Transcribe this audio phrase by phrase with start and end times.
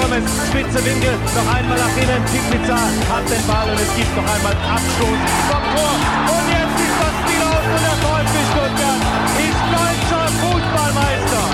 [0.00, 2.24] Gomez, spitze Winkel, noch einmal nach innen.
[2.50, 2.76] Pizza
[3.10, 5.94] hat den Ball und es gibt noch einmal Abstoß vom Tor.
[6.32, 9.02] Und jetzt ist das Spiel aus und der VfB Stuttgart
[9.46, 11.44] ist deutscher Fußballmeister.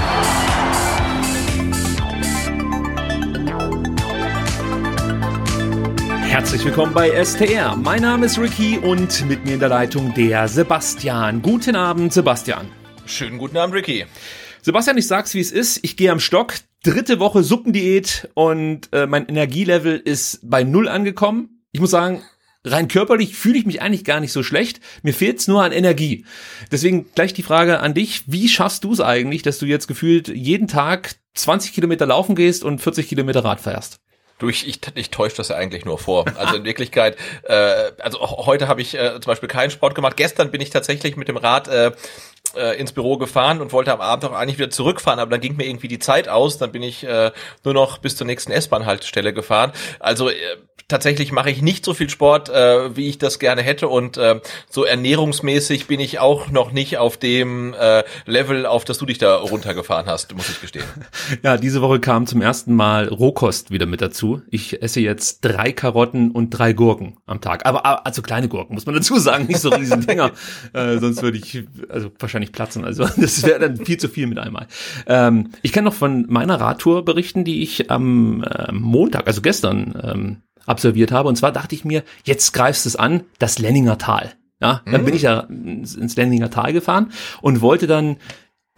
[6.29, 7.75] Herzlich willkommen bei STR.
[7.75, 11.43] Mein Name ist Ricky und mit mir in der Leitung der Sebastian.
[11.43, 12.69] Guten Abend, Sebastian.
[13.07, 14.07] Schönen guten Abend, Ricky.
[14.63, 15.81] Sebastian, ich sag's wie es ist.
[15.83, 16.55] Ich gehe am Stock.
[16.87, 21.65] Dritte Woche Suppendiät und äh, mein Energielevel ist bei null angekommen.
[21.73, 22.23] Ich muss sagen,
[22.63, 24.79] rein körperlich fühle ich mich eigentlich gar nicht so schlecht.
[25.03, 26.25] Mir fehlt's nur an Energie.
[26.71, 28.23] Deswegen gleich die Frage an dich.
[28.29, 32.63] Wie schaffst du es eigentlich, dass du jetzt gefühlt jeden Tag 20 Kilometer laufen gehst
[32.63, 33.99] und 40 Kilometer Rad fährst?
[34.39, 36.27] Du, ich, ich, ich täusche das ja eigentlich nur vor.
[36.37, 40.17] Also in Wirklichkeit, äh, also heute habe ich äh, zum Beispiel keinen Sport gemacht.
[40.17, 41.93] Gestern bin ich tatsächlich mit dem Rad äh,
[42.57, 45.57] äh, ins Büro gefahren und wollte am Abend auch eigentlich wieder zurückfahren, aber dann ging
[45.57, 46.59] mir irgendwie die Zeit aus.
[46.59, 47.33] Dann bin ich äh,
[47.65, 49.73] nur noch bis zur nächsten S-Bahn-Haltestelle gefahren.
[50.01, 50.35] Also äh,
[50.89, 54.41] tatsächlich mache ich nicht so viel Sport, äh, wie ich das gerne hätte und äh,
[54.71, 59.19] so ernährungsmäßig bin ich auch noch nicht auf dem äh, Level, auf das du dich
[59.19, 60.85] da runtergefahren hast, muss ich gestehen.
[61.43, 64.43] Ja, diese Woche kam zum ersten Mal Rohkost wieder mit dazu.
[64.51, 67.67] Ich esse jetzt drei Karotten und drei Gurken am Tag.
[67.67, 70.33] Aber also kleine Gurken, muss man dazu sagen, nicht so riesen Dinger.
[70.73, 72.85] äh, sonst würde ich also wahrscheinlich platzen.
[72.85, 74.67] Also das wäre dann viel zu viel mit einmal.
[75.07, 79.99] Ähm, ich kann noch von meiner Radtour berichten, die ich am äh, Montag, also gestern,
[80.03, 80.37] ähm,
[80.67, 81.29] absolviert habe.
[81.29, 84.33] Und zwar dachte ich mir, jetzt greifst du es an, das Lenninger Tal.
[84.61, 87.13] Ja, dann bin ich ja ins Lenninger Tal gefahren
[87.43, 88.17] und wollte dann,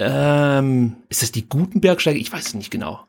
[0.01, 2.19] ähm, ist das die Gutenbergsteige?
[2.19, 3.09] Ich weiß es nicht genau.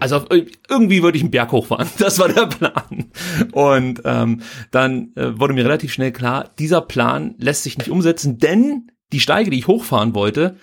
[0.00, 1.88] Also auf, irgendwie würde ich einen Berg hochfahren.
[1.98, 3.10] Das war der Plan.
[3.52, 8.38] Und ähm, dann äh, wurde mir relativ schnell klar, dieser Plan lässt sich nicht umsetzen,
[8.38, 10.58] denn die Steige, die ich hochfahren wollte,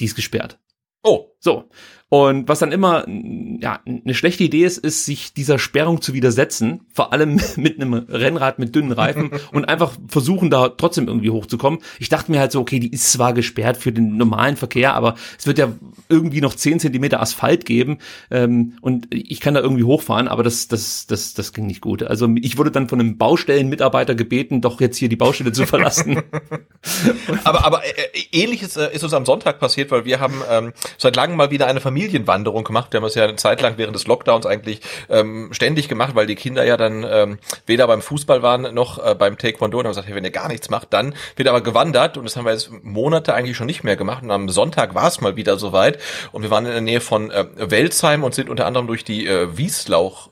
[0.00, 0.58] die ist gesperrt.
[1.02, 1.30] Oh.
[1.40, 1.68] So.
[2.10, 3.04] Und was dann immer
[3.60, 7.92] ja eine schlechte Idee ist, ist sich dieser Sperrung zu widersetzen, vor allem mit einem
[7.92, 11.80] Rennrad mit dünnen Reifen und einfach versuchen da trotzdem irgendwie hochzukommen.
[11.98, 15.16] Ich dachte mir halt so, okay, die ist zwar gesperrt für den normalen Verkehr, aber
[15.38, 15.70] es wird ja
[16.08, 17.98] irgendwie noch zehn Zentimeter Asphalt geben
[18.30, 22.02] ähm, und ich kann da irgendwie hochfahren, aber das das das das ging nicht gut.
[22.02, 26.22] Also ich wurde dann von einem Baustellenmitarbeiter gebeten, doch jetzt hier die Baustelle zu verlassen.
[27.44, 31.16] aber aber äh, ähnliches äh, ist uns am Sonntag passiert, weil wir haben ähm, seit
[31.16, 32.92] langem mal wieder eine Familienwanderung gemacht.
[32.92, 36.26] Wir haben es ja eine Zeit lang während des Lockdowns eigentlich ähm, ständig gemacht, weil
[36.26, 39.78] die Kinder ja dann ähm, weder beim Fußball waren noch äh, beim Taekwondo.
[39.78, 42.16] Und haben gesagt, hey, wenn ihr gar nichts macht, dann wird aber gewandert.
[42.16, 44.22] Und das haben wir jetzt Monate eigentlich schon nicht mehr gemacht.
[44.22, 45.98] Und am Sonntag war es mal wieder soweit.
[46.30, 49.26] Und wir waren in der Nähe von äh, Welzheim und sind unter anderem durch die
[49.26, 50.30] äh, Wieslauch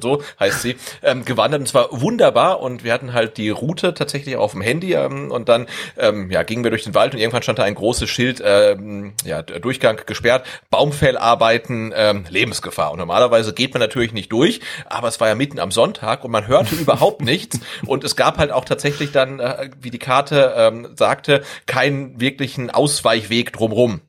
[0.00, 1.60] so heißt sie, ähm, gewandert.
[1.60, 2.60] Und es war wunderbar.
[2.60, 5.66] Und wir hatten halt die Route tatsächlich auf dem Handy ähm, und dann
[5.96, 9.14] ähm, ja, gingen wir durch den Wald und irgendwann stand da ein großes Schild, ähm,
[9.24, 10.27] ja, Durchgang gesperrt,
[10.70, 12.92] Baumfellarbeiten, ähm, Lebensgefahr.
[12.92, 16.30] Und normalerweise geht man natürlich nicht durch, aber es war ja mitten am Sonntag und
[16.30, 17.60] man hörte überhaupt nichts.
[17.86, 22.70] Und es gab halt auch tatsächlich dann, äh, wie die Karte ähm, sagte, keinen wirklichen
[22.70, 24.00] Ausweichweg drumrum.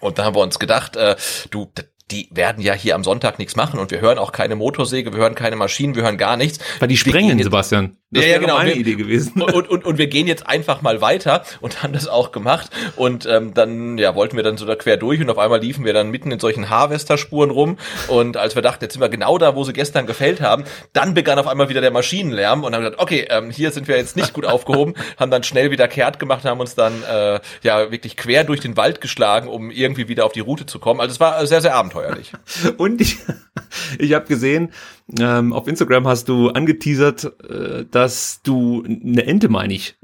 [0.00, 1.16] Und da haben wir uns gedacht, äh,
[1.50, 1.70] du,
[2.10, 5.20] die werden ja hier am Sonntag nichts machen und wir hören auch keine Motorsäge, wir
[5.20, 6.58] hören keine Maschinen, wir hören gar nichts.
[6.78, 7.96] Weil die sprengen, Sebastian.
[8.10, 8.56] Das ja, ja, genau.
[8.56, 9.42] meine wir, Idee gewesen.
[9.42, 12.70] Und, und, und wir gehen jetzt einfach mal weiter und haben das auch gemacht.
[12.96, 15.84] Und ähm, dann ja, wollten wir dann so da quer durch und auf einmal liefen
[15.84, 17.76] wir dann mitten in solchen Harvester-Spuren rum.
[18.08, 21.14] Und als wir dachten, jetzt sind wir genau da, wo sie gestern gefällt haben, dann
[21.14, 24.16] begann auf einmal wieder der Maschinenlärm und haben gesagt, okay, ähm, hier sind wir jetzt
[24.16, 28.16] nicht gut aufgehoben, haben dann schnell wieder kehrt gemacht, haben uns dann äh, ja wirklich
[28.16, 31.00] quer durch den Wald geschlagen, um irgendwie wieder auf die Route zu kommen.
[31.00, 32.32] Also es war sehr, sehr abenteuerlich.
[32.78, 33.18] Und ich,
[33.98, 34.72] ich habe gesehen,
[35.18, 39.96] ähm, auf Instagram hast du angeteasert, äh, dass du eine Ente, meine ich,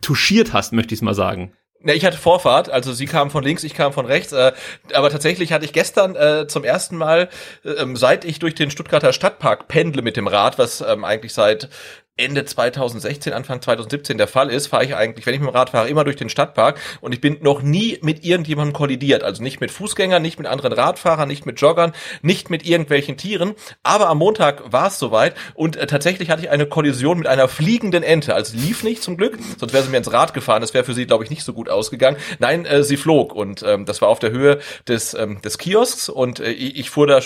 [0.00, 1.52] touchiert hast, möchte ich es mal sagen.
[1.80, 4.32] Ne, ich hatte Vorfahrt, also sie kam von links, ich kam von rechts.
[4.32, 4.52] Äh,
[4.94, 7.28] aber tatsächlich hatte ich gestern äh, zum ersten Mal,
[7.64, 11.68] äh, seit ich durch den Stuttgarter Stadtpark pendle mit dem Rad, was ähm, eigentlich seit
[12.18, 15.70] Ende 2016, Anfang 2017 der Fall ist, fahre ich eigentlich, wenn ich mit dem Rad
[15.70, 19.22] fahre, immer durch den Stadtpark und ich bin noch nie mit irgendjemandem kollidiert.
[19.22, 23.54] Also nicht mit Fußgängern, nicht mit anderen Radfahrern, nicht mit Joggern, nicht mit irgendwelchen Tieren.
[23.82, 27.48] Aber am Montag war es soweit und äh, tatsächlich hatte ich eine Kollision mit einer
[27.48, 28.34] fliegenden Ente.
[28.34, 30.60] Also lief nicht zum Glück, sonst wäre sie mir ins Rad gefahren.
[30.60, 32.18] Das wäre für sie, glaube ich, nicht so gut ausgegangen.
[32.38, 36.10] Nein, äh, sie flog und ähm, das war auf der Höhe des, ähm, des Kiosks
[36.10, 37.20] und äh, ich fuhr da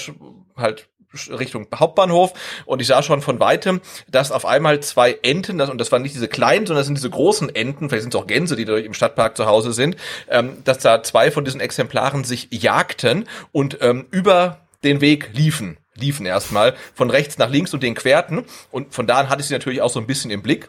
[0.56, 0.88] halt
[1.30, 2.32] Richtung Hauptbahnhof.
[2.64, 6.02] Und ich sah schon von weitem, dass auf einmal zwei Enten, das, und das waren
[6.02, 8.64] nicht diese kleinen, sondern das sind diese großen Enten, vielleicht sind es auch Gänse, die
[8.64, 9.96] da im Stadtpark zu Hause sind,
[10.28, 15.78] ähm, dass da zwei von diesen Exemplaren sich jagten und ähm, über den Weg liefen
[15.98, 18.44] liefen erstmal von rechts nach links und den querten.
[18.70, 20.69] Und von da an hatte ich sie natürlich auch so ein bisschen im Blick.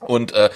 [0.00, 0.50] Und äh,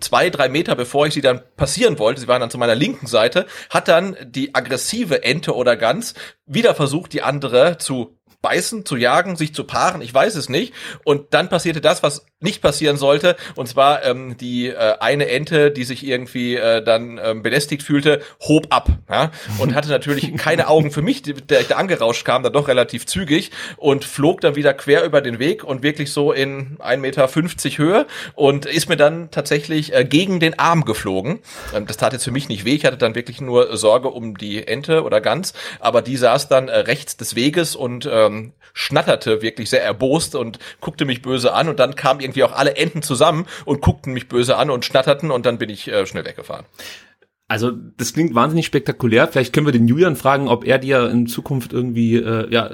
[0.00, 3.06] zwei, drei Meter bevor ich sie dann passieren wollte, sie waren dann zu meiner linken
[3.06, 6.14] Seite, hat dann die aggressive Ente oder Gans
[6.46, 10.72] wieder versucht, die andere zu beißen, zu jagen, sich zu paaren, ich weiß es nicht.
[11.02, 15.70] Und dann passierte das, was nicht passieren sollte, und zwar ähm, die äh, eine Ente,
[15.70, 19.30] die sich irgendwie äh, dann ähm, belästigt fühlte, hob ab ja?
[19.58, 23.06] und hatte natürlich keine Augen für mich, der ich da angerauscht kam, dann doch relativ
[23.06, 27.28] zügig und flog dann wieder quer über den Weg und wirklich so in 1,50 Meter
[27.78, 31.40] Höhe und ist mir dann tatsächlich äh, gegen den Arm geflogen.
[31.74, 34.36] Ähm, das tat jetzt für mich nicht weh, ich hatte dann wirklich nur Sorge um
[34.36, 38.35] die Ente oder Gans, aber die saß dann äh, rechts des Weges und ähm,
[38.74, 42.76] schnatterte wirklich sehr erbost und guckte mich böse an und dann kamen irgendwie auch alle
[42.76, 46.24] Enten zusammen und guckten mich böse an und schnatterten und dann bin ich äh, schnell
[46.24, 46.66] weggefahren.
[47.48, 49.28] Also das klingt wahnsinnig spektakulär.
[49.28, 52.70] Vielleicht können wir den Julian fragen, ob er dir in Zukunft irgendwie äh, ja,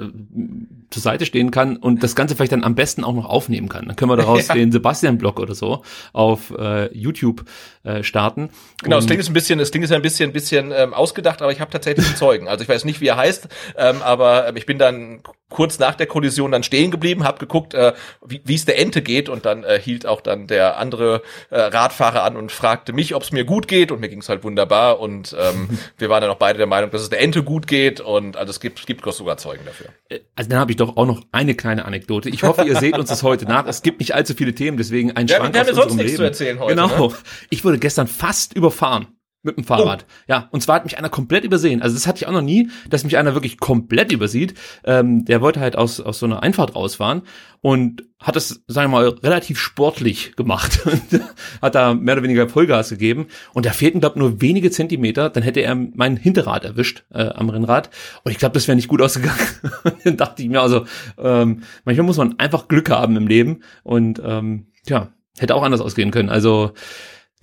[0.93, 3.87] zur Seite stehen kann und das Ganze vielleicht dann am besten auch noch aufnehmen kann.
[3.87, 4.53] Dann können wir daraus ja.
[4.53, 5.81] den Sebastian-Blog oder so
[6.13, 7.45] auf äh, YouTube
[7.83, 8.49] äh, starten.
[8.83, 11.51] Genau, das klingt jetzt ein bisschen, das klingt jetzt ein bisschen, bisschen ähm, ausgedacht, aber
[11.51, 12.47] ich habe tatsächlich einen Zeugen.
[12.47, 13.47] Also ich weiß nicht, wie er heißt,
[13.77, 17.73] ähm, aber ähm, ich bin dann kurz nach der Kollision dann stehen geblieben, habe geguckt,
[17.73, 17.93] äh,
[18.25, 22.23] wie es der Ente geht und dann äh, hielt auch dann der andere äh, Radfahrer
[22.23, 24.99] an und fragte mich, ob es mir gut geht und mir ging es halt wunderbar
[24.99, 28.01] und ähm, wir waren dann auch beide der Meinung, dass es der Ente gut geht
[28.01, 29.87] und also es gibt, gibt sogar Zeugen dafür.
[30.09, 32.29] Äh, also dann habe ich doch auch noch eine kleine Anekdote.
[32.29, 33.65] Ich hoffe, ihr seht uns das heute nach.
[33.67, 35.95] Es gibt nicht allzu viele Themen, deswegen ein ja, Schwank wir aus haben ja sonst
[35.95, 36.17] nichts Leben.
[36.17, 36.75] zu erzählen heute.
[36.75, 37.07] Genau.
[37.07, 37.15] Ne?
[37.49, 39.07] Ich wurde gestern fast überfahren.
[39.45, 40.05] Mit dem Fahrrad.
[40.07, 40.13] Oh.
[40.27, 41.81] Ja, und zwar hat mich einer komplett übersehen.
[41.81, 44.53] Also das hatte ich auch noch nie, dass mich einer wirklich komplett übersieht.
[44.85, 47.23] Ähm, der wollte halt aus, aus so einer Einfahrt rausfahren
[47.59, 50.79] und hat das, sagen wir mal, relativ sportlich gemacht.
[51.61, 53.27] hat da mehr oder weniger Vollgas gegeben.
[53.53, 55.29] Und da fehlten, glaube nur wenige Zentimeter.
[55.29, 57.89] Dann hätte er mein Hinterrad erwischt äh, am Rennrad.
[58.23, 59.39] Und ich glaube, das wäre nicht gut ausgegangen.
[60.05, 60.85] dann dachte ich mir, also
[61.17, 63.59] ähm, manchmal muss man einfach Glück haben im Leben.
[63.83, 66.29] Und ähm, ja, hätte auch anders ausgehen können.
[66.29, 66.71] Also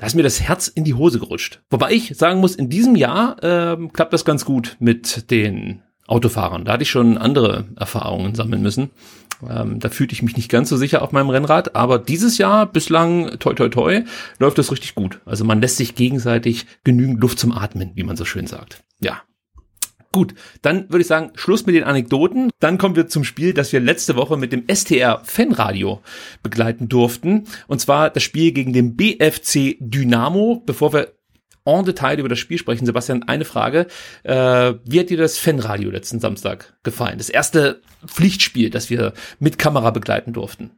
[0.00, 1.60] da ist mir das Herz in die Hose gerutscht.
[1.68, 6.64] Wobei ich sagen muss, in diesem Jahr ähm, klappt das ganz gut mit den Autofahrern.
[6.64, 8.88] Da hatte ich schon andere Erfahrungen sammeln müssen.
[9.46, 12.64] Ähm, da fühlte ich mich nicht ganz so sicher auf meinem Rennrad, aber dieses Jahr
[12.64, 14.04] bislang toi toi toi
[14.38, 15.20] läuft das richtig gut.
[15.26, 18.82] Also man lässt sich gegenseitig genügend Luft zum Atmen, wie man so schön sagt.
[19.00, 19.20] Ja,
[20.12, 22.50] Gut, dann würde ich sagen, Schluss mit den Anekdoten.
[22.58, 26.02] Dann kommen wir zum Spiel, das wir letzte Woche mit dem STR Fanradio
[26.42, 27.46] begleiten durften.
[27.68, 30.64] Und zwar das Spiel gegen den BFC Dynamo.
[30.66, 31.12] Bevor wir
[31.64, 33.86] en Detail über das Spiel sprechen, Sebastian, eine Frage.
[34.24, 37.18] Äh, wie hat dir das Fanradio letzten Samstag gefallen?
[37.18, 40.72] Das erste Pflichtspiel, das wir mit Kamera begleiten durften.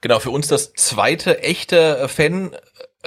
[0.00, 2.52] Genau, für uns das zweite echte Fan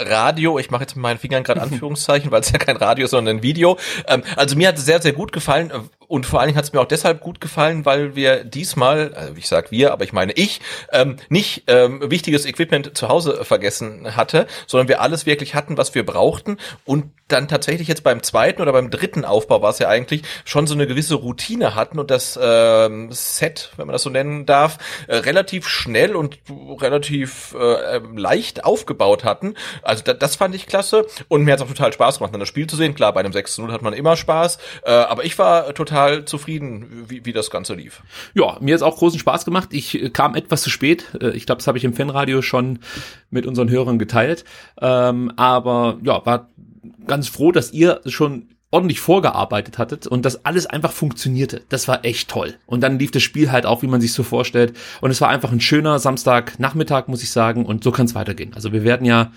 [0.01, 3.38] Radio, ich mache jetzt mit meinen Fingern gerade Anführungszeichen, weil es ja kein Radio sondern
[3.38, 3.77] ein Video.
[4.08, 5.72] Ähm, also mir hat es sehr, sehr gut gefallen
[6.12, 9.34] und vor allen Dingen hat es mir auch deshalb gut gefallen, weil wir diesmal, also
[9.38, 10.60] ich sag wir, aber ich meine ich,
[10.91, 15.96] ähm, nicht ähm, wichtiges Equipment zu Hause vergessen hatte, sondern wir alles wirklich hatten, was
[15.96, 19.88] wir brauchten und dann tatsächlich jetzt beim zweiten oder beim dritten Aufbau war es ja
[19.88, 24.10] eigentlich schon so eine gewisse Routine hatten und das ähm, Set, wenn man das so
[24.10, 26.39] nennen darf, äh, relativ schnell und
[26.82, 29.56] relativ äh, ähm, leicht aufgebaut hatten.
[29.82, 32.41] Also da, das fand ich klasse und mir hat es auch total Spaß gemacht, dann
[32.41, 32.96] das Spiel zu sehen.
[32.96, 37.05] Klar, bei einem 6 0 hat man immer Spaß, äh, aber ich war total zufrieden,
[37.08, 38.01] wie, wie das Ganze lief.
[38.34, 39.70] Ja, mir hat auch großen Spaß gemacht.
[39.72, 41.05] Ich äh, kam etwas zu spät.
[41.20, 42.79] Äh, ich glaube, das habe ich im Fanradio schon
[43.29, 44.46] mit unseren Hörern geteilt.
[44.79, 46.50] Ähm, aber ja, war
[47.08, 51.62] ganz froh, dass ihr schon ordentlich vorgearbeitet hattet und das alles einfach funktionierte.
[51.67, 52.55] Das war echt toll.
[52.65, 54.77] Und dann lief das Spiel halt auch, wie man sich so vorstellt.
[55.01, 57.65] Und es war einfach ein schöner Samstagnachmittag, muss ich sagen.
[57.65, 58.53] Und so kann es weitergehen.
[58.55, 59.34] Also wir werden ja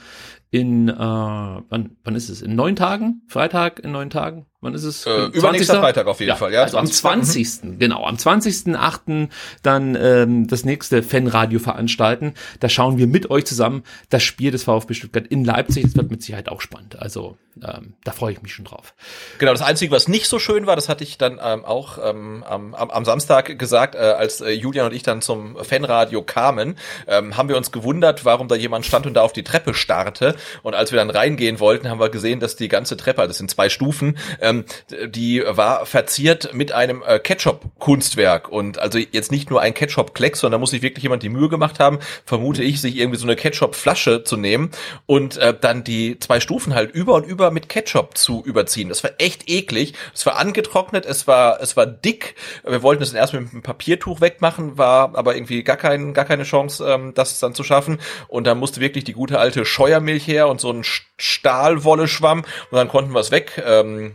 [0.55, 2.41] in, äh, wann, wann ist es?
[2.41, 3.23] In neun Tagen?
[3.27, 4.47] Freitag in neun Tagen?
[4.61, 5.05] Wann ist es?
[5.05, 6.63] Äh, übernächster Freitag auf jeden ja, Fall, ja.
[6.63, 7.79] Also am 20.
[7.81, 9.31] genau, am 20.8.
[9.63, 12.35] dann ähm, das nächste Fanradio veranstalten.
[12.61, 15.83] Da schauen wir mit euch zusammen das Spiel des VfB Stuttgart in Leipzig.
[15.87, 17.01] Das wird mit Sicherheit auch spannend.
[17.01, 18.95] Also ähm, da freue ich mich schon drauf.
[19.39, 22.43] Genau, das Einzige, was nicht so schön war, das hatte ich dann ähm, auch ähm,
[22.49, 27.37] am, am Samstag gesagt, äh, als äh, Julian und ich dann zum Fanradio kamen, ähm,
[27.37, 30.35] haben wir uns gewundert, warum da jemand stand und da auf die Treppe starrte.
[30.63, 33.39] Und als wir dann reingehen wollten, haben wir gesehen, dass die ganze Treppe, also das
[33.39, 34.65] sind zwei Stufen, ähm,
[35.09, 38.49] die war verziert mit einem äh, Ketchup-Kunstwerk.
[38.49, 41.49] Und also jetzt nicht nur ein Ketchup-Klecks, sondern da muss sich wirklich jemand die Mühe
[41.49, 44.71] gemacht haben, vermute ich, sich irgendwie so eine Ketchup-Flasche zu nehmen
[45.07, 48.89] und äh, dann die zwei Stufen halt über und über mit Ketchup zu überziehen.
[48.89, 49.95] Das war echt eklig.
[50.15, 52.35] Es war angetrocknet, es war, es war dick.
[52.65, 56.45] Wir wollten es erst mit einem Papiertuch wegmachen, war aber irgendwie gar, kein, gar keine
[56.45, 57.99] Chance, ähm, das dann zu schaffen.
[58.29, 60.85] Und dann musste wirklich die gute alte Scheuermilch her und so ein
[61.17, 64.15] Stahlwolle-Schwamm und dann konnten wir es weg ähm,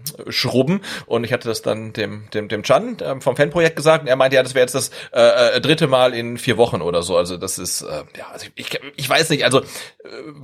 [1.06, 4.16] und ich hatte das dann dem dem dem Chan ähm, vom Fanprojekt gesagt und er
[4.16, 7.16] meinte ja, das wäre jetzt das äh, äh, dritte Mal in vier Wochen oder so.
[7.16, 9.64] Also das ist äh, ja, also ich, ich weiß nicht, also äh,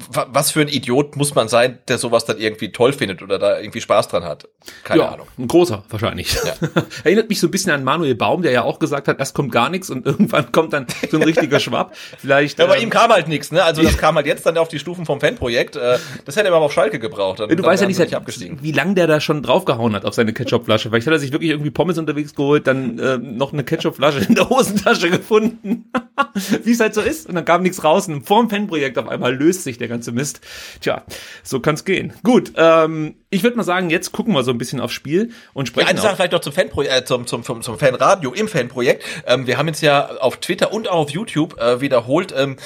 [0.10, 3.60] was für ein Idiot muss man sein, der sowas dann irgendwie toll findet oder da
[3.60, 4.48] irgendwie Spaß dran hat.
[4.84, 5.28] Keine ja, Ahnung.
[5.38, 6.34] Ein großer wahrscheinlich.
[6.34, 6.56] Ja.
[7.04, 9.52] Erinnert mich so ein bisschen an Manuel Baum, der ja auch gesagt hat, erst kommt
[9.52, 11.96] gar nichts und irgendwann kommt dann so ein richtiger Schwapp.
[12.18, 12.60] Vielleicht.
[12.60, 13.64] Ja, bei ähm, ihm kam halt nichts, ne?
[13.64, 15.55] Also das kam halt jetzt dann auf die Stufen vom Fanprojekt.
[15.56, 17.40] Äh, das hätte er aber auf Schalke gebraucht.
[17.40, 20.14] Dann, du dann weißt ja nicht, nicht wie lange der da schon draufgehauen hat auf
[20.14, 20.90] seine Ketchupflasche.
[20.90, 24.36] Vielleicht hat er sich wirklich irgendwie Pommes unterwegs geholt, dann äh, noch eine Ketchupflasche in
[24.36, 25.92] der Hosentasche gefunden.
[26.64, 27.28] wie es halt so ist.
[27.28, 28.08] Und dann kam nichts raus.
[28.08, 30.42] Und vor dem Fanprojekt auf einmal löst sich der ganze Mist.
[30.82, 31.04] Tja,
[31.44, 32.14] so kann's gehen.
[32.24, 35.68] Gut, ähm, ich würde mal sagen, jetzt gucken wir so ein bisschen aufs Spiel und
[35.68, 35.88] sprechen.
[35.88, 39.04] Ja, eine Sache vielleicht noch zum Fanprojekt, äh, zum, zum, zum, zum Fanradio im Fanprojekt.
[39.26, 42.58] Ähm, wir haben jetzt ja auf Twitter und auch auf YouTube äh, wiederholt ähm,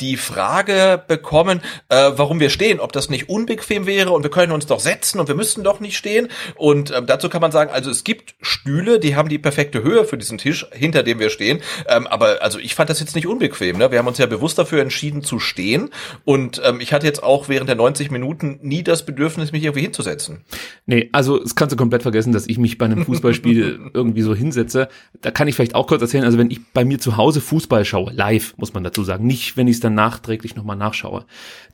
[0.00, 4.52] die Frage bekommen, äh, warum wir stehen, ob das nicht unbequem wäre und wir können
[4.52, 6.28] uns doch setzen und wir müssten doch nicht stehen.
[6.54, 10.04] Und ähm, dazu kann man sagen, also es gibt Stühle, die haben die perfekte Höhe
[10.04, 11.60] für diesen Tisch, hinter dem wir stehen.
[11.88, 13.78] Ähm, aber also ich fand das jetzt nicht unbequem.
[13.78, 13.90] Ne?
[13.90, 15.90] Wir haben uns ja bewusst dafür entschieden zu stehen.
[16.24, 19.82] Und ähm, ich hatte jetzt auch während der 90 Minuten nie das Bedürfnis, mich irgendwie
[19.82, 20.44] hinzusetzen.
[20.84, 24.34] Nee, also es kannst du komplett vergessen, dass ich mich bei einem Fußballspiel irgendwie so
[24.34, 24.88] hinsetze.
[25.22, 27.86] Da kann ich vielleicht auch kurz erzählen, also wenn ich bei mir zu Hause Fußball
[27.86, 31.24] schaue, live, muss man dazu sagen, nicht wenn ich es dann nachträglich nochmal nachschaue,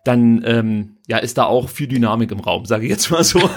[0.05, 3.41] dann ähm, ja, ist da auch viel Dynamik im Raum, sage ich jetzt mal so.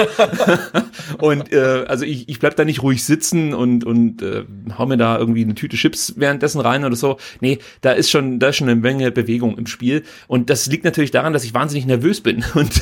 [1.20, 4.46] und äh, also ich, ich bleib da nicht ruhig sitzen und und äh,
[4.78, 7.18] hau mir da irgendwie eine Tüte Chips währenddessen rein oder so.
[7.42, 10.86] Nee, da ist schon da ist schon eine Menge Bewegung im Spiel und das liegt
[10.86, 12.82] natürlich daran, dass ich wahnsinnig nervös bin und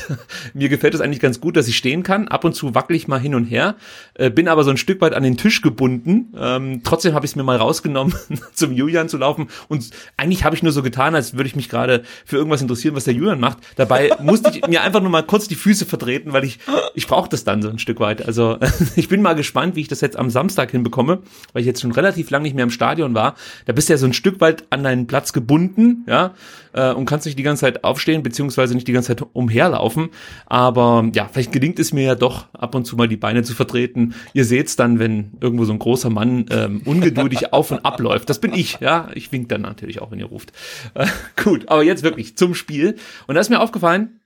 [0.54, 2.28] mir gefällt es eigentlich ganz gut, dass ich stehen kann.
[2.28, 3.76] Ab und zu wackel ich mal hin und her,
[4.14, 6.32] äh, bin aber so ein Stück weit an den Tisch gebunden.
[6.38, 8.14] Ähm, trotzdem habe ich es mir mal rausgenommen,
[8.54, 11.68] zum Julian zu laufen und eigentlich habe ich nur so getan, als würde ich mich
[11.68, 13.58] gerade für irgendwas interessieren, was der Julian macht.
[13.76, 16.58] Dabei musste ich mir einfach nur mal kurz die Füße vertreten, weil ich,
[16.94, 18.24] ich brauche das dann so ein Stück weit.
[18.24, 18.58] Also
[18.96, 21.20] ich bin mal gespannt, wie ich das jetzt am Samstag hinbekomme,
[21.52, 23.34] weil ich jetzt schon relativ lang nicht mehr im Stadion war.
[23.66, 26.34] Da bist du ja so ein Stück weit an deinen Platz gebunden, ja,
[26.74, 30.10] äh, und kannst nicht die ganze Zeit aufstehen, beziehungsweise nicht die ganze Zeit umherlaufen.
[30.46, 33.54] Aber ja, vielleicht gelingt es mir ja doch, ab und zu mal die Beine zu
[33.54, 34.14] vertreten.
[34.32, 38.28] Ihr seht's dann, wenn irgendwo so ein großer Mann ähm, ungeduldig auf und ab läuft.
[38.28, 39.08] Das bin ich, ja.
[39.14, 40.52] Ich wink dann natürlich auch, wenn ihr ruft.
[40.94, 41.06] Äh,
[41.42, 42.96] gut, aber jetzt wirklich zum Spiel.
[43.26, 44.20] Und da ist mir aufgefallen,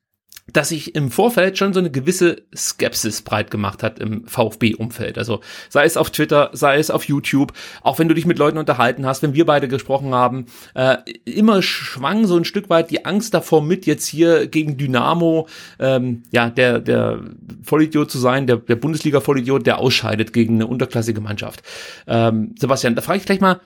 [0.52, 5.18] dass sich im Vorfeld schon so eine gewisse Skepsis breit gemacht hat im VfB-Umfeld.
[5.18, 7.52] Also sei es auf Twitter, sei es auf YouTube,
[7.82, 11.62] auch wenn du dich mit Leuten unterhalten hast, wenn wir beide gesprochen haben, äh, immer
[11.62, 16.50] schwang so ein Stück weit die Angst davor mit, jetzt hier gegen Dynamo, ähm, ja,
[16.50, 17.20] der, der
[17.62, 21.62] Vollidiot zu sein, der, der Bundesliga-Vollidiot, der ausscheidet gegen eine unterklassige Mannschaft.
[22.06, 23.60] Ähm, Sebastian, da frage ich gleich mal,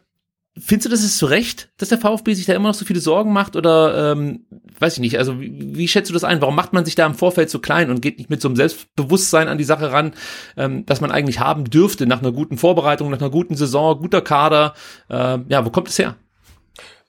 [0.58, 3.00] Findest du, das ist zu Recht, dass der VfB sich da immer noch so viele
[3.00, 4.44] Sorgen macht oder ähm,
[4.78, 6.42] weiß ich nicht, also wie, wie schätzt du das ein?
[6.42, 8.56] Warum macht man sich da im Vorfeld so klein und geht nicht mit so einem
[8.56, 10.12] Selbstbewusstsein an die Sache ran,
[10.58, 14.20] ähm, dass man eigentlich haben dürfte nach einer guten Vorbereitung, nach einer guten Saison, guter
[14.20, 14.74] Kader?
[15.08, 16.16] Äh, ja, wo kommt es her?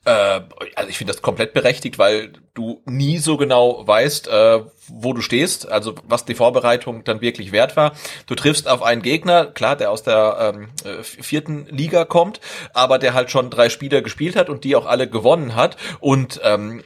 [0.04, 0.40] Äh,
[0.74, 5.20] also ich finde das komplett berechtigt, weil du nie so genau weißt, äh, wo du
[5.20, 7.92] stehst, also was die Vorbereitung dann wirklich wert war.
[8.26, 12.40] Du triffst auf einen Gegner, klar, der aus der ähm, äh, vierten Liga kommt,
[12.74, 15.76] aber der halt schon drei Spieler gespielt hat und die auch alle gewonnen hat.
[16.00, 16.82] Und ähm,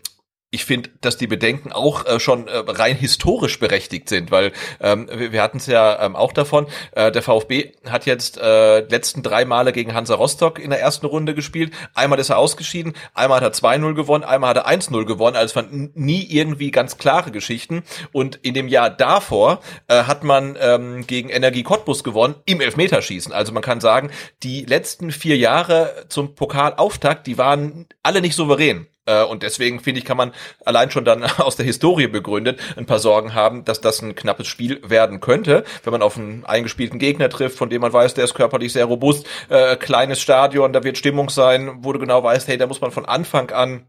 [0.50, 5.06] ich finde, dass die Bedenken auch äh, schon äh, rein historisch berechtigt sind, weil ähm,
[5.12, 9.22] wir, wir hatten es ja ähm, auch davon, äh, der VfB hat jetzt äh, letzten
[9.22, 11.74] drei Male gegen Hansa Rostock in der ersten Runde gespielt.
[11.94, 15.50] Einmal ist er ausgeschieden, einmal hat er 2-0 gewonnen, einmal hat er 1-0 gewonnen, also
[15.50, 17.82] es waren nie irgendwie ganz klare Geschichten.
[18.12, 23.34] Und in dem Jahr davor äh, hat man ähm, gegen Energie Cottbus gewonnen im Elfmeterschießen.
[23.34, 24.10] Also man kann sagen,
[24.42, 28.86] die letzten vier Jahre zum Pokalauftakt, die waren alle nicht souverän.
[29.08, 30.32] Äh, und deswegen finde ich, kann man
[30.64, 34.46] allein schon dann aus der Historie begründet ein paar Sorgen haben, dass das ein knappes
[34.46, 38.24] Spiel werden könnte, wenn man auf einen eingespielten Gegner trifft, von dem man weiß, der
[38.24, 42.48] ist körperlich sehr robust, äh, kleines Stadion, da wird Stimmung sein, wo du genau weißt,
[42.48, 43.86] hey, da muss man von Anfang an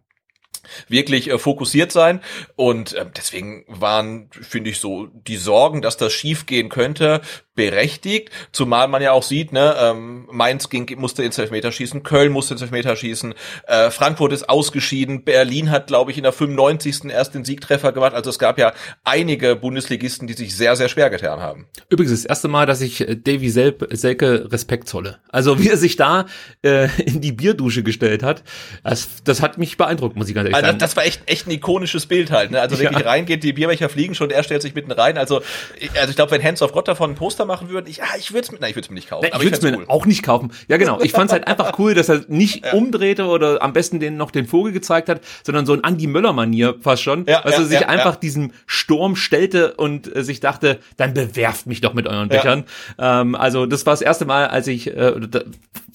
[0.88, 2.22] wirklich äh, fokussiert sein.
[2.56, 7.22] Und äh, deswegen waren finde ich so die Sorgen, dass das schief gehen könnte,
[7.60, 12.54] berechtigt, zumal man ja auch sieht, ne, ähm, Mainz ging, musste ins Elfmeterschießen, Köln musste
[12.54, 13.34] ins Elfmeterschießen,
[13.68, 17.10] äh, Frankfurt ist ausgeschieden, Berlin hat, glaube ich, in der 95.
[17.12, 18.72] erst den Siegtreffer gemacht, also es gab ja
[19.04, 21.68] einige Bundesligisten, die sich sehr, sehr schwer getan haben.
[21.90, 25.20] Übrigens das erste Mal, dass ich äh, Davy Selb, Selke Respekt zolle.
[25.30, 26.28] Also wie er sich da
[26.64, 28.44] äh, in die Bierdusche gestellt hat,
[28.86, 30.80] das, das hat mich beeindruckt, muss ich ganz ehrlich also sagen.
[30.80, 32.62] das war echt, echt ein ikonisches Bild halt, ne?
[32.62, 33.06] also wirklich Ja.
[33.06, 35.42] reingeht, die Bierbecher fliegen schon, er stellt sich mitten rein, also,
[35.78, 38.16] ich- also ich glaube, wenn Hands of Gott davon ein Poster machen würden, ich, ah,
[38.18, 39.62] ich würde es mir, nein, ich würde es mir nicht kaufen, Nein, ich würde es
[39.62, 40.52] mir fänd's auch nicht kaufen.
[40.70, 41.02] Ja, genau.
[41.02, 44.32] Ich fand es halt einfach cool, dass er nicht umdrehte oder am besten den noch
[44.32, 47.26] den Vogel gezeigt hat, sondern so ein Andy Möller-Manier fast schon.
[47.28, 48.20] Ja, also ja, sich ja, einfach ja.
[48.20, 52.64] diesem Sturm stellte und äh, sich dachte, dann bewerft mich doch mit euren Bechern.
[52.98, 55.42] Ähm, also das war das erste Mal, als ich, äh, da,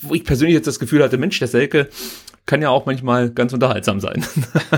[0.00, 1.88] wo ich persönlich jetzt das Gefühl hatte, Mensch, der Selke
[2.46, 4.24] kann ja auch manchmal ganz unterhaltsam sein.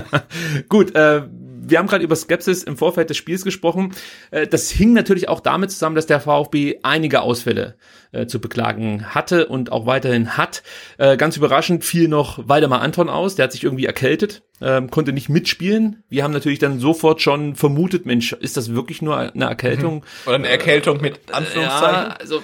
[0.69, 1.23] Gut, äh,
[1.69, 3.93] wir haben gerade über Skepsis im Vorfeld des Spiels gesprochen.
[4.31, 7.75] Äh, das hing natürlich auch damit zusammen, dass der VfB einige Ausfälle
[8.11, 10.63] äh, zu beklagen hatte und auch weiterhin hat.
[10.97, 15.13] Äh, ganz überraschend fiel noch Waldemar Anton aus, der hat sich irgendwie erkältet, ähm, konnte
[15.13, 16.03] nicht mitspielen.
[16.09, 20.05] Wir haben natürlich dann sofort schon vermutet, Mensch, ist das wirklich nur eine Erkältung?
[20.25, 21.95] Oder eine Erkältung mit Anführungszeichen.
[21.95, 22.41] Ja, also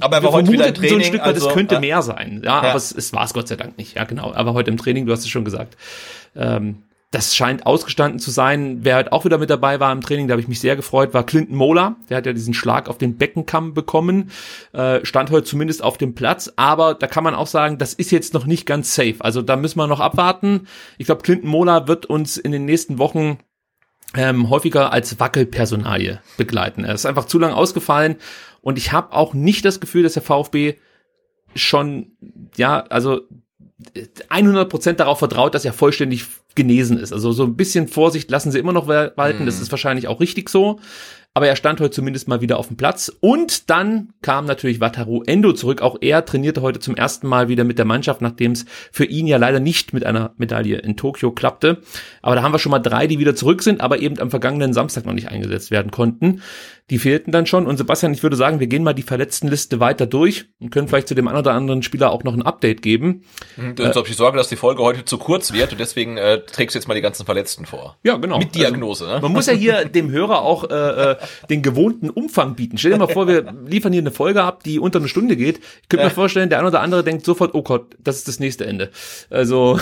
[0.00, 0.90] aber er war heute wieder im Training.
[0.90, 1.80] so ein Stück weit, also, es könnte ja.
[1.80, 2.42] mehr sein.
[2.44, 2.68] Ja, Ja.
[2.70, 3.96] aber es, es war es Gott sei Dank nicht.
[3.96, 4.32] Ja, genau.
[4.32, 5.76] Aber heute im Training, du hast es schon gesagt.
[6.36, 8.84] Ähm, das scheint ausgestanden zu sein.
[8.84, 11.12] Wer halt auch wieder mit dabei war im Training, da habe ich mich sehr gefreut,
[11.12, 11.96] war Clinton Mola.
[12.08, 14.30] Der hat ja diesen Schlag auf den Beckenkamm bekommen,
[14.72, 16.52] äh, stand heute zumindest auf dem Platz.
[16.54, 19.16] Aber da kann man auch sagen, das ist jetzt noch nicht ganz safe.
[19.18, 20.68] Also da müssen wir noch abwarten.
[20.98, 23.38] Ich glaube, Clinton Mola wird uns in den nächsten Wochen
[24.14, 26.84] ähm, häufiger als Wackelpersonalie begleiten.
[26.84, 28.16] Er ist einfach zu lang ausgefallen
[28.60, 30.76] und ich habe auch nicht das Gefühl, dass der VfB
[31.56, 32.12] schon,
[32.56, 33.22] ja, also
[34.28, 37.12] 100% darauf vertraut, dass er vollständig genesen ist.
[37.12, 40.48] Also so ein bisschen Vorsicht lassen sie immer noch walten, das ist wahrscheinlich auch richtig
[40.48, 40.80] so.
[41.32, 43.10] Aber er stand heute zumindest mal wieder auf dem Platz.
[43.20, 45.80] Und dann kam natürlich Wataru Endo zurück.
[45.80, 49.28] Auch er trainierte heute zum ersten Mal wieder mit der Mannschaft, nachdem es für ihn
[49.28, 51.82] ja leider nicht mit einer Medaille in Tokio klappte.
[52.20, 54.72] Aber da haben wir schon mal drei, die wieder zurück sind, aber eben am vergangenen
[54.72, 56.42] Samstag noch nicht eingesetzt werden konnten.
[56.90, 57.68] Die fehlten dann schon.
[57.68, 61.06] Und Sebastian, ich würde sagen, wir gehen mal die Verletztenliste weiter durch und können vielleicht
[61.06, 63.22] zu dem einen oder anderen Spieler auch noch ein Update geben.
[63.76, 66.40] Du hast, glaub ich, Sorge, dass die Folge heute zu kurz wird und deswegen äh,
[66.40, 67.98] trägst du jetzt mal die ganzen Verletzten vor.
[68.02, 68.38] Ja, genau.
[68.38, 69.22] Mit Diagnose, also, ne?
[69.22, 71.16] Man muss ja hier dem Hörer auch äh, äh,
[71.48, 72.78] den gewohnten Umfang bieten.
[72.78, 75.60] Stell dir mal vor, wir liefern hier eine Folge ab, die unter eine Stunde geht.
[75.82, 78.40] Ich könnte mir vorstellen, der eine oder andere denkt sofort, oh Gott, das ist das
[78.40, 78.90] nächste Ende.
[79.30, 79.78] Also,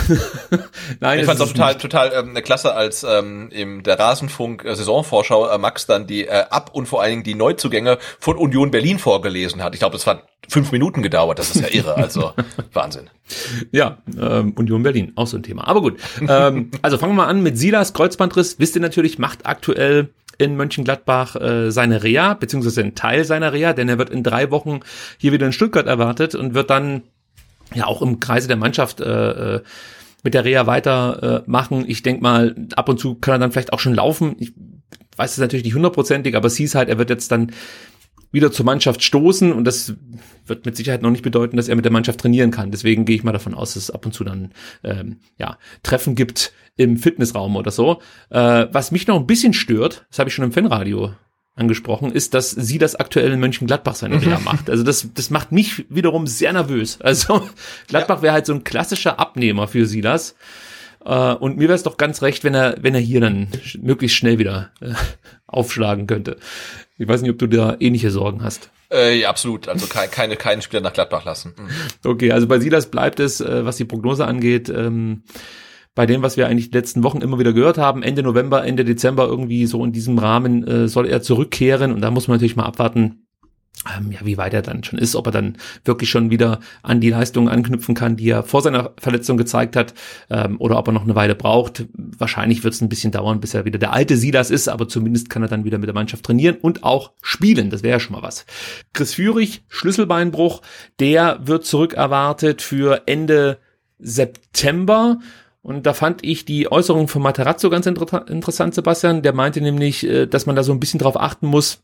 [1.01, 1.81] nein, Ich fand es auch total, nicht.
[1.81, 6.71] total ähm, klasse, als ähm, im der Rasenfunk äh, äh, Max dann die äh, Ab-
[6.73, 9.75] und vor allen Dingen die Neuzugänge von Union Berlin vorgelesen hat.
[9.75, 11.39] Ich glaube, das hat fünf Minuten gedauert.
[11.39, 11.97] Das ist ja irre.
[11.97, 12.33] Also
[12.73, 13.11] Wahnsinn.
[13.71, 15.67] Ja, ähm, Union Berlin, auch so ein Thema.
[15.69, 18.59] Aber gut, ähm, also fangen wir mal an mit Silas, Kreuzbandriss.
[18.59, 23.73] Wisst ihr natürlich, macht aktuell in Mönchengladbach äh, seine Reha, beziehungsweise einen Teil seiner Reha,
[23.73, 24.81] denn er wird in drei Wochen
[25.19, 27.03] hier wieder in Stuttgart erwartet und wird dann
[27.75, 29.63] ja auch im Kreise der Mannschaft äh, äh,
[30.23, 31.45] mit der Reha weitermachen.
[31.47, 31.85] Äh, machen.
[31.87, 34.37] ich denke mal, ab und zu kann er dann vielleicht auch schon laufen.
[34.39, 34.53] Ich
[35.17, 37.53] weiß es natürlich nicht hundertprozentig, aber es hieß halt, er wird jetzt dann
[38.31, 39.95] wieder zur Mannschaft stoßen und das
[40.47, 42.71] wird mit Sicherheit noch nicht bedeuten, dass er mit der Mannschaft trainieren kann.
[42.71, 44.53] Deswegen gehe ich mal davon aus, dass es ab und zu dann
[44.85, 48.01] ähm, ja Treffen gibt im Fitnessraum oder so.
[48.31, 51.13] Äh, was mich noch ein bisschen stört, das habe ich schon im Fanradio
[51.55, 54.71] angesprochen, ist, dass sie das aktuell in Mönchengladbach seine Reha macht.
[54.71, 57.01] Also das, das macht mich wiederum sehr nervös.
[57.01, 57.49] Also
[57.89, 60.37] Gladbach wäre halt so ein klassischer Abnehmer für Silas.
[61.05, 63.81] Äh, und mir wäre es doch ganz recht, wenn er, wenn er hier dann sch-
[63.83, 64.93] möglichst schnell wieder äh,
[65.47, 66.37] aufschlagen könnte.
[66.99, 68.71] Ich weiß nicht, ob du da ähnliche Sorgen hast.
[68.93, 69.69] Äh, ja, absolut.
[69.69, 71.55] Also keine, keine, keinen Spieler nach Gladbach lassen.
[71.57, 72.11] Mhm.
[72.11, 75.23] Okay, also bei Silas bleibt es, äh, was die Prognose angeht, ähm,
[75.95, 78.85] bei dem, was wir eigentlich die letzten Wochen immer wieder gehört haben, Ende November, Ende
[78.85, 82.57] Dezember irgendwie so in diesem Rahmen äh, soll er zurückkehren und da muss man natürlich
[82.57, 83.27] mal abwarten,
[83.97, 87.01] ähm, ja, wie weit er dann schon ist, ob er dann wirklich schon wieder an
[87.01, 89.95] die Leistungen anknüpfen kann, die er vor seiner Verletzung gezeigt hat,
[90.31, 91.87] ähm, oder ob er noch eine Weile braucht.
[91.95, 95.31] Wahrscheinlich wird es ein bisschen dauern, bis er wieder der alte Silas ist, aber zumindest
[95.31, 97.71] kann er dann wieder mit der Mannschaft trainieren und auch spielen.
[97.71, 98.47] Das wäre ja schon mal was.
[98.93, 100.63] Chris Führig, Schlüsselbeinbruch,
[100.99, 103.59] der wird zurückerwartet für Ende
[103.99, 105.21] September.
[105.61, 109.23] Und da fand ich die Äußerung von Materazzo ganz inter interessant, Sebastian.
[109.23, 111.83] Der meinte nämlich, äh, dass man da so ein bisschen drauf achten muss,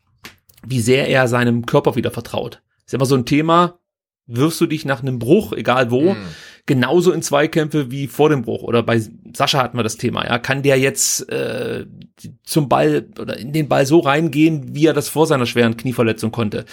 [0.67, 2.61] wie sehr er seinem Körper wieder vertraut.
[2.85, 3.79] Ist immer so ein Thema,
[4.27, 6.17] wirfst du dich nach einem Bruch, egal wo, Mhm.
[6.65, 8.63] genauso in Zweikämpfe wie vor dem Bruch.
[8.63, 8.99] Oder bei
[9.35, 10.25] Sascha hatten wir das Thema.
[10.25, 11.85] Ja, kann der jetzt äh,
[12.43, 16.31] zum Ball oder in den Ball so reingehen, wie er das vor seiner schweren Knieverletzung
[16.31, 16.65] konnte?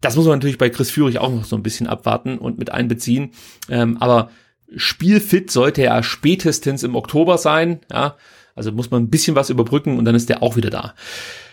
[0.00, 2.70] Das muss man natürlich bei Chris Führig auch noch so ein bisschen abwarten und mit
[2.72, 3.32] einbeziehen.
[3.68, 4.30] Ähm, aber
[4.74, 7.80] spielfit sollte er spätestens im Oktober sein.
[7.92, 8.16] Ja,
[8.60, 10.94] also muss man ein bisschen was überbrücken und dann ist der auch wieder da.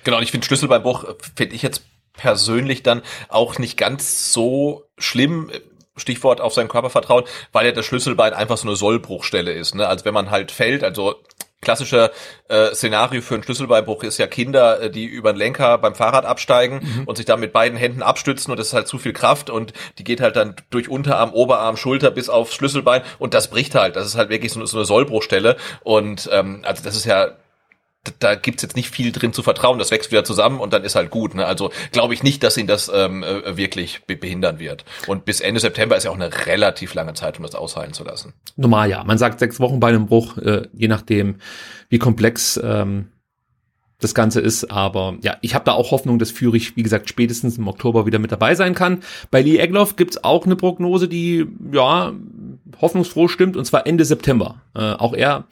[0.04, 1.06] Genau, und ich finde Schlüsselbeinbruch,
[1.38, 5.50] finde ich jetzt persönlich dann auch nicht ganz so schlimm.
[5.96, 9.74] Stichwort auf seinen Körper vertrauen, weil ja das Schlüsselbein einfach so eine Sollbruchstelle ist.
[9.74, 9.88] Ne?
[9.88, 11.16] Also wenn man halt fällt, also
[11.62, 12.12] klassische
[12.50, 16.26] äh, Szenario für einen Schlüsselbeinbruch ist ja Kinder, äh, die über den Lenker beim Fahrrad
[16.26, 17.04] absteigen mhm.
[17.06, 19.74] und sich da mit beiden Händen abstützen und das ist halt zu viel Kraft und
[19.98, 23.96] die geht halt dann durch Unterarm, Oberarm, Schulter bis aufs Schlüsselbein und das bricht halt.
[23.96, 27.32] Das ist halt wirklich so, so eine Sollbruchstelle und ähm, also das ist ja
[28.20, 29.80] da gibt's jetzt nicht viel drin zu vertrauen.
[29.80, 31.36] Das wächst wieder zusammen und dann ist halt gut.
[31.36, 31.46] Ne?
[31.46, 34.86] Also glaube ich nicht, dass ihn das ähm, äh, wirklich be behindern wird.
[35.08, 38.04] Und bis Ende September ist ja auch eine relativ lange Zeit, um das ausheilen zu
[38.04, 38.34] lassen.
[38.56, 39.04] Normal ja.
[39.04, 41.38] Man sagt sechs Wochen bei einem Bruch, äh, je nachdem,
[41.90, 43.08] wie komplex ähm,
[44.00, 44.72] das Ganze ist.
[44.72, 48.20] Aber ja, ich habe da auch Hoffnung, dass Führig, wie gesagt, spätestens im Oktober wieder
[48.20, 49.02] mit dabei sein kann.
[49.32, 52.14] Bei Lee Egloff gibt's auch eine Prognose, die ja
[52.82, 54.62] hoffnungsfroh stimmt, und zwar Ende September.
[54.76, 55.46] Äh, auch er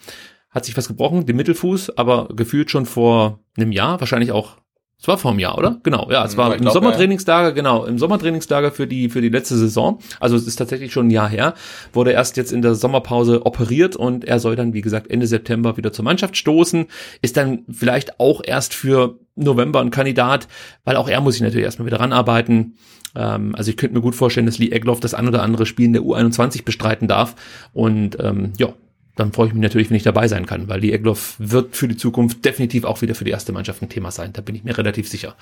[0.56, 4.58] hat sich was gebrochen, den Mittelfuß, aber gefühlt schon vor einem Jahr, wahrscheinlich auch
[4.98, 5.80] es war vor einem Jahr, oder?
[5.84, 7.54] Genau, ja, es war im glaub, Sommertrainingslager, ja.
[7.54, 10.00] genau, im Sommertrainingslager für die für die letzte Saison.
[10.22, 11.54] Also es ist tatsächlich schon ein Jahr her.
[11.92, 15.76] Wurde erst jetzt in der Sommerpause operiert und er soll dann, wie gesagt, Ende September
[15.76, 16.88] wieder zur Mannschaft stoßen.
[17.22, 20.48] Ist dann vielleicht auch erst für November ein Kandidat,
[20.86, 22.78] weil auch er muss sich natürlich erstmal wieder ranarbeiten.
[23.16, 25.86] Ähm, also ich könnte mir gut vorstellen, dass Lee Egloff das ein oder andere Spiel
[25.86, 27.36] in der U21 bestreiten darf.
[27.74, 28.70] Und ähm, ja,
[29.16, 31.88] dann freue ich mich natürlich, wenn ich dabei sein kann, weil die Egloff wird für
[31.88, 34.34] die Zukunft definitiv auch wieder für die erste Mannschaft ein Thema sein.
[34.34, 35.36] Da bin ich mir relativ sicher.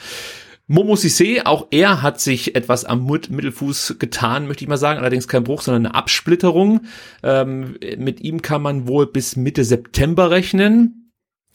[0.68, 5.00] Momo Sissé, auch er hat sich etwas am Mittelfuß getan, möchte ich mal sagen.
[5.00, 6.82] Allerdings kein Bruch, sondern eine Absplitterung.
[7.22, 11.03] Ähm, mit ihm kann man wohl bis Mitte September rechnen.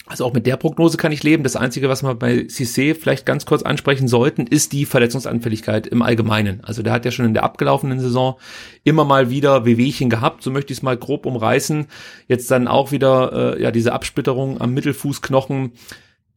[0.09, 1.43] Also auch mit der Prognose kann ich leben.
[1.43, 6.01] Das Einzige, was wir bei Cissé vielleicht ganz kurz ansprechen sollten, ist die Verletzungsanfälligkeit im
[6.01, 6.65] Allgemeinen.
[6.65, 8.39] Also der hat ja schon in der abgelaufenen Saison
[8.85, 11.89] immer mal wieder Wehwehchen gehabt, so möchte ich es mal grob umreißen.
[12.27, 15.73] Jetzt dann auch wieder äh, ja diese Absplitterung am Mittelfußknochen.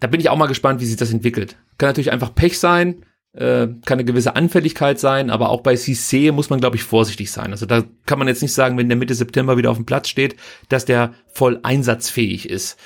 [0.02, 1.56] Da bin ich auch mal gespannt, wie sich das entwickelt.
[1.78, 6.34] Kann natürlich einfach Pech sein, äh, kann eine gewisse Anfälligkeit sein, aber auch bei Cissé
[6.34, 7.52] muss man, glaube ich, vorsichtig sein.
[7.52, 10.10] Also da kann man jetzt nicht sagen, wenn der Mitte September wieder auf dem Platz
[10.10, 10.36] steht,
[10.68, 12.78] dass der voll einsatzfähig ist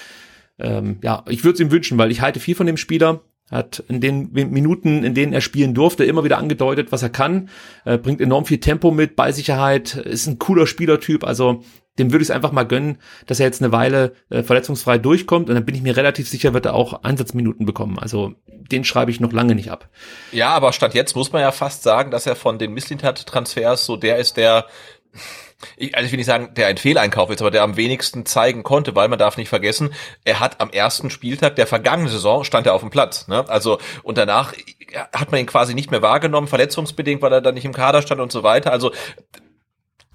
[0.59, 3.21] ähm, ja, ich würde es ihm wünschen, weil ich halte viel von dem Spieler.
[3.51, 7.49] Hat in den Minuten, in denen er spielen durfte, immer wieder angedeutet, was er kann.
[7.85, 11.23] Äh, bringt enorm viel Tempo mit, Ballsicherheit, ist ein cooler Spielertyp.
[11.23, 11.61] Also
[11.99, 15.49] dem würde ich es einfach mal gönnen, dass er jetzt eine Weile äh, verletzungsfrei durchkommt
[15.49, 17.99] und dann bin ich mir relativ sicher, wird er auch Einsatzminuten bekommen.
[17.99, 19.89] Also den schreibe ich noch lange nicht ab.
[20.31, 23.95] Ja, aber statt jetzt muss man ja fast sagen, dass er von den Misslintat-Transfers so
[23.95, 24.65] der ist, der
[25.77, 28.63] ich, also ich will nicht sagen, der ein Fehleinkauf ist, aber der am wenigsten zeigen
[28.63, 32.67] konnte, weil man darf nicht vergessen, er hat am ersten Spieltag der vergangenen Saison stand
[32.67, 33.27] er auf dem Platz.
[33.27, 33.47] Ne?
[33.47, 34.53] Also und danach
[35.13, 38.21] hat man ihn quasi nicht mehr wahrgenommen, verletzungsbedingt, weil er dann nicht im Kader stand
[38.21, 38.71] und so weiter.
[38.71, 38.91] Also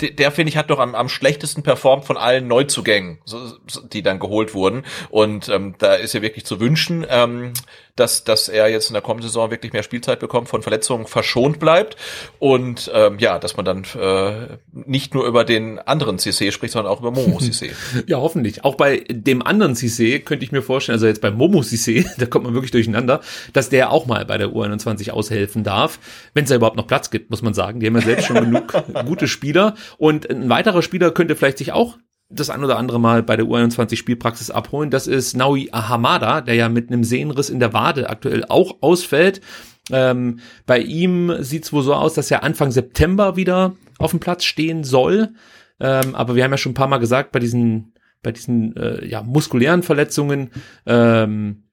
[0.00, 3.58] der, der finde ich hat doch am, am schlechtesten performt von allen Neuzugängen, so,
[3.92, 4.84] die dann geholt wurden.
[5.10, 7.52] Und ähm, da ist ja wirklich zu wünschen, ähm,
[7.96, 11.58] dass, dass er jetzt in der kommenden Saison wirklich mehr Spielzeit bekommt, von Verletzungen verschont
[11.58, 11.96] bleibt
[12.38, 16.92] und ähm, ja, dass man dann äh, nicht nur über den anderen CC spricht, sondern
[16.92, 17.72] auch über Momo CC.
[18.06, 18.64] ja, hoffentlich.
[18.64, 22.26] Auch bei dem anderen CC könnte ich mir vorstellen, also jetzt bei Momo CC, da
[22.26, 23.20] kommt man wirklich durcheinander,
[23.52, 25.98] dass der auch mal bei der U21 aushelfen darf,
[26.34, 27.80] wenn es da überhaupt noch Platz gibt, muss man sagen.
[27.80, 28.72] Die haben ja selbst schon genug
[29.06, 31.98] gute Spieler und ein weiterer Spieler könnte vielleicht sich auch
[32.30, 34.90] das ein oder andere Mal bei der U21 Spielpraxis abholen.
[34.90, 39.40] Das ist Naui Ahamada, der ja mit einem Sehnenriss in der Wade aktuell auch ausfällt.
[39.90, 44.20] Ähm, bei ihm sieht es wohl so aus, dass er Anfang September wieder auf dem
[44.20, 45.30] Platz stehen soll.
[45.80, 49.04] Ähm, aber wir haben ja schon ein paar Mal gesagt, bei diesen, bei diesen äh,
[49.06, 50.50] ja, muskulären Verletzungen
[50.86, 51.64] ähm,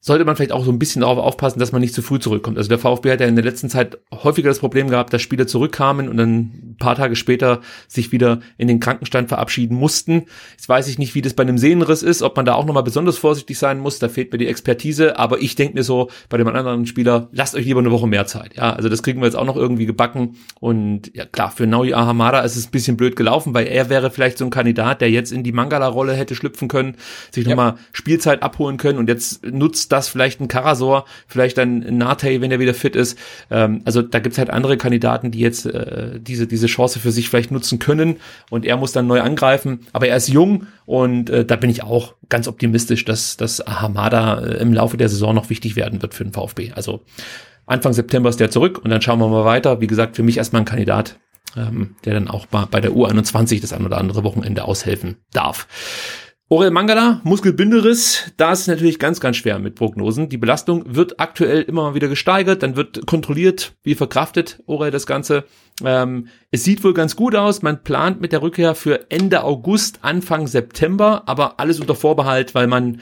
[0.00, 2.58] sollte man vielleicht auch so ein bisschen darauf aufpassen, dass man nicht zu früh zurückkommt.
[2.58, 5.46] Also der VfB hat ja in der letzten Zeit häufiger das Problem gehabt, dass Spieler
[5.48, 10.26] zurückkamen und dann ein paar Tage später sich wieder in den Krankenstand verabschieden mussten.
[10.52, 12.84] Jetzt weiß ich nicht, wie das bei einem Sehnenriss ist, ob man da auch nochmal
[12.84, 13.98] besonders vorsichtig sein muss.
[13.98, 15.18] Da fehlt mir die Expertise.
[15.18, 18.26] Aber ich denke mir so, bei dem anderen Spieler, lasst euch lieber eine Woche mehr
[18.26, 18.54] Zeit.
[18.54, 20.36] Ja, also das kriegen wir jetzt auch noch irgendwie gebacken.
[20.60, 24.10] Und ja, klar, für Naui Ahamada ist es ein bisschen blöd gelaufen, weil er wäre
[24.10, 26.96] vielleicht so ein Kandidat, der jetzt in die Mangala-Rolle hätte schlüpfen können,
[27.32, 27.50] sich ja.
[27.50, 32.50] nochmal Spielzeit abholen können und jetzt nutzt das vielleicht ein Karasor, vielleicht ein Nate, wenn
[32.50, 33.18] er wieder fit ist.
[33.50, 37.28] Ähm, also da gibt's halt andere Kandidaten, die jetzt äh, diese, diese Chance für sich
[37.28, 38.16] vielleicht nutzen können
[38.50, 39.80] und er muss dann neu angreifen.
[39.92, 44.40] Aber er ist jung und äh, da bin ich auch ganz optimistisch, dass, dass Hamada
[44.40, 46.72] äh, im Laufe der Saison noch wichtig werden wird für den VfB.
[46.74, 47.02] Also
[47.66, 49.80] Anfang September ist der zurück und dann schauen wir mal weiter.
[49.80, 51.18] Wie gesagt, für mich erstmal ein Kandidat
[51.56, 55.66] ähm, der dann auch bei der U21 das ein oder andere Wochenende aushelfen darf.
[56.48, 60.28] Orel Mangala, Muskelbinderiss, da ist es natürlich ganz, ganz schwer mit Prognosen.
[60.28, 65.06] Die Belastung wird aktuell immer mal wieder gesteigert, dann wird kontrolliert, wie verkraftet Orel das
[65.06, 65.42] Ganze.
[65.82, 69.98] Ähm, es sieht wohl ganz gut aus, man plant mit der Rückkehr für Ende August,
[70.02, 73.00] Anfang September, aber alles unter Vorbehalt, weil man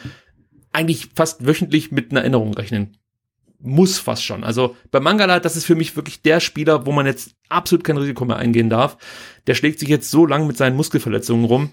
[0.72, 2.96] eigentlich fast wöchentlich mit einer Erinnerung rechnen
[3.66, 4.44] muss fast schon.
[4.44, 7.96] Also bei Mangala, das ist für mich wirklich der Spieler, wo man jetzt absolut kein
[7.96, 8.98] Risiko mehr eingehen darf.
[9.46, 11.72] Der schlägt sich jetzt so lang mit seinen Muskelverletzungen rum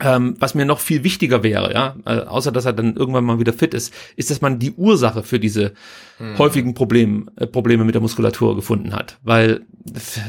[0.00, 3.38] ähm, was mir noch viel wichtiger wäre, ja, äh, außer dass er dann irgendwann mal
[3.38, 5.72] wieder fit ist, ist, dass man die Ursache für diese
[6.18, 6.38] hm.
[6.38, 9.18] häufigen Probleme, äh, Probleme mit der Muskulatur gefunden hat.
[9.22, 9.62] Weil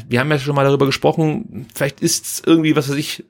[0.08, 3.24] wir haben ja schon mal darüber gesprochen, vielleicht ist es irgendwie, was weiß ich,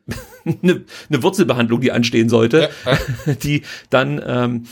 [0.44, 3.34] eine, eine Wurzelbehandlung, die anstehen sollte, ja.
[3.42, 4.64] die dann ähm,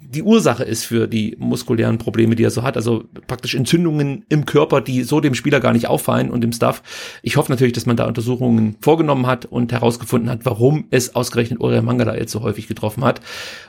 [0.00, 2.76] die Ursache ist für die muskulären Probleme, die er so hat.
[2.76, 6.82] Also praktisch Entzündungen im Körper, die so dem Spieler gar nicht auffallen und im Stuff.
[7.22, 11.60] Ich hoffe natürlich, dass man da Untersuchungen vorgenommen hat und herausgefunden hat, warum es ausgerechnet
[11.60, 13.20] Uriah Mangala jetzt so häufig getroffen hat.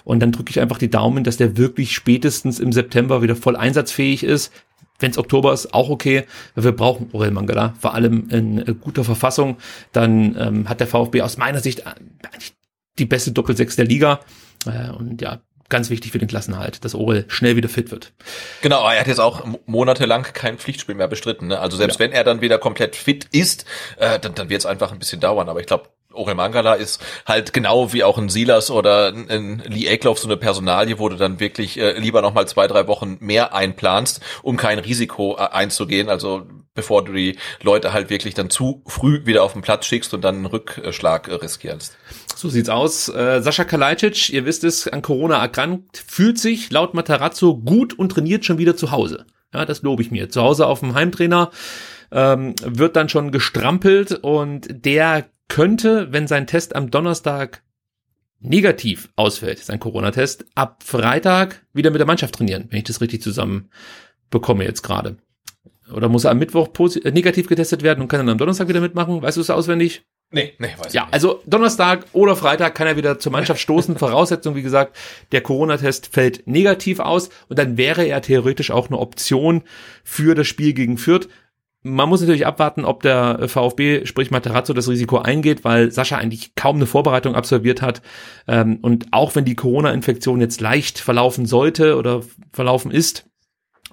[0.09, 3.55] Und dann drücke ich einfach die Daumen, dass der wirklich spätestens im September wieder voll
[3.55, 4.51] einsatzfähig ist.
[4.97, 6.23] Wenn es Oktober ist, auch okay.
[6.55, 9.57] Wir brauchen Orel Mangala, vor allem in äh, guter Verfassung.
[9.91, 11.93] Dann ähm, hat der VfB aus meiner Sicht äh,
[12.97, 14.21] die beste Doppelsechs der Liga.
[14.65, 18.11] Äh, und ja, ganz wichtig für den Klassenhalt, dass Orel schnell wieder fit wird.
[18.63, 21.49] Genau, er hat jetzt auch monatelang kein Pflichtspiel mehr bestritten.
[21.49, 21.59] Ne?
[21.59, 22.05] Also selbst ja.
[22.07, 23.65] wenn er dann wieder komplett fit ist,
[23.97, 25.49] äh, dann, dann wird es einfach ein bisschen dauern.
[25.49, 29.85] Aber ich glaube, Orel Mangala ist halt genau wie auch ein Silas oder ein Lee
[29.85, 33.17] Eckloff so eine Personalie, wo du dann wirklich äh, lieber noch mal zwei, drei Wochen
[33.19, 36.09] mehr einplanst, um kein Risiko äh, einzugehen.
[36.09, 40.13] Also bevor du die Leute halt wirklich dann zu früh wieder auf den Platz schickst
[40.13, 41.95] und dann einen Rückschlag äh, riskierst.
[42.35, 43.09] So sieht's aus.
[43.09, 48.13] Äh, Sascha Kalajdzic, ihr wisst es, an Corona erkrankt, fühlt sich laut Matarazzo gut und
[48.13, 49.25] trainiert schon wieder zu Hause.
[49.53, 50.29] Ja, das lobe ich mir.
[50.29, 51.51] Zu Hause auf dem Heimtrainer
[52.11, 57.61] ähm, wird dann schon gestrampelt und der könnte, wenn sein Test am Donnerstag
[58.39, 63.21] negativ ausfällt, sein Corona-Test, ab Freitag wieder mit der Mannschaft trainieren, wenn ich das richtig
[63.21, 63.69] zusammen
[64.29, 65.17] bekomme jetzt gerade.
[65.93, 66.69] Oder muss er am Mittwoch
[67.03, 69.21] äh, negativ getestet werden und kann dann am Donnerstag wieder mitmachen?
[69.21, 70.03] Weißt du es auswendig?
[70.31, 71.13] Nee, nee, weiß ja, ich nicht.
[71.13, 73.97] also Donnerstag oder Freitag kann er wieder zur Mannschaft stoßen.
[73.97, 74.95] Voraussetzung, wie gesagt,
[75.31, 79.63] der Corona-Test fällt negativ aus und dann wäre er theoretisch auch eine Option
[80.03, 81.27] für das Spiel gegen Fürth
[81.81, 86.55] man muss natürlich abwarten, ob der VfB, sprich Materazzo, das Risiko eingeht, weil Sascha eigentlich
[86.55, 88.01] kaum eine Vorbereitung absolviert hat.
[88.47, 93.28] Ähm, und auch wenn die Corona-Infektion jetzt leicht verlaufen sollte oder verlaufen ist,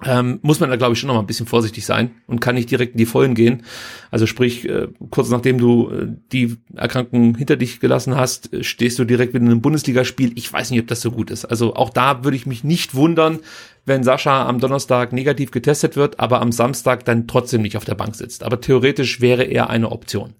[0.05, 2.55] ähm, muss man da glaube ich schon noch mal ein bisschen vorsichtig sein und kann
[2.55, 3.63] nicht direkt in die Vollen gehen.
[4.11, 8.99] Also sprich, äh, kurz nachdem du äh, die Erkrankung hinter dich gelassen hast, äh, stehst
[8.99, 10.33] du direkt wieder in einem Bundesligaspiel.
[10.35, 11.45] Ich weiß nicht, ob das so gut ist.
[11.45, 13.39] Also auch da würde ich mich nicht wundern,
[13.85, 17.95] wenn Sascha am Donnerstag negativ getestet wird, aber am Samstag dann trotzdem nicht auf der
[17.95, 18.43] Bank sitzt.
[18.43, 20.35] Aber theoretisch wäre er eine Option.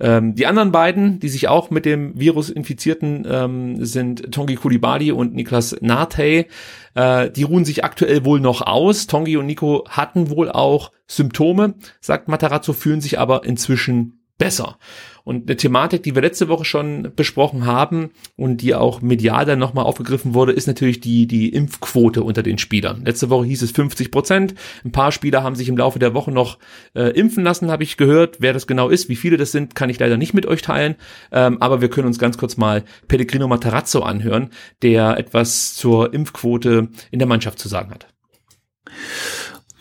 [0.00, 5.12] Ähm, die anderen beiden, die sich auch mit dem Virus infizierten, ähm, sind Tongi Kulibali
[5.12, 6.46] und Niklas Nate.
[6.94, 9.06] Äh, die ruhen sich aktuell wohl noch aus.
[9.06, 14.78] Tongi und Nico hatten wohl auch Symptome, sagt Matarazzo, fühlen sich aber inzwischen besser.
[15.24, 19.58] Und eine Thematik, die wir letzte Woche schon besprochen haben und die auch medial dann
[19.58, 23.04] nochmal aufgegriffen wurde, ist natürlich die, die Impfquote unter den Spielern.
[23.04, 24.54] Letzte Woche hieß es 50 Prozent.
[24.84, 26.58] Ein paar Spieler haben sich im Laufe der Woche noch
[26.94, 28.36] äh, impfen lassen, habe ich gehört.
[28.40, 30.96] Wer das genau ist, wie viele das sind, kann ich leider nicht mit euch teilen.
[31.32, 34.50] Ähm, aber wir können uns ganz kurz mal Pellegrino Matarazzo anhören,
[34.82, 38.06] der etwas zur Impfquote in der Mannschaft zu sagen hat.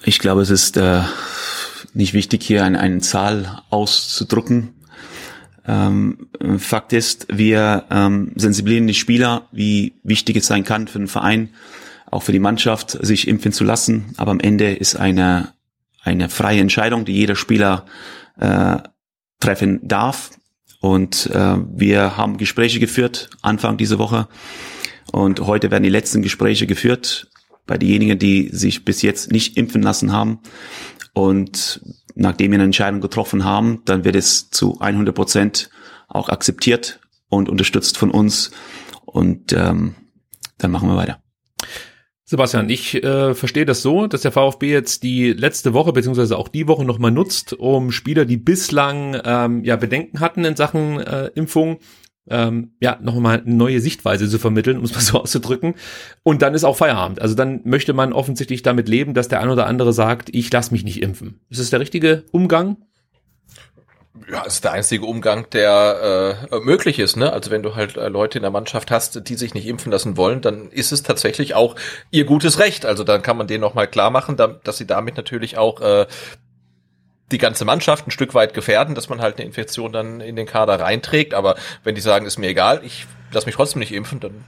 [0.04, 1.02] Ich glaube, es ist äh,
[1.93, 4.73] nicht wichtig, hier eine, eine Zahl auszudrucken.
[5.69, 11.08] Ähm, Fakt ist, wir ähm, sensibilisieren die Spieler, wie wichtig es sein kann für den
[11.08, 11.49] Verein,
[12.10, 14.15] auch für die Mannschaft, sich impfen zu lassen.
[14.17, 15.53] Aber am Ende ist eine,
[16.01, 17.86] eine freie Entscheidung, die jeder Spieler
[18.39, 18.77] äh,
[19.39, 20.32] treffen darf.
[20.82, 24.27] Und äh, wir haben Gespräche geführt, Anfang dieser Woche.
[25.12, 27.29] Und heute werden die letzten Gespräche geführt
[27.67, 30.39] bei denjenigen, die sich bis jetzt nicht impfen lassen haben.
[31.13, 31.82] Und
[32.19, 35.69] nachdem wir eine Entscheidung getroffen haben, dann wird es zu 100 Prozent
[36.08, 38.51] auch akzeptiert und unterstützt von uns.
[39.05, 39.95] Und ähm,
[40.58, 41.21] dann machen wir weiter.
[42.25, 46.47] Sebastian, ich äh, verstehe das so, dass der VfB jetzt die letzte Woche beziehungsweise auch
[46.47, 51.32] die Woche nochmal nutzt, um Spieler, die bislang ähm, ja Bedenken hatten in Sachen äh,
[51.34, 51.79] Impfung,
[52.29, 55.75] ähm, ja, nochmal eine neue Sichtweise zu vermitteln, um es mal so auszudrücken.
[56.23, 57.21] Und dann ist auch Feierabend.
[57.21, 60.71] Also dann möchte man offensichtlich damit leben, dass der ein oder andere sagt, ich lasse
[60.71, 61.41] mich nicht impfen.
[61.49, 62.77] Ist das der richtige Umgang?
[64.31, 67.15] Ja, es ist der einzige Umgang, der äh, möglich ist.
[67.15, 67.31] Ne?
[67.31, 70.17] Also wenn du halt äh, Leute in der Mannschaft hast, die sich nicht impfen lassen
[70.17, 71.75] wollen, dann ist es tatsächlich auch
[72.11, 72.85] ihr gutes Recht.
[72.85, 75.81] Also dann kann man denen noch mal klar machen, da, dass sie damit natürlich auch
[75.81, 76.05] äh,
[77.31, 80.45] die ganze Mannschaft ein Stück weit gefährden, dass man halt eine Infektion dann in den
[80.45, 81.33] Kader reinträgt.
[81.33, 84.43] Aber wenn die sagen, ist mir egal, ich lass mich trotzdem nicht impfen, dann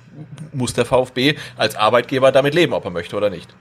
[0.53, 3.53] muss der VfB als Arbeitgeber damit leben, ob er möchte oder nicht.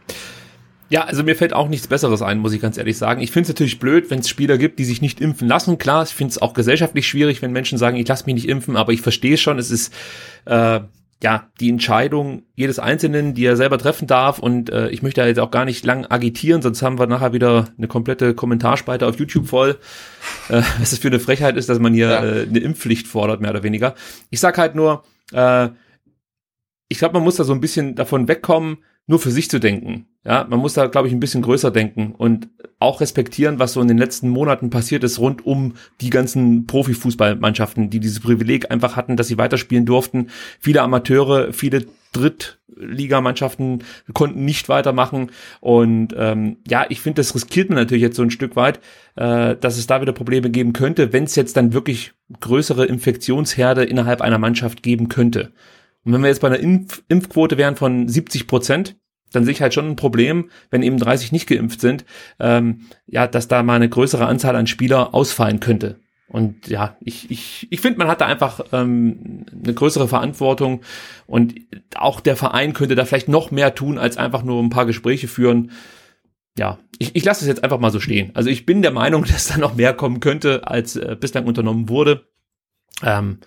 [0.88, 3.20] Ja, also mir fällt auch nichts Besseres ein, muss ich ganz ehrlich sagen.
[3.20, 5.78] Ich finde es natürlich blöd, wenn es Spieler gibt, die sich nicht impfen lassen.
[5.78, 8.76] Klar, ich finde es auch gesellschaftlich schwierig, wenn Menschen sagen, ich lasse mich nicht impfen,
[8.76, 9.94] aber ich verstehe schon, es ist
[10.46, 10.80] äh,
[11.22, 14.38] ja die Entscheidung jedes Einzelnen, die er selber treffen darf.
[14.38, 17.68] Und äh, ich möchte jetzt auch gar nicht lang agitieren, sonst haben wir nachher wieder
[17.76, 19.78] eine komplette Kommentarspalte auf YouTube voll.
[20.48, 22.24] Äh, was es für eine Frechheit ist, dass man hier ja.
[22.24, 23.94] äh, eine Impfpflicht fordert, mehr oder weniger.
[24.30, 25.68] Ich sag halt nur, äh,
[26.88, 28.78] ich glaube, man muss da so ein bisschen davon wegkommen,
[29.11, 30.07] nur für sich zu denken.
[30.25, 33.81] Ja, man muss da, glaube ich, ein bisschen größer denken und auch respektieren, was so
[33.81, 38.94] in den letzten Monaten passiert ist rund um die ganzen Profifußballmannschaften, die dieses Privileg einfach
[38.94, 40.29] hatten, dass sie weiterspielen durften.
[40.61, 43.83] Viele Amateure, viele Drittligamannschaften
[44.14, 45.33] konnten nicht weitermachen.
[45.61, 48.79] Und ähm, ja, ich finde, das riskiert man natürlich jetzt so ein Stück weit,
[49.16, 53.83] äh, dass es da wieder Probleme geben könnte, wenn es jetzt dann wirklich größere Infektionsherde
[53.83, 55.51] innerhalb einer Mannschaft geben könnte.
[56.05, 58.96] Und wenn wir jetzt bei einer Impf Impfquote wären von 70 Prozent,
[59.33, 62.05] dann sehe ich halt schon ein Problem, wenn eben 30 nicht geimpft sind,
[62.38, 66.01] ähm, ja, dass da mal eine größere Anzahl an Spieler ausfallen könnte.
[66.31, 70.83] Und ja, ich, ich, ich finde, man hat da einfach ähm, eine größere Verantwortung
[71.27, 71.57] und
[71.97, 75.27] auch der Verein könnte da vielleicht noch mehr tun, als einfach nur ein paar Gespräche
[75.27, 75.73] führen.
[76.57, 78.31] Ja, ich, ich lasse es jetzt einfach mal so stehen.
[78.35, 81.88] Also ich bin der Meinung, dass da noch mehr kommen könnte, als äh, bislang unternommen
[81.88, 82.27] wurde.
[83.03, 83.38] Ähm,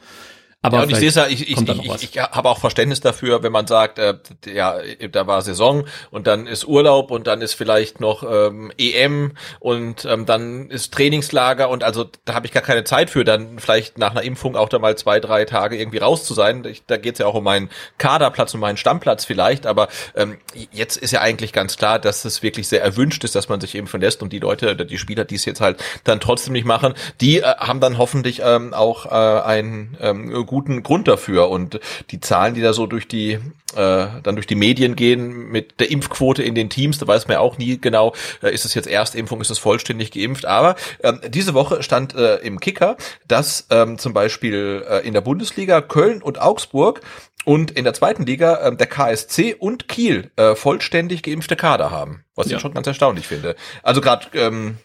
[0.64, 3.44] aber ja, und ich sehe es ja, ich, ich, ich, ich habe auch Verständnis dafür,
[3.44, 4.78] wenn man sagt, äh, ja,
[5.12, 10.06] da war Saison und dann ist Urlaub und dann ist vielleicht noch ähm, EM und
[10.06, 13.98] ähm, dann ist Trainingslager und also da habe ich gar keine Zeit für, dann vielleicht
[13.98, 16.64] nach einer Impfung auch da mal zwei, drei Tage irgendwie raus zu sein.
[16.64, 20.38] Ich, da geht es ja auch um meinen Kaderplatz, um meinen Stammplatz vielleicht, aber ähm,
[20.72, 23.76] jetzt ist ja eigentlich ganz klar, dass es wirklich sehr erwünscht ist, dass man sich
[23.76, 26.94] impfen lässt und die Leute, die Spieler, die es jetzt halt dann trotzdem nicht machen,
[27.20, 31.50] die äh, haben dann hoffentlich ähm, auch äh, ein ähm, guten Grund dafür.
[31.50, 31.80] Und
[32.12, 33.40] die Zahlen, die da so durch die
[33.76, 37.36] äh, dann durch die Medien gehen mit der Impfquote in den Teams, da weiß man
[37.36, 38.14] ja auch nie genau,
[38.44, 40.46] äh, ist es jetzt Erstimpfung, ist es vollständig geimpft.
[40.46, 45.22] Aber ähm, diese Woche stand äh, im Kicker, dass ähm, zum Beispiel äh, in der
[45.22, 47.02] Bundesliga Köln und Augsburg
[47.46, 52.24] und in der zweiten Liga äh, der KSC und Kiel äh, vollständig geimpfte Kader haben,
[52.36, 52.58] was ja.
[52.58, 53.56] ich schon ganz erstaunlich finde.
[53.82, 54.78] Also gerade ähm,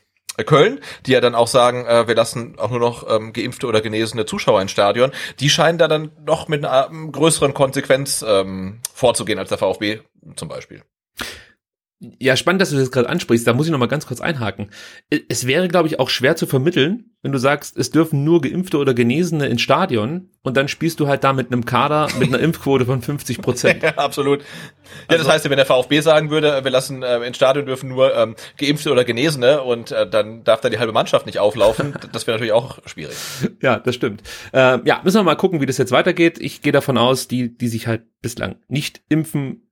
[0.45, 3.81] Köln, die ja dann auch sagen, äh, wir lassen auch nur noch ähm, geimpfte oder
[3.81, 8.81] genesene Zuschauer ins Stadion, die scheinen da dann noch mit einer ähm, größeren Konsequenz ähm,
[8.95, 10.01] vorzugehen als der VfB
[10.37, 10.83] zum Beispiel.
[12.01, 13.45] Ja, spannend, dass du das gerade ansprichst.
[13.45, 14.71] Da muss ich noch mal ganz kurz einhaken.
[15.29, 18.79] Es wäre, glaube ich, auch schwer zu vermitteln, wenn du sagst, es dürfen nur Geimpfte
[18.79, 22.39] oder Genesene ins Stadion und dann spielst du halt da mit einem Kader mit einer
[22.43, 23.83] Impfquote von 50 Prozent.
[23.83, 24.43] ja, absolut.
[24.43, 24.47] Ja,
[25.09, 28.15] also, das heißt, wenn der VfB sagen würde, wir lassen äh, ins Stadion dürfen nur
[28.15, 32.29] ähm, Geimpfte oder Genesene und äh, dann darf da die halbe Mannschaft nicht auflaufen, das
[32.29, 33.17] wäre natürlich auch schwierig.
[33.61, 34.23] Ja, das stimmt.
[34.53, 36.39] Äh, ja, müssen wir mal gucken, wie das jetzt weitergeht.
[36.41, 39.68] Ich gehe davon aus, die, die sich halt bislang nicht impfen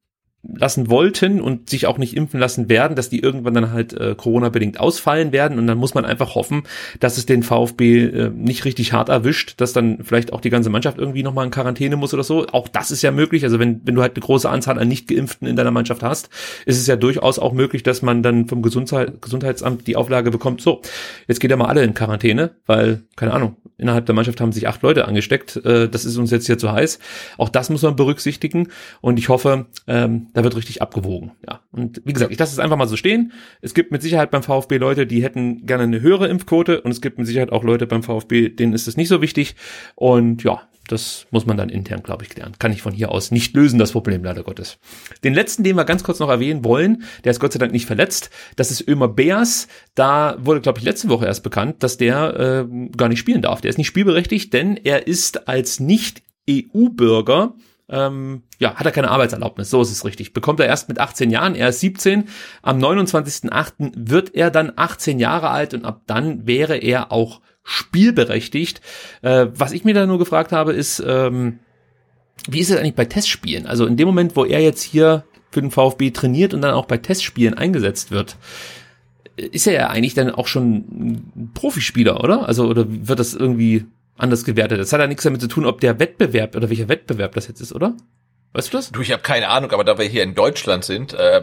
[0.55, 4.15] lassen wollten und sich auch nicht impfen lassen werden, dass die irgendwann dann halt äh,
[4.17, 6.65] Corona-bedingt ausfallen werden und dann muss man einfach hoffen,
[7.01, 10.71] dass es den VfB äh, nicht richtig hart erwischt, dass dann vielleicht auch die ganze
[10.71, 12.47] Mannschaft irgendwie nochmal in Quarantäne muss oder so.
[12.53, 13.45] Auch das ist ja möglich.
[13.45, 16.31] Also wenn, wenn du halt eine große Anzahl an Nicht-Geimpften in deiner Mannschaft hast,
[16.65, 20.61] ist es ja durchaus auch möglich, dass man dann vom Gesundheit, Gesundheitsamt die Auflage bekommt,
[20.61, 20.83] so,
[21.29, 24.69] jetzt geht ja mal alle in Quarantäne, weil, keine Ahnung, innerhalb der Mannschaft haben sich
[24.69, 25.57] acht Leute angesteckt.
[25.65, 26.99] Äh, das ist uns jetzt hier zu heiß.
[27.39, 28.69] Auch das muss man berücksichtigen
[29.01, 31.33] und ich hoffe, ähm, da wird richtig abgewogen.
[31.49, 31.61] Ja.
[31.73, 33.33] Und wie gesagt, ich lasse es einfach mal so stehen.
[33.63, 37.01] Es gibt mit Sicherheit beim VfB Leute, die hätten gerne eine höhere Impfquote und es
[37.01, 39.57] gibt mit Sicherheit auch Leute beim VfB, denen ist es nicht so wichtig.
[39.95, 42.53] Und ja, das muss man dann intern, glaube ich, klären.
[42.59, 44.79] Kann ich von hier aus nicht lösen, das Problem leider Gottes.
[45.25, 47.87] Den letzten, den wir ganz kurz noch erwähnen wollen, der ist Gott sei Dank nicht
[47.87, 49.69] verletzt, das ist Ömer Beers.
[49.95, 53.63] Da wurde, glaube ich, letzte Woche erst bekannt, dass der äh, gar nicht spielen darf.
[53.63, 57.55] Der ist nicht spielberechtigt, denn er ist als Nicht-EU-Bürger
[57.89, 60.33] ähm, ja, hat er keine Arbeitserlaubnis, so ist es richtig.
[60.33, 62.25] Bekommt er erst mit 18 Jahren, er ist 17.
[62.63, 63.93] Am 29.08.
[63.95, 68.81] wird er dann 18 Jahre alt und ab dann wäre er auch spielberechtigt.
[69.23, 71.61] Äh, was ich mir da nur gefragt habe, ist, ähm,
[72.49, 73.67] wie ist es eigentlich bei Testspielen?
[73.67, 76.87] Also in dem Moment, wo er jetzt hier für den VfB trainiert und dann auch
[76.87, 78.37] bei Testspielen eingesetzt wird,
[79.37, 82.49] ist er ja eigentlich dann auch schon ein Profispieler, oder?
[82.49, 83.85] Also, oder wird das irgendwie
[84.17, 84.81] anders gewertet.
[84.81, 87.61] Das hat ja nichts damit zu tun, ob der Wettbewerb oder welcher Wettbewerb das jetzt
[87.61, 87.97] ist, oder?
[88.57, 88.91] Weißt du das?
[88.91, 91.43] Du, ich habe keine Ahnung, aber da wir hier in Deutschland sind, äh,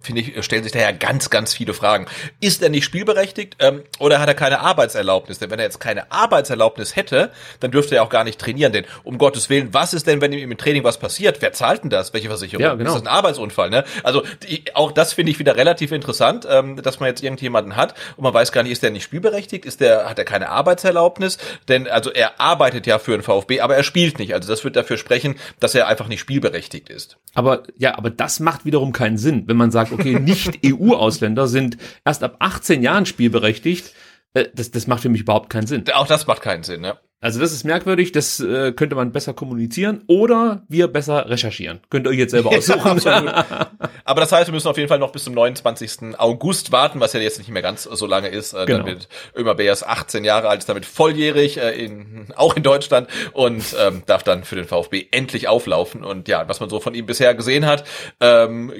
[0.00, 2.06] finde ich, stellen sich daher ganz, ganz viele Fragen.
[2.38, 5.40] Ist er nicht spielberechtigt ähm, oder hat er keine Arbeitserlaubnis?
[5.40, 8.72] Denn wenn er jetzt keine Arbeitserlaubnis hätte, dann dürfte er auch gar nicht trainieren.
[8.72, 11.42] Denn um Gottes Willen, was ist denn, wenn ihm im Training was passiert?
[11.42, 12.14] Wer zahlt denn das?
[12.14, 12.62] Welche Versicherung?
[12.62, 12.90] Ja, genau.
[12.90, 13.68] Ist das ein Arbeitsunfall?
[13.68, 13.82] Ne?
[14.04, 17.94] Also die, auch das finde ich wieder relativ interessant, ähm, dass man jetzt irgendjemanden hat
[18.16, 19.66] und man weiß gar nicht, ist der nicht spielberechtigt?
[19.66, 21.38] Ist der, hat er keine Arbeitserlaubnis?
[21.66, 24.32] Denn also er arbeitet ja für den VfB, aber er spielt nicht.
[24.32, 27.18] Also das wird dafür sprechen, dass er einfach nicht spielberechtigt ist.
[27.34, 31.76] Aber ja, aber das macht wiederum keinen Sinn, wenn man sagt, okay, nicht EU-Ausländer sind
[32.04, 33.92] erst ab 18 Jahren spielberechtigt.
[34.34, 35.84] Äh, das, das macht für mich überhaupt keinen Sinn.
[35.92, 36.98] Auch das macht keinen Sinn, ne?
[37.20, 41.80] Also das ist merkwürdig, das äh, könnte man besser kommunizieren oder wir besser recherchieren.
[41.90, 43.00] Könnt ihr euch jetzt selber aussuchen.
[44.04, 46.16] Aber das heißt, wir müssen auf jeden Fall noch bis zum 29.
[46.18, 48.54] August warten, was ja jetzt nicht mehr ganz so lange ist.
[48.54, 48.78] Äh, Genau.
[48.78, 53.08] Dann wird Ömer Beers 18 Jahre alt, ist damit volljährig, äh, in, auch in Deutschland
[53.32, 56.04] und ähm, darf dann für den VfB endlich auflaufen.
[56.04, 57.84] Und ja, was man so von ihm bisher gesehen hat,
[58.20, 58.72] ähm,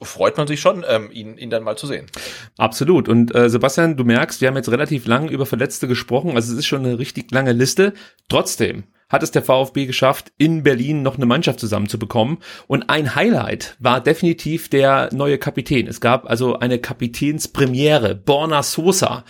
[0.00, 2.06] freut man sich schon, ähm, ihn, ihn dann mal zu sehen.
[2.56, 3.08] Absolut.
[3.08, 6.36] Und äh, Sebastian, du merkst, wir haben jetzt relativ lang über Verletzte gesprochen.
[6.36, 7.79] Also es ist schon eine richtig lange Liste.
[8.28, 12.38] Trotzdem hat es der VfB geschafft, in Berlin noch eine Mannschaft zusammenzubekommen.
[12.68, 15.88] Und ein Highlight war definitiv der neue Kapitän.
[15.88, 19.24] Es gab also eine Kapitänspremiere, Borna Sosa.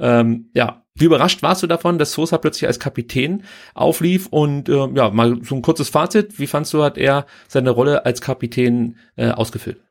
[0.00, 3.44] Ähm, ja, wie überrascht warst du davon, dass Sosa plötzlich als Kapitän
[3.74, 4.26] auflief?
[4.28, 6.38] Und äh, ja, mal so ein kurzes Fazit.
[6.38, 9.85] Wie fandst du, hat er seine Rolle als Kapitän äh, ausgefüllt?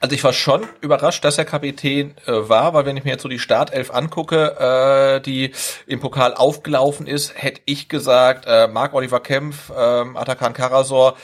[0.00, 3.22] Also ich war schon überrascht, dass er Kapitän äh, war, weil wenn ich mir jetzt
[3.22, 5.52] so die Startelf angucke, äh, die
[5.86, 11.16] im Pokal aufgelaufen ist, hätte ich gesagt, äh, Marc-Oliver Kempf, ähm, Atakan Karasor,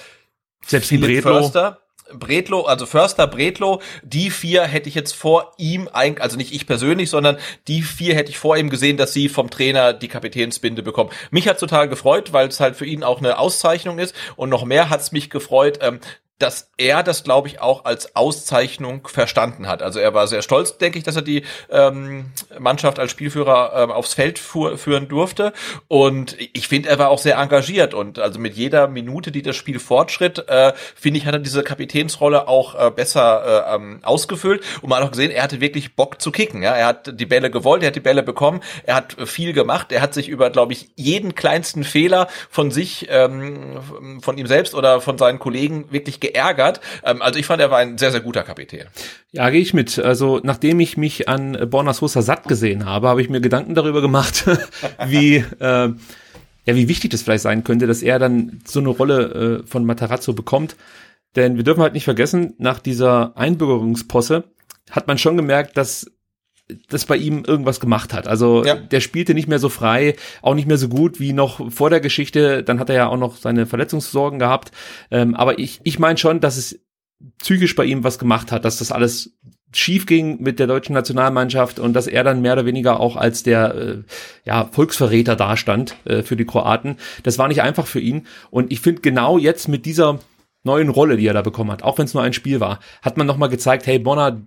[0.66, 1.40] Selbst Philipp Bredlow.
[1.40, 1.82] Förster,
[2.12, 6.66] Bredlow, also Förster, Bredlow, die vier hätte ich jetzt vor ihm, ein, also nicht ich
[6.66, 7.38] persönlich, sondern
[7.68, 11.10] die vier hätte ich vor ihm gesehen, dass sie vom Trainer die Kapitänsbinde bekommen.
[11.30, 14.64] Mich hat total gefreut, weil es halt für ihn auch eine Auszeichnung ist und noch
[14.64, 16.00] mehr hat es mich gefreut, ähm,
[16.38, 19.82] dass er das, glaube ich, auch als Auszeichnung verstanden hat.
[19.82, 23.90] Also er war sehr stolz, denke ich, dass er die ähm, Mannschaft als Spielführer ähm,
[23.92, 25.52] aufs Feld fuhr, führen durfte.
[25.86, 27.94] Und ich finde, er war auch sehr engagiert.
[27.94, 31.62] Und also mit jeder Minute, die das Spiel fortschritt, äh, finde ich, hat er diese
[31.62, 34.62] Kapitänsrolle auch äh, besser äh, ähm, ausgefüllt.
[34.80, 36.62] Und man hat auch gesehen, er hatte wirklich Bock zu kicken.
[36.62, 36.74] Ja?
[36.74, 39.92] Er hat die Bälle gewollt, er hat die Bälle bekommen, er hat viel gemacht.
[39.92, 43.78] Er hat sich über, glaube ich, jeden kleinsten Fehler von sich, ähm,
[44.20, 46.80] von ihm selbst oder von seinen Kollegen wirklich geärgert.
[47.04, 48.86] Ähm, also ich fand, er war ein sehr, sehr guter Kapitän.
[49.32, 49.98] Ja, gehe ich mit.
[49.98, 54.00] Also nachdem ich mich an Borna Sosa satt gesehen habe, habe ich mir Gedanken darüber
[54.00, 54.46] gemacht,
[55.06, 55.90] wie äh,
[56.64, 59.84] ja, wie wichtig das vielleicht sein könnte, dass er dann so eine Rolle äh, von
[59.84, 60.76] Matarazzo bekommt.
[61.34, 64.44] Denn wir dürfen halt nicht vergessen, nach dieser Einbürgerungsposse
[64.90, 66.10] hat man schon gemerkt, dass
[66.88, 68.26] das bei ihm irgendwas gemacht hat.
[68.28, 68.74] Also Ja.
[68.76, 72.00] der spielte nicht mehr so frei, auch nicht mehr so gut wie noch vor der
[72.00, 72.62] Geschichte.
[72.62, 74.72] Dann hat er ja auch noch seine Verletzungssorgen gehabt.
[75.10, 76.80] Ähm, aber ich, ich meine schon, dass es
[77.40, 79.36] psychisch bei ihm was gemacht hat, dass das alles
[79.74, 83.42] schief ging mit der deutschen Nationalmannschaft und dass er dann mehr oder weniger auch als
[83.42, 83.96] der äh,
[84.44, 86.96] ja, Volksverräter dastand äh, für die Kroaten.
[87.22, 88.26] Das war nicht einfach für ihn.
[88.50, 90.18] Und ich finde genau jetzt mit dieser
[90.64, 93.16] neuen Rolle, die er da bekommen hat, auch wenn es nur ein Spiel war, hat
[93.16, 94.42] man nochmal gezeigt, hey Bonner,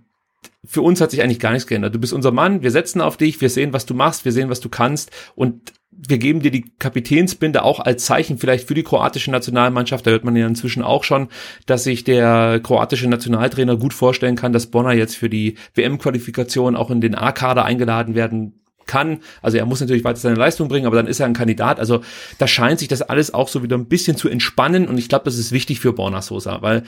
[0.64, 1.94] für uns hat sich eigentlich gar nichts geändert.
[1.94, 4.50] Du bist unser Mann, wir setzen auf dich, wir sehen, was du machst, wir sehen,
[4.50, 8.82] was du kannst und wir geben dir die Kapitänsbinde auch als Zeichen vielleicht für die
[8.82, 10.06] kroatische Nationalmannschaft.
[10.06, 11.28] Da hört man ja inzwischen auch schon,
[11.64, 16.90] dass sich der kroatische Nationaltrainer gut vorstellen kann, dass Bonner jetzt für die WM-Qualifikation auch
[16.90, 19.20] in den A-Kader eingeladen werden kann.
[19.40, 21.80] Also er muss natürlich weiter seine Leistung bringen, aber dann ist er ein Kandidat.
[21.80, 22.02] Also
[22.38, 25.24] da scheint sich das alles auch so wieder ein bisschen zu entspannen und ich glaube,
[25.24, 26.82] das ist wichtig für Borna Sosa, weil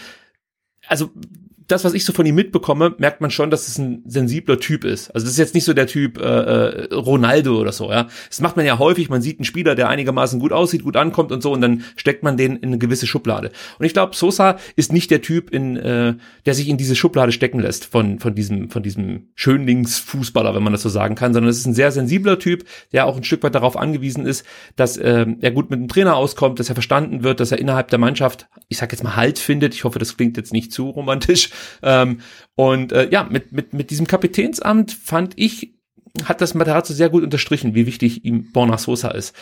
[0.87, 1.11] also
[1.69, 4.85] das, was ich so von ihm mitbekomme, merkt man schon, dass es ein sensibler Typ
[4.85, 5.11] ist.
[5.11, 8.09] Also das ist jetzt nicht so der Typ äh, äh, Ronaldo oder so, ja.
[8.29, 11.31] Das macht man ja häufig, man sieht einen Spieler, der einigermaßen gut aussieht, gut ankommt
[11.31, 13.53] und so, und dann steckt man den in eine gewisse Schublade.
[13.79, 16.15] Und ich glaube, Sosa ist nicht der Typ, in, äh,
[16.47, 20.73] der sich in diese Schublade stecken lässt von, von diesem, von diesem Schönlingsfußballer, wenn man
[20.73, 23.43] das so sagen kann, sondern es ist ein sehr sensibler Typ, der auch ein Stück
[23.43, 24.47] weit darauf angewiesen ist,
[24.77, 27.89] dass äh, er gut mit dem Trainer auskommt, dass er verstanden wird, dass er innerhalb
[27.89, 29.75] der Mannschaft, ich sag jetzt mal Halt findet.
[29.75, 31.51] Ich hoffe, das klingt jetzt nicht zu romantisch.
[31.83, 32.21] Ähm,
[32.57, 35.75] und äh, ja, mit, mit, mit diesem Kapitänsamt fand ich,
[36.25, 39.35] hat das Matarazzo sehr gut unterstrichen, wie wichtig ihm Borna Sosa ist.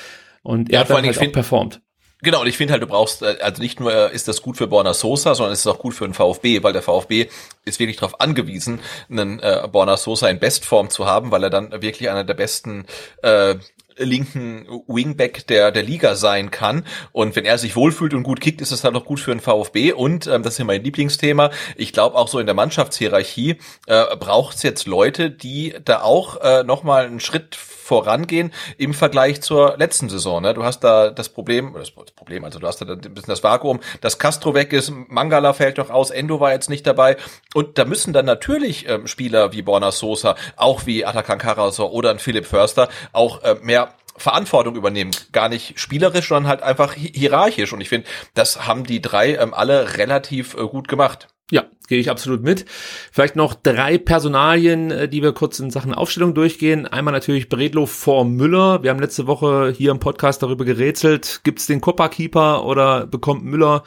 [0.42, 1.80] Und er Ja, hat vor dann allem, halt auch performt.
[2.22, 4.56] Genau, und ich finde halt, du brauchst, äh, also nicht nur äh, ist das gut
[4.56, 7.28] für Borna Sosa, sondern es ist auch gut für den VfB, weil der VfB
[7.64, 11.70] ist wirklich darauf angewiesen, einen äh, Borna Sosa in Bestform zu haben, weil er dann
[11.82, 12.86] wirklich einer der besten
[13.22, 13.56] äh,
[13.96, 16.84] linken Wingback der, der Liga sein kann.
[17.12, 19.40] Und wenn er sich wohlfühlt und gut kickt, ist es dann noch gut für den
[19.40, 19.92] VfB.
[19.92, 21.50] Und ähm, das ist ja mein Lieblingsthema.
[21.76, 26.40] Ich glaube auch so in der Mannschaftshierarchie äh, braucht es jetzt Leute, die da auch
[26.40, 27.56] äh, nochmal einen Schritt
[27.86, 30.42] vorangehen im Vergleich zur letzten Saison.
[30.42, 30.54] Ne?
[30.54, 33.78] Du hast da das Problem, das Problem, also du hast da ein bisschen das Vakuum,
[34.00, 37.16] dass Castro weg ist, Mangala fällt noch aus, Endo war jetzt nicht dabei
[37.54, 42.10] und da müssen dann natürlich ähm, Spieler wie Borna Sosa, auch wie Atakan Karasor oder
[42.10, 45.12] ein Philipp Förster auch äh, mehr Verantwortung übernehmen.
[45.30, 47.72] Gar nicht spielerisch, sondern halt einfach hierarchisch.
[47.72, 51.28] Und ich finde, das haben die drei ähm, alle relativ äh, gut gemacht.
[51.50, 52.64] Ja, gehe ich absolut mit.
[53.12, 56.86] Vielleicht noch drei Personalien, äh, die wir kurz in Sachen Aufstellung durchgehen.
[56.86, 58.82] Einmal natürlich Bredlo vor Müller.
[58.82, 61.40] Wir haben letzte Woche hier im Podcast darüber gerätselt.
[61.44, 63.84] Gibt es den Coppa-Keeper oder bekommt Müller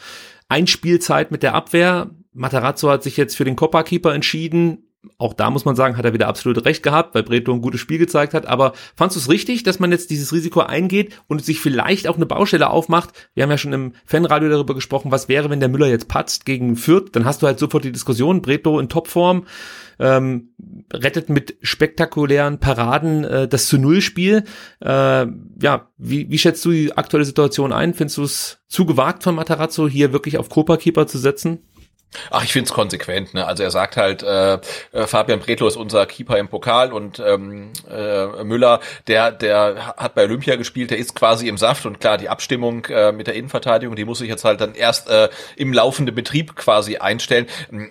[0.48, 2.10] Einspielzeit mit der Abwehr?
[2.32, 6.14] Matarazzo hat sich jetzt für den Coppa-Keeper entschieden auch da muss man sagen, hat er
[6.14, 8.46] wieder absolut recht gehabt, weil Breto ein gutes Spiel gezeigt hat.
[8.46, 12.18] Aber fandst du es richtig, dass man jetzt dieses Risiko eingeht und sich vielleicht auch
[12.18, 13.14] eine Baustelle aufmacht?
[13.34, 16.46] Wir haben ja schon im Fanradio darüber gesprochen, was wäre, wenn der Müller jetzt patzt
[16.46, 17.10] gegen Fürth?
[17.14, 19.46] Dann hast du halt sofort die Diskussion, Breto in Topform,
[20.00, 20.50] ähm,
[20.94, 24.44] rettet mit spektakulären Paraden äh, das zu Null-Spiel.
[24.82, 25.28] Äh,
[25.62, 27.94] ja, wie, wie schätzt du die aktuelle Situation ein?
[27.94, 31.60] Findest du es zu gewagt von Matarazzo, hier wirklich auf Copa-Keeper zu setzen?
[32.32, 33.34] Ach, ich find's konsequent.
[33.36, 33.46] Ne?
[33.46, 34.60] Also er sagt halt, äh, äh,
[35.06, 40.24] Fabian Bretlo ist unser Keeper im Pokal und ähm, äh, Müller, der der hat bei
[40.24, 43.96] Olympia gespielt, der ist quasi im Saft und klar, die Abstimmung äh, mit der Innenverteidigung,
[43.96, 47.46] die muss sich jetzt halt dann erst äh, im laufenden Betrieb quasi einstellen.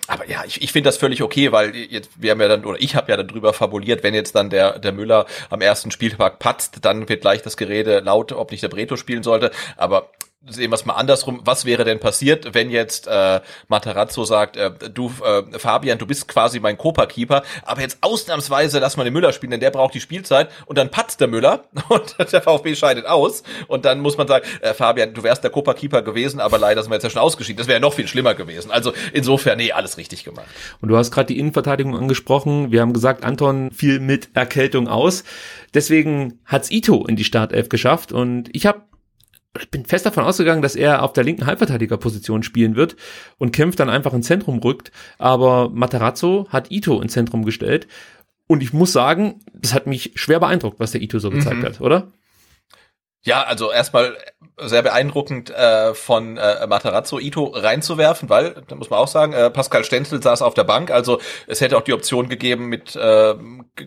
[0.08, 2.80] Aber ja, ich, ich finde das völlig okay, weil jetzt wir haben ja dann oder
[2.80, 6.40] ich habe ja dann drüber fabuliert, wenn jetzt dann der der Müller am ersten Spieltag
[6.40, 9.52] patzt, dann wird gleich das Gerede laut, ob nicht der Bretlo spielen sollte.
[9.76, 10.10] Aber
[10.46, 14.70] sehen wir es mal andersrum, was wäre denn passiert, wenn jetzt äh, Matarazzo sagt, äh,
[14.70, 19.32] du äh, Fabian, du bist quasi mein Copa-Keeper, aber jetzt ausnahmsweise lass mal den Müller
[19.32, 23.06] spielen, denn der braucht die Spielzeit und dann patzt der Müller und der VfB scheidet
[23.06, 26.82] aus und dann muss man sagen, äh, Fabian, du wärst der Copa-Keeper gewesen, aber leider
[26.82, 27.58] sind wir jetzt ja schon ausgeschieden.
[27.58, 28.70] Das wäre ja noch viel schlimmer gewesen.
[28.70, 30.46] Also insofern, nee, alles richtig gemacht.
[30.80, 32.70] Und du hast gerade die Innenverteidigung angesprochen.
[32.70, 35.24] Wir haben gesagt, Anton fiel mit Erkältung aus.
[35.74, 38.82] Deswegen hat's Ito in die Startelf geschafft und ich habe
[39.60, 42.96] ich bin fest davon ausgegangen, dass er auf der linken Halbverteidigerposition spielen wird
[43.38, 44.92] und Kempf dann einfach ins Zentrum rückt.
[45.18, 47.86] Aber Matarazzo hat Ito ins Zentrum gestellt.
[48.46, 51.64] Und ich muss sagen, das hat mich schwer beeindruckt, was der Ito so gezeigt mhm.
[51.64, 52.12] hat, oder?
[53.28, 54.16] Ja, also erstmal
[54.56, 59.50] sehr beeindruckend äh, von äh, Matarazzo Ito reinzuwerfen, weil, da muss man auch sagen, äh,
[59.50, 63.34] Pascal Stenzel saß auf der Bank, also es hätte auch die Option gegeben, mit äh,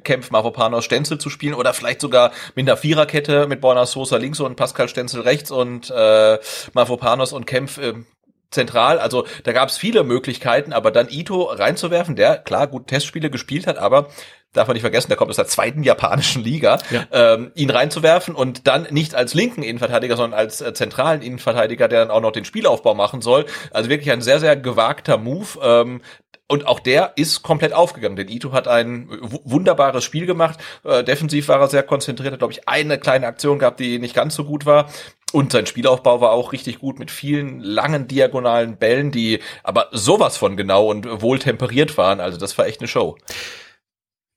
[0.03, 4.39] Kempf, Mavropanos, Stenzel zu spielen oder vielleicht sogar mit einer Viererkette mit Borna Sosa links
[4.39, 6.37] und Pascal Stenzel rechts und äh,
[6.73, 7.93] Mavropanos und Kempf äh,
[8.51, 8.99] zentral.
[8.99, 13.65] Also da gab es viele Möglichkeiten, aber dann Ito reinzuwerfen, der klar gut Testspiele gespielt
[13.65, 14.09] hat, aber
[14.53, 17.05] darf man nicht vergessen, der kommt aus der zweiten japanischen Liga, ja.
[17.11, 22.01] ähm, ihn reinzuwerfen und dann nicht als linken Innenverteidiger, sondern als äh, zentralen Innenverteidiger, der
[22.01, 23.45] dann auch noch den Spielaufbau machen soll.
[23.71, 25.47] Also wirklich ein sehr, sehr gewagter Move.
[25.63, 26.01] Ähm,
[26.47, 29.07] und auch der ist komplett aufgegangen, denn Ito hat ein
[29.45, 30.59] wunderbares Spiel gemacht.
[30.83, 34.13] Äh, defensiv war er sehr konzentriert, hat, glaube ich, eine kleine Aktion gehabt, die nicht
[34.13, 34.89] ganz so gut war.
[35.31, 40.37] Und sein Spielaufbau war auch richtig gut mit vielen langen diagonalen Bällen, die aber sowas
[40.37, 42.19] von genau und wohl temperiert waren.
[42.19, 43.17] Also das war echt eine Show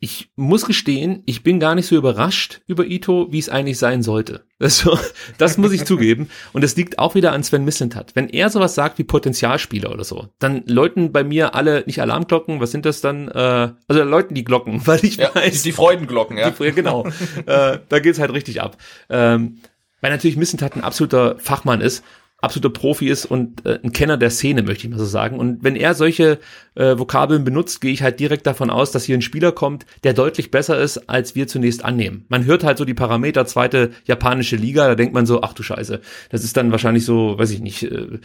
[0.05, 4.03] ich muss gestehen, ich bin gar nicht so überrascht über Ito, wie es eigentlich sein
[4.03, 4.45] sollte.
[4.64, 4.99] Also,
[5.36, 6.30] das muss ich zugeben.
[6.55, 8.12] Und es liegt auch wieder an Sven Mislintat.
[8.14, 12.61] Wenn er sowas sagt wie Potenzialspieler oder so, dann läuten bei mir alle, nicht Alarmglocken,
[12.61, 13.28] was sind das dann?
[13.28, 15.64] Äh, also läuten die Glocken, weil ich ja, weiß.
[15.64, 16.51] Die Freudenglocken, ja.
[16.51, 17.05] Die, genau.
[17.45, 18.78] äh, da geht's halt richtig ab.
[19.11, 19.59] Ähm,
[20.05, 22.05] weil natürlich Mislintat ein absoluter Fachmann ist
[22.44, 25.38] absoluter Profi ist und äh, ein Kenner der Szene, möchte ich mal so sagen.
[25.38, 26.38] Und wenn er solche
[26.74, 30.12] äh, Vokabeln benutzt, gehe ich halt direkt davon aus, dass hier ein Spieler kommt, der
[30.12, 32.26] deutlich besser ist, als wir zunächst annehmen.
[32.28, 35.62] Man hört halt so die Parameter, zweite japanische Liga, da denkt man so, ach du
[35.62, 36.00] Scheiße,
[36.30, 38.18] das ist dann wahrscheinlich so, weiß ich nicht, äh,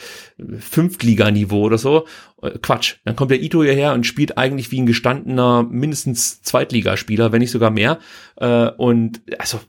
[0.59, 2.05] Fünftliganiveau oder so.
[2.41, 2.95] Äh, Quatsch.
[3.05, 7.51] Dann kommt der Ito hierher und spielt eigentlich wie ein gestandener mindestens Zweitligaspieler, wenn nicht
[7.51, 7.99] sogar mehr.
[8.35, 9.59] Äh, und also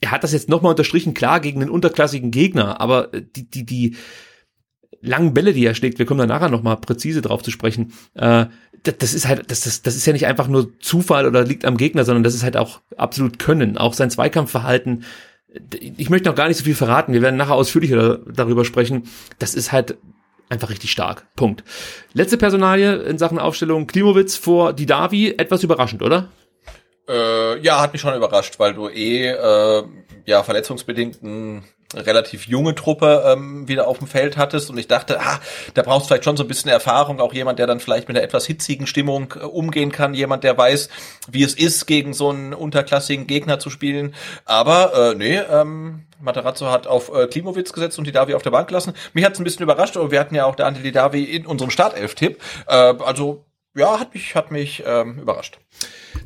[0.00, 3.96] er hat das jetzt nochmal unterstrichen, klar, gegen einen unterklassigen Gegner, aber die, die, die
[5.00, 8.46] langen Bälle, die er schlägt, wir kommen da nachher nochmal präzise drauf zu sprechen, äh,
[8.82, 11.76] das ist halt, das, das, das ist ja nicht einfach nur Zufall oder liegt am
[11.76, 13.76] Gegner, sondern das ist halt auch absolut Können.
[13.76, 15.04] Auch sein Zweikampfverhalten,
[15.80, 19.04] ich möchte noch gar nicht so viel verraten, wir werden nachher ausführlicher darüber sprechen.
[19.38, 19.96] Das ist halt
[20.48, 21.26] einfach richtig stark.
[21.36, 21.64] Punkt.
[22.12, 26.28] Letzte Personalie in Sachen Aufstellung, Klimowitz vor Didavi, etwas überraschend, oder?
[27.08, 29.84] Äh, ja, hat mich schon überrascht, weil du eh äh,
[30.26, 35.20] ja verletzungsbedingt einen relativ junge Truppe ähm, wieder auf dem Feld hattest und ich dachte,
[35.20, 35.40] ah,
[35.72, 38.16] da brauchst du vielleicht schon so ein bisschen Erfahrung, auch jemand, der dann vielleicht mit
[38.16, 40.90] einer etwas hitzigen Stimmung äh, umgehen kann, jemand, der weiß,
[41.30, 44.14] wie es ist, gegen so einen unterklassigen Gegner zu spielen.
[44.44, 48.50] Aber äh, nee, ähm, Materazzo hat auf äh, Klimowitz gesetzt und die Davi auf der
[48.50, 48.92] Bank lassen.
[49.14, 51.46] Mich hat es ein bisschen überrascht, aber wir hatten ja auch der Ante Davi in
[51.46, 52.38] unserem Startelf-Tipp.
[52.66, 55.58] Äh, also ja, hat mich, hat mich ähm, überrascht.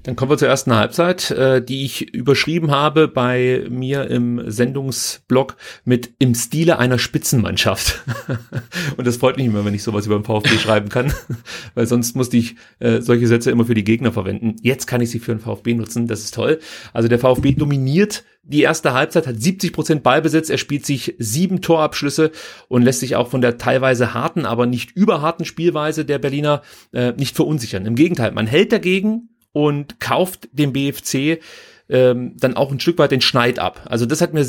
[0.02, 5.56] Dann kommen wir zur ersten Halbzeit, äh, die ich überschrieben habe bei mir im Sendungsblog
[5.84, 8.02] mit im Stile einer Spitzenmannschaft.
[8.96, 11.12] Und das freut mich immer, wenn ich sowas über den VfB schreiben kann,
[11.74, 14.56] weil sonst musste ich äh, solche Sätze immer für die Gegner verwenden.
[14.62, 16.58] Jetzt kann ich sie für den VfB nutzen, das ist toll.
[16.92, 21.60] Also der VfB dominiert die erste Halbzeit, hat 70 Prozent Ballbesitz, er spielt sich sieben
[21.60, 22.32] Torabschlüsse
[22.68, 26.62] und lässt sich auch von der teilweise harten, aber nicht überharten Spielweise der Berliner
[26.92, 27.86] äh, nicht verunsichern.
[27.86, 31.40] Im Gegenteil, man hält dagegen, und kauft dem BFC
[31.88, 33.82] ähm, dann auch ein Stück weit den Schneid ab.
[33.84, 34.46] Also das hat mir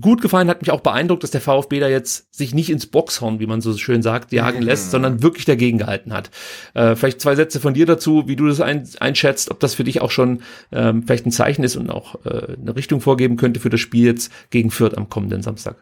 [0.00, 3.38] gut gefallen, hat mich auch beeindruckt, dass der VfB da jetzt sich nicht ins Boxhorn,
[3.38, 4.90] wie man so schön sagt, jagen lässt, mhm.
[4.90, 6.30] sondern wirklich dagegen gehalten hat.
[6.74, 9.84] Äh, vielleicht zwei Sätze von dir dazu, wie du das ein, einschätzt, ob das für
[9.84, 13.60] dich auch schon ähm, vielleicht ein Zeichen ist und auch äh, eine Richtung vorgeben könnte
[13.60, 15.76] für das Spiel jetzt gegen Fürth am kommenden Samstag.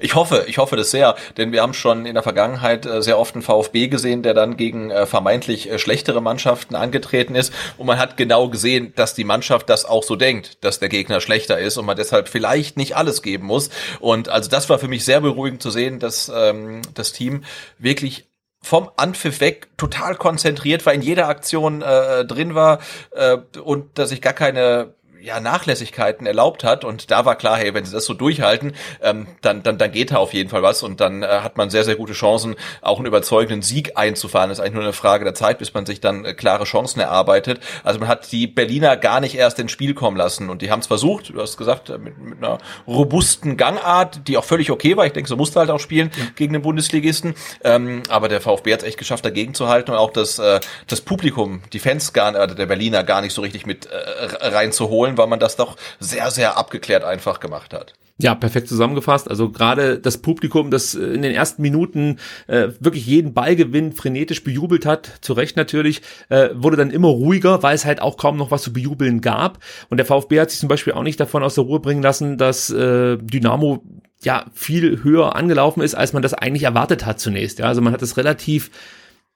[0.00, 3.18] Ich hoffe, ich hoffe das sehr, denn wir haben schon in der Vergangenheit äh, sehr
[3.18, 7.52] oft einen VfB gesehen, der dann gegen äh, vermeintlich äh, schlechtere Mannschaften angetreten ist.
[7.76, 11.20] Und man hat genau gesehen, dass die Mannschaft das auch so denkt, dass der Gegner
[11.20, 13.70] schlechter ist und man deshalb vielleicht nicht alles geben muss.
[14.00, 17.44] Und also das war für mich sehr beruhigend zu sehen, dass ähm, das Team
[17.78, 18.26] wirklich
[18.62, 22.80] vom Anpfiff weg total konzentriert war, in jeder Aktion äh, drin war
[23.12, 24.95] äh, und dass ich gar keine
[25.26, 29.26] ja, Nachlässigkeiten erlaubt hat und da war klar, hey, wenn sie das so durchhalten, ähm,
[29.40, 31.82] dann, dann, dann geht da auf jeden Fall was und dann äh, hat man sehr,
[31.82, 34.50] sehr gute Chancen, auch einen überzeugenden Sieg einzufahren.
[34.50, 37.00] Das ist eigentlich nur eine Frage der Zeit, bis man sich dann äh, klare Chancen
[37.00, 37.58] erarbeitet.
[37.82, 40.78] Also man hat die Berliner gar nicht erst ins Spiel kommen lassen und die haben
[40.78, 44.96] es versucht, du hast gesagt, äh, mit, mit einer robusten Gangart, die auch völlig okay
[44.96, 45.06] war.
[45.06, 46.26] Ich denke, so musste halt auch spielen ja.
[46.36, 47.34] gegen den Bundesligisten.
[47.64, 50.60] Ähm, aber der VfB hat es echt geschafft, dagegen zu halten und auch das, äh,
[50.86, 55.15] das Publikum, die Fans gar, äh, der Berliner gar nicht so richtig mit äh, reinzuholen
[55.18, 57.94] weil man das doch sehr, sehr abgeklärt einfach gemacht hat.
[58.18, 59.28] Ja, perfekt zusammengefasst.
[59.28, 64.42] Also gerade das Publikum, das äh, in den ersten Minuten äh, wirklich jeden Ballgewinn frenetisch
[64.42, 66.00] bejubelt hat, zu Recht natürlich,
[66.30, 69.58] äh, wurde dann immer ruhiger, weil es halt auch kaum noch was zu bejubeln gab.
[69.90, 72.38] Und der VfB hat sich zum Beispiel auch nicht davon aus der Ruhe bringen lassen,
[72.38, 73.82] dass äh, Dynamo
[74.22, 77.58] ja viel höher angelaufen ist, als man das eigentlich erwartet hat zunächst.
[77.58, 78.70] Ja, also man hat es relativ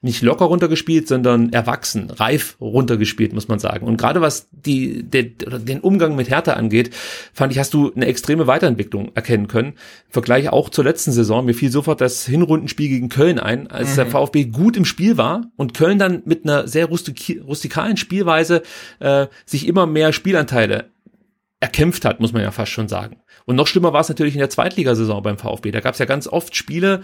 [0.03, 3.87] nicht locker runtergespielt, sondern erwachsen, reif runtergespielt, muss man sagen.
[3.87, 6.95] Und gerade was die, der, den Umgang mit Hertha angeht,
[7.35, 9.75] fand ich, hast du eine extreme Weiterentwicklung erkennen können.
[10.07, 11.45] Im Vergleich auch zur letzten Saison.
[11.45, 13.97] Mir fiel sofort das Hinrundenspiel gegen Köln ein, als mhm.
[13.97, 18.63] der VfB gut im Spiel war und Köln dann mit einer sehr rustik rustikalen Spielweise
[19.01, 20.91] äh, sich immer mehr Spielanteile
[21.61, 23.19] erkämpft hat, muss man ja fast schon sagen.
[23.45, 25.71] Und noch schlimmer war es natürlich in der Zweitligasaison beim VfB.
[25.71, 27.03] Da gab es ja ganz oft Spiele,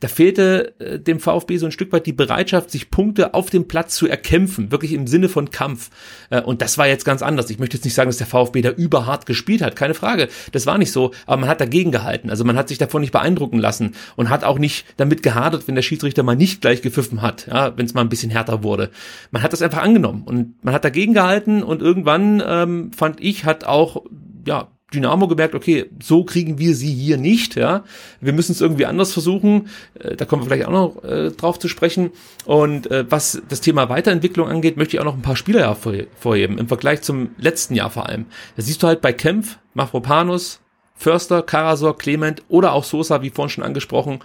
[0.00, 3.66] da fehlte äh, dem VfB so ein Stück weit die Bereitschaft, sich Punkte auf dem
[3.66, 5.90] Platz zu erkämpfen, wirklich im Sinne von Kampf.
[6.30, 7.50] Äh, und das war jetzt ganz anders.
[7.50, 10.28] Ich möchte jetzt nicht sagen, dass der VfB da überhart gespielt hat, keine Frage.
[10.52, 12.30] Das war nicht so, aber man hat dagegen gehalten.
[12.30, 15.74] Also man hat sich davon nicht beeindrucken lassen und hat auch nicht damit gehadert, wenn
[15.74, 18.90] der Schiedsrichter mal nicht gleich gepfiffen hat, ja, wenn es mal ein bisschen härter wurde.
[19.30, 23.44] Man hat das einfach angenommen und man hat dagegen gehalten und irgendwann ähm, fand ich,
[23.44, 24.04] hat auch
[24.46, 27.84] ja Dynamo gemerkt, okay, so kriegen wir sie hier nicht, ja.
[28.20, 29.68] Wir müssen es irgendwie anders versuchen.
[29.98, 32.10] Äh, da kommen wir vielleicht auch noch äh, drauf zu sprechen.
[32.46, 36.58] Und äh, was das Thema Weiterentwicklung angeht, möchte ich auch noch ein paar Spieler hervorheben,
[36.58, 38.26] im Vergleich zum letzten Jahr vor allem.
[38.56, 40.60] Da siehst du halt bei Kempf, Mafropanus,
[40.94, 44.20] Förster, Karasor, Clement oder auch Sosa, wie vorhin schon angesprochen,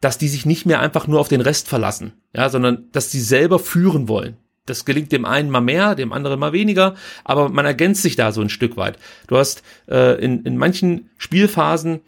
[0.00, 3.20] dass die sich nicht mehr einfach nur auf den Rest verlassen, ja, sondern dass die
[3.20, 4.36] selber führen wollen.
[4.70, 6.94] Das gelingt dem einen mal mehr, dem anderen mal weniger,
[7.24, 8.98] aber man ergänzt sich da so ein Stück weit.
[9.26, 12.00] Du hast äh, in, in manchen Spielphasen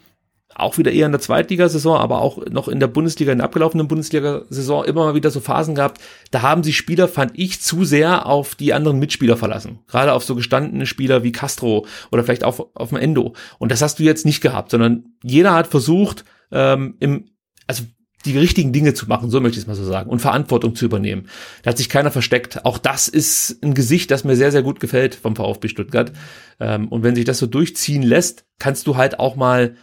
[0.55, 3.87] auch wieder eher in der Zweitligasaison, aber auch noch in der Bundesliga, in der abgelaufenen
[3.87, 6.01] Bundesliga-Saison immer mal wieder so Phasen gehabt,
[6.31, 9.79] da haben sich Spieler, fand ich, zu sehr auf die anderen Mitspieler verlassen.
[9.87, 13.33] Gerade auf so gestandene Spieler wie Castro oder vielleicht auch auf dem Endo.
[13.57, 17.25] Und das hast du jetzt nicht gehabt, sondern jeder hat versucht, ähm, im,
[17.67, 17.83] also
[18.25, 20.85] die richtigen Dinge zu machen, so möchte ich es mal so sagen, und Verantwortung zu
[20.85, 21.27] übernehmen.
[21.63, 22.65] Da hat sich keiner versteckt.
[22.65, 26.11] Auch das ist ein Gesicht, das mir sehr, sehr gut gefällt vom VfB Stuttgart.
[26.59, 29.75] Ähm, und wenn sich das so durchziehen lässt, kannst du halt auch mal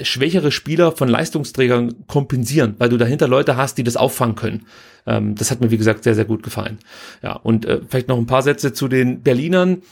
[0.00, 4.66] schwächere Spieler von Leistungsträgern kompensieren, weil du dahinter Leute hast, die das auffangen können.
[5.06, 6.78] Ähm, das hat mir, wie gesagt, sehr, sehr gut gefallen.
[7.22, 9.82] Ja, und äh, vielleicht noch ein paar Sätze zu den Berlinern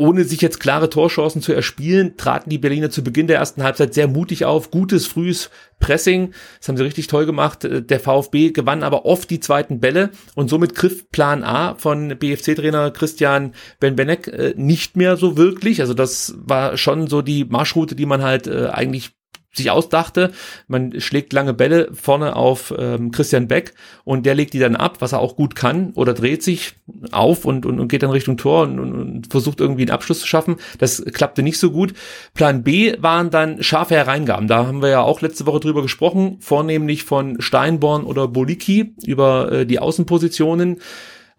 [0.00, 3.92] ohne sich jetzt klare Torchancen zu erspielen, traten die Berliner zu Beginn der ersten Halbzeit
[3.92, 4.70] sehr mutig auf.
[4.70, 6.32] Gutes, frühes Pressing.
[6.58, 7.64] Das haben sie richtig toll gemacht.
[7.64, 12.16] Äh, der VfB gewann aber oft die zweiten Bälle und somit griff Plan A von
[12.18, 15.82] BFC-Trainer Christian Benbenek äh, nicht mehr so wirklich.
[15.82, 19.12] Also das war schon so die Marschroute, die man halt äh, eigentlich
[19.52, 20.30] sich ausdachte.
[20.68, 23.74] Man schlägt lange Bälle vorne auf ähm, Christian Beck
[24.04, 26.74] und der legt die dann ab, was er auch gut kann, oder dreht sich
[27.10, 30.20] auf und, und, und geht dann Richtung Tor und, und, und versucht irgendwie einen Abschluss
[30.20, 30.56] zu schaffen.
[30.78, 31.94] Das klappte nicht so gut.
[32.34, 34.46] Plan B waren dann scharfe Hereingaben.
[34.46, 39.50] Da haben wir ja auch letzte Woche drüber gesprochen, vornehmlich von Steinborn oder Boliki über
[39.50, 40.78] äh, die Außenpositionen.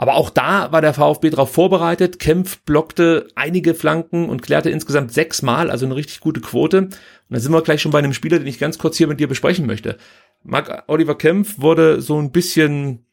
[0.01, 2.18] Aber auch da war der VfB darauf vorbereitet.
[2.18, 6.89] Kempf blockte einige Flanken und klärte insgesamt sechsmal, also eine richtig gute Quote.
[7.32, 9.22] Und da sind wir gleich schon bei einem Spieler, den ich ganz kurz hier mit
[9.22, 9.96] dir besprechen möchte.
[10.44, 13.06] Marc Oliver Kempf wurde so ein bisschen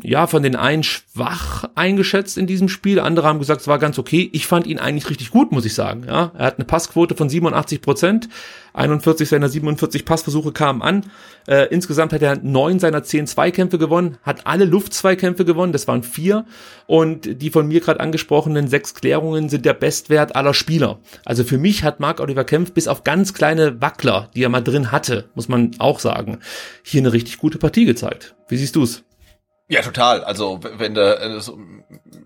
[0.00, 2.98] ja, von den einen schwach eingeschätzt in diesem Spiel.
[2.98, 4.30] Andere haben gesagt, es war ganz okay.
[4.32, 6.04] Ich fand ihn eigentlich richtig gut, muss ich sagen.
[6.06, 8.28] Ja, er hat eine Passquote von 87 Prozent.
[8.74, 11.10] 41 seiner 47 Passversuche kamen an.
[11.46, 16.02] Äh, insgesamt hat er neun seiner zehn Zweikämpfe gewonnen, hat alle Luftzweikämpfe gewonnen, das waren
[16.02, 16.46] vier.
[16.86, 21.00] Und die von mir gerade angesprochenen sechs Klärungen sind der Bestwert aller Spieler.
[21.26, 24.62] Also für mich hat Marc Oliver Kempf bis auf ganz kleine Wackler, die er mal
[24.62, 26.38] drin hatte, muss man auch sagen,
[26.82, 28.34] hier eine richtig gute Partie gezeigt.
[28.48, 29.04] Wie siehst du's?
[29.68, 30.22] Ja, total.
[30.24, 31.58] Also wenn du äh, so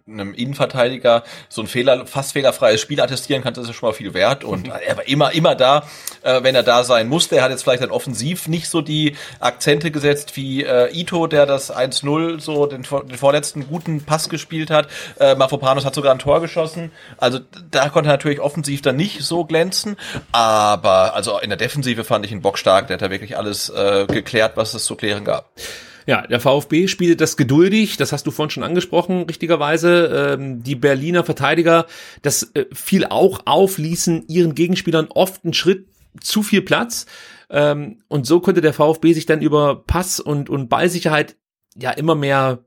[0.09, 4.15] einem Innenverteidiger so ein Fehler, fast fehlerfreies Spiel attestieren kannst, das ist schon mal viel
[4.15, 4.45] wert.
[4.45, 5.85] Und er war immer, immer da,
[6.23, 7.37] äh, wenn er da sein musste.
[7.37, 11.47] Er hat jetzt vielleicht dann offensiv nicht so die Akzente gesetzt wie äh, Ito, der
[11.47, 14.89] das 1-0 so den, den, vorletzten guten Pass gespielt hat.
[15.19, 16.91] Äh, Mafropanos hat sogar ein Tor geschossen.
[17.19, 19.97] Also da konnte er natürlich offensiv dann nicht so glänzen.
[20.33, 22.87] Aber also in der Defensive fand ich ihn bockstark.
[22.87, 25.51] Der hat da wirklich alles äh, geklärt, was es zu klären gab.
[26.07, 30.37] Ja, der VfB spielte das geduldig, das hast du vorhin schon angesprochen, richtigerweise.
[30.39, 31.87] Ähm, die Berliner Verteidiger,
[32.23, 35.89] das äh, fiel auch auf, ließen ihren Gegenspielern oft einen Schritt
[36.21, 37.07] zu viel Platz.
[37.51, 41.37] Ähm, und so konnte der VfB sich dann über Pass und, und Ballsicherheit
[41.75, 42.61] ja immer mehr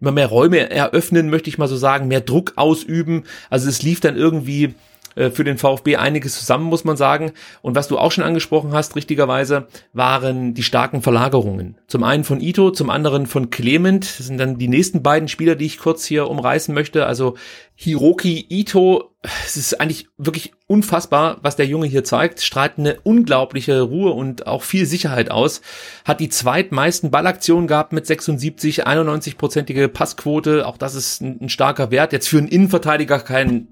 [0.00, 3.24] immer mehr Räume eröffnen, möchte ich mal so sagen, mehr Druck ausüben.
[3.50, 4.74] Also es lief dann irgendwie
[5.14, 7.32] äh, für den VfB einiges zusammen, muss man sagen.
[7.62, 11.76] Und was du auch schon angesprochen hast, richtigerweise, waren die starken Verlagerungen.
[11.86, 14.04] Zum einen von Ito, zum anderen von Clement.
[14.18, 17.06] Das sind dann die nächsten beiden Spieler, die ich kurz hier umreißen möchte.
[17.06, 17.34] Also
[17.76, 23.80] Hiroki Ito, es ist eigentlich wirklich unfassbar, was der Junge hier zeigt, strahlt eine unglaubliche
[23.80, 25.60] Ruhe und auch viel Sicherheit aus,
[26.04, 31.90] hat die zweitmeisten Ballaktionen gehabt mit 76, 91-prozentige Passquote, auch das ist ein, ein starker
[31.90, 33.68] Wert, jetzt für einen Innenverteidiger kein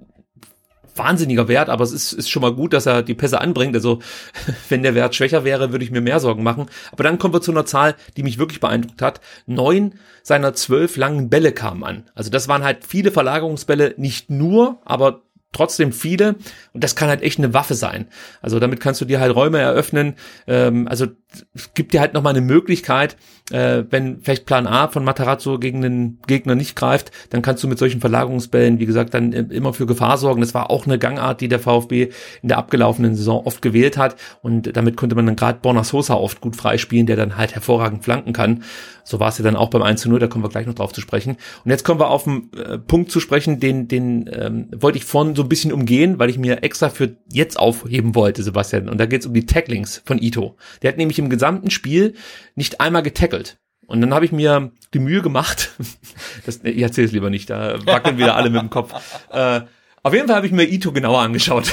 [0.96, 3.74] wahnsinniger Wert, aber es ist, ist schon mal gut, dass er die Pässe anbringt.
[3.74, 4.00] Also
[4.68, 6.66] wenn der Wert schwächer wäre, würde ich mir mehr Sorgen machen.
[6.90, 9.20] Aber dann kommen wir zu einer Zahl, die mich wirklich beeindruckt hat.
[9.46, 12.04] Neun seiner zwölf langen Bälle kamen an.
[12.14, 15.22] Also das waren halt viele Verlagerungsbälle, nicht nur, aber
[15.52, 16.36] trotzdem viele
[16.72, 18.06] und das kann halt echt eine Waffe sein.
[18.40, 20.14] Also damit kannst du dir halt Räume eröffnen.
[20.46, 21.06] Ähm, also
[21.54, 23.16] es gibt dir halt nochmal eine Möglichkeit,
[23.50, 27.68] äh, wenn vielleicht Plan A von Matarazzo gegen den Gegner nicht greift, dann kannst du
[27.68, 30.40] mit solchen Verlagerungsbällen, wie gesagt, dann immer für Gefahr sorgen.
[30.40, 32.10] Das war auch eine Gangart, die der VfB
[32.42, 36.14] in der abgelaufenen Saison oft gewählt hat und damit konnte man dann gerade Borna Sosa
[36.14, 38.62] oft gut freispielen, der dann halt hervorragend flanken kann.
[39.04, 40.92] So war es ja dann auch beim 1 0, da kommen wir gleich noch drauf
[40.92, 41.36] zu sprechen.
[41.64, 45.04] Und jetzt kommen wir auf einen äh, Punkt zu sprechen, den, den ähm, wollte ich
[45.04, 48.88] vorhin so ein bisschen umgehen, weil ich mir extra für jetzt aufheben wollte, Sebastian.
[48.88, 50.56] Und da geht es um die Tacklings von Ito.
[50.80, 52.14] Der hat nämlich im gesamten Spiel
[52.54, 53.58] nicht einmal getackelt.
[53.86, 55.70] Und dann habe ich mir die Mühe gemacht,
[56.46, 58.94] das, ich erzähle es lieber nicht, da wackeln wieder alle mit dem Kopf.
[59.30, 59.62] Äh,
[60.02, 61.72] auf jeden Fall habe ich mir Ito genauer angeschaut.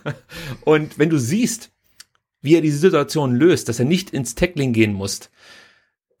[0.64, 1.70] und wenn du siehst,
[2.40, 5.30] wie er diese Situation löst, dass er nicht ins Tackling gehen muss,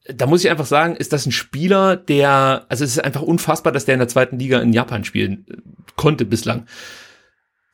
[0.06, 3.72] da muss ich einfach sagen, ist das ein Spieler, der, also es ist einfach unfassbar,
[3.72, 5.56] dass der in der zweiten Liga in Japan spielen äh,
[5.96, 6.66] konnte bislang.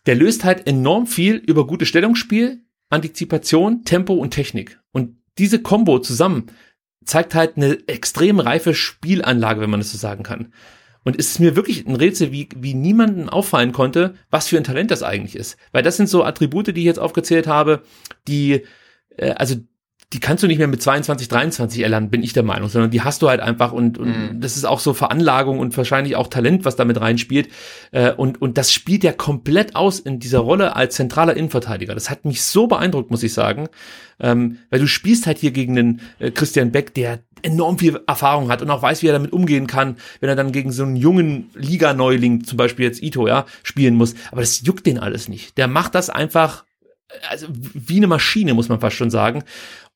[0.07, 4.81] Der löst halt enorm viel über gute Stellungsspiel, Antizipation, Tempo und Technik.
[4.93, 6.47] Und diese Combo zusammen
[7.05, 10.53] zeigt halt eine extrem reife Spielanlage, wenn man das so sagen kann.
[11.05, 14.65] Und es ist mir wirklich ein Rätsel, wie, wie niemanden auffallen konnte, was für ein
[14.65, 15.59] Talent das eigentlich ist.
[15.73, 17.83] Weil das sind so Attribute, die ich jetzt aufgezählt habe,
[18.27, 18.63] die,
[19.17, 19.57] äh, also
[20.15, 23.03] die kannst du nicht mehr mit 22, 23 erlernen, bin ich der Meinung, sondern die
[23.03, 24.41] hast du halt einfach und, und mm.
[24.41, 27.49] das ist auch so Veranlagung und wahrscheinlich auch Talent, was damit reinspielt.
[27.91, 31.95] Äh, und, und das spielt ja komplett aus in dieser Rolle als zentraler Innenverteidiger.
[31.95, 33.69] Das hat mich so beeindruckt, muss ich sagen.
[34.21, 38.51] Ähm, weil du spielst halt hier gegen den äh, Christian Beck, der enorm viel Erfahrung
[38.51, 40.95] hat und auch weiß, wie er damit umgehen kann, wenn er dann gegen so einen
[40.95, 44.15] jungen Liga-Neuling, zum Beispiel jetzt Ito, ja, spielen muss.
[44.31, 45.59] Aber das juckt den alles nicht.
[45.59, 46.65] Der macht das einfach
[47.29, 49.45] also wie eine Maschine, muss man fast schon sagen.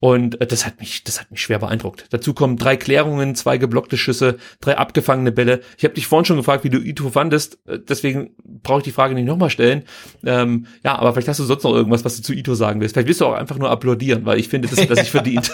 [0.01, 2.07] Und äh, das hat mich, das hat mich schwer beeindruckt.
[2.11, 5.61] Dazu kommen drei Klärungen, zwei geblockte Schüsse, drei abgefangene Bälle.
[5.77, 7.59] Ich habe dich vorhin schon gefragt, wie du Ito fandest.
[7.67, 9.83] Äh, deswegen brauche ich die Frage nicht nochmal stellen.
[10.25, 12.95] Ähm, ja, aber vielleicht hast du sonst noch irgendwas, was du zu Ito sagen willst.
[12.95, 15.53] Vielleicht willst du auch einfach nur applaudieren, weil ich finde, dass er sich verdient.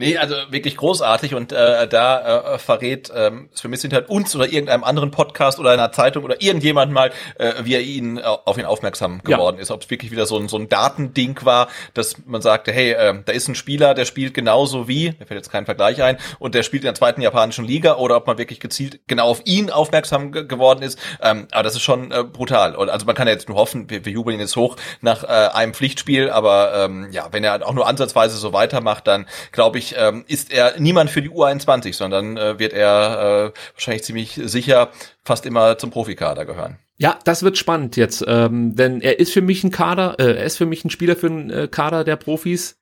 [0.00, 4.84] Nee, also wirklich großartig und äh, da äh, verrät ähm, Sven halt uns oder irgendeinem
[4.84, 8.64] anderen Podcast oder einer Zeitung oder irgendjemand mal, äh, wie er ihn äh, auf ihn
[8.64, 9.62] aufmerksam geworden ja.
[9.62, 9.72] ist.
[9.72, 13.14] Ob es wirklich wieder so ein, so ein Datending war, dass man sagte, hey, äh,
[13.24, 16.54] da ist ein Spieler, der spielt genauso wie, mir fällt jetzt kein Vergleich ein, und
[16.54, 19.68] der spielt in der zweiten japanischen Liga oder ob man wirklich gezielt genau auf ihn
[19.68, 20.96] aufmerksam geworden ist.
[21.20, 22.76] Ähm, aber das ist schon äh, brutal.
[22.76, 25.24] Und also man kann ja jetzt nur hoffen, wir, wir jubeln ihn jetzt hoch nach
[25.24, 29.78] äh, einem Pflichtspiel, aber ähm, ja, wenn er auch nur ansatzweise so weitermacht, dann glaube
[29.78, 34.40] ich, ähm, ist er niemand für die U21, sondern äh, wird er äh, wahrscheinlich ziemlich
[34.44, 34.90] sicher
[35.24, 36.78] fast immer zum Profikader gehören.
[36.96, 40.44] Ja, das wird spannend jetzt, ähm, denn er ist für mich ein Kader, äh, er
[40.44, 42.76] ist für mich ein Spieler für einen äh, Kader der Profis,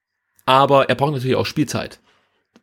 [0.47, 2.01] aber er braucht natürlich auch Spielzeit.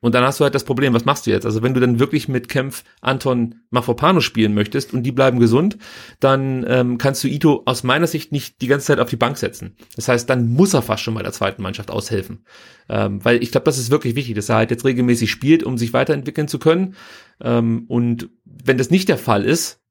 [0.03, 1.45] Und dann hast du halt das Problem, was machst du jetzt?
[1.45, 5.77] Also wenn du dann wirklich mit Kempf Anton Mafopano spielen möchtest und die bleiben gesund,
[6.19, 9.37] dann ähm, kannst du Ito aus meiner Sicht nicht die ganze Zeit auf die Bank
[9.37, 9.77] setzen.
[9.95, 12.43] Das heißt, dann muss er fast schon bei der zweiten Mannschaft aushelfen.
[12.89, 15.77] Ähm, weil ich glaube, das ist wirklich wichtig, dass er halt jetzt regelmäßig spielt, um
[15.77, 16.95] sich weiterentwickeln zu können.
[17.39, 19.82] Ähm, und wenn das nicht der Fall ist,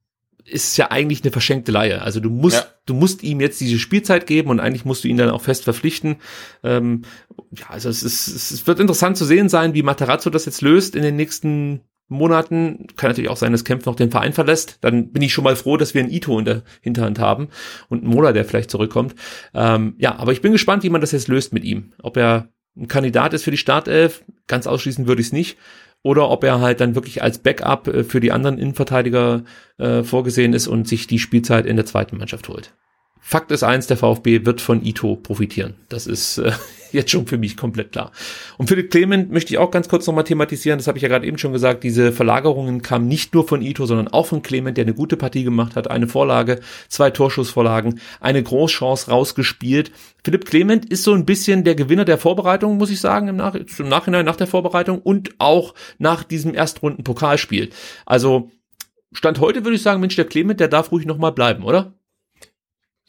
[0.44, 2.02] ist ja eigentlich eine verschenkte Laie.
[2.02, 2.66] Also du musst, ja.
[2.86, 5.64] du musst ihm jetzt diese Spielzeit geben und eigentlich musst du ihn dann auch fest
[5.64, 6.16] verpflichten.
[6.62, 7.02] Ähm,
[7.50, 10.94] ja, also es, ist, es wird interessant zu sehen sein, wie Matarazzo das jetzt löst
[10.94, 12.86] in den nächsten Monaten.
[12.96, 14.78] Kann natürlich auch sein, dass Kempf noch den Verein verlässt.
[14.80, 17.48] Dann bin ich schon mal froh, dass wir einen Ito in der Hinterhand haben
[17.88, 19.14] und einen Mola, der vielleicht zurückkommt.
[19.54, 21.92] Ähm, ja, aber ich bin gespannt, wie man das jetzt löst mit ihm.
[22.02, 25.56] Ob er ein Kandidat ist für die Startelf, ganz ausschließen würde ich es nicht
[26.02, 29.44] oder ob er halt dann wirklich als Backup äh, für die anderen Innenverteidiger
[29.78, 32.74] äh, vorgesehen ist und sich die Spielzeit in der zweiten Mannschaft holt.
[33.20, 35.74] Fakt ist eins, der VfB wird von Ito profitieren.
[35.88, 36.52] Das ist äh,
[36.92, 38.12] jetzt schon für mich komplett klar.
[38.58, 40.78] Und Philipp Clement möchte ich auch ganz kurz nochmal thematisieren.
[40.78, 41.84] Das habe ich ja gerade eben schon gesagt.
[41.84, 45.44] Diese Verlagerungen kamen nicht nur von Ito, sondern auch von Clement, der eine gute Partie
[45.44, 45.90] gemacht hat.
[45.90, 49.92] Eine Vorlage, zwei Torschussvorlagen, eine Großchance rausgespielt.
[50.24, 53.54] Philipp Clement ist so ein bisschen der Gewinner der Vorbereitung, muss ich sagen, im, Nach
[53.54, 57.70] im Nachhinein nach der Vorbereitung und auch nach diesem Erstrunden-Pokalspiel.
[58.06, 58.50] Also
[59.12, 61.94] Stand heute würde ich sagen, Mensch, der Clement, der darf ruhig nochmal bleiben, oder?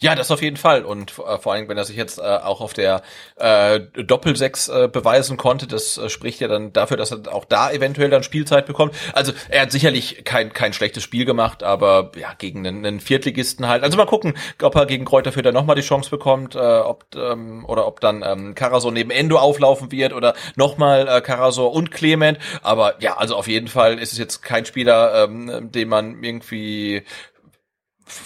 [0.04, 0.84] Ja, das auf jeden Fall.
[0.84, 3.04] Und äh, vor allem, wenn er sich jetzt äh, auch auf der
[3.38, 7.72] äh, Doppelsechs äh, beweisen konnte, das äh, spricht ja dann dafür, dass er auch da
[7.72, 8.94] eventuell dann Spielzeit bekommt.
[9.14, 13.70] Also er hat sicherlich kein, kein schlechtes Spiel gemacht, aber ja, gegen einen, einen Viertligisten
[13.70, 13.82] halt.
[13.82, 17.06] Also mal gucken, ob er gegen Kräuter Fürth dann nochmal die Chance bekommt, äh, ob
[17.16, 21.92] ähm, oder ob dann ähm, Karasor neben Endo auflaufen wird oder nochmal äh, Karasor und
[21.92, 22.40] Clement.
[22.62, 27.04] Aber ja, also auf jeden Fall ist es jetzt kein Spieler, ähm, den man irgendwie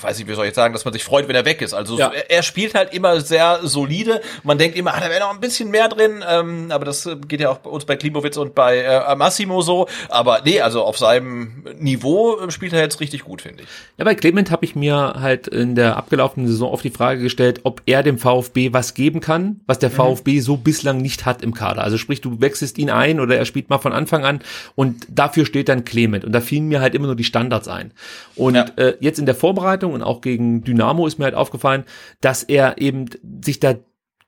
[0.02, 1.74] weiß ich, wie soll ich sagen, dass man sich freut, wenn er weg ist.
[1.74, 2.12] Also ja.
[2.12, 4.22] er, spielt halt immer sehr solide.
[4.44, 7.42] Man denkt immer, ah, da wäre noch ein bisschen mehr drin, ähm, aber das geht
[7.42, 9.88] ja auch bei uns bei Klimowitz und bei äh, Massimo so.
[10.10, 13.70] Aber nee, also auf seinem Niveau spielt er jetzt richtig gut, finde ich.
[13.98, 17.62] Ja, bei Clement habe ich mir halt in der abgelaufenen Saison oft die Frage gestellt,
[17.64, 19.96] ob er dem VfB was geben kann, was der mhm.
[19.96, 21.84] VfB so bislang nicht hat im Kader.
[21.84, 24.40] Also sprich, du wechselst ihn ein oder er spielt mal von Anfang an
[24.76, 26.26] und dafür steht dann Clement.
[26.26, 27.92] Und da fielen mir halt immer nur die Standards ein.
[28.36, 28.66] Und ja.
[28.76, 31.84] äh, jetzt in der Vorbereitung Vorbereitung und auch gegen Dynamo ist mir halt aufgefallen,
[32.22, 33.06] dass er eben
[33.44, 33.76] sich da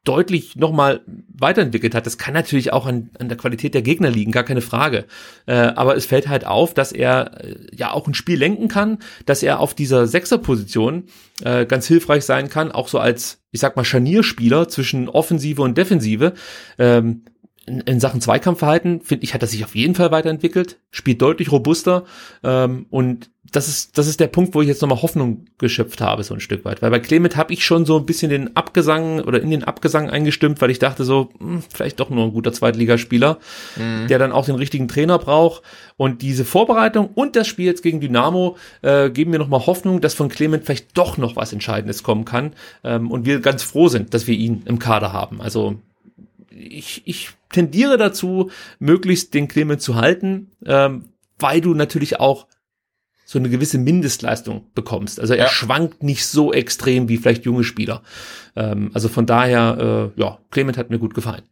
[0.06, 2.06] deutlich nochmal weiterentwickelt hat.
[2.06, 5.06] Das kann natürlich auch an, an der Qualität der Gegner liegen, gar keine Frage.
[5.45, 9.00] Äh, aber es fällt halt auf, dass er äh, ja auch ein Spiel lenken kann,
[9.26, 11.04] dass er auf dieser Sechserposition
[11.43, 15.78] äh, ganz hilfreich sein kann, auch so als, ich sag mal, Scharnierspieler zwischen Offensive und
[15.78, 16.34] Defensive.
[16.78, 17.26] Ähm,
[17.70, 21.51] in, in Sachen Zweikampfverhalten, finde ich, hat er sich auf jeden Fall weiterentwickelt, spielt deutlich
[21.51, 22.05] robuster
[22.43, 26.24] ähm, und das ist, das ist der Punkt, wo ich jetzt nochmal Hoffnung geschöpft habe,
[26.24, 26.82] so ein Stück weit.
[26.82, 30.09] Weil bei Clement habe ich schon so ein bisschen den Abgesang oder in den Abgesang
[30.09, 33.39] eingestimmt, weil ich dachte so, hm, vielleicht doch nur ein guter Zweitligaspieler,
[33.76, 34.07] mhm.
[34.07, 35.63] der dann auch den richtigen Trainer braucht.
[35.97, 40.13] Und diese Vorbereitung und das Spiel jetzt gegen Dynamo äh, geben mir nochmal Hoffnung, dass
[40.13, 42.53] von Clement vielleicht doch noch was Entscheidendes kommen kann.
[42.84, 45.41] Ähm, und wir ganz froh sind, dass wir ihn im Kader haben.
[45.41, 45.80] Also
[46.52, 51.06] ich, ich tendiere dazu, möglichst den Clement zu halten, ähm,
[51.38, 52.47] weil du natürlich auch
[53.26, 55.20] so eine gewisse Mindestleistung bekommst.
[55.20, 55.50] Also er ja.
[55.50, 58.02] schwankt nicht so extrem wie vielleicht junge Spieler.
[58.56, 61.43] Ähm, also von daher, äh, ja, Clement hat mir gut gefallen.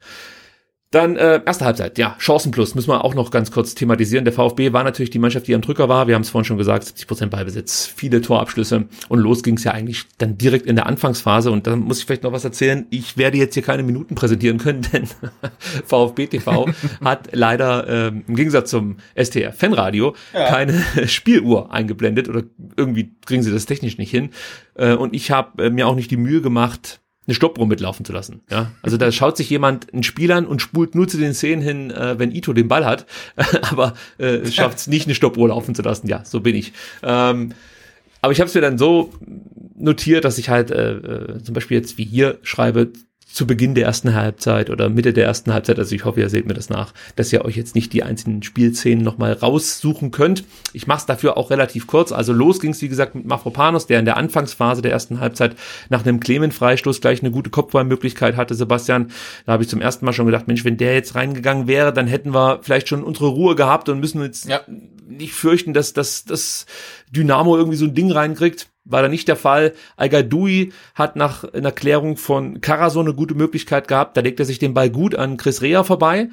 [0.92, 4.24] Dann äh, erste Halbzeit, ja, Chancenplus müssen wir auch noch ganz kurz thematisieren.
[4.24, 6.08] Der VfB war natürlich die Mannschaft, die am Drücker war.
[6.08, 9.66] Wir haben es vorhin schon gesagt, 70 Prozent Ballbesitz, viele Torabschlüsse und los ging es
[9.66, 11.52] ja eigentlich dann direkt in der Anfangsphase.
[11.52, 12.88] Und da muss ich vielleicht noch was erzählen.
[12.90, 15.10] Ich werde jetzt hier keine Minuten präsentieren können, denn
[15.86, 16.70] VfB TV
[17.04, 20.48] hat leider ähm, im Gegensatz zum STR Fanradio ja.
[20.48, 22.44] keine Spieluhr eingeblendet oder
[22.78, 24.30] irgendwie kriegen sie das technisch nicht hin.
[24.76, 28.14] Äh, und ich habe äh, mir auch nicht die Mühe gemacht, eine Stoppuhr mitlaufen zu
[28.14, 28.42] lassen.
[28.50, 31.62] Ja, also da schaut sich jemand ein Spiel an und spult nur zu den Szenen
[31.62, 33.06] hin, äh, wenn Ito den Ball hat,
[33.70, 36.08] aber äh, schafft es nicht, eine Stoppuhr laufen zu lassen.
[36.08, 36.74] Ja, so bin ich.
[37.04, 37.54] Ähm,
[38.22, 39.14] aber ich habe es mir dann so
[39.76, 42.92] notiert, dass ich halt äh, äh, zum Beispiel jetzt wie hier schreibe,
[43.32, 46.48] zu Beginn der ersten Halbzeit oder Mitte der ersten Halbzeit, also ich hoffe, ihr seht
[46.48, 50.44] mir das nach, dass ihr euch jetzt nicht die einzelnen Spielszenen nochmal raussuchen könnt.
[50.74, 52.12] Ich mache es dafür auch relativ kurz.
[52.12, 55.56] Also los ging es, wie gesagt, mit Mafropanos, der in der Anfangsphase der ersten Halbzeit
[55.90, 59.12] nach einem Clemen-Freistoß gleich eine gute Kopfballmöglichkeit hatte, Sebastian.
[59.46, 62.08] Da habe ich zum ersten Mal schon gedacht, Mensch, wenn der jetzt reingegangen wäre, dann
[62.08, 64.62] hätten wir vielleicht schon unsere Ruhe gehabt und müssen jetzt ja.
[65.08, 66.66] nicht fürchten, dass das
[67.12, 69.74] Dynamo irgendwie so ein Ding reinkriegt war da nicht der Fall.
[69.96, 70.12] al
[70.96, 74.18] hat nach einer Klärung von Karaso eine gute Möglichkeit gehabt.
[74.18, 76.30] Da legt er sich den Ball gut an Chris Rea vorbei.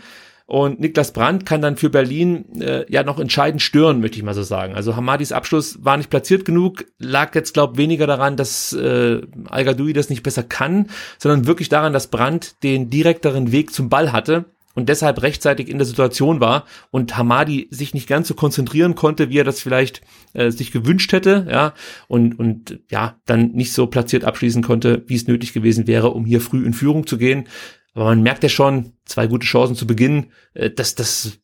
[0.47, 4.35] Und Niklas Brandt kann dann für Berlin äh, ja noch entscheidend stören, möchte ich mal
[4.35, 4.75] so sagen.
[4.75, 9.65] Also Hamadis Abschluss war nicht platziert genug, lag jetzt, glaube weniger daran, dass äh, al
[9.65, 10.89] das nicht besser kann,
[11.19, 14.45] sondern wirklich daran, dass Brandt den direkteren Weg zum Ball hatte
[14.75, 19.31] und deshalb rechtzeitig in der Situation war und Hamadi sich nicht ganz so konzentrieren konnte,
[19.31, 20.03] wie er das vielleicht
[20.33, 21.75] äh, sich gewünscht hätte, ja,
[22.09, 26.25] und, und ja, dann nicht so platziert abschließen konnte, wie es nötig gewesen wäre, um
[26.25, 27.49] hier früh in Führung zu gehen.
[27.95, 31.39] Aber man merkt ja schon, zwei gute Chancen zu Beginn, äh, dass das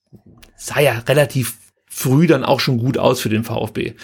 [0.56, 1.56] sah ja relativ
[1.86, 3.94] früh dann auch schon gut aus für den VfB.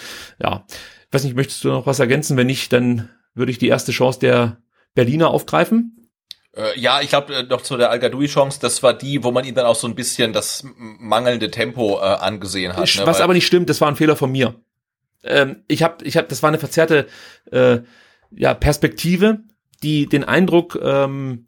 [0.41, 2.35] Ja, ich weiß nicht, möchtest du noch was ergänzen?
[2.35, 4.57] Wenn nicht, dann würde ich die erste Chance der
[4.93, 5.96] Berliner aufgreifen.
[6.57, 9.45] Äh, ja, ich glaube äh, noch zu der al chance das war die, wo man
[9.45, 12.95] ihm dann auch so ein bisschen das mangelnde Tempo äh, angesehen hat.
[12.95, 13.05] Ne?
[13.05, 14.55] Was aber nicht stimmt, das war ein Fehler von mir.
[15.23, 17.07] Ähm, ich habe, ich habe, das war eine verzerrte
[17.51, 17.79] äh,
[18.31, 19.39] ja, Perspektive,
[19.83, 21.47] die den Eindruck ähm,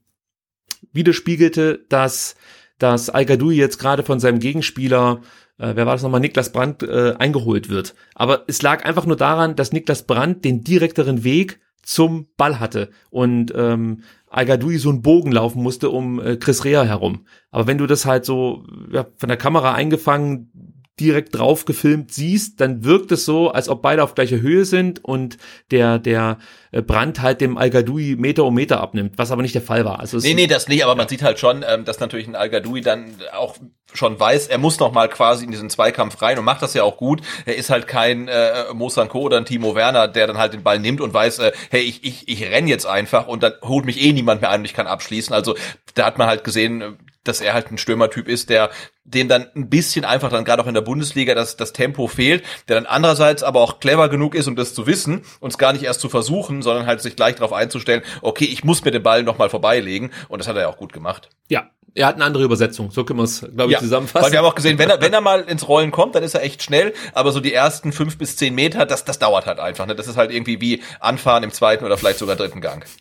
[0.91, 2.35] widerspiegelte, dass
[2.77, 5.21] dass al jetzt gerade von seinem Gegenspieler
[5.57, 7.93] äh, wer war das nochmal, Niklas Brandt äh, eingeholt wird.
[8.15, 12.89] Aber es lag einfach nur daran, dass Niklas Brandt den direkteren Weg zum Ball hatte
[13.09, 17.25] und ähm, al so einen Bogen laufen musste um äh, Chris Rea herum.
[17.51, 20.51] Aber wenn du das halt so ja, von der Kamera eingefangen
[20.99, 25.03] direkt drauf gefilmt siehst, dann wirkt es so, als ob beide auf gleicher Höhe sind
[25.03, 25.37] und
[25.71, 26.37] der, der
[26.71, 29.99] Brand halt dem al Meter um Meter abnimmt, was aber nicht der Fall war.
[29.99, 32.49] Also nee, nee, das nicht, aber man sieht halt schon, ähm, dass natürlich ein al
[32.49, 33.55] dann auch
[33.93, 36.83] schon weiß, er muss noch mal quasi in diesen Zweikampf rein und macht das ja
[36.83, 37.21] auch gut.
[37.45, 40.79] Er ist halt kein äh, Mosanko oder ein Timo Werner, der dann halt den Ball
[40.79, 44.01] nimmt und weiß, äh, hey, ich, ich, ich renn jetzt einfach und dann holt mich
[44.01, 45.33] eh niemand mehr an und ich kann abschließen.
[45.33, 45.55] Also
[45.95, 48.69] da hat man halt gesehen, dass er halt ein Stürmertyp ist, der
[49.03, 52.43] dem dann ein bisschen einfach dann gerade auch in der Bundesliga das, das Tempo fehlt,
[52.67, 55.73] der dann andererseits aber auch clever genug ist, um das zu wissen und es gar
[55.73, 59.03] nicht erst zu versuchen, sondern halt sich gleich darauf einzustellen, okay, ich muss mir den
[59.03, 61.29] Ball nochmal vorbeilegen und das hat er ja auch gut gemacht.
[61.49, 64.25] Ja, er hat eine andere Übersetzung, so können wir es, glaube ich, ja, zusammenfassen.
[64.25, 66.35] Weil wir haben auch gesehen, wenn er, wenn er mal ins Rollen kommt, dann ist
[66.35, 69.59] er echt schnell, aber so die ersten fünf bis zehn Meter, das, das dauert halt
[69.59, 69.85] einfach.
[69.87, 69.95] Ne?
[69.95, 72.85] Das ist halt irgendwie wie Anfahren im zweiten oder vielleicht sogar dritten Gang.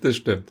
[0.00, 0.48] Das stimmt.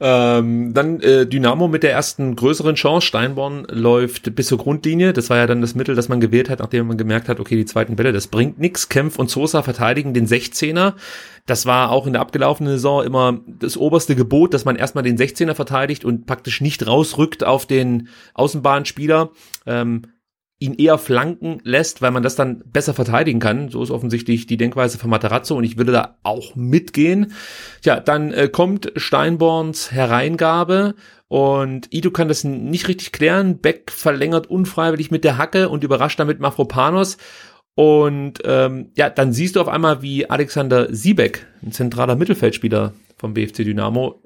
[0.00, 3.06] Ähm, dann äh, Dynamo mit der ersten größeren Chance.
[3.06, 5.14] Steinborn läuft bis zur Grundlinie.
[5.14, 7.56] Das war ja dann das Mittel, das man gewählt hat, nachdem man gemerkt hat, okay,
[7.56, 8.90] die zweiten Bälle, das bringt nix.
[8.90, 10.92] Kempf und Sosa verteidigen den 16er.
[11.46, 15.18] Das war auch in der abgelaufenen Saison immer das oberste Gebot, dass man erstmal den
[15.18, 19.30] 16er verteidigt und praktisch nicht rausrückt auf den Außenbahnspieler.
[19.66, 20.02] Ähm,
[20.60, 23.70] ihn eher flanken lässt, weil man das dann besser verteidigen kann.
[23.70, 27.32] So ist offensichtlich die Denkweise von Materazzo und ich würde da auch mitgehen.
[27.82, 30.94] Tja, dann äh, kommt Steinborns Hereingabe
[31.28, 33.58] und Ido kann das nicht richtig klären.
[33.60, 37.16] Beck verlängert unfreiwillig mit der Hacke und überrascht damit Mafropanos.
[37.74, 43.34] Und ähm, ja, dann siehst du auf einmal, wie Alexander Siebeck, ein zentraler Mittelfeldspieler vom
[43.34, 44.22] BFC Dynamo,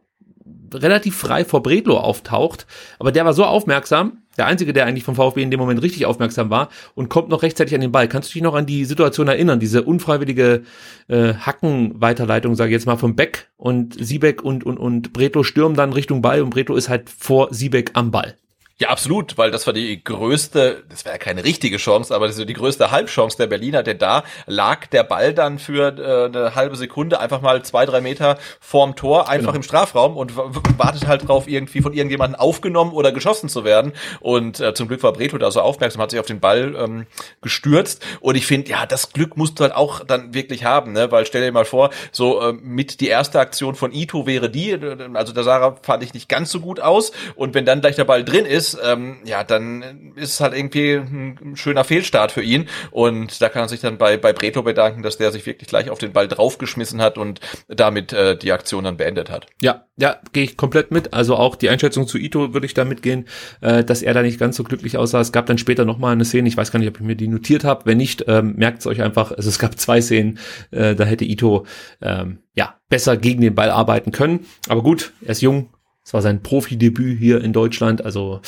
[0.72, 2.66] relativ frei vor Bredlo auftaucht.
[2.98, 6.06] Aber der war so aufmerksam, der einzige, der eigentlich vom VfB in dem Moment richtig
[6.06, 8.08] aufmerksam war und kommt noch rechtzeitig an den Ball.
[8.08, 10.62] Kannst du dich noch an die Situation erinnern, diese unfreiwillige
[11.08, 15.76] äh, Hackenweiterleitung, sage ich jetzt mal, von Beck und Siebeck und, und, und Bretlo stürmen
[15.76, 18.36] dann Richtung Ball und Bretlo ist halt vor Siebeck am Ball.
[18.80, 22.36] Ja, absolut, weil das war die größte, das war ja keine richtige Chance, aber das
[22.36, 26.56] ist die größte Halbchance der Berliner, denn da lag der Ball dann für äh, eine
[26.56, 29.58] halbe Sekunde einfach mal zwei, drei Meter vorm Tor, einfach genau.
[29.58, 33.92] im Strafraum und wartet halt drauf, irgendwie von irgendjemandem aufgenommen oder geschossen zu werden.
[34.18, 37.06] Und äh, zum Glück war Breto da so aufmerksam, hat sich auf den Ball ähm,
[37.42, 38.04] gestürzt.
[38.18, 41.12] Und ich finde, ja, das Glück musst du halt auch dann wirklich haben, ne?
[41.12, 44.76] Weil stell dir mal vor, so äh, mit die erste Aktion von Ito wäre die,
[45.14, 47.12] also der Sarah fand ich nicht ganz so gut aus.
[47.36, 50.54] Und wenn dann gleich der Ball drin ist, ist, ähm, ja, dann ist es halt
[50.54, 52.68] irgendwie ein schöner Fehlstart für ihn.
[52.90, 55.90] Und da kann er sich dann bei, bei Bretlo bedanken, dass der sich wirklich gleich
[55.90, 59.46] auf den Ball draufgeschmissen hat und damit äh, die Aktion dann beendet hat.
[59.60, 61.12] Ja, ja, gehe ich komplett mit.
[61.14, 63.26] Also auch die Einschätzung zu Ito würde ich da mitgehen,
[63.60, 65.20] äh, dass er da nicht ganz so glücklich aussah.
[65.20, 67.28] Es gab dann später nochmal eine Szene, ich weiß gar nicht, ob ich mir die
[67.28, 67.86] notiert habe.
[67.86, 69.32] Wenn nicht, ähm, merkt es euch einfach.
[69.32, 70.38] Also es gab zwei Szenen,
[70.70, 71.66] äh, da hätte Ito
[72.00, 74.46] ähm, ja besser gegen den Ball arbeiten können.
[74.68, 75.70] Aber gut, er ist jung,
[76.04, 78.40] es war sein Profidebüt hier in Deutschland, also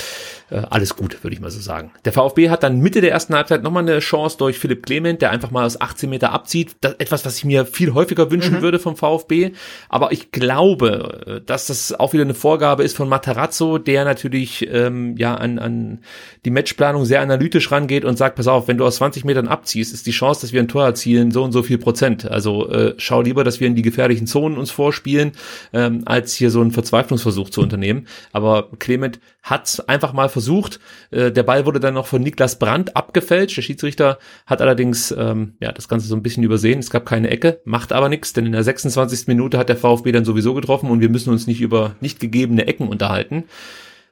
[0.50, 1.90] äh, alles gut, würde ich mal so sagen.
[2.04, 5.30] Der VfB hat dann Mitte der ersten Halbzeit nochmal eine Chance durch Philipp Clement, der
[5.30, 6.76] einfach mal aus 18 Meter abzieht.
[6.82, 8.60] Das, etwas, was ich mir viel häufiger wünschen mhm.
[8.60, 9.52] würde vom VfB.
[9.88, 14.68] Aber ich glaube, äh, dass das auch wieder eine Vorgabe ist von Matarazzo, der natürlich
[14.70, 16.00] ähm, ja an, an
[16.44, 19.94] die Matchplanung sehr analytisch rangeht und sagt, pass auf, wenn du aus 20 Metern abziehst,
[19.94, 22.30] ist die Chance, dass wir ein Tor erzielen, so und so viel Prozent.
[22.30, 25.32] Also äh, schau lieber, dass wir in die gefährlichen Zonen uns vorspielen,
[25.72, 28.06] ähm, als hier so ein Verzweiflungsversuch Versuch zu unternehmen.
[28.32, 30.80] Aber Clement hat einfach mal versucht.
[31.10, 33.56] Äh, der Ball wurde dann noch von Niklas Brandt abgefälscht.
[33.56, 36.78] Der Schiedsrichter hat allerdings ähm, ja das Ganze so ein bisschen übersehen.
[36.78, 39.26] Es gab keine Ecke, macht aber nichts, denn in der 26.
[39.28, 42.66] Minute hat der VfB dann sowieso getroffen und wir müssen uns nicht über nicht gegebene
[42.66, 43.44] Ecken unterhalten.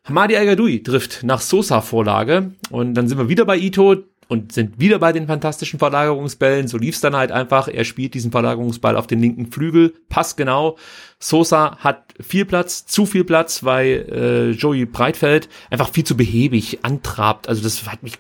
[0.07, 3.97] Hamadi al trifft nach Sosa-Vorlage und dann sind wir wieder bei Ito,
[4.29, 6.69] und sind wieder bei den fantastischen Verlagerungsbällen.
[6.69, 7.69] So lief's dann halt einfach.
[7.69, 10.77] Er spielt diesen Verlagerungsball auf den linken Flügel, passt genau.
[11.19, 16.81] Sosa hat viel Platz, zu viel Platz, weil äh, Joey Breitfeld einfach viel zu behäbig
[16.83, 17.49] antrabt.
[17.49, 18.19] Also das hat mich,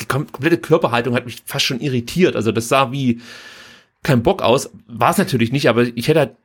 [0.00, 2.36] die komplette Körperhaltung hat mich fast schon irritiert.
[2.36, 3.20] Also das sah wie
[4.02, 4.70] kein Bock aus.
[4.86, 6.36] War es natürlich nicht, aber ich hätte halt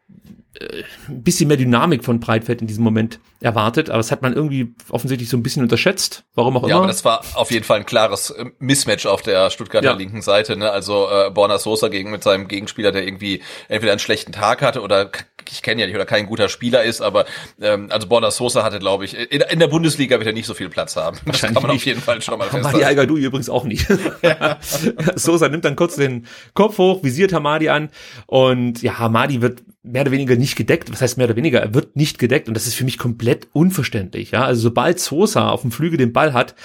[1.08, 4.74] ein bisschen mehr Dynamik von Breitfeld in diesem Moment erwartet, aber das hat man irgendwie
[4.90, 6.70] offensichtlich so ein bisschen unterschätzt, warum auch immer.
[6.70, 9.94] Ja, aber das war auf jeden Fall ein klares äh, Mismatch auf der Stuttgarter ja.
[9.94, 10.72] linken Seite, ne?
[10.72, 14.82] Also äh, Borna Sosa gegen mit seinem Gegenspieler, der irgendwie entweder einen schlechten Tag hatte
[14.82, 15.12] oder
[15.52, 17.26] ich kenne ja nicht oder kein guter Spieler ist, aber
[17.62, 20.54] ähm, also Borna Sosa hatte, glaube ich, in, in, der Bundesliga wird er nicht so
[20.54, 21.18] viel Platz haben.
[21.26, 22.86] Das kann man auf jeden Fall schon mal feststellen.
[22.86, 23.88] Hamadi al übrigens auch nicht.
[24.22, 24.60] Ja.
[25.16, 27.90] Sosa nimmt dann kurz den Kopf hoch, visiert Hamadi an
[28.26, 30.92] und ja, Hamadi wird mehr oder weniger nicht gedeckt.
[30.92, 31.62] Was heißt mehr oder weniger?
[31.62, 34.32] Er wird nicht gedeckt und das ist für mich komplett unverständlich.
[34.32, 36.56] Ja, also sobald Sosa auf dem Flügel den Ball hat,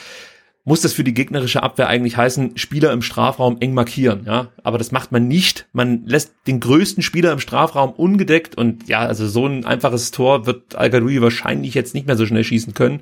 [0.65, 4.49] muss das für die gegnerische Abwehr eigentlich heißen, Spieler im Strafraum eng markieren, ja.
[4.63, 5.67] Aber das macht man nicht.
[5.73, 10.47] Man lässt den größten Spieler im Strafraum ungedeckt und ja, also so ein einfaches Tor
[10.47, 13.01] wird al wahrscheinlich jetzt nicht mehr so schnell schießen können.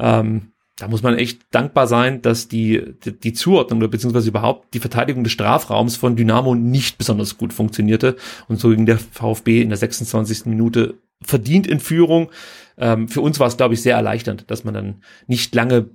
[0.00, 4.74] Ähm, da muss man echt dankbar sein, dass die, die, die Zuordnung oder beziehungsweise überhaupt
[4.74, 8.16] die Verteidigung des Strafraums von Dynamo nicht besonders gut funktionierte
[8.48, 10.46] und so ging der VfB in der 26.
[10.46, 12.30] Minute verdient in Führung.
[12.76, 15.88] Ähm, für uns war es, glaube ich, sehr erleichternd, dass man dann nicht lange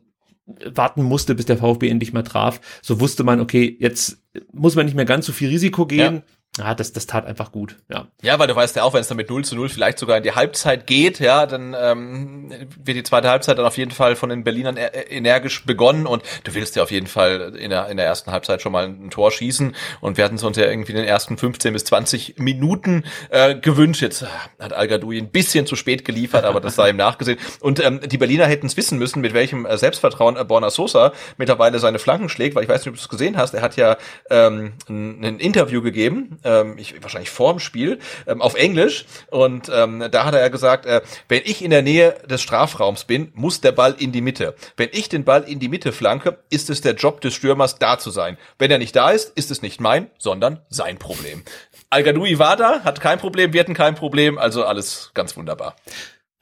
[0.45, 2.59] warten musste, bis der VfB endlich mal traf.
[2.81, 6.15] So wusste man, okay, jetzt muss man nicht mehr ganz so viel Risiko gehen.
[6.15, 6.23] Ja.
[6.57, 8.07] Ja, das, das tat einfach gut, ja.
[8.21, 10.17] Ja, weil du weißt ja auch, wenn es dann mit 0 zu 0 vielleicht sogar
[10.17, 12.51] in die Halbzeit geht, ja, dann ähm,
[12.83, 16.05] wird die zweite Halbzeit dann auf jeden Fall von den Berlinern e-, e-, energisch begonnen
[16.05, 18.85] und du willst ja auf jeden Fall in der, in der ersten Halbzeit schon mal
[18.85, 21.85] ein Tor schießen und wir hatten es uns ja irgendwie in den ersten 15 bis
[21.85, 24.01] 20 Minuten äh, gewünscht.
[24.01, 24.25] Jetzt
[24.59, 27.39] hat Al ein bisschen zu spät geliefert, aber das sei ihm nachgesehen.
[27.61, 31.13] Und ähm, die Berliner hätten es wissen müssen, mit welchem äh, Selbstvertrauen äh, Borna Sosa
[31.37, 33.77] mittlerweile seine Flanken schlägt, weil ich weiß nicht, ob du es gesehen hast, er hat
[33.77, 33.95] ja
[34.29, 39.05] ähm, ein, ein Interview gegeben ähm, ich, wahrscheinlich vorm Spiel, ähm, auf Englisch.
[39.29, 43.05] Und ähm, da hat er ja gesagt, äh, wenn ich in der Nähe des Strafraums
[43.05, 44.55] bin, muss der Ball in die Mitte.
[44.77, 47.99] Wenn ich den Ball in die Mitte flanke, ist es der Job des Stürmers, da
[47.99, 48.37] zu sein.
[48.57, 51.43] Wenn er nicht da ist, ist es nicht mein, sondern sein Problem.
[51.89, 55.75] al war da, hat kein Problem, wir hatten kein Problem, also alles ganz wunderbar.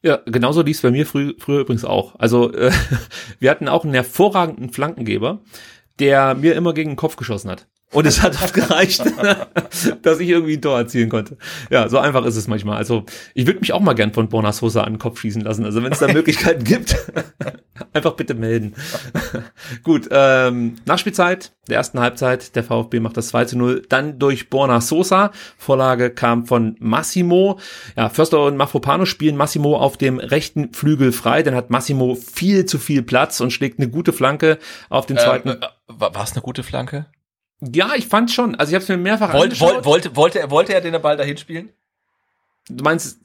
[0.02, 2.16] Ja, genauso lief bei mir frü früher übrigens auch.
[2.18, 2.72] Also äh,
[3.40, 5.40] wir hatten auch einen hervorragenden Flankengeber,
[6.00, 7.68] der mir immer gegen den Kopf geschossen hat.
[7.92, 9.04] Und es hat oft gereicht,
[10.04, 11.38] dass ich irgendwie ein Tor erzielen konnte.
[11.72, 12.78] Ja, so einfach ist es manchmal.
[12.78, 15.66] Also ich würde mich auch mal gern von Borna Sosa an den Kopf schießen lassen.
[15.66, 16.96] Also wenn es da Möglichkeiten gibt,
[17.94, 18.76] einfach bitte melden.
[19.84, 22.56] Gut, ähm, Nachspielzeit der ersten Halbzeit.
[22.56, 23.84] Der VfB macht das 2 zu 0.
[23.90, 25.32] Dann durch Borna Sosa.
[25.58, 27.60] Vorlage kam von Massimo.
[27.96, 31.42] Ja, Förster und Mafropano spielen Massimo auf dem rechten Flügel frei.
[31.44, 34.60] Dann hat Massimo viel zu viel Platz und schlägt eine gute Flanke
[34.90, 35.50] auf den zweiten.
[35.50, 37.08] Äh, war es eine gute Flanke?
[37.62, 38.56] Ja, ich fand schon.
[38.56, 39.86] Also ich habe es mir mehrfach Wollt, angeschaut.
[39.86, 41.70] Wollte, wollte, er, wollte er den Ball dahin spielen?
[42.72, 43.20] Du meinst,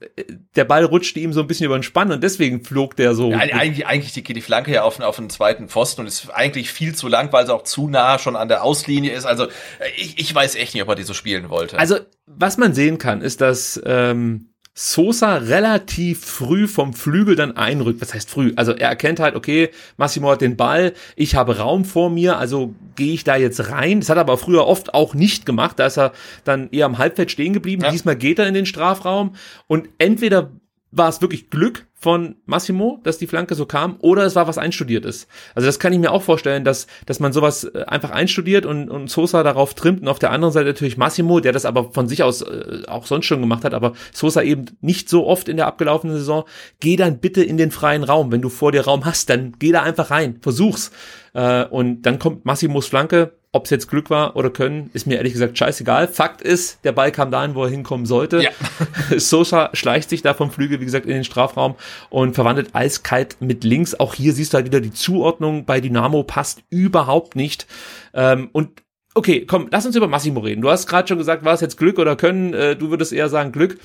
[0.56, 3.30] der Ball rutschte ihm so ein bisschen über den Spann und deswegen flog der so.
[3.30, 6.70] Ja, eigentlich, eigentlich geht die Flanke ja auf, auf einen zweiten Pfosten und ist eigentlich
[6.70, 9.26] viel zu lang, weil sie auch zu nah schon an der Auslinie ist.
[9.26, 9.48] Also
[9.96, 11.78] ich, ich weiß echt nicht, ob er die so spielen wollte.
[11.78, 18.00] Also was man sehen kann, ist, dass ähm, Sosa relativ früh vom Flügel dann einrückt.
[18.00, 18.52] Was heißt früh?
[18.56, 22.74] Also er erkennt halt, okay, Massimo hat den Ball, ich habe Raum vor mir, also
[22.96, 24.00] gehe ich da jetzt rein.
[24.00, 25.78] Das hat er aber früher oft auch nicht gemacht.
[25.78, 26.12] Da ist er
[26.42, 27.82] dann eher am Halbfeld stehen geblieben.
[27.84, 27.92] Ja.
[27.92, 29.36] Diesmal geht er in den Strafraum
[29.68, 30.50] und entweder
[30.96, 34.58] war es wirklich Glück von Massimo, dass die Flanke so kam, oder es war was
[34.58, 35.26] einstudiertes.
[35.54, 38.90] Also das kann ich mir auch vorstellen, dass, dass man sowas äh, einfach einstudiert und,
[38.90, 42.06] und Sosa darauf trimmt und auf der anderen Seite natürlich Massimo, der das aber von
[42.06, 45.56] sich aus äh, auch sonst schon gemacht hat, aber Sosa eben nicht so oft in
[45.56, 46.44] der abgelaufenen Saison.
[46.78, 48.30] Geh dann bitte in den freien Raum.
[48.30, 50.92] Wenn du vor dir Raum hast, dann geh da einfach rein, versuch's.
[51.32, 55.16] Äh, und dann kommt Massimos Flanke, ob es jetzt Glück war oder Können, ist mir
[55.16, 56.08] ehrlich gesagt scheißegal.
[56.08, 58.42] Fakt ist, der Ball kam dahin, wo er hinkommen sollte.
[58.42, 58.50] Ja.
[59.16, 61.76] Sosa schleicht sich da vom Flügel, wie gesagt, in den Strafraum
[62.10, 63.94] und verwandelt eiskalt mit links.
[63.94, 67.68] Auch hier siehst du halt wieder die Zuordnung bei Dynamo passt überhaupt nicht.
[68.12, 68.82] Ähm, und
[69.14, 70.60] okay, komm, lass uns über Massimo reden.
[70.60, 72.54] Du hast gerade schon gesagt, war es jetzt Glück oder Können?
[72.54, 73.78] Äh, du würdest eher sagen Glück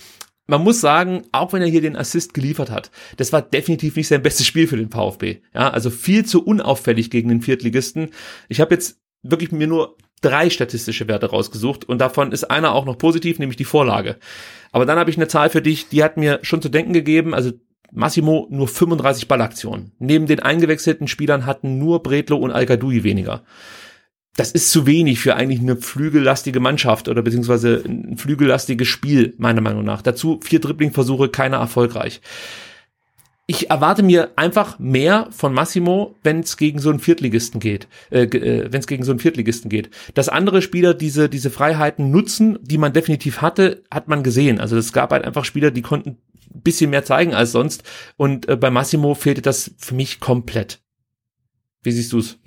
[0.48, 4.08] man muss sagen, auch wenn er hier den Assist geliefert hat, das war definitiv nicht
[4.08, 5.42] sein bestes Spiel für den VfB.
[5.54, 8.10] Ja, also viel zu unauffällig gegen den Viertligisten.
[8.48, 12.86] Ich habe jetzt wirklich mir nur drei statistische Werte rausgesucht und davon ist einer auch
[12.86, 14.18] noch positiv, nämlich die Vorlage.
[14.72, 17.34] Aber dann habe ich eine Zahl für dich, die hat mir schon zu denken gegeben,
[17.34, 17.52] also
[17.92, 19.94] Massimo nur 35 Ballaktionen.
[19.98, 23.44] Neben den eingewechselten Spielern hatten nur Bredlo und al weniger.
[24.36, 29.62] Das ist zu wenig für eigentlich eine flügellastige Mannschaft oder beziehungsweise ein flügellastiges Spiel, meiner
[29.62, 30.02] Meinung nach.
[30.02, 32.22] Dazu vier Dribbling-Versuche, keiner erfolgreich
[33.50, 38.26] ich erwarte mir einfach mehr von Massimo, wenn es gegen so einen Viertligisten geht, äh,
[38.26, 39.90] äh wenn es gegen so einen Viertligisten geht.
[40.14, 44.60] Dass andere Spieler diese diese Freiheiten nutzen, die man definitiv hatte, hat man gesehen.
[44.60, 46.20] Also es gab halt einfach Spieler, die konnten
[46.54, 47.82] ein bisschen mehr zeigen als sonst.
[48.18, 50.82] Und äh, bei Massimo fehlte das für mich komplett.
[51.82, 52.39] Wie siehst du's?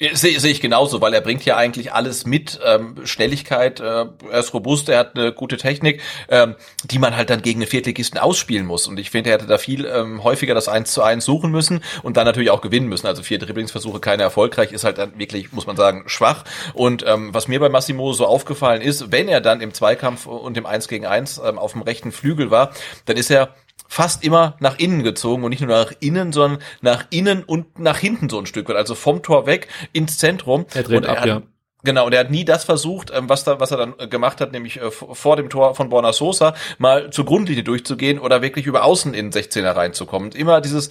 [0.00, 2.58] Sehe seh ich genauso, weil er bringt ja eigentlich alles mit.
[2.64, 7.30] Ähm, Schnelligkeit, äh, er ist robust, er hat eine gute Technik, ähm, die man halt
[7.30, 8.88] dann gegen den Viertligisten ausspielen muss.
[8.88, 11.80] Und ich finde, er hätte da viel ähm, häufiger das 1 zu 1 suchen müssen
[12.02, 13.06] und dann natürlich auch gewinnen müssen.
[13.06, 16.44] Also vier Dribblingsversuche, keine erfolgreich, ist halt dann wirklich, muss man sagen, schwach.
[16.72, 20.56] Und ähm, was mir bei Massimo so aufgefallen ist, wenn er dann im Zweikampf und
[20.56, 22.72] im 1 gegen 1 ähm, auf dem rechten Flügel war,
[23.04, 23.54] dann ist er
[23.88, 27.98] fast immer nach innen gezogen und nicht nur nach innen, sondern nach innen und nach
[27.98, 28.76] hinten so ein Stück weit.
[28.76, 30.66] Also vom Tor weg ins Zentrum.
[30.74, 31.42] Er dreht und ab, hat, ja.
[31.84, 34.40] Genau, und er hat nie das versucht, ähm, was, da, was er dann äh, gemacht
[34.40, 38.64] hat, nämlich äh, vor dem Tor von Borna Sosa mal zur Grundlinie durchzugehen oder wirklich
[38.66, 40.32] über außen in 16er reinzukommen.
[40.32, 40.88] immer dieses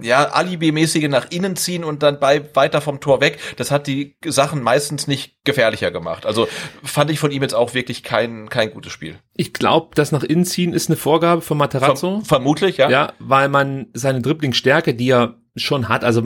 [0.00, 3.38] ja, Alibi-mäßige nach innen ziehen und dann bei weiter vom Tor weg.
[3.56, 6.26] Das hat die Sachen meistens nicht gefährlicher gemacht.
[6.26, 6.48] Also
[6.82, 9.18] fand ich von ihm jetzt auch wirklich kein, kein gutes Spiel.
[9.34, 12.20] Ich glaube, das nach innen ziehen ist eine Vorgabe von Materazzo.
[12.20, 12.90] Verm vermutlich, ja.
[12.90, 16.02] Ja, weil man seine Dribbling-Stärke, die er schon hat.
[16.02, 16.22] Also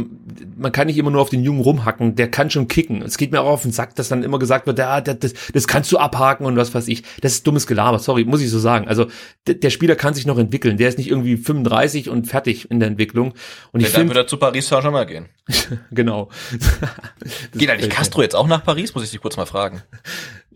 [0.57, 3.03] man kann nicht immer nur auf den Jungen rumhacken, der kann schon kicken.
[3.03, 5.67] Es geht mir auch auf den Sack, dass dann immer gesagt wird, ja, das, das
[5.67, 7.03] kannst du abhaken und was weiß ich.
[7.23, 8.87] Das ist dummes Gelaber, sorry, muss ich so sagen.
[8.87, 9.07] Also
[9.49, 10.77] der Spieler kann sich noch entwickeln.
[10.77, 13.35] Der ist nicht irgendwie 35 und fertig in der Entwicklung.
[13.73, 15.27] Und ich dann würde zu Paris Saint-Germain gehen.
[15.91, 16.29] genau.
[17.53, 18.95] Geht eigentlich Castro jetzt auch nach Paris?
[18.95, 19.83] Muss ich dich kurz mal fragen.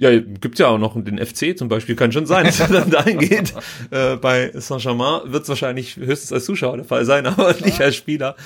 [0.01, 2.91] Ja, gibt's ja auch noch den FC zum Beispiel, kann schon sein, dass er dann
[2.91, 3.53] dahin geht.
[3.91, 7.97] Äh, bei Saint-Germain wird es wahrscheinlich höchstens als Zuschauer der Fall sein, aber nicht als
[7.97, 8.37] Spieler.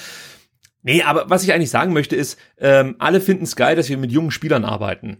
[0.82, 3.98] Nee, aber was ich eigentlich sagen möchte ist, ähm, alle finden es geil, dass wir
[3.98, 5.18] mit jungen Spielern arbeiten.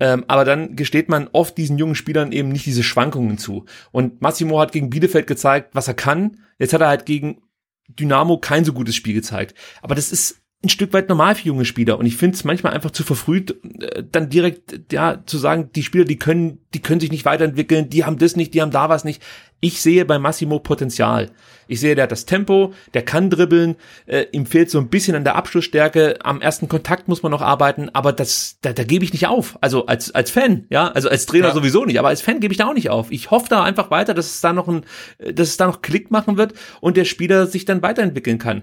[0.00, 3.66] Ähm, aber dann gesteht man oft diesen jungen Spielern eben nicht diese Schwankungen zu.
[3.92, 6.38] Und Massimo hat gegen Bielefeld gezeigt, was er kann.
[6.58, 7.42] Jetzt hat er halt gegen
[7.88, 9.54] Dynamo kein so gutes Spiel gezeigt.
[9.82, 11.98] Aber das ist ein Stück weit normal für junge Spieler.
[11.98, 15.82] Und ich finde es manchmal einfach zu verfrüht, äh, dann direkt ja zu sagen, die
[15.82, 18.88] Spieler, die können, die können sich nicht weiterentwickeln, die haben das nicht, die haben da
[18.88, 19.22] was nicht.
[19.60, 21.30] Ich sehe bei Massimo Potenzial.
[21.66, 23.76] Ich sehe, der hat das Tempo, der kann dribbeln,
[24.06, 27.42] äh, ihm fehlt so ein bisschen an der Abschlussstärke, am ersten Kontakt muss man noch
[27.42, 29.56] arbeiten, aber das, da, da gebe ich nicht auf.
[29.62, 31.54] Also als, als Fan, ja, also als Trainer ja.
[31.54, 33.10] sowieso nicht, aber als Fan gebe ich da auch nicht auf.
[33.10, 34.84] Ich hoffe da einfach weiter, dass es da noch ein,
[35.18, 38.62] dass es da noch Klick machen wird und der Spieler sich dann weiterentwickeln kann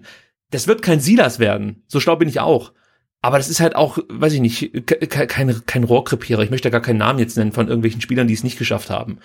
[0.54, 1.84] das wird kein Silas werden.
[1.88, 2.74] So schlau bin ich auch.
[3.22, 6.44] Aber das ist halt auch, weiß ich nicht, kein, kein Rohrkrepierer.
[6.44, 8.90] Ich möchte ja gar keinen Namen jetzt nennen von irgendwelchen Spielern, die es nicht geschafft
[8.90, 9.20] haben.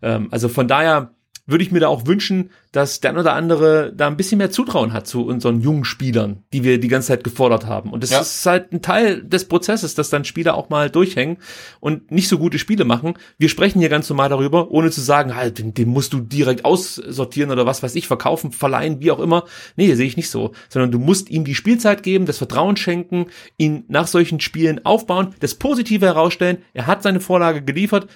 [0.00, 1.14] Ähm, also von daher
[1.52, 4.50] würde ich mir da auch wünschen, dass der ein oder andere da ein bisschen mehr
[4.50, 7.92] Zutrauen hat zu unseren jungen Spielern, die wir die ganze Zeit gefordert haben.
[7.92, 8.20] Und das ja.
[8.20, 11.36] ist halt ein Teil des Prozesses, dass dann Spieler auch mal durchhängen
[11.78, 13.14] und nicht so gute Spiele machen.
[13.38, 16.64] Wir sprechen hier ganz normal darüber, ohne zu sagen, halt, den, den musst du direkt
[16.64, 19.44] aussortieren oder was weiß ich, verkaufen, verleihen, wie auch immer.
[19.76, 20.52] Nee, sehe ich nicht so.
[20.68, 23.26] Sondern du musst ihm die Spielzeit geben, das Vertrauen schenken,
[23.58, 26.58] ihn nach solchen Spielen aufbauen, das Positive herausstellen.
[26.72, 28.06] Er hat seine Vorlage geliefert.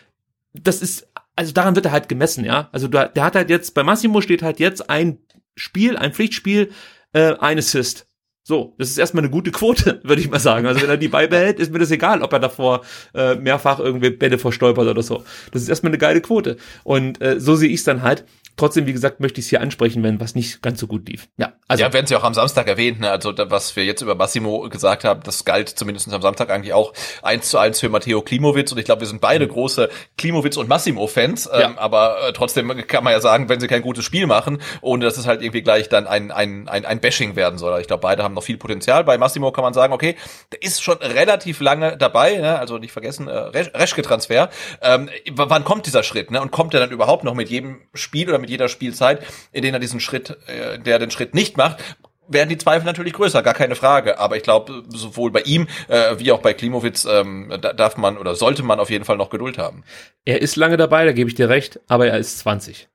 [0.54, 1.06] Das ist
[1.36, 2.68] also daran wird er halt gemessen, ja.
[2.72, 5.18] Also der, der hat halt jetzt, bei Massimo steht halt jetzt ein
[5.54, 6.72] Spiel, ein Pflichtspiel,
[7.12, 8.08] äh, ein Assist.
[8.42, 10.66] So, das ist erstmal eine gute Quote, würde ich mal sagen.
[10.66, 12.82] Also wenn er die beibehält, ist mir das egal, ob er davor
[13.14, 15.24] äh, mehrfach irgendwie Bälle verstolpert oder so.
[15.52, 16.56] Das ist erstmal eine geile Quote.
[16.84, 18.24] Und äh, so sehe ich es dann halt.
[18.56, 21.28] Trotzdem, wie gesagt, möchte ich es hier ansprechen, wenn was nicht ganz so gut lief.
[21.36, 21.82] Ja, also.
[21.82, 23.10] Ja, werden Sie auch am Samstag erwähnt, ne?
[23.10, 26.92] Also, was wir jetzt über Massimo gesagt haben, das galt zumindest am Samstag eigentlich auch
[27.22, 28.72] eins zu eins für Matteo Klimowitz.
[28.72, 31.48] Und ich glaube, wir sind beide große Klimowitz und Massimo-Fans.
[31.52, 31.66] Ja.
[31.66, 35.04] Ähm, aber äh, trotzdem kann man ja sagen, wenn sie kein gutes Spiel machen, ohne
[35.04, 37.80] dass es halt irgendwie gleich dann ein, ein, ein, ein Bashing werden soll.
[37.80, 39.04] Ich glaube, beide haben noch viel Potenzial.
[39.04, 40.16] Bei Massimo kann man sagen, okay,
[40.52, 42.58] der ist schon relativ lange dabei, ne?
[42.58, 44.50] also nicht vergessen, äh, Reschke-Transfer.
[44.80, 46.30] Ähm, wann kommt dieser Schritt?
[46.30, 46.40] Ne?
[46.40, 49.74] Und kommt er dann überhaupt noch mit jedem Spiel oder mit jeder Spielzeit, in denen
[49.74, 51.82] er diesen Schritt, äh, der den Schritt nicht macht,
[52.28, 54.18] werden die Zweifel natürlich größer, gar keine Frage.
[54.18, 58.18] Aber ich glaube, sowohl bei ihm äh, wie auch bei Klimowitz ähm, da darf man
[58.18, 59.85] oder sollte man auf jeden Fall noch Geduld haben.
[60.24, 62.89] Er ist lange dabei, da gebe ich dir recht, aber er ist 20.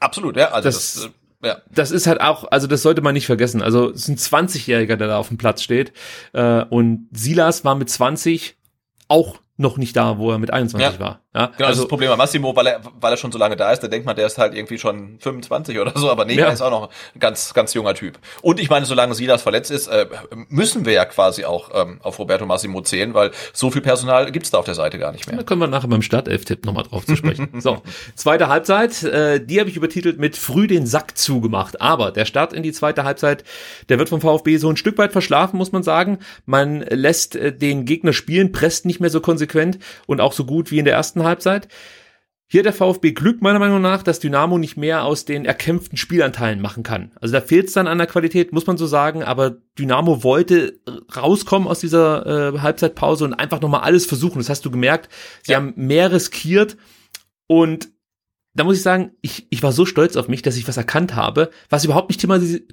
[0.00, 0.50] Absolut, ja.
[0.50, 1.08] Also das, das äh,
[1.44, 1.62] ja.
[1.70, 3.62] Das ist halt auch, also das sollte man nicht vergessen.
[3.62, 5.92] Also es ist ein 20-Jähriger, der da auf dem Platz steht.
[6.32, 8.56] Äh, und Silas war mit 20
[9.08, 11.00] auch noch nicht da, wo er mit 21 ja.
[11.00, 11.20] war.
[11.34, 13.72] Ja, genau, also, das Problem bei Massimo, weil er, weil er schon so lange da
[13.72, 16.46] ist, da denkt man, der ist halt irgendwie schon 25 oder so, aber nee, ja.
[16.46, 18.18] er ist auch noch ein ganz, ganz junger Typ.
[18.42, 20.06] Und ich meine, solange Silas verletzt ist, äh,
[20.50, 24.50] müssen wir ja quasi auch ähm, auf Roberto Massimo zählen, weil so viel Personal gibt's
[24.50, 25.38] da auf der Seite gar nicht mehr.
[25.38, 27.48] Da können wir nachher beim Startelf-Tipp nochmal drauf zu sprechen.
[27.60, 27.80] so,
[28.14, 31.80] zweite Halbzeit, äh, die habe ich übertitelt mit früh den Sack zugemacht.
[31.80, 33.42] Aber der Start in die zweite Halbzeit,
[33.88, 36.18] der wird vom VfB so ein Stück weit verschlafen, muss man sagen.
[36.44, 39.51] Man lässt äh, den Gegner spielen, presst nicht mehr so konsequent
[40.06, 41.68] und auch so gut wie in der ersten Halbzeit.
[42.52, 46.60] Hier der VfB Glück meiner Meinung nach, dass Dynamo nicht mehr aus den erkämpften Spielanteilen
[46.60, 47.12] machen kann.
[47.18, 50.78] Also da fehlt es dann an der Qualität, muss man so sagen, aber Dynamo wollte
[51.16, 54.38] rauskommen aus dieser äh, Halbzeitpause und einfach nochmal alles versuchen.
[54.38, 55.08] Das hast du gemerkt.
[55.42, 55.58] Sie ja.
[55.58, 56.76] haben mehr riskiert
[57.46, 57.88] und
[58.54, 61.14] da muss ich sagen, ich, ich war so stolz auf mich, dass ich was erkannt
[61.14, 62.20] habe, was überhaupt nicht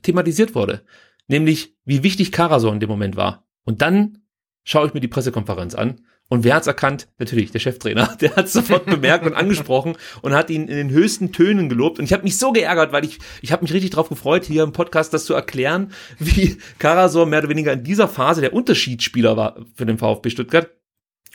[0.04, 0.84] thematisiert wurde.
[1.28, 3.48] Nämlich, wie wichtig Karasor in dem Moment war.
[3.64, 4.24] Und dann
[4.66, 6.02] schaue ich mir die Pressekonferenz an
[6.32, 7.08] und wer hat's erkannt?
[7.18, 8.16] Natürlich, der Cheftrainer.
[8.22, 11.98] Der hat sofort bemerkt und angesprochen und hat ihn in den höchsten Tönen gelobt.
[11.98, 14.64] Und ich habe mich so geärgert, weil ich, ich habe mich richtig drauf gefreut, hier
[14.64, 19.38] im Podcast das zu erklären, wie Karasor mehr oder weniger in dieser Phase der Unterschiedsspieler
[19.38, 20.70] war für den VfB Stuttgart.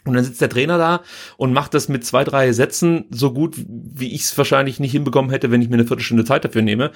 [0.06, 1.02] Und dann sitzt der Trainer da
[1.38, 5.30] und macht das mit zwei, drei Sätzen so gut, wie ich es wahrscheinlich nicht hinbekommen
[5.30, 6.90] hätte, wenn ich mir eine Viertelstunde Zeit dafür nehme.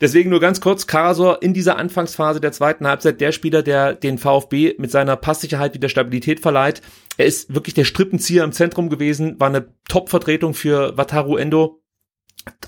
[0.00, 4.18] Deswegen nur ganz kurz, Karasor in dieser Anfangsphase der zweiten Halbzeit der Spieler, der den
[4.18, 6.80] VfB mit seiner Passsicherheit wieder Stabilität verleiht.
[7.16, 11.80] Er ist wirklich der Strippenzieher im Zentrum gewesen, war eine Top-Vertretung für Wataru Endo.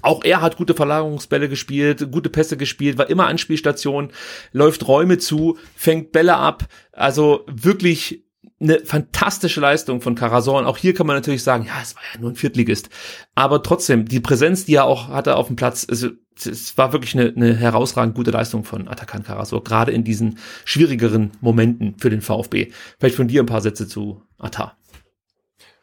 [0.03, 4.11] Auch er hat gute Verlagerungsbälle gespielt, gute Pässe gespielt, war immer Anspielstation,
[4.53, 6.65] läuft Räume zu, fängt Bälle ab.
[6.93, 8.26] Also wirklich
[8.61, 10.59] eine fantastische Leistung von Carasor.
[10.59, 12.89] Und auch hier kann man natürlich sagen, ja, es war ja nur ein Viertligist.
[13.35, 16.07] Aber trotzdem, die Präsenz, die er auch hatte auf dem Platz, es,
[16.45, 21.33] es war wirklich eine, eine herausragend gute Leistung von Atakan Carasor, gerade in diesen schwierigeren
[21.41, 22.73] Momenten für den VfB.
[22.99, 24.77] Vielleicht von dir ein paar Sätze zu Atar.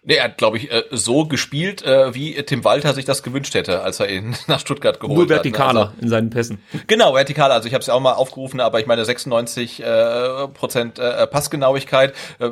[0.06, 3.54] Nee, er hat, glaube ich, äh, so gespielt, äh, wie Tim Walter sich das gewünscht
[3.54, 5.74] hätte, als er ihn nach Stuttgart geholt Nur vertikaler hat.
[5.74, 5.94] Ne?
[5.94, 6.62] Also, in seinen Pässen.
[6.88, 7.54] Genau, vertikaler.
[7.54, 11.26] Also ich habe es ja auch mal aufgerufen, aber ich meine 96 äh, Prozent äh,
[11.26, 12.50] Passgenauigkeit, äh,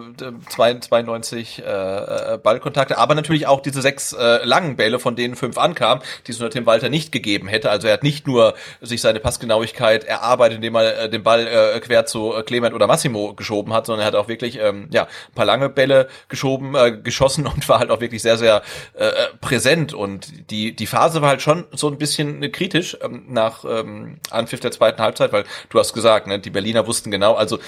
[0.49, 6.01] 92 äh, Ballkontakte, aber natürlich auch diese sechs äh, langen Bälle, von denen fünf ankamen,
[6.27, 7.69] die es nur Tim Walter nicht gegeben hätte.
[7.69, 11.79] Also er hat nicht nur sich seine Passgenauigkeit erarbeitet, indem er äh, den Ball äh,
[11.81, 15.03] quer zu äh, Clement oder Massimo geschoben hat, sondern er hat auch wirklich ähm, ja
[15.03, 18.61] ein paar lange Bälle geschoben, äh, geschossen draußen und war halt auch wirklich sehr, sehr
[18.93, 19.93] äh, präsent.
[19.93, 24.59] Und die, die Phase war halt schon so ein bisschen kritisch ähm, nach ähm, Anpfiff
[24.59, 27.59] der zweiten Halbzeit, weil du hast gesagt, ne, die Berliner wussten genau, also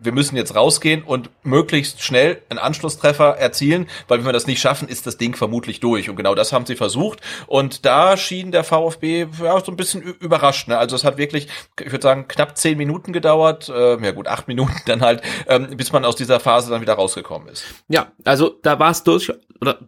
[0.00, 4.60] wir müssen jetzt rausgehen und möglichst schnell einen Anschlusstreffer erzielen, weil wenn wir das nicht
[4.60, 6.08] schaffen, ist das Ding vermutlich durch.
[6.08, 7.20] Und genau das haben sie versucht.
[7.46, 10.68] Und da schien der VfB ja, so ein bisschen überrascht.
[10.68, 10.78] Ne?
[10.78, 11.48] Also es hat wirklich,
[11.80, 15.76] ich würde sagen, knapp zehn Minuten gedauert, äh, ja gut, acht Minuten dann halt, ähm,
[15.76, 17.64] bis man aus dieser Phase dann wieder rausgekommen ist.
[17.88, 19.80] Ja, also da war es durch durch, oder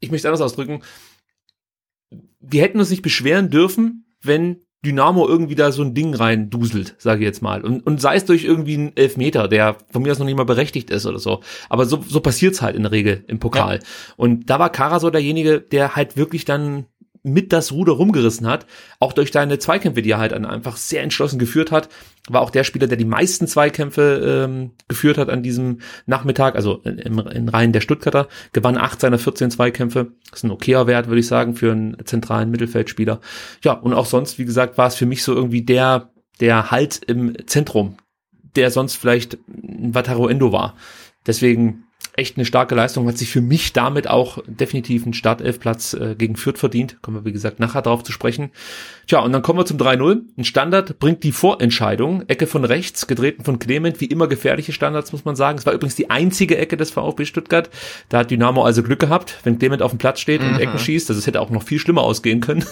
[0.00, 0.82] ich möchte es anders ausdrücken,
[2.40, 6.94] wir hätten uns nicht beschweren dürfen, wenn Dynamo irgendwie da so ein Ding rein duselt,
[6.98, 7.62] sage ich jetzt mal.
[7.62, 10.44] Und, und sei es durch irgendwie einen Elfmeter, der von mir aus noch nicht mal
[10.44, 11.40] berechtigt ist oder so.
[11.68, 13.76] Aber so, so passiert's halt in der Regel im Pokal.
[13.76, 13.82] Ja.
[14.16, 16.86] Und da war Kara so derjenige, der halt wirklich dann
[17.24, 18.66] mit das Ruder rumgerissen hat,
[19.00, 21.88] auch durch seine Zweikämpfe, die er halt einfach sehr entschlossen geführt hat,
[22.32, 26.80] war auch der Spieler, der die meisten Zweikämpfe ähm, geführt hat an diesem Nachmittag, also
[26.84, 31.08] in, in Reihen der Stuttgarter, gewann acht seiner 14 Zweikämpfe, das ist ein okayer Wert,
[31.08, 33.20] würde ich sagen, für einen zentralen Mittelfeldspieler.
[33.62, 36.10] Ja, und auch sonst, wie gesagt, war es für mich so irgendwie der,
[36.40, 37.96] der Halt im Zentrum,
[38.56, 40.74] der sonst vielleicht ein Wataru Endo war.
[41.26, 41.84] Deswegen
[42.18, 46.36] echt eine starke Leistung, hat sich für mich damit auch definitiv einen Startelfplatz äh, gegen
[46.36, 47.00] Fürth verdient.
[47.00, 48.50] Kommen wir, wie gesagt, nachher darauf zu sprechen.
[49.06, 50.22] Tja, und dann kommen wir zum 3-0.
[50.36, 52.28] Ein Standard bringt die Vorentscheidung.
[52.28, 55.58] Ecke von rechts, getreten von Clement, wie immer gefährliche Standards, muss man sagen.
[55.58, 57.70] Es war übrigens die einzige Ecke des VfB Stuttgart.
[58.08, 60.60] Da hat Dynamo also Glück gehabt, wenn Clement auf dem Platz steht und mhm.
[60.60, 61.08] Ecken schießt.
[61.08, 62.64] Also es hätte auch noch viel schlimmer ausgehen können.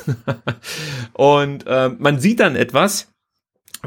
[1.12, 3.08] und äh, man sieht dann etwas,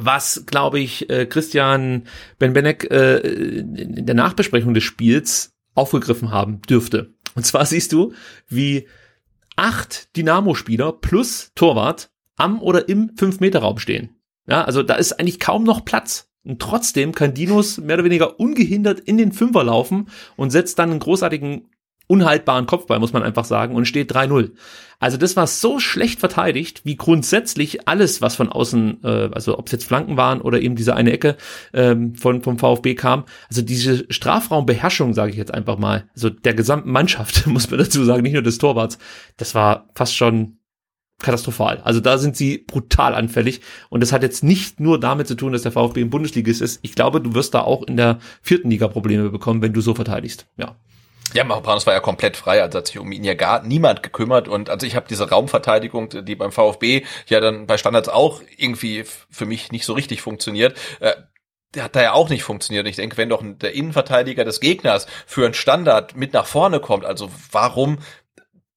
[0.05, 2.03] was, glaube ich, äh, Christian
[2.37, 7.13] Benbenek äh, in der Nachbesprechung des Spiels aufgegriffen haben dürfte.
[7.35, 8.13] Und zwar siehst du,
[8.47, 8.87] wie
[9.55, 14.15] acht Dynamo-Spieler plus Torwart am oder im 5-Meter-Raum stehen.
[14.47, 16.29] Ja, also da ist eigentlich kaum noch Platz.
[16.43, 20.07] Und trotzdem kann Dinos mehr oder weniger ungehindert in den Fünfer laufen
[20.37, 21.69] und setzt dann einen großartigen
[22.09, 24.51] unhaltbaren Kopfball, muss man einfach sagen, und steht 3-0.
[24.99, 29.67] Also das war so schlecht verteidigt, wie grundsätzlich alles, was von außen, äh, also ob
[29.67, 31.37] es jetzt Flanken waren oder eben diese eine Ecke
[31.71, 33.25] ähm, von vom VfB kam.
[33.47, 38.03] Also diese Strafraumbeherrschung, sage ich jetzt einfach mal, also der gesamten Mannschaft, muss man dazu
[38.03, 38.97] sagen, nicht nur des Torwarts,
[39.37, 40.57] das war fast schon
[41.19, 41.79] katastrophal.
[41.83, 45.53] Also da sind sie brutal anfällig und das hat jetzt nicht nur damit zu tun,
[45.53, 46.79] dass der VfB im Bundesligist ist.
[46.81, 49.93] Ich glaube, du wirst da auch in der vierten Liga Probleme bekommen, wenn du so
[49.93, 50.47] verteidigst.
[50.57, 50.75] Ja.
[51.33, 54.47] Ja, Mavropanos war ja komplett frei, also hat sich um ihn ja gar niemand gekümmert
[54.47, 59.03] und also ich habe diese Raumverteidigung, die beim VfB ja dann bei Standards auch irgendwie
[59.29, 61.13] für mich nicht so richtig funktioniert, äh,
[61.75, 62.87] der hat da ja auch nicht funktioniert.
[62.87, 67.05] Ich denke, wenn doch der Innenverteidiger des Gegners für einen Standard mit nach vorne kommt,
[67.05, 67.99] also warum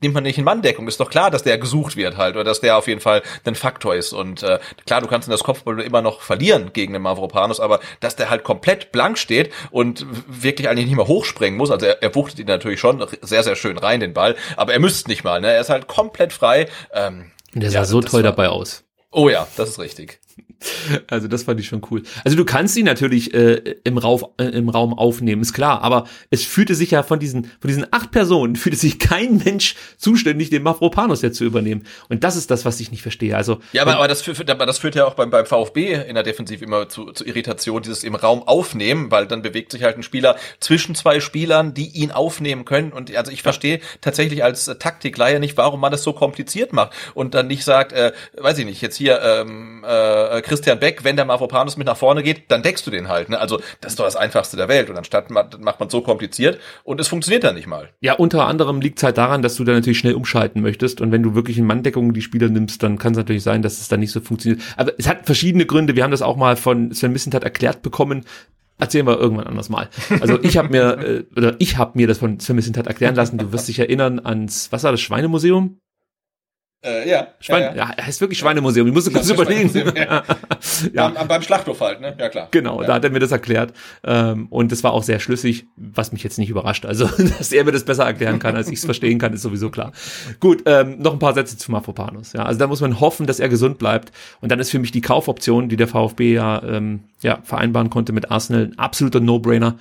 [0.03, 0.89] nimmt man nicht in Manndeckung.
[0.89, 3.55] Ist doch klar, dass der gesucht wird halt oder dass der auf jeden Fall ein
[3.55, 4.13] Faktor ist.
[4.13, 7.81] Und äh, klar, du kannst in das Kopfball immer noch verlieren gegen den Mavropanos, aber
[8.01, 11.71] dass der halt komplett blank steht und wirklich eigentlich nicht mehr hochspringen muss.
[11.71, 14.81] Also er, er wuchtet ihn natürlich schon sehr, sehr schön rein, den Ball, aber er
[14.81, 15.41] müsste nicht mal.
[15.41, 15.53] Ne?
[15.53, 16.69] Er ist halt komplett frei.
[16.93, 18.85] Ähm, und der sah ja, so toll war, dabei aus.
[19.11, 20.21] Oh ja, das ist richtig.
[21.11, 22.03] Also das fand ich schon cool.
[22.25, 26.07] Also du kannst ihn natürlich äh, im, Rauf, äh, im Raum aufnehmen, ist klar, aber
[26.31, 30.51] es fühlte sich ja von diesen, von diesen acht Personen, fühlte sich kein Mensch zuständig,
[30.51, 31.85] den Mafropanos jetzt zu übernehmen.
[32.09, 33.37] Und das ist das, was ich nicht verstehe.
[33.37, 36.15] Also Ja, aber, aber, das, führt, aber das führt ja auch beim, beim VfB in
[36.15, 39.97] der Defensive immer zu, zu Irritation, dieses im Raum aufnehmen, weil dann bewegt sich halt
[39.97, 42.93] ein Spieler zwischen zwei Spielern, die ihn aufnehmen können.
[42.93, 46.93] Und also ich verstehe tatsächlich als äh, Taktikleier nicht, warum man das so kompliziert macht
[47.15, 51.17] und dann nicht sagt, äh, weiß ich nicht, jetzt hier ähm, äh, Christian Beck, wenn
[51.17, 53.29] der Mavropanos mit nach vorne geht, dann deckst du den halt.
[53.29, 53.39] Ne?
[53.39, 54.91] Also das ist doch das Einfachste der Welt.
[54.91, 57.91] Und anstatt macht man so kompliziert und es funktioniert dann nicht mal.
[58.01, 61.01] Ja, unter anderem liegt es halt daran, dass du da natürlich schnell umschalten möchtest.
[61.01, 63.81] Und wenn du wirklich in Manndeckung die Spieler nimmst, dann kann es natürlich sein, dass
[63.81, 64.63] es dann nicht so funktioniert.
[64.77, 65.97] Aber es hat verschiedene Gründe.
[65.97, 68.25] Wir haben das auch mal von Sven Missentat erklärt bekommen
[68.79, 69.89] erzählen wir irgendwann anders mal.
[70.21, 73.39] Also ich habe mir äh, oder ich habe mir das von Sven Missentat erklären lassen.
[73.39, 75.79] Du wirst dich erinnern ans was war das Schweinemuseum?
[76.85, 77.95] Äh, ja, Schwein, ja, ja.
[77.97, 78.89] ja, heißt wirklich Schweinemuseum.
[78.89, 79.71] Ich musste kurz überlegen.
[79.95, 80.23] Ja.
[80.93, 81.09] ja.
[81.09, 82.15] Beim, beim Schlachthof halt, ne?
[82.19, 82.49] Ja, klar.
[82.51, 83.73] Genau, da hat er mir das erklärt.
[84.05, 86.87] Ähm, und das war auch sehr schlüssig, was mich jetzt nicht überrascht.
[86.87, 87.07] Also,
[87.39, 89.93] dass er mir das besser erklären kann, als ich es verstehen kann, ist sowieso klar.
[90.41, 92.33] Gut, ähm, noch ein paar Sätze zu Mafropanos.
[92.33, 94.13] Ja, also da muss man hoffen, dass er gesund bleibt.
[94.41, 98.13] Und dann ist für mich die Kaufoption, die der VfB ja, ähm, ja vereinbaren konnte
[98.13, 99.77] mit Arsenal, ein absoluter No-Brainer.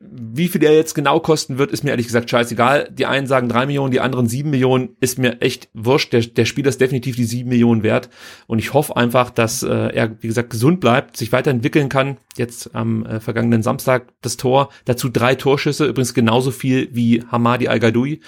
[0.00, 2.90] Wie viel der jetzt genau kosten wird, ist mir ehrlich gesagt scheißegal.
[2.92, 6.12] Die einen sagen drei Millionen, die anderen sieben Millionen, ist mir echt wurscht.
[6.12, 8.10] Der, der Spieler ist definitiv die sieben Millionen wert.
[8.46, 12.18] Und ich hoffe einfach, dass äh, er, wie gesagt, gesund bleibt, sich weiterentwickeln kann.
[12.36, 17.68] Jetzt am äh, vergangenen Samstag das Tor, dazu drei Torschüsse, übrigens genauso viel wie Hamadi
[17.68, 18.20] Al-Gadoui.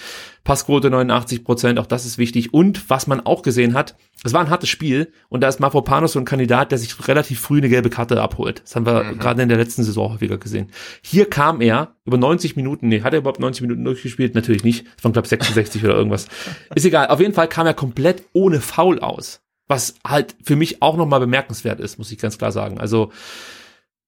[0.47, 2.55] Passquote 89 Prozent, auch das ist wichtig.
[2.55, 6.13] Und was man auch gesehen hat, es war ein hartes Spiel und da ist Mafropanos
[6.13, 8.63] so ein Kandidat, der sich relativ früh eine gelbe Karte abholt.
[8.63, 9.19] Das haben wir mhm.
[9.19, 10.71] gerade in der letzten Saison häufiger gesehen.
[11.03, 14.37] Hier kam er über 90 Minuten, nee, hat er überhaupt 90 Minuten durchgespielt?
[14.37, 14.87] Natürlich nicht.
[14.97, 16.29] Es waren, glaube 66 oder irgendwas.
[16.77, 17.09] Ist egal.
[17.09, 19.41] Auf jeden Fall kam er komplett ohne Foul aus.
[19.67, 22.79] Was halt für mich auch nochmal bemerkenswert ist, muss ich ganz klar sagen.
[22.79, 23.11] Also,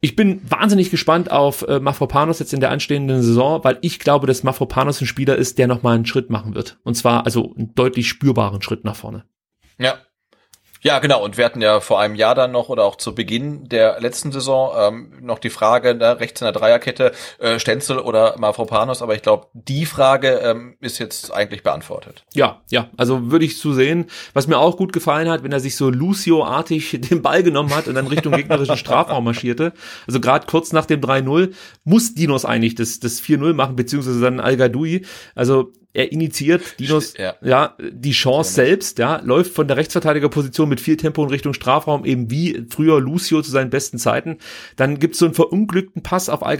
[0.01, 4.27] ich bin wahnsinnig gespannt auf äh, Mafropanos jetzt in der anstehenden Saison, weil ich glaube,
[4.27, 6.79] dass Mafropanos ein Spieler ist, der nochmal einen Schritt machen wird.
[6.85, 9.25] Und zwar also einen deutlich spürbaren Schritt nach vorne.
[9.79, 9.99] Ja,
[10.83, 11.25] ja, genau.
[11.25, 14.33] Und wir hatten ja vor einem Jahr dann noch oder auch zu Beginn der letzten
[14.33, 19.03] Saison ähm, noch die Frage, ne, rechts in der Dreierkette, äh, Stenzel oder Mavropanos.
[19.03, 22.25] Aber ich glaube, die Frage ähm, ist jetzt eigentlich beantwortet.
[22.35, 22.89] Ja, ja.
[22.97, 24.07] Also würde ich zu sehen.
[24.35, 27.89] Was mir auch gut gefallen hat, wenn er sich so Lucio-artig den Ball genommen hat
[27.89, 29.73] und dann Richtung gegnerischen Strafraum marschierte.
[30.07, 31.53] Also gerade kurz nach dem 3-0
[31.85, 35.05] muss Dinos eigentlich das, das 4-0 machen, beziehungsweise dann al -Gadoui.
[35.35, 37.35] Also er initiiert Dinos ja.
[37.43, 42.05] ja die Chance selbst, ja, läuft von der Rechtsverteidigerposition mit viel Tempo in Richtung Strafraum,
[42.05, 44.39] eben wie früher Lucio zu seinen besten Zeiten.
[44.77, 46.57] Dann gibt's so einen verunglückten Pass auf al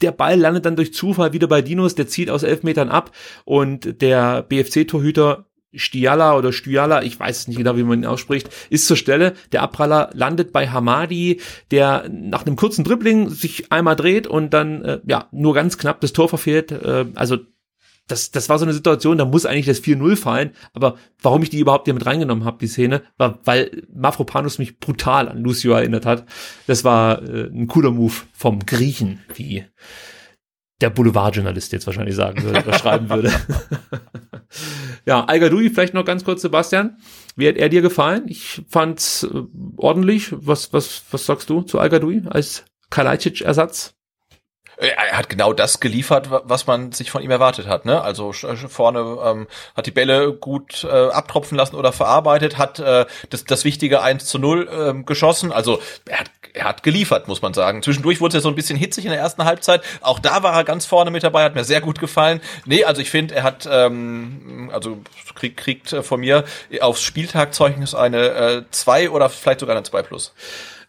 [0.00, 3.12] der Ball landet dann durch Zufall wieder bei Dinos, der zieht aus elf Metern ab
[3.44, 8.86] und der BFC-Torhüter Stiala oder Stiala, ich weiß nicht genau, wie man ihn ausspricht, ist
[8.86, 9.34] zur Stelle.
[9.52, 11.40] Der Abpraller landet bei Hamadi,
[11.70, 16.00] der nach einem kurzen Dribbling sich einmal dreht und dann äh, ja nur ganz knapp
[16.00, 16.72] das Tor verfehlt.
[16.72, 17.38] Äh, also
[18.08, 21.50] das, das war so eine Situation, da muss eigentlich das 4-0 fallen, aber warum ich
[21.50, 25.72] die überhaupt hier mit reingenommen habe, die Szene, war, weil Mafropanus mich brutal an Lucio
[25.72, 26.26] erinnert hat.
[26.66, 29.64] Das war äh, ein cooler Move vom Griechen, wie
[30.80, 33.32] der Boulevardjournalist jetzt wahrscheinlich sagen würde oder schreiben würde.
[35.06, 36.96] ja, al vielleicht noch ganz kurz, Sebastian.
[37.36, 38.24] Wie hat er dir gefallen?
[38.26, 39.42] Ich fand's äh,
[39.76, 40.28] ordentlich.
[40.32, 43.94] Was, was, was sagst du zu al als Kalajdzic-Ersatz?
[44.82, 47.84] Er hat genau das geliefert, was man sich von ihm erwartet hat.
[47.84, 48.02] Ne?
[48.02, 49.46] Also vorne ähm,
[49.76, 54.26] hat die Bälle gut äh, abtropfen lassen oder verarbeitet, hat äh, das, das wichtige 1
[54.26, 55.52] zu 0 ähm, geschossen.
[55.52, 57.82] Also er hat, er hat geliefert, muss man sagen.
[57.82, 59.82] Zwischendurch wurde es ja so ein bisschen hitzig in der ersten Halbzeit.
[60.00, 62.40] Auch da war er ganz vorne mit dabei, hat mir sehr gut gefallen.
[62.64, 64.98] Nee, also ich finde, er hat, ähm, also
[65.36, 66.44] kriegt, kriegt von mir
[66.80, 70.34] aufs Spieltagzeugnis eine 2 äh, oder vielleicht sogar eine 2 plus.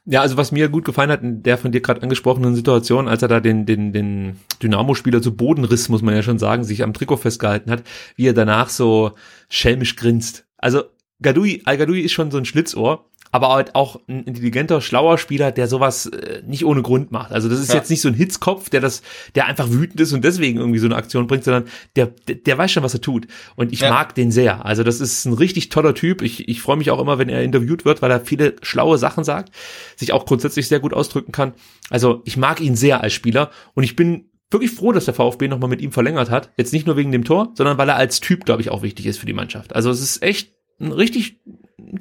[0.05, 3.21] Ja, also was mir gut gefallen hat in der von dir gerade angesprochenen Situation, als
[3.21, 6.83] er da den, den, den Dynamo-Spieler zu Boden riss, muss man ja schon sagen, sich
[6.83, 7.83] am Trikot festgehalten hat,
[8.17, 9.13] wie er danach so
[9.47, 10.45] schelmisch grinst.
[10.57, 10.83] Also
[11.21, 15.67] Gadui, Al-Gadui ist schon so ein Schlitzohr aber halt auch ein intelligenter, schlauer Spieler, der
[15.67, 17.31] sowas äh, nicht ohne Grund macht.
[17.31, 17.75] Also das ist ja.
[17.75, 19.01] jetzt nicht so ein Hitzkopf, der das,
[19.33, 21.65] der einfach wütend ist und deswegen irgendwie so eine Aktion bringt, sondern
[21.95, 23.25] der, der, der weiß schon, was er tut.
[23.55, 23.89] Und ich ja.
[23.89, 24.63] mag den sehr.
[24.67, 26.21] Also das ist ein richtig toller Typ.
[26.21, 29.23] Ich, ich freue mich auch immer, wenn er interviewt wird, weil er viele schlaue Sachen
[29.23, 29.51] sagt,
[29.95, 31.53] sich auch grundsätzlich sehr gut ausdrücken kann.
[31.89, 35.47] Also ich mag ihn sehr als Spieler und ich bin wirklich froh, dass der VfB
[35.47, 36.51] nochmal mit ihm verlängert hat.
[36.55, 39.07] Jetzt nicht nur wegen dem Tor, sondern weil er als Typ, glaube ich, auch wichtig
[39.07, 39.73] ist für die Mannschaft.
[39.75, 41.39] Also es ist echt ein richtig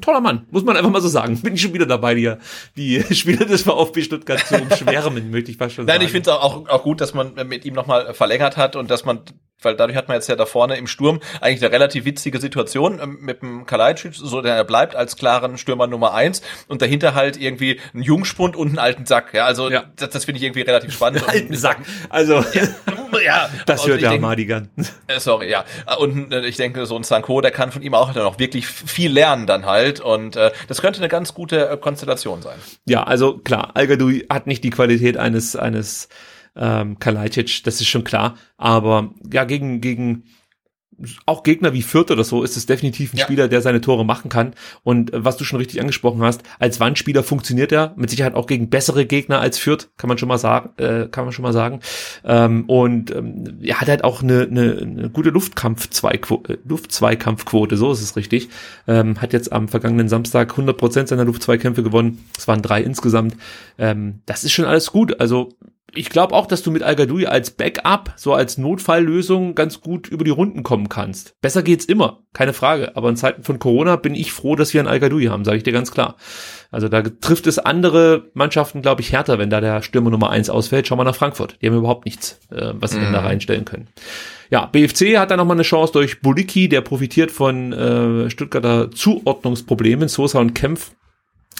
[0.00, 1.40] toller Mann, muss man einfach mal so sagen.
[1.40, 2.32] Bin ich schon wieder dabei, die,
[2.76, 5.98] die Spieler des VfB Stuttgart zu umschwärmen, möchte ich fast schon Nein, sagen.
[5.98, 8.90] Nein, ich finde es auch, auch gut, dass man mit ihm nochmal verlängert hat und
[8.90, 9.22] dass man
[9.64, 13.00] weil dadurch hat man jetzt ja da vorne im Sturm eigentlich eine relativ witzige Situation
[13.02, 17.14] ähm, mit dem Kalajdzic, so der er bleibt als klaren Stürmer Nummer eins und dahinter
[17.14, 19.34] halt irgendwie ein Jungspund und einen alten Sack.
[19.34, 19.84] Ja, also ja.
[19.96, 21.22] das, das finde ich irgendwie relativ spannend.
[21.28, 21.78] alten Sack.
[22.08, 22.68] Also ja,
[23.24, 24.68] ja das hört ja Madigan.
[25.06, 25.64] Äh, sorry, ja.
[25.98, 29.12] Und äh, ich denke, so ein Sanko, der kann von ihm auch noch wirklich viel
[29.12, 32.58] lernen dann halt und äh, das könnte eine ganz gute äh, Konstellation sein.
[32.86, 36.08] Ja, also klar, Algadui hat nicht die Qualität eines eines
[36.56, 38.36] ähm, Kalajdzic, das ist schon klar.
[38.56, 40.24] Aber ja, gegen, gegen
[41.26, 43.24] auch Gegner wie Fürth oder so ist es definitiv ein ja.
[43.24, 44.54] Spieler, der seine Tore machen kann.
[44.82, 48.46] Und äh, was du schon richtig angesprochen hast, als Wandspieler funktioniert er mit Sicherheit auch
[48.46, 50.70] gegen bessere Gegner als Fürth, kann man schon mal sagen.
[50.76, 51.80] Äh, kann man schon mal sagen.
[52.24, 58.02] Ähm, und ähm, er hat halt auch eine, eine, eine gute äh, Luftzweikampfquote, so ist
[58.02, 58.48] es richtig.
[58.86, 62.24] Ähm, hat jetzt am vergangenen Samstag 100 Prozent seiner Luftzweikämpfe gewonnen.
[62.36, 63.36] Es waren drei insgesamt.
[63.78, 65.20] Ähm, das ist schon alles gut.
[65.20, 65.50] Also
[65.94, 66.96] ich glaube auch, dass du mit al
[67.26, 71.40] als Backup, so als Notfalllösung ganz gut über die Runden kommen kannst.
[71.40, 72.96] Besser geht's immer, keine Frage.
[72.96, 75.62] Aber in Zeiten von Corona bin ich froh, dass wir einen al haben, sage ich
[75.62, 76.16] dir ganz klar.
[76.70, 80.48] Also da trifft es andere Mannschaften, glaube ich, härter, wenn da der Stürmer Nummer eins
[80.48, 80.86] ausfällt.
[80.86, 81.58] Schau mal nach Frankfurt.
[81.60, 83.26] Die haben überhaupt nichts, äh, was sie denn da mhm.
[83.26, 83.88] reinstellen können.
[84.50, 90.08] Ja, BFC hat da nochmal eine Chance durch Buliki, der profitiert von äh, Stuttgarter Zuordnungsproblemen.
[90.08, 90.92] Sosa und Kempf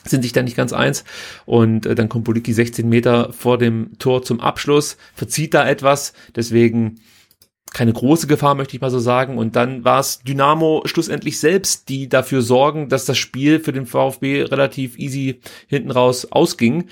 [0.05, 1.05] sind sich da nicht ganz eins.
[1.47, 6.13] Und äh, dann kommt Bulicki 16 Meter vor dem Tor zum Abschluss, verzieht da etwas,
[6.35, 7.01] deswegen
[7.73, 9.39] keine große Gefahr, möchte ich mal so sagen.
[9.39, 13.87] Und dann war es Dynamo schlussendlich selbst, die dafür sorgen, dass das Spiel für den
[13.87, 16.89] VfB relativ easy hinten raus ausging.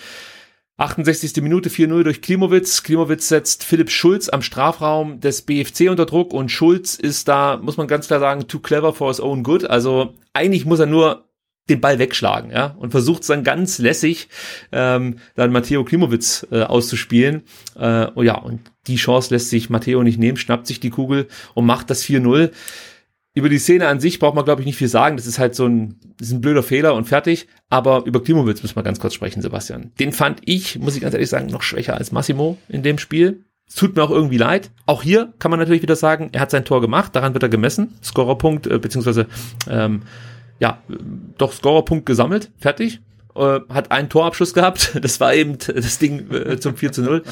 [0.78, 1.42] 68.
[1.42, 2.82] Minute 4-0 durch Klimowitz.
[2.82, 7.76] Klimowitz setzt Philipp Schulz am Strafraum des BFC unter Druck und Schulz ist da, muss
[7.76, 9.68] man ganz klar sagen, too clever for his own good.
[9.68, 11.29] Also eigentlich muss er nur
[11.70, 14.28] den Ball wegschlagen, ja, und versucht dann ganz lässig
[14.72, 17.42] ähm, dann Matteo Klimowitz äh, auszuspielen.
[17.78, 21.28] Äh, oh ja, und die Chance lässt sich Matteo nicht nehmen, schnappt sich die Kugel
[21.54, 22.50] und macht das 4-0.
[23.32, 25.16] Über die Szene an sich braucht man, glaube ich, nicht viel sagen.
[25.16, 27.46] Das ist halt so ein, ist ein blöder Fehler und fertig.
[27.68, 29.92] Aber über Klimowitz müssen wir ganz kurz sprechen, Sebastian.
[30.00, 33.44] Den fand ich, muss ich ganz ehrlich sagen, noch schwächer als Massimo in dem Spiel.
[33.68, 34.72] Es tut mir auch irgendwie leid.
[34.84, 37.48] Auch hier kann man natürlich wieder sagen, er hat sein Tor gemacht, daran wird er
[37.48, 37.94] gemessen.
[38.02, 39.26] Scorerpunkt, äh, beziehungsweise
[39.68, 40.02] ähm,
[40.60, 40.82] ja,
[41.38, 43.00] doch Scorerpunkt gesammelt, fertig.
[43.34, 44.92] Äh, hat einen Torabschluss gehabt.
[45.00, 47.22] Das war eben das Ding äh, zum 4 zu 0.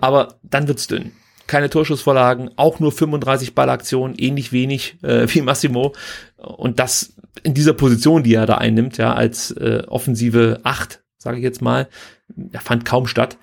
[0.00, 1.12] Aber dann wird's dünn.
[1.46, 5.94] Keine Torschussvorlagen, auch nur 35 Ballaktionen, ähnlich wenig äh, wie Massimo.
[6.36, 11.38] Und das in dieser Position, die er da einnimmt, ja, als äh, offensive 8, sage
[11.38, 11.88] ich jetzt mal,
[12.52, 13.36] er fand kaum statt.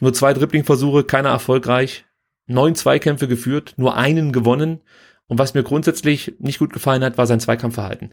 [0.00, 2.04] Nur zwei Dribbling-Versuche, keiner erfolgreich.
[2.46, 4.80] Neun Zweikämpfe geführt, nur einen gewonnen.
[5.28, 8.12] Und was mir grundsätzlich nicht gut gefallen hat, war sein Zweikampfverhalten.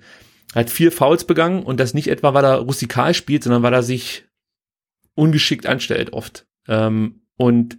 [0.54, 3.84] Hat vier Fouls begangen und das nicht etwa, weil er rustikal spielt, sondern weil er
[3.84, 4.26] sich
[5.16, 6.48] ungeschickt anstellt oft.
[6.68, 7.78] Ähm, und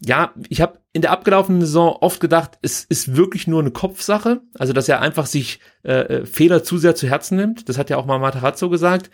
[0.00, 4.42] ja, ich habe in der abgelaufenen Saison oft gedacht, es ist wirklich nur eine Kopfsache,
[4.58, 7.68] also dass er einfach sich äh, äh Fehler zu sehr zu Herzen nimmt.
[7.68, 9.10] Das hat ja auch mal Matarazzo gesagt.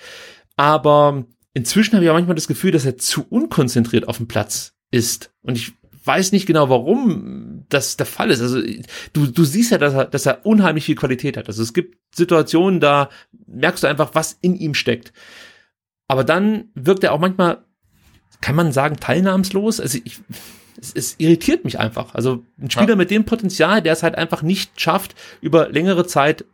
[0.56, 1.24] Aber
[1.54, 5.32] inzwischen habe ich auch manchmal das Gefühl, dass er zu unkonzentriert auf dem Platz ist.
[5.42, 5.72] Und ich
[6.04, 8.40] weiß nicht genau, warum das der Fall ist.
[8.40, 8.60] Also
[9.12, 11.48] du, du siehst ja, dass er, dass er unheimlich viel Qualität hat.
[11.48, 13.08] Also es gibt Situationen, da
[13.46, 15.12] merkst du einfach, was in ihm steckt.
[16.08, 17.64] Aber dann wirkt er auch manchmal,
[18.40, 19.80] kann man sagen, teilnahmslos.
[19.80, 20.18] Also ich,
[20.80, 22.14] es, es irritiert mich einfach.
[22.14, 22.96] Also ein Spieler ja.
[22.96, 26.44] mit dem Potenzial, der es halt einfach nicht schafft, über längere Zeit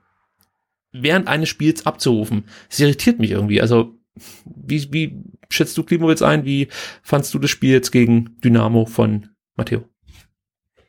[0.92, 2.44] während eines Spiels abzurufen.
[2.70, 3.60] Es irritiert mich irgendwie.
[3.60, 3.98] Also
[4.44, 6.44] wie, wie schätzt du Klimowitz ein?
[6.44, 6.68] Wie
[7.02, 9.84] fandst du das Spiel jetzt gegen Dynamo von Matteo?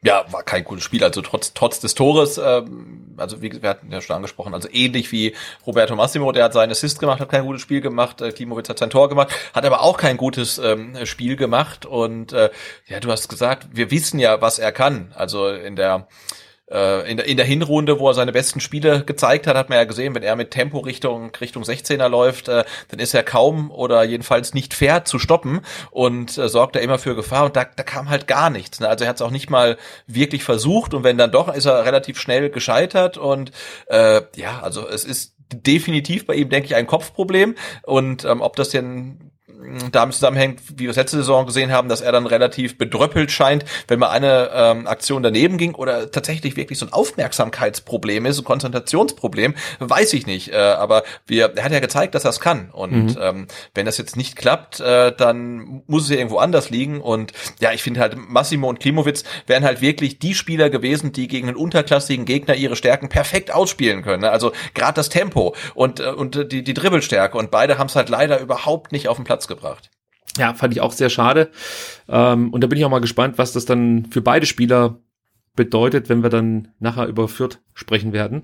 [0.04, 1.04] Ja, war kein gutes Spiel.
[1.04, 5.12] Also trotz, trotz des Tores, ähm, also wie wir hatten ja schon angesprochen, also ähnlich
[5.12, 8.70] wie Roberto Massimo, der hat seinen Assist gemacht, hat kein gutes Spiel gemacht, äh, Klimowitz
[8.70, 11.86] hat sein Tor gemacht, hat aber auch kein gutes ähm, Spiel gemacht.
[11.86, 12.52] Und äh,
[12.88, 15.14] ja, du hast gesagt, wir wissen ja, was er kann.
[15.16, 16.08] Also in der
[16.70, 19.86] in, der, in der Hinrunde, wo er seine besten Spiele gezeigt hat, hat man ja
[19.86, 24.04] gesehen, wenn er mit Tempo Richtung Richtung 16er läuft, äh, dann ist er kaum oder
[24.04, 25.62] jedenfalls nicht fair zu stoppen
[25.92, 28.80] und äh, sorgt er immer für Gefahr und da, da kam halt gar nichts.
[28.80, 28.90] Ne?
[28.90, 29.78] Also er hat es auch nicht mal
[30.08, 33.52] wirklich versucht und wenn dann doch, ist er relativ schnell gescheitert und
[33.88, 38.56] äh, ja, also es ist definitiv bei ihm, denke ich, ein Kopfproblem und ähm, ob
[38.56, 39.27] das denn
[39.92, 43.66] damit zusammenhängt, wie wir es letzte Saison gesehen haben, dass er dann relativ bedröppelt scheint,
[43.88, 48.44] wenn mal eine ähm, Aktion daneben ging oder tatsächlich wirklich so ein Aufmerksamkeitsproblem ist, ein
[48.44, 50.54] Konzentrationsproblem, weiß ich nicht.
[50.54, 52.70] Äh, aber wir, er hat ja gezeigt, dass er es kann.
[52.72, 53.18] Und mhm.
[53.20, 57.02] ähm, wenn das jetzt nicht klappt, äh, dann muss es ja irgendwo anders liegen.
[57.02, 61.28] Und ja, ich finde halt, Massimo und Klimowitz wären halt wirklich die Spieler gewesen, die
[61.28, 64.22] gegen einen unterklassigen Gegner ihre Stärken perfekt ausspielen können.
[64.22, 64.30] Ne?
[64.30, 67.38] Also gerade das Tempo und, äh, und die, die Dribbelstärke.
[67.38, 69.90] Und beide haben es halt leider überhaupt nicht auf den Platz gebracht.
[70.38, 71.50] Ja, fand ich auch sehr schade.
[72.08, 75.00] Ähm, und da bin ich auch mal gespannt, was das dann für beide Spieler
[75.56, 78.44] bedeutet, wenn wir dann nachher über Fürth sprechen werden.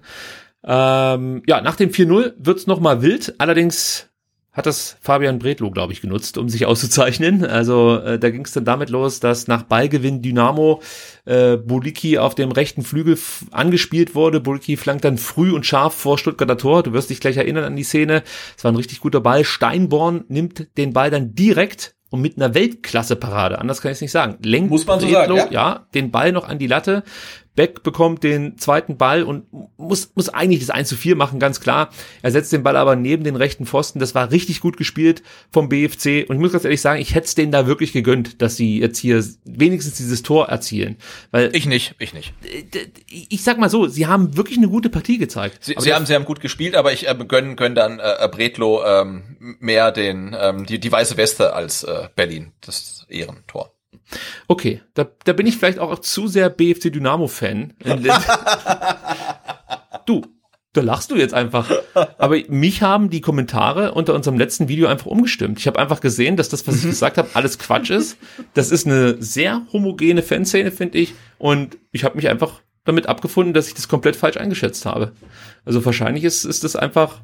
[0.64, 3.36] Ähm, ja, nach dem 4-0 wird's noch mal wild.
[3.38, 4.10] Allerdings
[4.54, 7.44] hat das Fabian Bredlow, glaube ich, genutzt, um sich auszuzeichnen.
[7.44, 10.82] Also äh, da ging es dann damit los, dass nach Ballgewinn Dynamo
[11.26, 13.18] äh, Buliki auf dem rechten Flügel
[13.52, 14.40] angespielt wurde.
[14.40, 16.84] Buliki flankt dann früh und scharf vor Stuttgarter Tor.
[16.84, 18.22] Du wirst dich gleich erinnern an die Szene.
[18.56, 19.44] Es war ein richtig guter Ball.
[19.44, 24.12] Steinborn nimmt den Ball dann direkt und mit einer Weltklasse-Parade, anders kann ich es nicht
[24.12, 25.70] sagen, lenkt Muss man so Bredlow, sagen, ja?
[25.70, 27.02] ja, den Ball noch an die Latte,
[27.56, 29.46] Beck bekommt den zweiten Ball und
[29.78, 31.90] muss, muss eigentlich das 1 zu 4 machen, ganz klar.
[32.22, 34.00] Er setzt den Ball aber neben den rechten Pfosten.
[34.00, 35.22] Das war richtig gut gespielt
[35.52, 36.28] vom BFC.
[36.28, 38.80] Und ich muss ganz ehrlich sagen, ich hätte es denen da wirklich gegönnt, dass sie
[38.80, 40.98] jetzt hier wenigstens dieses Tor erzielen.
[41.32, 42.34] Weil ich nicht, ich nicht.
[43.10, 45.64] Ich sag mal so, sie haben wirklich eine gute Partie gezeigt.
[45.64, 48.84] Sie, sie haben, sie haben gut gespielt, aber ich äh, gönn, gönn dann äh, Bretlo
[48.84, 53.73] ähm, mehr den, ähm, die, die weiße Weste als äh, Berlin, das Ehrentor.
[54.48, 57.74] Okay, da, da bin ich vielleicht auch zu sehr BFC Dynamo-Fan.
[60.06, 60.22] du,
[60.74, 61.70] da lachst du jetzt einfach.
[62.18, 65.60] Aber mich haben die Kommentare unter unserem letzten Video einfach umgestimmt.
[65.60, 68.18] Ich habe einfach gesehen, dass das, was ich gesagt habe, alles Quatsch ist.
[68.54, 71.14] Das ist eine sehr homogene Fanszene, finde ich.
[71.38, 75.14] Und ich habe mich einfach damit abgefunden, dass ich das komplett falsch eingeschätzt habe.
[75.64, 77.22] Also wahrscheinlich ist, ist das einfach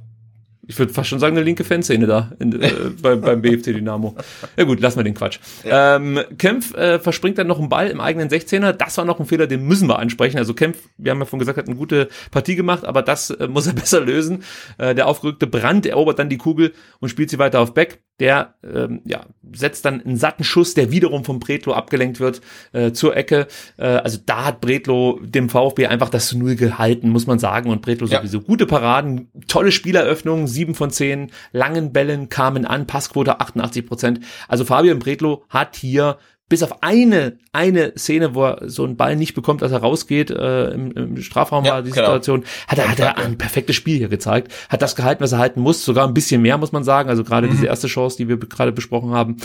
[0.69, 2.71] ich würde fast schon sagen, eine linke Fanszene da in, äh,
[3.01, 4.15] bei, beim BFC Dynamo.
[4.55, 5.39] Ja gut, lassen wir den Quatsch.
[5.63, 5.95] Ja.
[5.95, 8.73] Ähm, Kempf äh, verspringt dann noch einen Ball im eigenen 16er.
[8.73, 10.37] Das war noch ein Fehler, den müssen wir ansprechen.
[10.37, 13.47] Also Kempf, wir haben ja vorhin gesagt, hat eine gute Partie gemacht, aber das äh,
[13.47, 14.43] muss er besser lösen.
[14.77, 18.03] Äh, der aufgerückte Brand erobert dann die Kugel und spielt sie weiter auf Beck.
[18.19, 22.41] Der ähm, ja, setzt dann einen satten Schuss, der wiederum vom Bretlo abgelenkt wird
[22.73, 23.47] äh, zur Ecke.
[23.77, 27.69] Äh, also da hat Bretlo dem VfB einfach das zu Null gehalten, muss man sagen.
[27.69, 28.19] Und Bretlo ja.
[28.19, 34.19] sowieso gute Paraden, tolle Spieleröffnungen, sieben von zehn langen Bällen kamen an, Passquote 88 Prozent.
[34.47, 36.17] Also Fabian Bretlo hat hier
[36.49, 40.31] bis auf eine eine Szene, wo er so einen Ball nicht bekommt, als er rausgeht,
[40.31, 42.05] äh, im, im Strafraum ja, war die genau.
[42.05, 45.38] Situation, hat er, hat er ein perfektes Spiel hier gezeigt, hat das gehalten, was er
[45.38, 47.51] halten muss, sogar ein bisschen mehr, muss man sagen, also gerade mhm.
[47.51, 49.38] diese erste Chance, die wir gerade besprochen haben,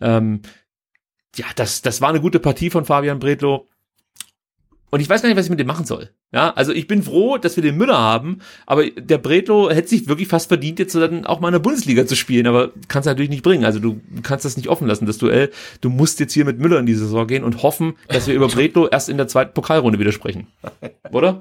[0.00, 0.42] ähm,
[1.36, 3.68] ja, das, das war eine gute Partie von Fabian Bredlow.
[4.90, 6.10] Und ich weiß gar nicht, was ich mit dem machen soll.
[6.32, 10.06] Ja, also ich bin froh, dass wir den Müller haben, aber der Bretlo hätte sich
[10.06, 13.30] wirklich fast verdient, jetzt dann auch mal in der Bundesliga zu spielen, aber kannst natürlich
[13.30, 13.64] nicht bringen.
[13.64, 15.50] Also du kannst das nicht offen lassen, das Duell.
[15.80, 18.46] Du musst jetzt hier mit Müller in die Saison gehen und hoffen, dass wir über
[18.48, 20.46] Bretlo erst in der zweiten Pokalrunde wieder sprechen.
[21.10, 21.40] Oder?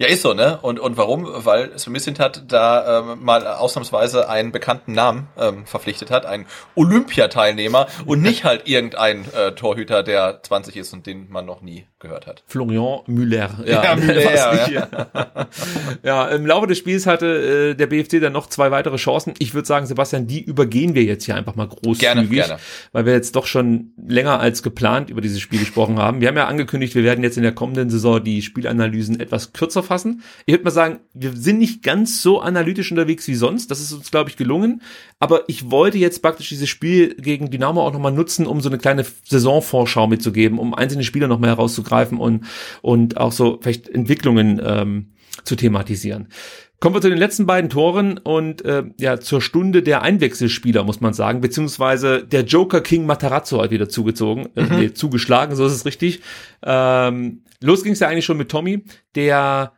[0.00, 0.58] Ja, ist so, ne?
[0.62, 1.28] Und, und warum?
[1.28, 7.86] Weil Sven hat da ähm, mal ausnahmsweise einen bekannten Namen ähm, verpflichtet hat, einen Olympiateilnehmer
[8.06, 12.26] und nicht halt irgendein äh, Torhüter, der 20 ist und den man noch nie gehört
[12.26, 12.42] hat.
[12.46, 13.50] Florian Müller.
[13.66, 14.88] Ja, Ja, Müller, ja.
[16.02, 19.34] ja, im Laufe des Spiels hatte äh, der BFC dann noch zwei weitere Chancen.
[19.38, 22.56] Ich würde sagen, Sebastian, die übergehen wir jetzt hier einfach mal großzügig, Gerne, gerne.
[22.92, 26.20] weil wir jetzt doch schon länger als geplant über dieses Spiel gesprochen haben.
[26.20, 29.82] Wir haben ja angekündigt, wir werden jetzt in der kommenden Saison die Spielanalysen etwas kürzer
[29.82, 30.22] fassen.
[30.46, 33.70] Ich würde mal sagen, wir sind nicht ganz so analytisch unterwegs wie sonst.
[33.70, 34.82] Das ist uns, glaube ich, gelungen.
[35.18, 38.78] Aber ich wollte jetzt praktisch dieses Spiel gegen Dynamo auch nochmal nutzen, um so eine
[38.78, 42.44] kleine Saisonvorschau mitzugeben, um einzelne Spieler nochmal herauszugreifen und,
[42.82, 45.12] und auch so vielleicht Entwicklungen ähm,
[45.44, 46.28] zu thematisieren.
[46.80, 51.02] Kommen wir zu den letzten beiden Toren und äh, ja zur Stunde der Einwechselspieler muss
[51.02, 55.74] man sagen, beziehungsweise der Joker King Matarazzo hat wieder zugezogen, äh, nee, zugeschlagen, so ist
[55.74, 56.22] es richtig.
[56.62, 58.82] Ähm, los ging es ja eigentlich schon mit Tommy,
[59.14, 59.74] der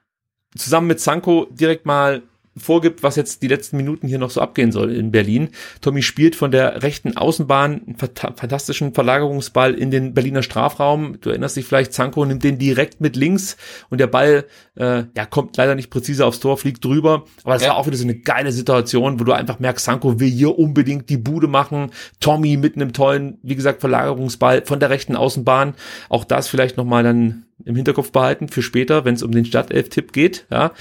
[0.57, 2.23] zusammen mit Sanko direkt mal
[2.57, 5.49] vorgibt, was jetzt die letzten Minuten hier noch so abgehen soll in Berlin.
[5.81, 11.19] Tommy spielt von der rechten Außenbahn einen fanta- fantastischen Verlagerungsball in den Berliner Strafraum.
[11.21, 13.57] Du erinnerst dich vielleicht, Zanko nimmt den direkt mit links
[13.89, 17.25] und der Ball äh, ja, kommt leider nicht präzise aufs Tor, fliegt drüber.
[17.45, 17.71] Aber das Ja.
[17.71, 21.09] war auch wieder so eine geile Situation, wo du einfach merkst, Sanko will hier unbedingt
[21.11, 21.91] die Bude machen.
[22.21, 25.75] Tommy mit einem tollen, wie gesagt, Verlagerungsball von der rechten Außenbahn.
[26.09, 30.13] Auch das vielleicht nochmal dann im Hinterkopf behalten für später, wenn es um den Startelf-Tipp
[30.13, 30.47] geht.
[30.51, 30.73] Ja,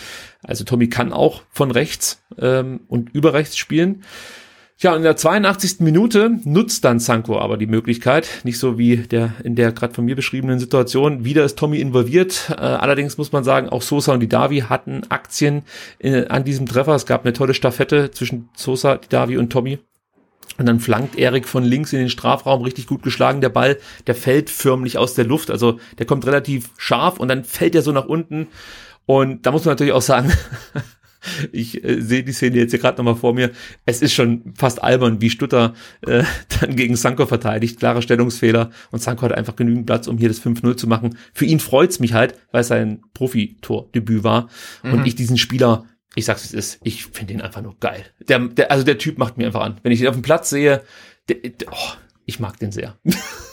[0.44, 4.04] also Tommy kann auch von rechts ähm, und über rechts spielen.
[4.82, 5.82] Ja, in der 82.
[5.82, 10.06] Minute nutzt dann Sanko aber die Möglichkeit, nicht so wie der in der gerade von
[10.06, 11.24] mir beschriebenen Situation.
[11.24, 12.50] Wieder ist Tommy involviert.
[12.50, 15.62] Äh, allerdings muss man sagen, auch Sosa und Didavi hatten Aktien
[16.00, 16.96] äh, an diesem Treffer.
[16.96, 19.78] Es gab eine tolle Staffette zwischen Sosa, Didavi und Tommy.
[20.58, 23.42] Und dann flankt Erik von links in den Strafraum richtig gut geschlagen.
[23.42, 23.78] Der Ball,
[24.08, 25.52] der fällt förmlich aus der Luft.
[25.52, 28.48] Also der kommt relativ scharf und dann fällt er so nach unten.
[29.06, 30.32] Und da muss man natürlich auch sagen,
[31.52, 33.52] ich äh, sehe die Szene jetzt hier gerade nochmal vor mir.
[33.86, 35.73] Es ist schon fast albern, wie Stutter
[36.06, 36.23] äh,
[36.60, 37.80] dann gegen Sanko verteidigt.
[37.80, 38.72] Klarer Stellungsfehler.
[38.91, 41.18] Und Sanko hat einfach genügend Platz, um hier das 5-0 zu machen.
[41.34, 44.49] Für ihn freut's mich halt, weil es sein Profitordebüt war.
[44.84, 48.03] Und ich diesen Spieler, ich sag's wie es ist, ich finde ihn einfach nur geil.
[48.28, 49.80] Der, der, also der Typ macht mir einfach an.
[49.84, 50.84] Wenn ich ihn auf dem Platz sehe,
[51.30, 51.94] der, der, oh,
[52.26, 52.98] ich mag den sehr.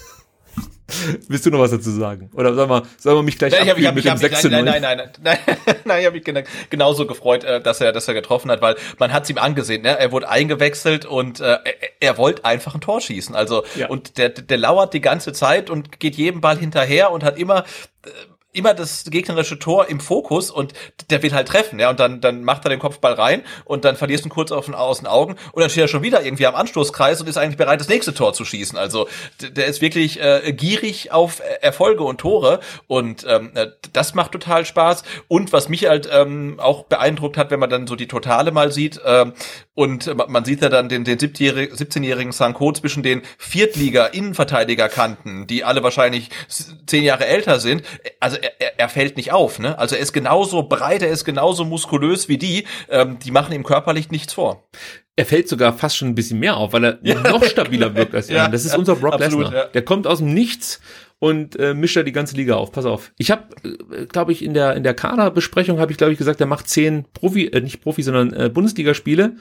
[1.29, 2.31] Willst du noch was dazu sagen?
[2.35, 4.13] Oder sollen wir, sollen wir mich gleich Nein, ich abgeben ich hab, mit ich dem
[4.13, 7.61] hab, 6 nein, nein, nein, nein, nein, nein, ich habe mich gena- genauso gefreut, äh,
[7.61, 9.99] dass er, dass er getroffen hat, weil man hat ihm angesehen, ne?
[9.99, 11.59] er wurde eingewechselt und äh, er,
[12.01, 13.35] er wollte einfach ein Tor schießen.
[13.35, 13.89] Also Ja.
[13.89, 17.65] und der, der lauert die ganze Zeit und geht jedem Ball hinterher und hat immer
[18.07, 18.11] äh,
[18.53, 20.73] immer das gegnerische Tor im Fokus und
[21.11, 23.97] der will halt treffen, ja, und dann, dann macht er den Kopfball rein und dann
[23.97, 26.25] verlierst du ihn kurz auf den, aus den Augen und dann steht er schon wieder
[26.25, 28.79] irgendwie am Anstoßkreis und ist eigentlich bereit, das nächste Tor zu schießen.
[28.79, 29.09] Also
[29.41, 34.65] der ist wirklich äh, gierig auf Erfolge und Tore und ähm, äh, das macht total
[34.65, 35.03] Spaß.
[35.29, 38.73] Und was mich halt ähm, auch beeindruckt hat, wenn man dann so die Totale mal
[38.73, 39.35] sieht ähm,
[39.75, 45.65] und ma- man sieht ja dann den, den 17-jährigen 17-jährigen Sanko zwischen den Viertliga-Innenverteidigerkanten, die
[45.65, 46.31] alle wahrscheinlich
[46.87, 47.83] zehn Jahre älter sind.
[48.21, 49.79] Also er, er, er fällt nicht auf, ne?
[49.79, 52.65] Also er ist genauso breit, er ist genauso muskulös wie die.
[52.89, 54.69] Ähm, die machen ihm körperlich nichts vor.
[55.17, 56.99] er fällt sogar fast schon ein bisschen mehr auf, weil er
[57.31, 58.37] noch stabiler wirkt als er.
[58.37, 59.53] Ja, das ist unser Brock Lesnar.
[59.53, 59.65] ja.
[59.67, 60.81] Der kommt aus dem Nichts
[61.21, 62.71] und äh, mischt da die ganze Liga auf.
[62.71, 63.13] Pass auf.
[63.19, 63.43] Ich habe,
[63.93, 66.69] äh, glaube ich, in der in der Kaderbesprechung habe ich, glaube ich, gesagt, der macht
[66.69, 69.37] zehn Profi, äh, nicht Profi, sondern äh, Bundesligaspiele.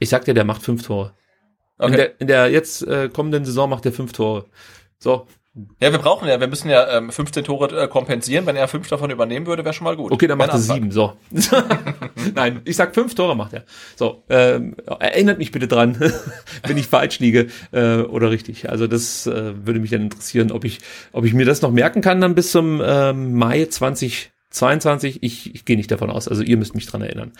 [0.00, 1.12] Ich sag dir, der macht fünf Tore.
[1.78, 1.96] In, Okay.
[1.96, 4.46] der, in der jetzt äh, kommenden Saison macht er fünf Tore.
[4.98, 5.26] So,
[5.80, 8.44] Ja, wir brauchen ja, wir müssen ja ähm, 15 Tore äh, kompensieren.
[8.44, 10.10] Wenn er fünf davon übernehmen würde, wäre schon mal gut.
[10.10, 10.90] Okay, dann macht er sieben.
[10.90, 11.12] So.
[12.34, 13.64] Nein, ich sag fünf Tore macht er.
[13.94, 15.96] So, ähm, erinnert mich bitte dran,
[16.66, 18.68] wenn ich falsch liege äh, oder richtig.
[18.68, 20.80] Also das äh, würde mich dann interessieren, ob ich,
[21.12, 23.66] ob ich mir das noch merken kann dann bis zum ähm, Mai
[24.54, 25.22] 2022.
[25.22, 26.28] Ich, ich gehe nicht davon aus.
[26.28, 27.32] Also ihr müsst mich dran erinnern.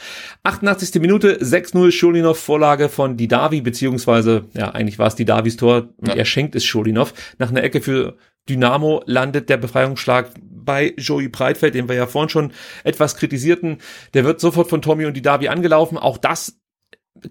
[0.43, 1.01] 88.
[1.01, 6.15] Minute, 6-0 Scholinov Vorlage von Didavi, beziehungsweise, ja, eigentlich war es Didavis Tor Ja.
[6.15, 7.15] er schenkt es Scholinov.
[7.39, 8.17] Nach einer Ecke für
[8.49, 12.53] Dynamo landet der Befreiungsschlag bei Joey Breitfeld, den wir ja vorhin schon
[12.85, 13.79] etwas kritisierten.
[14.15, 15.99] Der wird sofort von Tommy und Didavi angelaufen.
[15.99, 16.59] Auch das,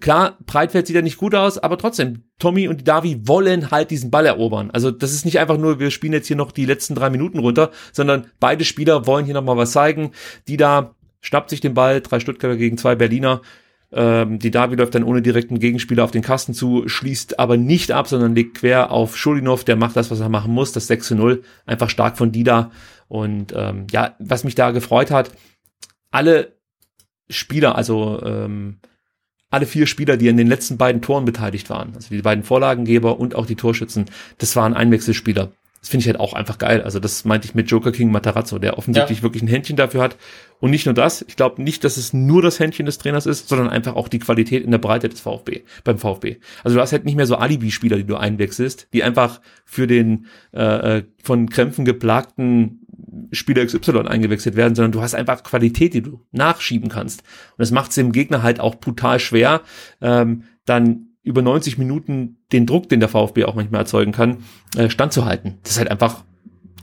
[0.00, 4.10] klar, Breitfeld sieht ja nicht gut aus, aber trotzdem, Tommy und Didavi wollen halt diesen
[4.10, 4.70] Ball erobern.
[4.70, 7.38] Also das ist nicht einfach nur, wir spielen jetzt hier noch die letzten drei Minuten
[7.38, 10.12] runter, sondern beide Spieler wollen hier nochmal was zeigen.
[10.48, 13.40] Die da schnappt sich den Ball, drei Stuttgarter gegen zwei Berliner.
[13.92, 17.92] Ähm, die Davi läuft dann ohne direkten Gegenspieler auf den Kasten zu, schließt aber nicht
[17.92, 21.08] ab, sondern legt quer auf Schulinov, der macht das, was er machen muss, das 6
[21.08, 22.70] zu 0, einfach stark von Dida.
[23.08, 25.30] Und ähm, ja, was mich da gefreut hat,
[26.10, 26.56] alle
[27.30, 28.80] Spieler, also ähm,
[29.54, 33.18] alle vier Spieler, die in den letzten beiden Toren beteiligt waren, also die beiden Vorlagengeber
[33.18, 34.06] und auch die Torschützen,
[34.38, 35.52] das waren Einwechselspieler.
[35.80, 36.80] Das finde ich halt auch einfach geil.
[36.80, 39.22] Also das meinte ich mit Joker King Matarazzo, der offensichtlich ja.
[39.22, 40.16] wirklich ein Händchen dafür hat.
[40.58, 43.50] Und nicht nur das, ich glaube nicht, dass es nur das Händchen des Trainers ist,
[43.50, 46.38] sondern einfach auch die Qualität in der Breite des VfB, beim VfB.
[46.62, 50.24] Also du hast halt nicht mehr so Alibi-Spieler, die du einwechselst, die einfach für den
[50.54, 52.83] äh, äh von Krämpfen geplagten
[53.32, 57.20] Spieler XY eingewechselt werden, sondern du hast einfach Qualität, die du nachschieben kannst.
[57.20, 59.62] Und das macht es dem Gegner halt auch brutal schwer,
[60.00, 64.44] ähm, dann über 90 Minuten den Druck, den der VfB auch manchmal erzeugen kann,
[64.76, 65.58] äh, standzuhalten.
[65.62, 66.22] Das ist halt einfach,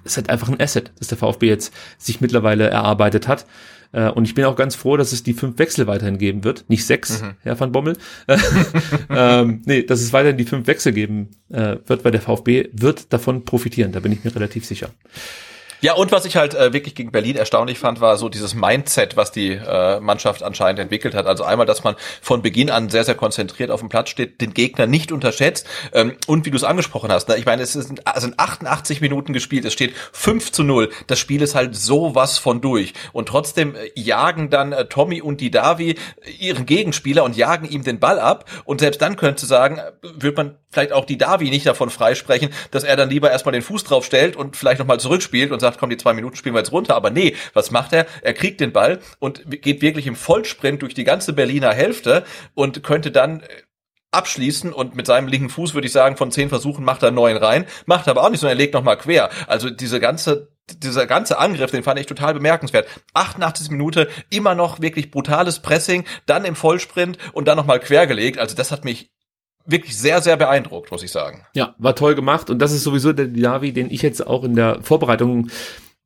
[0.03, 3.45] das ist halt einfach ein Asset, das der VfB jetzt sich mittlerweile erarbeitet hat.
[3.91, 6.65] Äh, und ich bin auch ganz froh, dass es die fünf Wechsel weiterhin geben wird.
[6.69, 7.35] Nicht sechs, mhm.
[7.41, 7.97] Herr van Bommel.
[9.09, 13.13] ähm, nee, dass es weiterhin die fünf Wechsel geben äh, wird, weil der VfB wird
[13.13, 13.91] davon profitieren.
[13.91, 14.89] Da bin ich mir relativ sicher.
[15.81, 19.17] Ja, und was ich halt äh, wirklich gegen Berlin erstaunlich fand, war so dieses Mindset,
[19.17, 21.25] was die äh, Mannschaft anscheinend entwickelt hat.
[21.25, 24.53] Also einmal, dass man von Beginn an sehr, sehr konzentriert auf dem Platz steht, den
[24.53, 25.67] Gegner nicht unterschätzt.
[25.91, 27.37] Ähm, und wie du es angesprochen hast, ne?
[27.37, 30.91] ich meine, es sind, sind 88 Minuten gespielt, es steht 5 zu 0.
[31.07, 32.93] Das Spiel ist halt sowas von durch.
[33.11, 35.95] Und trotzdem äh, jagen dann äh, Tommy und die Davi
[36.39, 38.45] ihren Gegenspieler und jagen ihm den Ball ab.
[38.65, 42.49] Und selbst dann könnte sagen, äh, wird man vielleicht auch die Davi nicht davon freisprechen,
[42.71, 45.70] dass er dann lieber erstmal den Fuß drauf stellt und vielleicht nochmal zurückspielt und sagt,
[45.77, 46.95] komm, die zwei Minuten spielen wir jetzt runter.
[46.95, 48.05] Aber nee, was macht er?
[48.21, 52.23] Er kriegt den Ball und geht wirklich im Vollsprint durch die ganze Berliner Hälfte
[52.53, 53.45] und könnte dann äh,
[54.11, 57.37] abschließen und mit seinem linken Fuß würde ich sagen, von zehn Versuchen macht er neun
[57.37, 59.29] rein, macht aber auch nicht, sondern er legt nochmal quer.
[59.47, 62.87] Also diese ganze dieser ganze Angriff, den fand ich total bemerkenswert.
[63.13, 68.37] 88 Minute, immer noch wirklich brutales Pressing, dann im Vollsprint und dann nochmal quergelegt.
[68.37, 69.11] Also das hat mich
[69.65, 71.45] wirklich sehr, sehr beeindruckt, muss ich sagen.
[71.53, 74.55] Ja, war toll gemacht und das ist sowieso der Diavi, den ich jetzt auch in
[74.55, 75.49] der Vorbereitung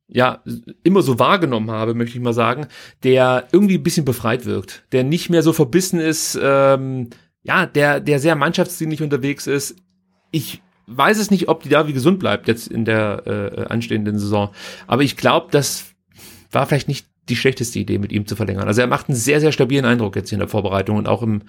[0.08, 0.42] ja,
[0.84, 2.68] immer so wahrgenommen habe, möchte ich mal sagen,
[3.02, 7.10] der irgendwie ein bisschen befreit wirkt, der nicht mehr so verbissen ist, ähm,
[7.42, 9.76] ja, der, der sehr mannschaftsdienlich unterwegs ist.
[10.30, 14.50] Ich weiß es nicht, ob die Davi gesund bleibt jetzt in der äh, anstehenden Saison,
[14.86, 15.86] aber ich glaube, das
[16.52, 18.68] war vielleicht nicht die schlechteste Idee, mit ihm zu verlängern.
[18.68, 21.42] Also er macht einen sehr, sehr stabilen Eindruck jetzt in der Vorbereitung und auch im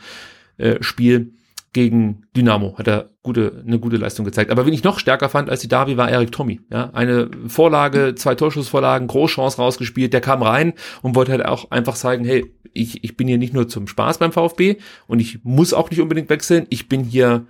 [0.58, 1.34] äh, Spiel
[1.74, 4.52] gegen Dynamo hat er gute, eine gute Leistung gezeigt.
[4.52, 6.62] Aber wen ich noch stärker fand als die Davi war Erik Tommy.
[6.72, 10.14] Ja, eine Vorlage, zwei Torschussvorlagen, Großchance rausgespielt.
[10.14, 13.54] Der kam rein und wollte halt auch einfach zeigen, hey, ich, ich bin hier nicht
[13.54, 14.78] nur zum Spaß beim VfB
[15.08, 16.68] und ich muss auch nicht unbedingt wechseln.
[16.70, 17.46] Ich bin hier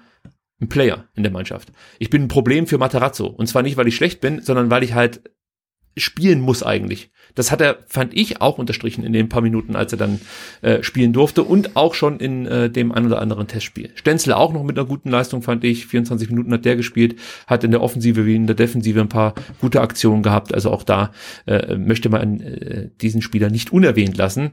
[0.60, 1.72] ein Player in der Mannschaft.
[2.00, 3.28] Ich bin ein Problem für Materazzo.
[3.28, 5.22] Und zwar nicht, weil ich schlecht bin, sondern weil ich halt
[5.98, 7.10] spielen muss eigentlich.
[7.36, 10.20] Das hat er, fand ich, auch unterstrichen in den paar Minuten, als er dann
[10.62, 13.92] äh, spielen durfte und auch schon in äh, dem ein oder anderen Testspiel.
[13.96, 15.86] Stenzel auch noch mit einer guten Leistung, fand ich.
[15.86, 17.16] 24 Minuten hat der gespielt,
[17.46, 20.54] hat in der Offensive wie in der Defensive ein paar gute Aktionen gehabt.
[20.54, 21.12] Also auch da
[21.46, 24.52] äh, möchte man äh, diesen Spieler nicht unerwähnt lassen.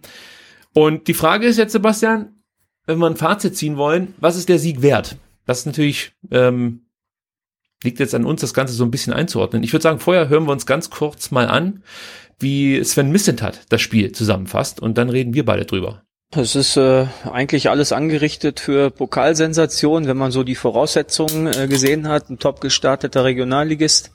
[0.75, 2.35] Und die Frage ist jetzt, Sebastian,
[2.87, 5.17] wenn wir ein Fazit ziehen wollen, was ist der Sieg wert?
[5.47, 6.84] Das ist natürlich ähm,
[7.85, 9.63] liegt jetzt an uns, das Ganze so ein bisschen einzuordnen.
[9.63, 11.83] Ich würde sagen, vorher hören wir uns ganz kurz mal an,
[12.39, 16.03] wie Sven Missentat das Spiel zusammenfasst und dann reden wir beide drüber.
[16.37, 22.09] Es ist äh, eigentlich alles angerichtet für Pokalsensation, wenn man so die Voraussetzungen äh, gesehen
[22.09, 22.29] hat.
[22.29, 24.11] Ein top gestarteter Regionalligist,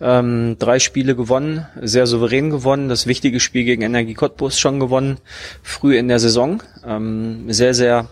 [0.00, 2.88] ähm, drei Spiele gewonnen, sehr souverän gewonnen.
[2.88, 5.18] Das wichtige Spiel gegen Energie Cottbus schon gewonnen,
[5.62, 6.62] früh in der Saison.
[6.86, 8.08] Ähm, sehr, sehr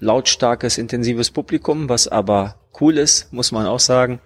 [0.00, 4.20] lautstarkes, intensives Publikum, was aber cool ist, muss man auch sagen.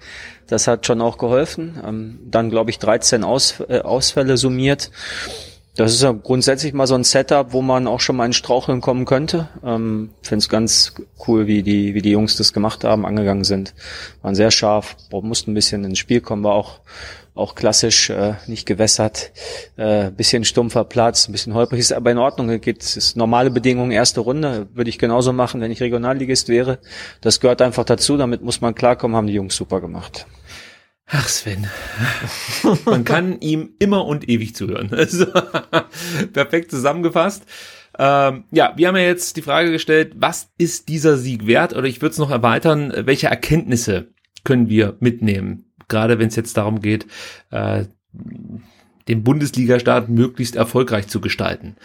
[0.46, 1.80] Das hat schon auch geholfen.
[1.84, 4.90] Ähm, dann, glaube ich, 13 Aus, äh, Ausfälle summiert.
[5.76, 8.80] Das ist ja grundsätzlich mal so ein Setup, wo man auch schon mal in Straucheln
[8.80, 9.48] kommen könnte.
[9.62, 10.94] Ähm, Finde es ganz
[11.26, 13.74] cool, wie die, wie die Jungs das gemacht haben, angegangen sind.
[14.22, 16.80] Waren sehr scharf, mussten ein bisschen ins Spiel kommen, war auch
[17.36, 19.32] auch klassisch äh, nicht gewässert,
[19.76, 23.90] äh, bisschen stumpfer Platz, ein bisschen holprig, ist aber in Ordnung, geht ist normale Bedingungen,
[23.90, 26.78] erste Runde, würde ich genauso machen, wenn ich Regionalligist wäre.
[27.20, 30.26] Das gehört einfach dazu, damit muss man klarkommen, haben die Jungs super gemacht.
[31.08, 31.68] Ach Sven,
[32.84, 34.90] man kann ihm immer und ewig zuhören.
[34.96, 35.26] Also,
[36.32, 37.44] perfekt zusammengefasst.
[37.98, 41.74] Ähm, ja, wir haben ja jetzt die Frage gestellt, was ist dieser Sieg wert?
[41.74, 44.08] Oder ich würde es noch erweitern, welche Erkenntnisse
[44.42, 47.06] können wir mitnehmen gerade wenn es jetzt darum geht,
[47.50, 47.84] äh,
[49.08, 51.76] den Bundesliga-Start möglichst erfolgreich zu gestalten.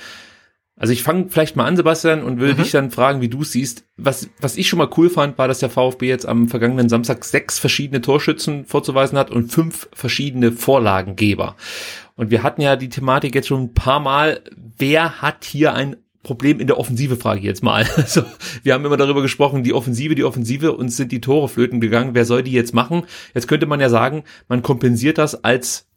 [0.82, 2.58] Also ich fange vielleicht mal an, Sebastian, und will mhm.
[2.58, 3.86] dich dann fragen, wie du es siehst.
[3.98, 7.24] Was, was ich schon mal cool fand, war, dass der VfB jetzt am vergangenen Samstag
[7.24, 11.56] sechs verschiedene Torschützen vorzuweisen hat und fünf verschiedene Vorlagengeber.
[12.16, 15.98] Und wir hatten ja die Thematik jetzt schon ein paar Mal, wer hat hier ein
[16.24, 17.88] Problem in der Offensive, frage ich jetzt mal.
[17.96, 18.24] Also,
[18.64, 22.14] wir haben immer darüber gesprochen, die Offensive, die Offensive, uns sind die Tore flöten gegangen.
[22.14, 23.04] Wer soll die jetzt machen?
[23.34, 25.88] Jetzt könnte man ja sagen, man kompensiert das als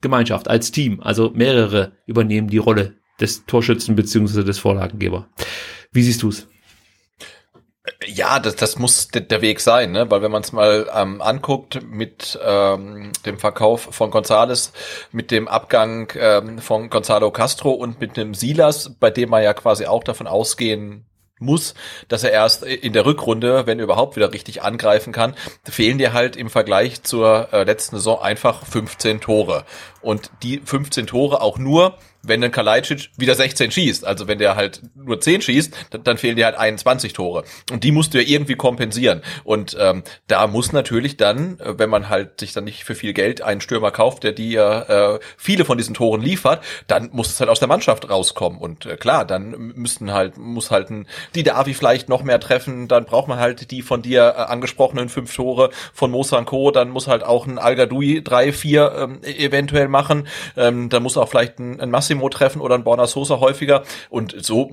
[0.00, 1.00] Gemeinschaft, als Team.
[1.00, 5.28] Also mehrere übernehmen die Rolle des Torschützen beziehungsweise des Vorlagengeber.
[5.92, 6.48] Wie siehst du's?
[8.06, 10.10] Ja, das, das muss der Weg sein, ne?
[10.10, 14.72] weil wenn man es mal ähm, anguckt mit ähm, dem Verkauf von Gonzales,
[15.12, 19.54] mit dem Abgang ähm, von Gonzalo Castro und mit dem Silas, bei dem man ja
[19.54, 21.04] quasi auch davon ausgehen
[21.40, 21.74] muss,
[22.08, 25.34] dass er erst in der Rückrunde, wenn überhaupt wieder richtig angreifen kann,
[25.64, 29.64] fehlen dir halt im Vergleich zur äh, letzten Saison einfach 15 Tore.
[30.00, 34.04] Und die 15 Tore auch nur, wenn dann Kalajdzic wieder 16 schießt.
[34.04, 37.44] Also wenn der halt nur 10 schießt, dann, dann fehlen dir halt 21 Tore.
[37.70, 39.22] Und die musst du ja irgendwie kompensieren.
[39.44, 43.12] Und ähm, da muss natürlich dann, äh, wenn man halt sich dann nicht für viel
[43.12, 47.40] Geld einen Stürmer kauft, der dir äh, viele von diesen Toren liefert, dann muss es
[47.40, 48.58] halt aus der Mannschaft rauskommen.
[48.58, 52.88] Und äh, klar, dann müssten halt, muss halt ein die Davi vielleicht noch mehr treffen,
[52.88, 56.90] dann braucht man halt die von dir äh, angesprochenen fünf Tore von Mosan Co., dann
[56.90, 60.26] muss halt auch ein Al-Gadoui drei, vier ähm, eventuell machen,
[60.56, 63.82] ähm, dann muss auch vielleicht ein, ein Massimo Massimo treffen oder ein Borna Sosa häufiger.
[64.08, 64.70] Und so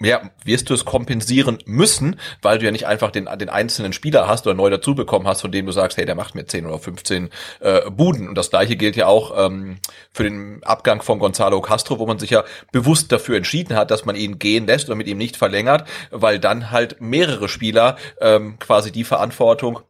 [0.00, 4.28] ja, wirst du es kompensieren müssen, weil du ja nicht einfach den, den einzelnen Spieler
[4.28, 6.66] hast oder neu dazu bekommen hast, von dem du sagst, hey, der macht mir 10
[6.66, 7.30] oder 15
[7.60, 8.28] äh, Buden.
[8.28, 9.78] Und das gleiche gilt ja auch ähm,
[10.12, 14.04] für den Abgang von Gonzalo Castro, wo man sich ja bewusst dafür entschieden hat, dass
[14.04, 18.58] man ihn gehen lässt oder mit ihm nicht verlängert, weil dann halt mehrere Spieler ähm,
[18.58, 19.80] quasi die Verantwortung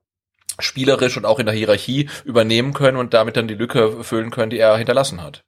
[0.58, 4.50] spielerisch und auch in der Hierarchie übernehmen können und damit dann die Lücke füllen können,
[4.50, 5.42] die er hinterlassen hat.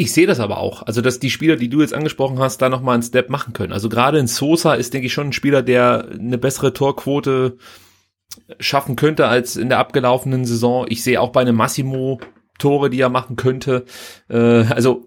[0.00, 0.84] Ich sehe das aber auch.
[0.84, 3.72] Also, dass die Spieler, die du jetzt angesprochen hast, da nochmal einen Step machen können.
[3.72, 7.58] Also gerade in Sosa ist, denke ich, schon ein Spieler, der eine bessere Torquote
[8.60, 10.86] schaffen könnte als in der abgelaufenen Saison.
[10.88, 12.20] Ich sehe auch bei einem Massimo
[12.60, 13.86] Tore, die er machen könnte.
[14.28, 15.04] Äh, also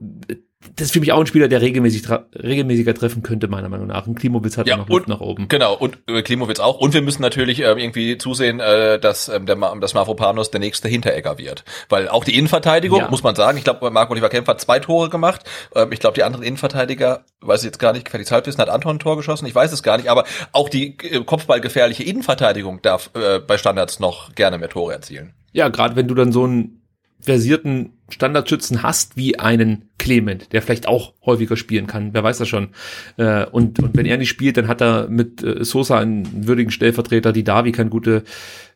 [0.75, 4.05] das ist für mich auch ein Spieler, der regelmäßig regelmäßiger treffen könnte, meiner Meinung nach.
[4.05, 5.47] Und Klimowitz hat ja noch Luft nach oben.
[5.47, 6.79] Genau, und äh, Klimowitz auch.
[6.79, 10.87] Und wir müssen natürlich äh, irgendwie zusehen, äh, dass, äh, der, dass Mavropanos der nächste
[10.87, 11.63] Hinteregger wird.
[11.89, 13.09] Weil auch die Innenverteidigung, ja.
[13.09, 15.43] muss man sagen, ich glaube, Marco Oliver Kempf hat zwei Tore gemacht.
[15.75, 18.97] Ähm, ich glaube, die anderen Innenverteidiger, weiß ich jetzt gar nicht, gefährliches Halbwissen, hat Anton
[18.97, 23.09] ein Tor geschossen, ich weiß es gar nicht, aber auch die äh, kopfballgefährliche Innenverteidigung darf
[23.15, 25.33] äh, bei Standards noch gerne mehr Tore erzielen.
[25.53, 26.80] Ja, gerade wenn du dann so ein
[27.21, 32.47] versierten Standardschützen hast wie einen Clement, der vielleicht auch häufiger spielen kann, wer weiß das
[32.47, 32.69] schon.
[33.17, 36.71] Äh, und, und wenn er nicht spielt, dann hat er mit äh, Sosa einen würdigen
[36.71, 38.23] Stellvertreter, die Davi kann gute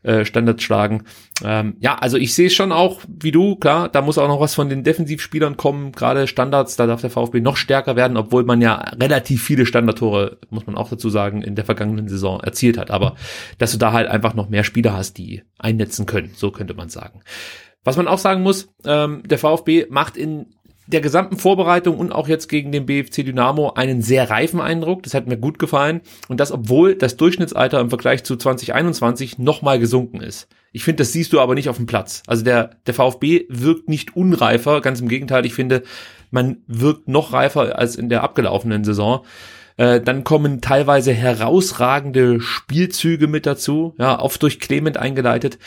[0.03, 1.03] äh, Standards schlagen.
[1.43, 4.53] Ähm, ja, also ich sehe schon auch, wie du, klar, da muss auch noch was
[4.53, 8.61] von den Defensivspielern kommen, gerade Standards, da darf der VfB noch stärker werden, obwohl man
[8.61, 12.91] ja relativ viele Standardtore, muss man auch dazu sagen, in der vergangenen Saison erzielt hat.
[12.91, 13.15] Aber
[13.57, 16.89] dass du da halt einfach noch mehr Spieler hast, die einnetzen können, so könnte man
[16.89, 17.22] sagen.
[17.86, 20.48] Was man auch sagen muss, ähm, der VfB macht in
[20.88, 25.03] der gesamten Vorbereitung und auch jetzt gegen den BFC Dynamo einen sehr reifen Eindruck.
[25.03, 26.02] Das hat mir gut gefallen.
[26.28, 30.48] Und das, obwohl das Durchschnittsalter im Vergleich zu 2021 nochmal gesunken ist.
[30.72, 32.22] Ich finde, das siehst du aber nicht auf dem Platz.
[32.28, 34.82] Also der, der VfB wirkt nicht unreifer.
[34.82, 35.84] Ganz im Gegenteil, ich finde,
[36.30, 39.26] man wirkt noch reifer als in der abgelaufenen Saison.
[39.78, 45.57] Äh, dann kommen teilweise herausragende Spielzüge mit dazu, ja, oft durch Clement eingeleitet.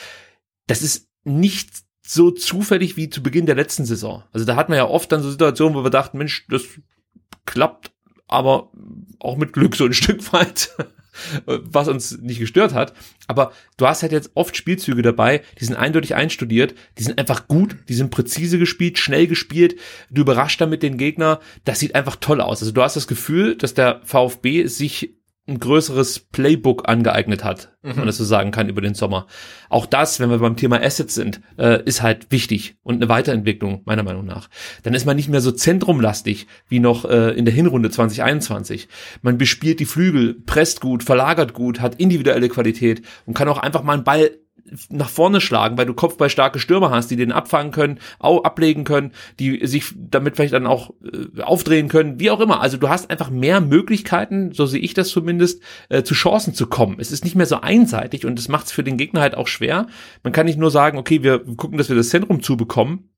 [0.67, 4.23] Das ist nicht so zufällig wie zu Beginn der letzten Saison.
[4.33, 6.63] Also da hat man ja oft dann so Situationen, wo wir dachten, Mensch, das
[7.45, 7.93] klappt,
[8.27, 8.73] aber
[9.19, 10.75] auch mit Glück so ein Stück weit,
[11.45, 12.95] was uns nicht gestört hat.
[13.27, 17.47] Aber du hast halt jetzt oft Spielzüge dabei, die sind eindeutig einstudiert, die sind einfach
[17.47, 19.77] gut, die sind präzise gespielt, schnell gespielt,
[20.09, 22.63] du überrascht damit den Gegner, das sieht einfach toll aus.
[22.63, 25.18] Also du hast das Gefühl, dass der VfB sich
[25.49, 27.89] ein größeres Playbook angeeignet hat, mhm.
[27.89, 29.27] wenn man das so sagen kann, über den Sommer.
[29.71, 33.83] Auch das, wenn wir beim Thema Assets sind, äh, ist halt wichtig und eine Weiterentwicklung,
[33.85, 34.49] meiner Meinung nach.
[34.83, 38.89] Dann ist man nicht mehr so zentrumlastig wie noch äh, in der Hinrunde 2021.
[39.23, 43.83] Man bespielt die Flügel, presst gut, verlagert gut, hat individuelle Qualität und kann auch einfach
[43.83, 44.31] mal einen Ball
[44.91, 49.67] nach vorne schlagen, weil du kopfballstarke Stürmer hast, die den abfangen können, ablegen können, die
[49.67, 52.61] sich damit vielleicht dann auch äh, aufdrehen können, wie auch immer.
[52.61, 56.67] Also du hast einfach mehr Möglichkeiten, so sehe ich das zumindest, äh, zu Chancen zu
[56.67, 56.97] kommen.
[56.99, 59.49] Es ist nicht mehr so einseitig und es macht es für den Gegner halt auch
[59.49, 59.87] schwer.
[60.23, 63.11] Man kann nicht nur sagen, okay, wir gucken, dass wir das Zentrum zubekommen,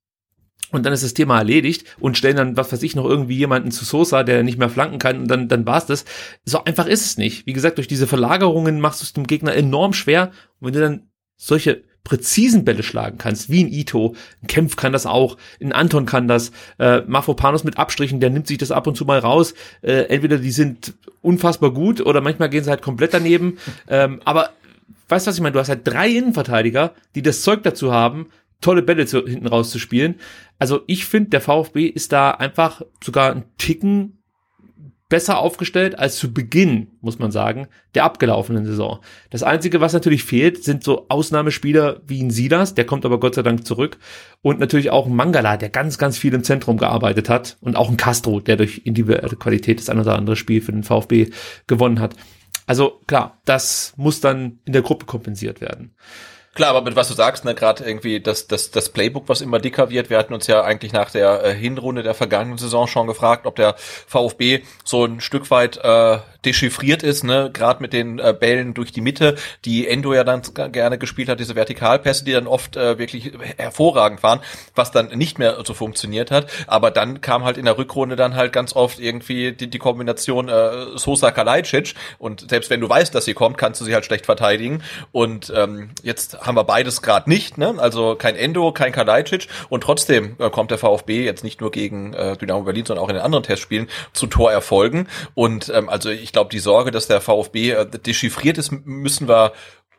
[0.71, 3.71] und dann ist das Thema erledigt und stellen dann, was weiß ich, noch irgendwie jemanden
[3.71, 6.05] zu Sosa, der nicht mehr flanken kann und dann, dann war's das.
[6.45, 7.45] So einfach ist es nicht.
[7.45, 10.31] Wie gesagt, durch diese Verlagerungen machst du es dem Gegner enorm schwer.
[10.59, 11.10] Und wenn du dann
[11.41, 16.05] solche präzisen Bälle schlagen kannst, wie ein Ito, ein Kempf kann das auch, ein Anton
[16.05, 19.53] kann das, äh, Mafopanos mit Abstrichen, der nimmt sich das ab und zu mal raus.
[19.81, 23.57] Äh, entweder die sind unfassbar gut oder manchmal gehen sie halt komplett daneben.
[23.87, 24.51] ähm, aber
[25.09, 25.53] weißt du, was ich meine?
[25.53, 28.27] Du hast halt drei Innenverteidiger, die das Zeug dazu haben,
[28.61, 30.15] tolle Bälle zu, hinten rauszuspielen.
[30.59, 34.20] Also ich finde, der VfB ist da einfach sogar ein Ticken
[35.11, 39.01] besser aufgestellt als zu Beginn, muss man sagen, der abgelaufenen Saison.
[39.29, 43.35] Das Einzige, was natürlich fehlt, sind so Ausnahmespieler wie ein Silas, der kommt aber Gott
[43.35, 43.97] sei Dank zurück.
[44.41, 47.57] Und natürlich auch ein Mangala, der ganz, ganz viel im Zentrum gearbeitet hat.
[47.59, 50.83] Und auch ein Castro, der durch individuelle Qualität das ein oder andere Spiel für den
[50.83, 51.29] VfB
[51.67, 52.15] gewonnen hat.
[52.65, 55.93] Also klar, das muss dann in der Gruppe kompensiert werden.
[56.53, 59.59] Klar, aber mit was du sagst, ne, gerade irgendwie das, das, das Playbook, was immer
[59.59, 60.09] dicker wird.
[60.09, 63.55] Wir hatten uns ja eigentlich nach der äh, Hinrunde der vergangenen Saison schon gefragt, ob
[63.55, 68.73] der VfB so ein Stück weit äh, dechiffriert ist, ne, gerade mit den äh, Bällen
[68.73, 69.35] durch die Mitte,
[69.65, 70.41] die Endo ja dann
[70.71, 74.39] gerne gespielt hat, diese Vertikalpässe, die dann oft äh, wirklich hervorragend waren,
[74.75, 76.47] was dann nicht mehr so funktioniert hat.
[76.67, 80.49] Aber dann kam halt in der Rückrunde dann halt ganz oft irgendwie die, die Kombination
[80.49, 84.05] äh, Sosa Kalajdzic und selbst wenn du weißt, dass sie kommt, kannst du sie halt
[84.05, 84.83] schlecht verteidigen.
[85.11, 87.75] Und ähm, jetzt haben wir beides gerade nicht, ne?
[87.77, 92.13] Also kein Endo, kein Kalajdzic und trotzdem äh, kommt der VfB jetzt nicht nur gegen
[92.13, 95.07] äh, Dynamo Berlin, sondern auch in den anderen Testspielen zu Torerfolgen.
[95.33, 99.53] Und ähm, also ich glaube, die Sorge, dass der VfB äh, dechiffriert ist, müssen wir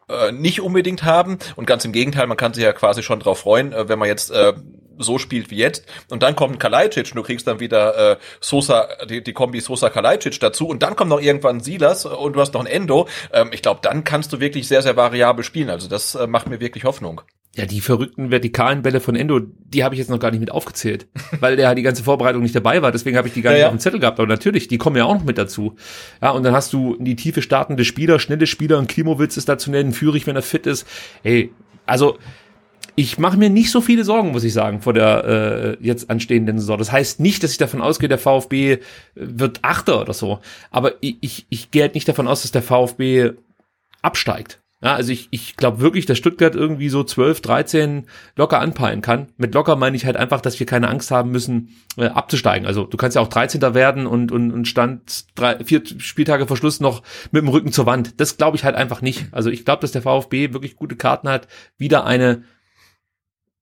[0.08, 1.38] äh, nicht unbedingt haben.
[1.56, 4.08] Und ganz im Gegenteil, man kann sich ja quasi schon drauf freuen, äh, wenn man
[4.08, 4.52] jetzt äh,
[4.98, 5.86] so spielt wie jetzt.
[6.10, 9.90] Und dann kommt Kalajdzic und du kriegst dann wieder äh, Sosa, die, die Kombi Sosa
[9.90, 13.08] Kalajdzic dazu und dann kommt noch irgendwann Silas und du hast noch ein Endo.
[13.32, 15.70] Ähm, ich glaube, dann kannst du wirklich sehr, sehr variabel spielen.
[15.70, 17.22] Also das äh, macht mir wirklich Hoffnung.
[17.54, 20.50] Ja, die verrückten vertikalen Bälle von Endo, die habe ich jetzt noch gar nicht mit
[20.50, 21.06] aufgezählt,
[21.40, 22.92] weil der die ganze Vorbereitung nicht dabei war.
[22.92, 24.18] Deswegen habe ich die gar nicht ja, auf dem Zettel gehabt.
[24.18, 25.76] Aber natürlich, die kommen ja auch noch mit dazu.
[26.22, 29.58] Ja, und dann hast du die tiefe startende Spieler, schnelle Spieler, und Klimowitz ist da
[29.58, 30.86] zu nennen, Führig, wenn er fit ist.
[31.22, 31.52] Hey,
[31.84, 32.16] also
[32.94, 36.58] ich mache mir nicht so viele Sorgen, muss ich sagen, vor der äh, jetzt anstehenden
[36.58, 36.78] Saison.
[36.78, 38.78] Das heißt nicht, dass ich davon ausgehe, der VfB
[39.14, 40.40] wird Achter oder so.
[40.70, 43.32] Aber ich, ich, ich gehe halt nicht davon aus, dass der VfB
[44.00, 44.61] absteigt.
[44.82, 49.28] Ja, also ich, ich glaube wirklich, dass Stuttgart irgendwie so 12, 13 locker anpeilen kann.
[49.36, 52.66] Mit locker meine ich halt einfach, dass wir keine Angst haben müssen, äh, abzusteigen.
[52.66, 53.74] Also du kannst ja auch 13.
[53.74, 57.86] werden und, und, und stand drei, vier Spieltage vor Schluss noch mit dem Rücken zur
[57.86, 58.20] Wand.
[58.20, 59.26] Das glaube ich halt einfach nicht.
[59.30, 61.46] Also ich glaube, dass der VfB wirklich gute Karten hat,
[61.78, 62.42] wieder eine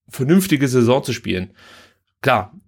[0.09, 1.53] vernünftige Saison zu spielen.
[2.21, 2.59] Klar,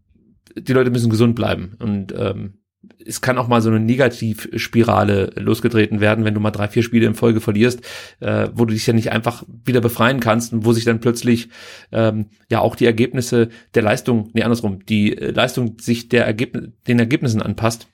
[0.55, 2.59] die Leute müssen gesund bleiben und ähm,
[3.05, 7.05] es kann auch mal so eine Negativspirale losgetreten werden, wenn du mal drei, vier Spiele
[7.05, 7.81] in Folge verlierst,
[8.19, 11.49] äh, wo du dich ja nicht einfach wieder befreien kannst und wo sich dann plötzlich
[11.91, 16.69] ähm, ja auch die Ergebnisse der Leistung, nee, andersrum, die äh, Leistung sich der Ergebnis,
[16.87, 17.87] den Ergebnissen anpasst.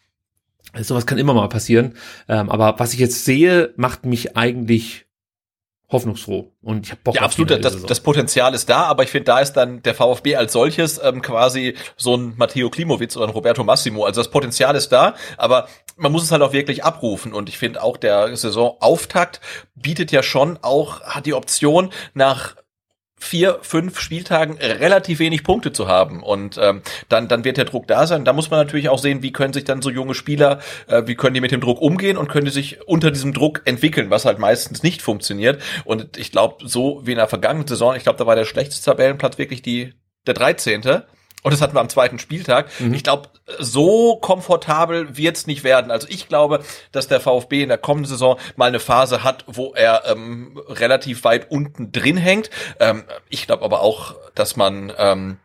[0.79, 1.93] Sowas kann immer mal passieren.
[2.27, 5.07] Ähm, aber was ich jetzt sehe, macht mich eigentlich
[5.91, 7.63] hoffnungsfroh und ich habe Bock ja, absolut.
[7.63, 10.99] Das, das Potenzial ist da, aber ich finde, da ist dann der VfB als solches
[11.03, 14.05] ähm, quasi so ein Matteo Klimowitz oder ein Roberto Massimo.
[14.05, 15.67] Also das Potenzial ist da, aber
[15.97, 17.33] man muss es halt auch wirklich abrufen.
[17.33, 19.41] Und ich finde auch der Saisonauftakt
[19.75, 22.55] bietet ja schon auch hat die Option nach
[23.19, 26.23] vier, fünf Spieltagen relativ wenig Punkte zu haben.
[26.23, 28.25] Und ähm, dann, dann wird der Druck da sein.
[28.25, 31.15] Da muss man natürlich auch sehen, wie können sich dann so junge Spieler, äh, wie
[31.15, 34.25] können die mit dem Druck umgehen und können die sich unter diesem Druck entwickeln, was
[34.25, 35.61] halt meistens nicht funktioniert.
[35.85, 38.91] Und ich glaube, so wie in der vergangenen Saison, ich glaube, da war der schlechteste
[38.91, 39.93] Tabellenplatz wirklich die
[40.25, 41.03] der 13.
[41.41, 42.67] Und das hatten wir am zweiten Spieltag.
[42.79, 42.93] Mhm.
[42.93, 43.29] Ich glaube,
[43.59, 45.89] so komfortabel wird's nicht werden.
[45.89, 46.61] Also ich glaube,
[46.91, 51.23] dass der VfB in der kommenden Saison mal eine Phase hat, wo er ähm, relativ
[51.23, 52.49] weit unten drin hängt.
[52.79, 55.37] Ähm, ich glaube aber auch, dass man ähm,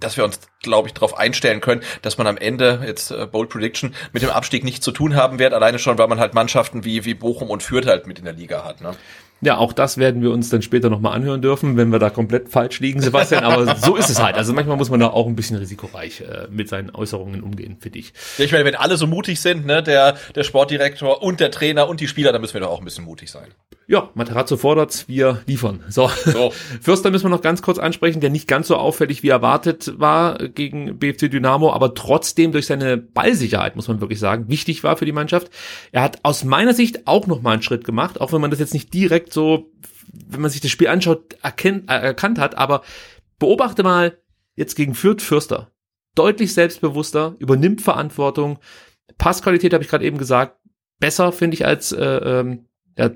[0.00, 3.48] dass wir uns, glaube ich, darauf einstellen können, dass man am Ende, jetzt äh, Bold
[3.48, 6.84] Prediction, mit dem Abstieg nichts zu tun haben wird, alleine schon, weil man halt Mannschaften
[6.84, 8.80] wie, wie Bochum und Fürth halt mit in der Liga hat.
[8.80, 8.94] Ne?
[9.42, 12.48] Ja, auch das werden wir uns dann später nochmal anhören dürfen, wenn wir da komplett
[12.48, 13.44] falsch liegen, Sebastian.
[13.44, 14.36] Aber so ist es halt.
[14.36, 17.98] Also manchmal muss man da auch ein bisschen risikoreich äh, mit seinen Äußerungen umgehen, finde
[17.98, 18.14] ich.
[18.38, 21.88] Ja, ich meine, wenn alle so mutig sind, ne, der, der Sportdirektor und der Trainer
[21.88, 23.48] und die Spieler, dann müssen wir doch auch ein bisschen mutig sein.
[23.88, 25.84] Ja, Materazzo fordert, wir liefern.
[25.88, 26.10] So.
[26.24, 26.52] so.
[26.80, 30.38] Fürster müssen wir noch ganz kurz ansprechen, der nicht ganz so auffällig wie erwartet war
[30.38, 35.04] gegen BFC Dynamo, aber trotzdem durch seine Ballsicherheit, muss man wirklich sagen, wichtig war für
[35.04, 35.50] die Mannschaft.
[35.92, 38.58] Er hat aus meiner Sicht auch noch mal einen Schritt gemacht, auch wenn man das
[38.58, 39.72] jetzt nicht direkt so,
[40.26, 42.82] wenn man sich das Spiel anschaut, erkennt, äh, erkannt hat, aber
[43.38, 44.18] beobachte mal
[44.54, 45.70] jetzt gegen Fürth Fürster.
[46.14, 48.58] Deutlich selbstbewusster, übernimmt Verantwortung.
[49.18, 50.58] Passqualität habe ich gerade eben gesagt,
[50.98, 52.66] besser finde ich als äh, ähm,
[52.96, 53.10] ja,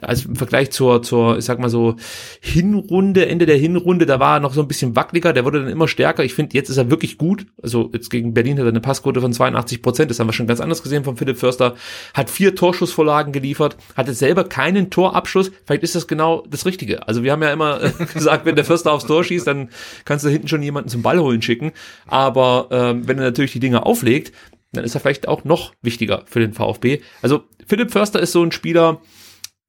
[0.00, 1.96] also im Vergleich zur, zur, ich sag mal so,
[2.40, 5.68] Hinrunde, Ende der Hinrunde, da war er noch so ein bisschen wackeliger, der wurde dann
[5.70, 6.24] immer stärker.
[6.24, 7.46] Ich finde, jetzt ist er wirklich gut.
[7.62, 10.46] Also jetzt gegen Berlin hat er eine Passquote von 82 Prozent, das haben wir schon
[10.46, 11.74] ganz anders gesehen von Philipp Förster.
[12.12, 15.52] Hat vier Torschussvorlagen geliefert, hatte selber keinen Torabschluss.
[15.64, 17.06] Vielleicht ist das genau das Richtige.
[17.06, 17.80] Also wir haben ja immer
[18.14, 19.70] gesagt, wenn der Förster aufs Tor schießt, dann
[20.04, 21.72] kannst du hinten schon jemanden zum Ball holen schicken.
[22.06, 24.32] Aber ähm, wenn er natürlich die Dinge auflegt,
[24.72, 27.00] dann ist er vielleicht auch noch wichtiger für den VfB.
[27.22, 29.00] Also Philipp Förster ist so ein Spieler,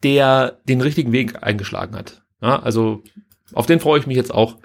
[0.04, 2.24] der den richtigen Weg eingeschlagen hat.
[2.42, 3.02] Ja, also
[3.54, 4.58] auf den freue ich mich jetzt auch,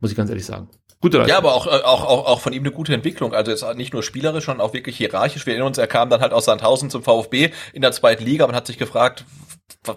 [0.00, 0.68] muss ich ganz ehrlich sagen.
[1.00, 1.32] Gute Leistung.
[1.32, 3.34] Ja, aber auch, äh, auch, auch, auch von ihm eine gute Entwicklung.
[3.34, 5.46] Also jetzt nicht nur spielerisch, sondern auch wirklich hierarchisch.
[5.46, 8.46] Wir erinnern uns, er kam dann halt aus Sandhausen zum VfB in der zweiten Liga.
[8.46, 9.24] Man hat sich gefragt,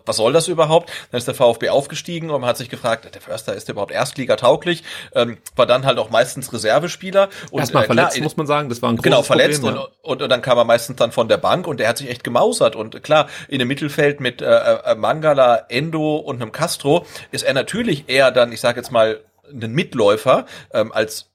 [0.06, 0.92] was soll das überhaupt?
[1.12, 3.92] Dann ist der VfB aufgestiegen und man hat sich gefragt, der Förster ist der überhaupt
[3.92, 4.84] Erstliga tauglich?
[5.14, 7.30] Ähm, war dann halt auch meistens Reservespieler.
[7.52, 9.90] Und, Erstmal äh, verletzt, klar, muss man sagen, das war ein Genau, verletzt Problem, und,
[9.90, 9.92] ja.
[10.02, 12.24] und, und, dann kam er meistens dann von der Bank und der hat sich echt
[12.24, 12.76] gemausert.
[12.76, 17.54] Und klar, in dem Mittelfeld mit äh, äh Mangala, Endo und einem Castro ist er
[17.54, 19.20] natürlich eher dann, ich sage jetzt mal,
[19.52, 21.30] ein Mitläufer ähm, als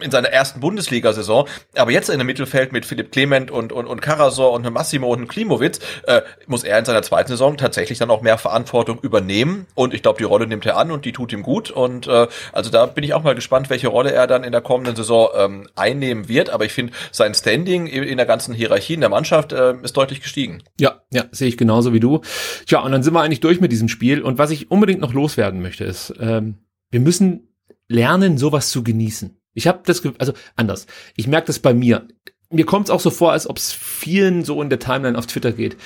[0.00, 1.46] in seiner ersten Bundesliga-Saison,
[1.76, 5.28] aber jetzt in dem Mittelfeld mit Philipp Clement und, und, und Karasor und Massimo und
[5.28, 9.92] Klimowitz, äh, muss er in seiner zweiten Saison tatsächlich dann auch mehr Verantwortung übernehmen und
[9.92, 12.70] ich glaube, die Rolle nimmt er an und die tut ihm gut und äh, also
[12.70, 15.68] da bin ich auch mal gespannt, welche Rolle er dann in der kommenden Saison ähm,
[15.76, 19.74] einnehmen wird, aber ich finde, sein Standing in der ganzen Hierarchie in der Mannschaft äh,
[19.82, 20.62] ist deutlich gestiegen.
[20.80, 22.22] Ja, ja, sehe ich genauso wie du.
[22.66, 25.12] Tja, und dann sind wir eigentlich durch mit diesem Spiel und was ich unbedingt noch
[25.12, 26.56] loswerden möchte ist, ähm,
[26.90, 27.48] wir müssen
[27.88, 29.41] lernen, sowas zu genießen.
[29.54, 30.86] Ich habe das, also anders.
[31.16, 32.06] Ich merke das bei mir.
[32.50, 35.26] Mir kommt es auch so vor, als ob es vielen so in der Timeline auf
[35.26, 35.76] Twitter geht,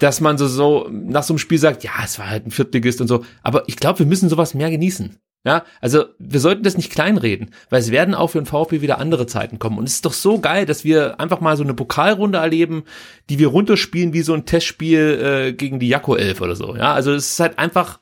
[0.00, 3.00] dass man so, so nach so einem Spiel sagt, ja, es war halt ein Viertligist
[3.00, 3.24] und so.
[3.42, 5.18] Aber ich glaube, wir müssen sowas mehr genießen.
[5.46, 8.98] Ja, also wir sollten das nicht kleinreden, weil es werden auch für den VfB wieder
[8.98, 9.78] andere Zeiten kommen.
[9.78, 12.82] Und es ist doch so geil, dass wir einfach mal so eine Pokalrunde erleben,
[13.30, 16.74] die wir runterspielen wie so ein Testspiel äh, gegen die Jakko 11 oder so.
[16.74, 18.00] Ja, also es ist halt einfach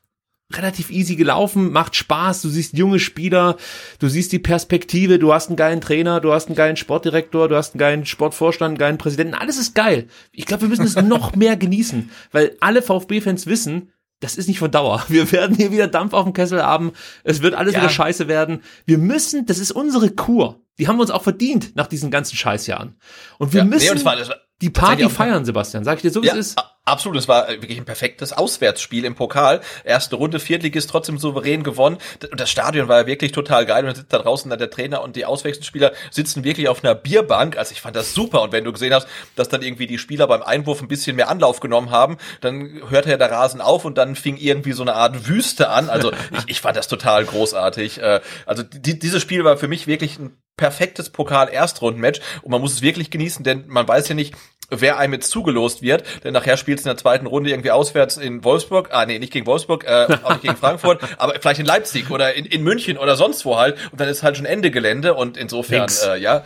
[0.57, 3.57] relativ easy gelaufen, macht Spaß, du siehst junge Spieler,
[3.99, 7.57] du siehst die Perspektive, du hast einen geilen Trainer, du hast einen geilen Sportdirektor, du
[7.57, 10.09] hast einen geilen Sportvorstand, einen geilen Präsidenten, alles ist geil.
[10.33, 13.91] Ich glaube, wir müssen es noch mehr genießen, weil alle VfB-Fans wissen,
[14.21, 15.05] das ist nicht von Dauer.
[15.09, 16.93] Wir werden hier wieder Dampf auf dem Kessel haben.
[17.25, 17.81] Es wird alles ja.
[17.81, 18.63] wieder scheiße werden.
[18.87, 20.61] Wir müssen, das ist unsere Kur.
[20.79, 22.97] Die haben wir uns auch verdient nach diesen ganzen Scheißjahren.
[23.39, 24.17] Und wir ja, müssen nee, und zwar,
[24.63, 25.85] die Party feiern, Sebastian.
[25.85, 26.59] Sag ich dir so, wie ja, es ist.
[26.87, 29.63] Absolut, es war wirklich ein perfektes Auswärtsspiel im Pokal.
[29.85, 31.97] Erste Runde, Viertligist trotzdem souverän gewonnen.
[32.31, 33.81] Und das Stadion war ja wirklich total geil.
[33.81, 36.95] Und dann sitzt da draußen dann der Trainer und die Auswechselspieler sitzen wirklich auf einer
[36.95, 37.57] Bierbank.
[37.57, 38.43] Also ich fand das super.
[38.43, 41.31] Und wenn du gesehen hast, dass dann irgendwie die Spieler beim Einwurf ein bisschen mehr
[41.31, 44.95] Anlauf genommen haben, dann hörte ja der Rasen auf und dann fing irgendwie so eine
[44.95, 45.89] Art Wüste an.
[45.89, 48.03] Also ich, ich fand das total großartig.
[48.03, 52.75] Äh, also die, dieses Spiel war für mich wirklich ein perfektes Pokal-Erstrundenmatch und man muss
[52.75, 54.35] es wirklich genießen, denn man weiß ja nicht,
[54.71, 58.17] wer einem jetzt zugelost wird, denn nachher spielt es in der zweiten Runde irgendwie auswärts
[58.17, 61.67] in Wolfsburg, ah nee, nicht gegen Wolfsburg, äh, auch nicht gegen Frankfurt, aber vielleicht in
[61.67, 64.71] Leipzig oder in, in München oder sonst wo halt und dann ist halt schon Ende
[64.71, 66.45] Gelände und insofern, äh, ja,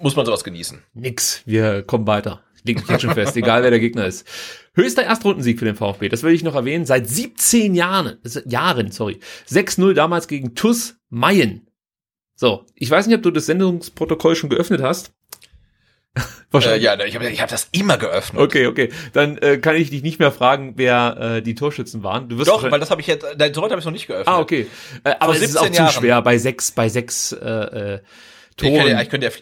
[0.00, 0.82] muss man sowas genießen.
[0.94, 2.42] Nix, wir kommen weiter.
[2.66, 4.26] Liegt jetzt schon fest, egal wer der Gegner ist.
[4.74, 9.20] Höchster Erstrundensieg für den VfB, das will ich noch erwähnen, seit 17 Jahren, Jahren, sorry.
[9.48, 11.68] 6-0 damals gegen TUS Mayen.
[12.34, 15.12] So, ich weiß nicht, ob du das Sendungsprotokoll schon geöffnet hast.
[16.50, 16.82] Wahrscheinlich.
[16.82, 18.40] Äh, ja, ich habe ich hab das immer geöffnet.
[18.40, 18.92] Okay, okay.
[19.12, 22.28] Dann äh, kann ich dich nicht mehr fragen, wer äh, die Torschützen waren.
[22.28, 24.06] Du wirst Doch, weil das habe ich jetzt, nein, so weit habe ich noch nicht
[24.06, 24.28] geöffnet.
[24.28, 24.68] Ah, okay.
[25.02, 25.88] Äh, aber es ist auch Jahren.
[25.88, 28.00] zu schwer bei sechs, bei sechs äh, äh,
[28.56, 28.72] Toren.
[28.72, 29.32] Ich könnte, ich könnte ja,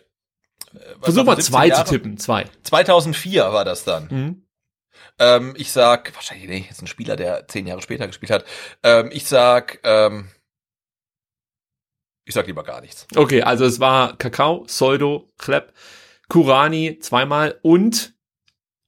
[0.81, 1.85] äh, Versuch mal zwei Jahre?
[1.85, 2.47] zu tippen, zwei.
[2.63, 4.09] 2004 war das dann.
[4.11, 4.47] Mhm.
[5.19, 8.45] Ähm, ich sag, wahrscheinlich nee, jetzt ein Spieler, der zehn Jahre später gespielt hat.
[8.83, 10.31] Ähm, ich sag, ähm,
[12.25, 13.07] ich sag lieber gar nichts.
[13.15, 15.73] Okay, also es war Kakao, Soldo, Klepp,
[16.33, 18.15] Kurani zweimal und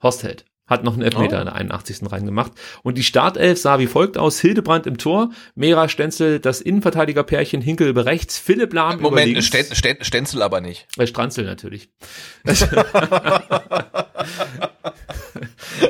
[0.03, 0.47] Hostheld.
[0.67, 1.41] Hat noch einen Elfmeter oh.
[1.41, 2.11] in der 81.
[2.11, 2.53] reingemacht.
[2.83, 4.41] Und die Startelf sah wie folgt aus.
[4.41, 9.53] Hildebrand im Tor, Mera Stenzel, das Innenverteidigerpärchen Hinkel über rechts, Philipp Lahm Moment, über links.
[9.53, 10.87] Moment, Stenzel aber nicht.
[10.97, 11.91] Äh, Stranzel natürlich.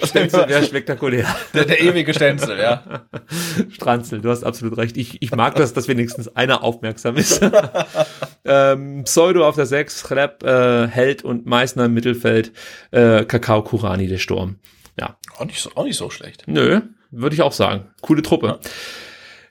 [0.02, 1.26] Stenzel wäre spektakulär.
[1.52, 3.06] Der, der, ewige Stenzel, ja.
[3.70, 4.96] Stranzel, du hast absolut recht.
[4.96, 7.40] Ich, ich mag das, dass wenigstens einer aufmerksam ist.
[8.44, 12.52] ähm, Pseudo auf der 6, Chleb, äh, Held und Meißner im Mittelfeld,
[12.90, 14.56] äh, Kakao Kurani der Sturm.
[14.98, 15.18] Ja.
[15.36, 16.44] Auch nicht so, auch nicht so schlecht.
[16.46, 16.80] Nö,
[17.10, 17.86] würde ich auch sagen.
[18.00, 18.46] Coole Truppe.
[18.46, 18.70] Ja.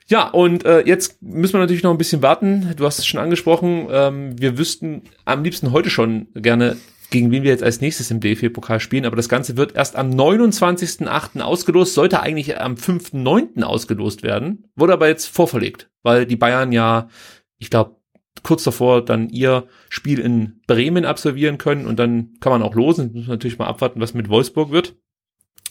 [0.06, 2.74] Ja, und äh, jetzt müssen wir natürlich noch ein bisschen warten.
[2.76, 3.88] Du hast es schon angesprochen.
[3.90, 6.76] Ähm, wir wüssten am liebsten heute schon gerne,
[7.10, 9.06] gegen wen wir jetzt als nächstes im DFB-Pokal spielen.
[9.06, 11.40] Aber das Ganze wird erst am 29.08.
[11.40, 13.62] ausgelost, sollte eigentlich am 5.09.
[13.62, 17.08] ausgelost werden, wurde aber jetzt vorverlegt, weil die Bayern ja,
[17.56, 17.96] ich glaube,
[18.42, 23.12] kurz davor dann ihr Spiel in Bremen absolvieren können und dann kann man auch losen.
[23.14, 24.96] Müssen natürlich mal abwarten, was mit Wolfsburg wird.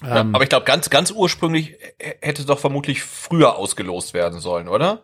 [0.03, 1.77] Ja, ähm, aber ich glaube, ganz, ganz ursprünglich
[2.21, 5.03] hätte doch vermutlich früher ausgelost werden sollen, oder?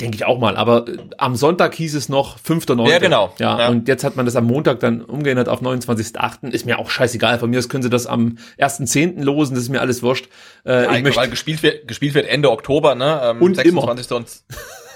[0.00, 2.88] Denke ich auch mal, aber äh, am Sonntag hieß es noch 5.9.
[2.88, 3.34] Ja, genau.
[3.38, 6.50] Ja, ja, und jetzt hat man das am Montag dann umgeändert auf 29.8.
[6.50, 7.38] Ist mir auch scheißegal.
[7.38, 9.22] Von mir aus können sie das am 1.10.
[9.22, 10.28] losen, das ist mir alles wurscht.
[10.64, 13.20] Äh, ja, ich möchte, weil gespielt wird, gespielt wird Ende Oktober, ne?
[13.24, 14.10] Ähm, und 26.
[14.10, 14.16] Immer.
[14.16, 14.28] Und,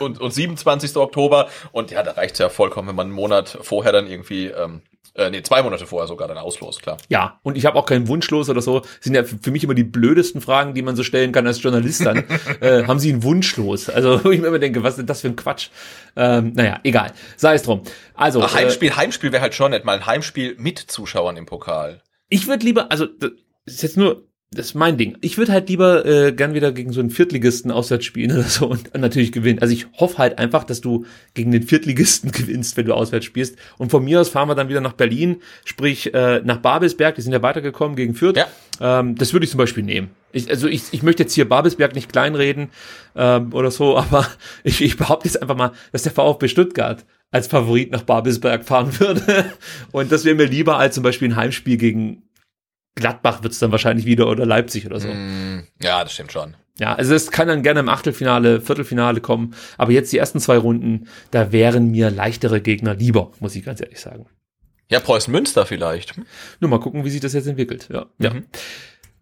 [0.01, 0.97] und, und 27.
[0.97, 1.49] Oktober.
[1.73, 4.81] Und ja, da reicht's ja vollkommen, wenn man einen Monat vorher dann irgendwie ähm,
[5.17, 6.97] äh, nee, zwei Monate vorher sogar dann auslos, klar.
[7.09, 8.81] Ja, und ich habe auch keinen Wunschlos oder so.
[8.81, 11.63] Das sind ja für mich immer die blödesten Fragen, die man so stellen kann als
[11.63, 12.25] Journalist dann.
[12.61, 13.89] äh, haben Sie einen Wunschlos?
[13.89, 15.69] Also wo ich mir immer denke, was ist das für ein Quatsch?
[16.17, 17.13] Ähm, naja, egal.
[17.37, 17.83] Sei es drum.
[18.15, 21.47] Also Ach, Heimspiel, äh, Heimspiel wäre halt schon nett, mal ein Heimspiel mit Zuschauern im
[21.47, 22.03] Pokal.
[22.29, 23.31] Ich würde lieber, also das
[23.67, 25.19] ist jetzt nur das ist mein Ding.
[25.21, 28.67] Ich würde halt lieber äh, gern wieder gegen so einen Viertligisten auswärts spielen oder so
[28.67, 29.59] und natürlich gewinnen.
[29.59, 31.05] Also ich hoffe halt einfach, dass du
[31.35, 33.57] gegen den Viertligisten gewinnst, wenn du auswärts spielst.
[33.79, 37.15] Und von mir aus fahren wir dann wieder nach Berlin, sprich äh, nach Babelsberg.
[37.15, 38.37] Die sind ja weitergekommen gegen Fürth.
[38.37, 38.47] Ja.
[38.81, 40.11] Ähm, das würde ich zum Beispiel nehmen.
[40.33, 42.71] Ich, also ich, ich möchte jetzt hier Babelsberg nicht kleinreden
[43.17, 44.27] ähm, oder so, aber
[44.63, 48.99] ich, ich behaupte jetzt einfach mal, dass der VfB Stuttgart als Favorit nach Babelsberg fahren
[49.01, 49.47] würde.
[49.93, 52.23] Und das wäre mir lieber als zum Beispiel ein Heimspiel gegen
[52.95, 55.09] Gladbach wird's dann wahrscheinlich wieder oder Leipzig oder so.
[55.09, 56.57] Mm, Ja, das stimmt schon.
[56.79, 60.57] Ja, also es kann dann gerne im Achtelfinale, Viertelfinale kommen, aber jetzt die ersten zwei
[60.59, 64.27] Runden, da wären mir leichtere Gegner lieber, muss ich ganz ehrlich sagen.
[64.91, 66.15] Ja, Preußen Münster vielleicht.
[66.61, 67.89] Nur mal gucken, wie sich das jetzt entwickelt.
[67.93, 68.07] Ja.
[68.19, 68.33] ja.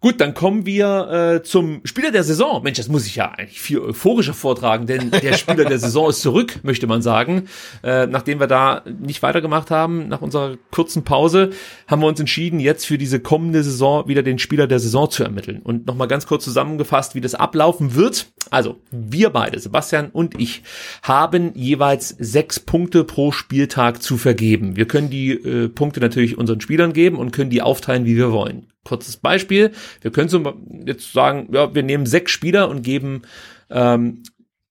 [0.03, 2.61] Gut, dann kommen wir äh, zum Spieler der Saison.
[2.65, 6.23] Mensch, das muss ich ja eigentlich viel euphorischer vortragen, denn der Spieler der Saison ist
[6.23, 7.45] zurück, möchte man sagen.
[7.85, 11.51] Äh, nachdem wir da nicht weitergemacht haben, nach unserer kurzen Pause,
[11.87, 15.23] haben wir uns entschieden, jetzt für diese kommende Saison wieder den Spieler der Saison zu
[15.23, 15.61] ermitteln.
[15.63, 18.27] Und nochmal ganz kurz zusammengefasst, wie das ablaufen wird.
[18.51, 20.65] Also, wir beide, Sebastian und ich,
[21.05, 24.75] haben jeweils sechs Punkte pro Spieltag zu vergeben.
[24.75, 28.33] Wir können die äh, Punkte natürlich unseren Spielern geben und können die aufteilen, wie wir
[28.33, 28.67] wollen.
[28.85, 29.73] Kurzes Beispiel.
[30.01, 30.43] Wir können so
[30.85, 33.23] jetzt sagen, ja, wir nehmen sechs Spieler und geben
[33.71, 34.23] ähm,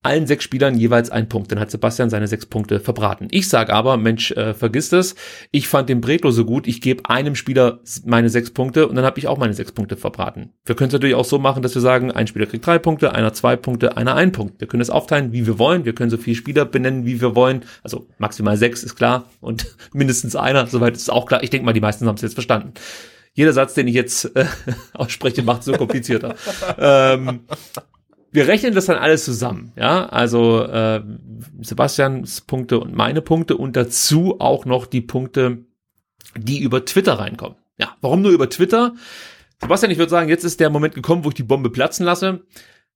[0.04, 1.52] allen sechs Spielern jeweils einen Punkt.
[1.52, 3.28] Dann hat Sebastian seine sechs Punkte verbraten.
[3.30, 5.16] Ich sage aber, Mensch, äh, vergiss das.
[5.52, 9.06] Ich fand den Bretlo so gut, ich gebe einem Spieler meine sechs Punkte und dann
[9.06, 10.54] habe ich auch meine sechs Punkte verbraten.
[10.66, 13.14] Wir können es natürlich auch so machen, dass wir sagen, ein Spieler kriegt drei Punkte,
[13.14, 14.60] einer zwei Punkte, einer ein Punkt.
[14.60, 15.86] Wir können es aufteilen, wie wir wollen.
[15.86, 17.64] Wir können so viele Spieler benennen, wie wir wollen.
[17.84, 21.44] Also maximal sechs ist klar und mindestens einer, soweit ist auch klar.
[21.44, 22.74] Ich denke mal, die meisten haben es jetzt verstanden
[23.34, 24.46] jeder Satz, den ich jetzt äh,
[24.94, 26.36] ausspreche, macht es so komplizierter.
[26.78, 27.42] ähm,
[28.32, 31.02] wir rechnen das dann alles zusammen, ja, also äh,
[31.62, 35.66] Sebastians Punkte und meine Punkte und dazu auch noch die Punkte,
[36.38, 37.58] die über Twitter reinkommen.
[37.78, 38.94] Ja, warum nur über Twitter?
[39.60, 42.46] Sebastian, ich würde sagen, jetzt ist der Moment gekommen, wo ich die Bombe platzen lasse.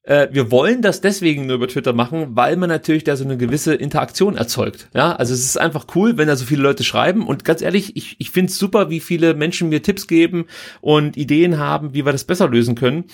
[0.05, 3.37] Äh, wir wollen das deswegen nur über Twitter machen, weil man natürlich da so eine
[3.37, 4.87] gewisse Interaktion erzeugt.
[4.93, 7.27] Ja, also es ist einfach cool, wenn da so viele Leute schreiben.
[7.27, 10.45] Und ganz ehrlich, ich, ich finde es super, wie viele Menschen mir Tipps geben
[10.81, 13.05] und Ideen haben, wie wir das besser lösen können.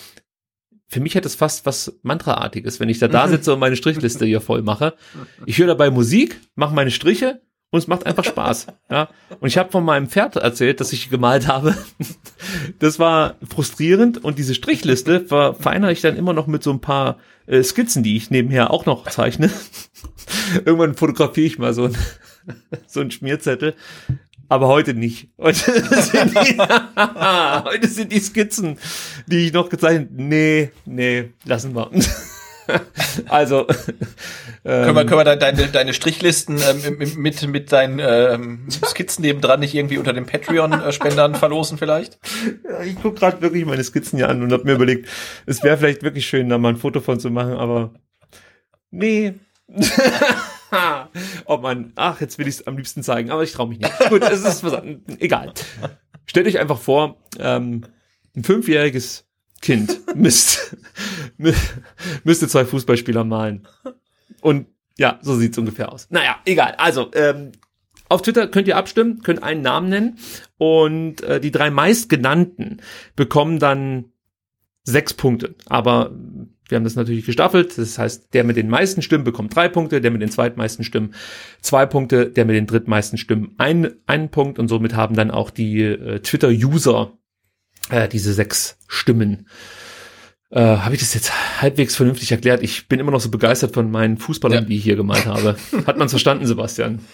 [0.87, 4.25] Für mich hat es fast was Mantraartiges, wenn ich da da sitze und meine Strichliste
[4.25, 4.93] hier voll mache.
[5.45, 7.41] Ich höre dabei Musik, mache meine Striche
[7.71, 8.67] und es macht einfach Spaß.
[8.89, 9.09] Ja.
[9.39, 11.75] Und ich habe von meinem Pferd erzählt, das ich gemalt habe.
[12.79, 17.19] Das war frustrierend und diese Strichliste verfeinere ich dann immer noch mit so ein paar
[17.47, 19.49] äh, Skizzen, die ich nebenher auch noch zeichne.
[20.65, 21.97] Irgendwann fotografiere ich mal so ein,
[22.87, 23.75] so ein Schmierzettel.
[24.49, 25.29] Aber heute nicht.
[25.37, 25.71] Heute
[26.01, 26.57] sind, die,
[27.63, 28.79] heute sind die Skizzen,
[29.27, 30.09] die ich noch gezeichnet.
[30.11, 31.89] Nee, nee, lassen wir.
[33.29, 33.67] also
[34.63, 39.59] ähm, können wir, können wir deine, deine Strichlisten ähm, mit, mit deinen ähm, Skizzen nebendran
[39.59, 42.19] nicht irgendwie unter den Patreon-Spendern verlosen vielleicht?
[42.63, 45.07] Ja, ich gucke gerade wirklich meine Skizzen hier an und habe mir überlegt,
[45.47, 47.93] es wäre vielleicht wirklich schön, da mal ein Foto von zu machen, aber
[48.91, 49.33] nee.
[51.45, 53.93] oh man, ach, jetzt will ich es am liebsten zeigen, aber ich traue mich nicht.
[54.09, 54.83] Gut, es ist was,
[55.19, 55.53] egal.
[56.25, 57.85] Stellt euch einfach vor, ähm,
[58.35, 59.25] ein fünfjähriges
[59.61, 60.77] Kind müsst,
[62.23, 63.67] müsste zwei Fußballspieler malen.
[64.41, 66.07] Und ja, so sieht's ungefähr aus.
[66.09, 66.75] Naja, egal.
[66.77, 67.53] Also, ähm,
[68.09, 70.17] auf Twitter könnt ihr abstimmen, könnt einen Namen nennen
[70.57, 72.81] und äh, die drei meistgenannten
[73.15, 74.11] bekommen dann
[74.83, 75.55] sechs Punkte.
[75.67, 76.11] Aber
[76.67, 77.77] wir haben das natürlich gestaffelt.
[77.77, 81.13] Das heißt, der mit den meisten Stimmen bekommt drei Punkte, der mit den zweitmeisten Stimmen
[81.61, 85.49] zwei Punkte, der mit den drittmeisten Stimmen ein, einen Punkt und somit haben dann auch
[85.49, 87.13] die äh, Twitter-User
[87.89, 89.47] äh, diese sechs Stimmen.
[90.51, 92.61] Äh, habe ich das jetzt halbwegs vernünftig erklärt?
[92.61, 94.67] Ich bin immer noch so begeistert von meinen Fußballern, ja.
[94.67, 95.55] die ich hier gemalt habe.
[95.87, 97.05] Hat man verstanden, Sebastian?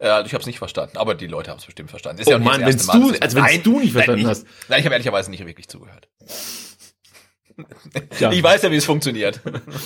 [0.00, 2.22] Ja, ich habe es nicht verstanden, aber die Leute haben es bestimmt verstanden.
[2.22, 4.46] Ist oh ja Mann, wenn du, also wenn du nicht verstanden nein, hast.
[4.68, 6.08] Nein, ich habe ehrlicherweise nicht wirklich zugehört.
[8.20, 8.32] Ja.
[8.32, 9.40] Ich weiß ja, wie es funktioniert.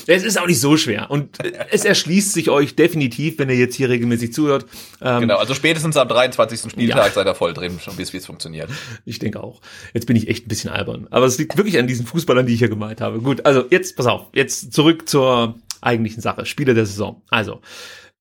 [0.07, 1.11] Es ist auch nicht so schwer.
[1.11, 1.39] Und
[1.71, 4.67] es erschließt sich euch definitiv, wenn ihr jetzt hier regelmäßig zuhört.
[5.01, 6.71] Ähm, genau, also spätestens am 23.
[6.73, 7.11] Spieltag ja.
[7.11, 8.71] seid ihr voll drin, schon wie es funktioniert.
[9.05, 9.61] Ich denke auch.
[9.93, 11.09] Jetzt bin ich echt ein bisschen albern.
[11.11, 13.21] Aber es liegt wirklich an diesen Fußballern, die ich hier gemeint habe.
[13.21, 16.47] Gut, also jetzt, pass auf, jetzt zurück zur eigentlichen Sache.
[16.47, 17.23] Spieler der Saison.
[17.29, 17.61] Also,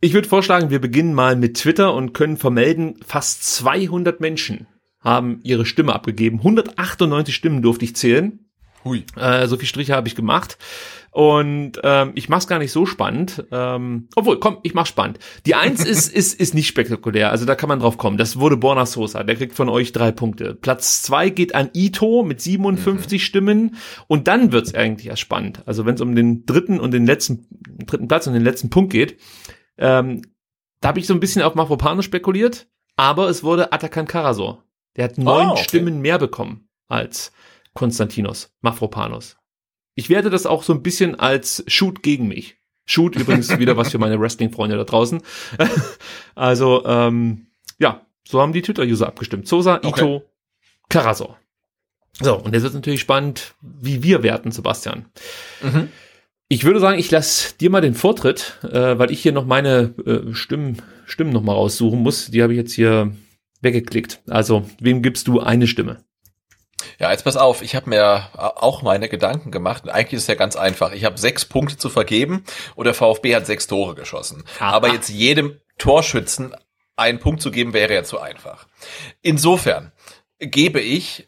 [0.01, 4.67] ich würde vorschlagen, wir beginnen mal mit Twitter und können vermelden, fast 200 Menschen
[4.99, 6.37] haben ihre Stimme abgegeben.
[6.37, 8.39] 198 Stimmen durfte ich zählen.
[8.83, 9.05] Hui.
[9.15, 10.57] Äh, so viel Striche habe ich gemacht.
[11.11, 13.43] Und ähm, ich mach's gar nicht so spannend.
[13.51, 15.19] Ähm, obwohl, komm, ich mach's spannend.
[15.45, 18.17] Die Eins ist, ist, ist nicht spektakulär, also da kann man drauf kommen.
[18.17, 20.55] Das wurde Borna Sosa, der kriegt von euch drei Punkte.
[20.55, 23.23] Platz zwei geht an Ito mit 57 mhm.
[23.23, 23.75] Stimmen
[24.07, 25.63] und dann wird's eigentlich erst spannend.
[25.65, 27.45] Also wenn es um den dritten und den letzten,
[27.85, 29.17] dritten Platz und den letzten Punkt geht,
[29.77, 30.21] ähm,
[30.79, 34.63] da habe ich so ein bisschen auf Mafropano spekuliert, aber es wurde Atakan Karasor.
[34.95, 35.63] Der hat neun oh, okay.
[35.63, 37.31] Stimmen mehr bekommen als
[37.73, 39.37] Konstantinos Mafropanos.
[39.95, 42.57] Ich werde das auch so ein bisschen als Shoot gegen mich.
[42.85, 45.21] Shoot übrigens wieder was für meine Wrestling-Freunde da draußen.
[46.35, 47.47] also, ähm,
[47.79, 49.47] ja, so haben die Twitter-User abgestimmt.
[49.47, 50.21] Sosa, Ito, Okay.
[50.89, 51.37] Karasor.
[52.19, 55.05] So, und jetzt wird natürlich spannend, wie wir werten, Sebastian.
[55.61, 55.87] Mhm.
[56.49, 59.93] Ich würde sagen, ich lasse dir mal den Vortritt, äh, weil ich hier noch meine
[60.05, 62.29] äh, Stimmen, Stimmen noch mal raussuchen muss.
[62.29, 63.15] Die habe ich jetzt hier
[63.61, 64.21] weggeklickt.
[64.27, 66.03] Also, wem gibst du eine Stimme?
[67.01, 69.89] Ja, jetzt pass auf, ich habe mir auch meine Gedanken gemacht.
[69.89, 70.91] Eigentlich ist es ja ganz einfach.
[70.91, 72.43] Ich habe sechs Punkte zu vergeben
[72.75, 74.43] und der VfB hat sechs Tore geschossen.
[74.59, 74.69] Aha.
[74.69, 76.55] Aber jetzt jedem Torschützen
[76.95, 78.67] einen Punkt zu geben, wäre ja zu einfach.
[79.23, 79.91] Insofern
[80.37, 81.25] gebe ich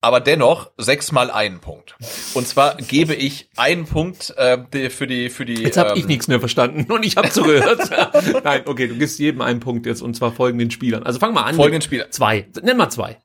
[0.00, 1.96] aber dennoch sechsmal einen Punkt.
[2.32, 5.62] Und zwar gebe ich einen Punkt äh, für die für die.
[5.62, 7.90] Jetzt habe ich ähm, nichts mehr verstanden und ich habe zugehört.
[8.44, 11.02] Nein, okay, du gibst jedem einen Punkt jetzt und zwar folgenden Spielern.
[11.02, 11.54] Also fang mal an.
[11.54, 12.10] folgenden Spieler.
[12.10, 12.48] Zwei.
[12.62, 13.18] Nenn mal zwei.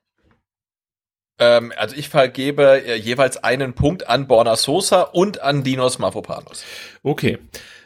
[1.39, 6.64] Ähm, also ich vergebe äh, jeweils einen Punkt an Borna Sosa und an Dinos Mavropanos.
[7.01, 7.39] Okay.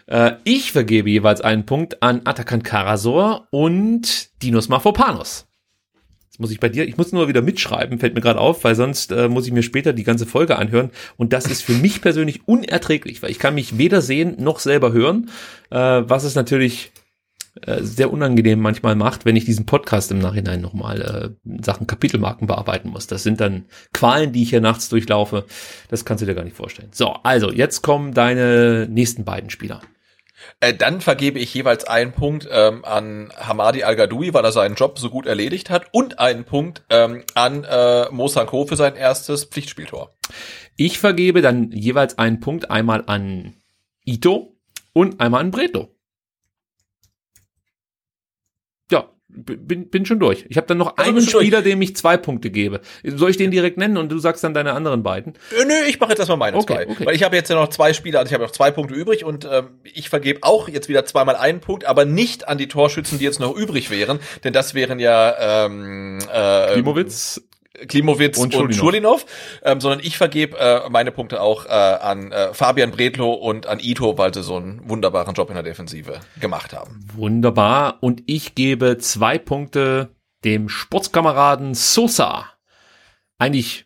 [0.07, 5.47] Äh, ich vergebe jeweils einen Punkt an Atakan Karasor und Dinos Mafropanos.
[6.25, 8.75] Jetzt muss ich bei dir, ich muss nur wieder mitschreiben, fällt mir gerade auf, weil
[8.75, 10.91] sonst äh, muss ich mir später die ganze Folge anhören.
[11.17, 14.93] Und das ist für mich persönlich unerträglich, weil ich kann mich weder sehen noch selber
[14.93, 15.29] hören,
[15.71, 16.91] äh, was es natürlich
[17.65, 21.01] äh, sehr unangenehm manchmal macht, wenn ich diesen Podcast im Nachhinein nochmal
[21.45, 23.07] äh, Sachen Kapitelmarken bearbeiten muss.
[23.07, 25.45] Das sind dann Qualen, die ich hier nachts durchlaufe.
[25.89, 26.89] Das kannst du dir gar nicht vorstellen.
[26.93, 29.81] So, also jetzt kommen deine nächsten beiden Spieler.
[30.59, 34.99] Äh, dann vergebe ich jeweils einen Punkt ähm, an Hamadi Al-Gadoui, weil er seinen Job
[34.99, 39.45] so gut erledigt hat, und einen Punkt ähm, an äh, Mo Sanko für sein erstes
[39.45, 40.15] Pflichtspieltor.
[40.75, 43.55] Ich vergebe dann jeweils einen Punkt einmal an
[44.05, 44.55] Ito
[44.93, 45.95] und einmal an Breto.
[48.91, 50.45] Ja, b- bin, bin schon durch.
[50.49, 51.43] Ich habe dann noch Also einen du durch.
[51.45, 52.81] Spieler, dem ich zwei Punkte gebe.
[53.03, 55.33] Soll ich den direkt nennen und du sagst dann deine anderen beiden?
[55.57, 56.87] Äh, nö, ich mache jetzt erstmal meine Okay, zwei.
[56.89, 57.05] okay.
[57.05, 59.23] Weil ich habe jetzt ja noch zwei Spieler, also ich habe noch zwei Punkte übrig
[59.23, 63.19] und ähm, ich vergebe auch jetzt wieder zweimal einen Punkt, aber nicht an die Torschützen,
[63.19, 67.41] die jetzt noch übrig wären, denn das wären ja ähm, äh, Klimowitz.
[67.87, 69.25] Klimowitz Und und, Schulinov.
[69.63, 73.79] Ähm, sondern ich vergebe äh, meine Punkte auch äh, an äh, Fabian Bredlow und an
[73.79, 77.05] Ito, weil sie so einen wunderbaren Job in der Defensive gemacht haben.
[77.13, 77.97] Wunderbar.
[78.01, 80.09] Und ich gebe zwei Punkte
[80.43, 82.45] dem Sportskameraden Sosa.
[83.37, 83.85] Eigentlich,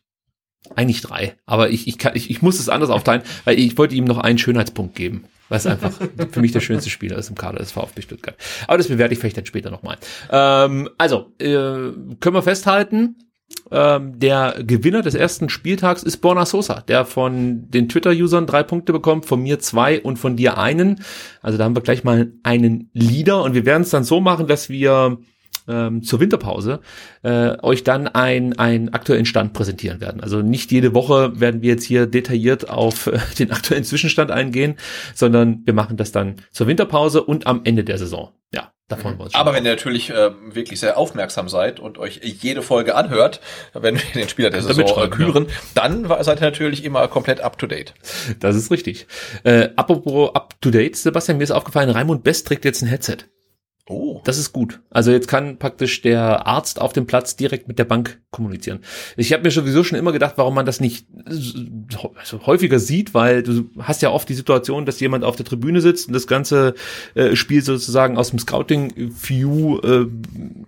[0.75, 1.35] eigentlich drei.
[1.45, 4.17] Aber ich, ich, kann, ich, ich muss es anders aufteilen, weil ich wollte ihm noch
[4.17, 5.25] einen Schönheitspunkt geben.
[5.49, 5.91] Weil es einfach
[6.31, 8.37] für mich der schönste Spieler ist im Kader des VfB Stuttgart.
[8.67, 9.97] Aber das bewerte ich vielleicht dann später nochmal.
[10.29, 11.91] Ähm, also, äh,
[12.21, 13.17] können wir festhalten,
[13.71, 18.93] ähm, der Gewinner des ersten Spieltags ist Borna Sosa, der von den Twitter-Usern drei Punkte
[18.93, 21.03] bekommt, von mir zwei und von dir einen.
[21.41, 24.47] Also da haben wir gleich mal einen Leader und wir werden es dann so machen,
[24.47, 25.17] dass wir
[25.67, 26.79] ähm, zur Winterpause
[27.23, 30.21] äh, euch dann ein, einen aktuellen Stand präsentieren werden.
[30.21, 34.75] Also nicht jede Woche werden wir jetzt hier detailliert auf äh, den aktuellen Zwischenstand eingehen,
[35.13, 38.31] sondern wir machen das dann zur Winterpause und am Ende der Saison.
[38.53, 42.19] Ja, davon uns schon Aber wenn ihr natürlich äh, wirklich sehr aufmerksam seid und euch
[42.23, 43.41] jede Folge anhört,
[43.73, 47.07] wenn wir den Spieler der Damit Saison äh, küren, dann wa- seid ihr natürlich immer
[47.07, 47.93] komplett up to date.
[48.39, 49.07] Das ist richtig.
[49.43, 53.17] Äh, apropos up to date, Sebastian, mir ist aufgefallen, Raimund Best trägt jetzt ein Headset.
[53.87, 54.21] Oh.
[54.23, 54.79] Das ist gut.
[54.89, 58.79] Also jetzt kann praktisch der Arzt auf dem Platz direkt mit der Bank kommunizieren.
[59.17, 63.13] Ich habe mir sowieso schon immer gedacht, warum man das nicht so- also häufiger sieht,
[63.13, 66.27] weil du hast ja oft die Situation, dass jemand auf der Tribüne sitzt und das
[66.27, 66.75] ganze
[67.15, 70.07] äh, Spiel sozusagen aus dem Scouting-View äh,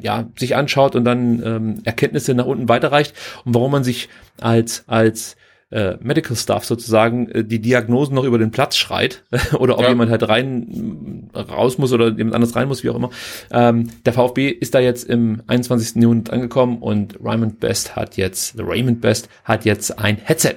[0.01, 3.15] ja, sich anschaut und dann ähm, Erkenntnisse nach unten weiterreicht
[3.45, 4.09] und warum man sich
[4.41, 5.35] als als
[5.73, 9.23] äh, Medical Staff sozusagen äh, die Diagnosen noch über den Platz schreit
[9.57, 9.89] oder ob Ja.
[9.89, 13.09] jemand halt rein raus muss oder jemand anderes rein muss, wie auch immer.
[13.51, 16.01] Ähm, der VfB ist da jetzt im 21.
[16.01, 20.55] Jahrhundert angekommen und Raymond Best hat jetzt, the Raymond Best hat jetzt ein Headset.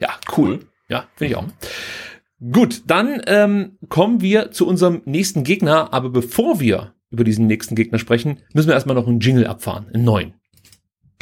[0.00, 0.60] Ja, cool.
[0.88, 1.44] Ja, finde ich auch.
[2.52, 7.74] Gut, dann ähm, kommen wir zu unserem nächsten Gegner, aber bevor wir über diesen nächsten
[7.76, 10.34] Gegner sprechen, müssen wir erstmal noch einen Jingle abfahren, einen neuen.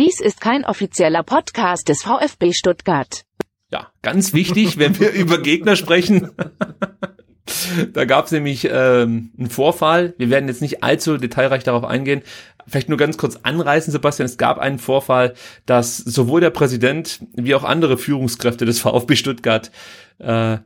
[0.00, 3.22] Dies ist kein offizieller Podcast des VfB Stuttgart.
[3.74, 6.30] Ja, ganz wichtig, wenn wir über Gegner sprechen.
[7.92, 10.14] da gab es nämlich ähm, einen Vorfall.
[10.16, 12.22] Wir werden jetzt nicht allzu detailreich darauf eingehen.
[12.68, 14.26] Vielleicht nur ganz kurz anreißen, Sebastian.
[14.26, 15.34] Es gab einen Vorfall,
[15.66, 19.72] dass sowohl der Präsident wie auch andere Führungskräfte des VfB Stuttgart,
[20.18, 20.58] äh,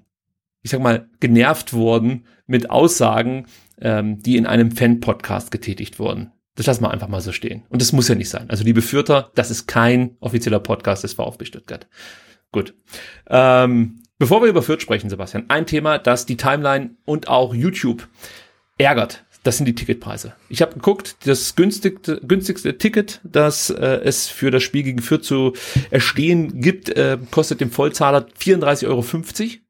[0.60, 3.47] ich sag mal, genervt wurden mit Aussagen,
[3.80, 6.32] ähm, die in einem Fan-Podcast getätigt wurden.
[6.56, 7.62] Das lassen wir einfach mal so stehen.
[7.70, 8.51] Und das muss ja nicht sein.
[8.51, 11.89] Also liebe Fürther, das ist kein offizieller Podcast des VfB Stuttgart.
[12.52, 12.74] Gut.
[13.28, 18.08] Ähm, bevor wir über Fürth sprechen, Sebastian, ein Thema, das die Timeline und auch YouTube
[18.78, 19.24] ärgert.
[19.44, 20.34] das sind die Ticketpreise.
[20.48, 25.24] Ich habe geguckt, das günstigste, günstigste Ticket, das äh, es für das Spiel gegen Fürth
[25.24, 25.54] zu
[25.90, 29.04] erstehen gibt, äh, kostet dem Vollzahler 34,50 Euro.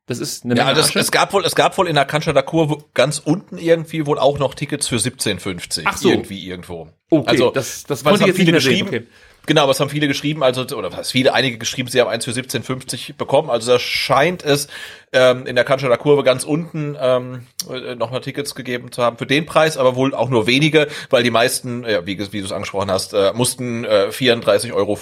[0.07, 0.99] Das ist eine Ja, Menge das, Asche.
[1.01, 4.39] es gab wohl, es gab wohl in der Cannstatter Kurve ganz unten irgendwie wohl auch
[4.39, 5.83] noch Tickets für 17,50.
[5.85, 6.09] Ach so.
[6.11, 6.89] Irgendwie irgendwo.
[7.11, 9.05] Okay, also, das- das es ich jetzt nicht viele mehr sehen, geschrieben.
[9.05, 9.07] okay.
[9.49, 12.33] Genau, es haben viele geschrieben, also, oder was viele, einige geschrieben, sie haben eins für
[12.33, 13.49] 17,50 bekommen.
[13.49, 14.69] Also da scheint es
[15.11, 19.25] ähm, in der Cannstatter Kurve ganz unten ähm, äh, nochmal Tickets gegeben zu haben für
[19.25, 22.53] den Preis, aber wohl auch nur wenige, weil die meisten, ja, wie, wie du es
[22.53, 24.99] angesprochen hast, äh, mussten äh, 34,50 Euro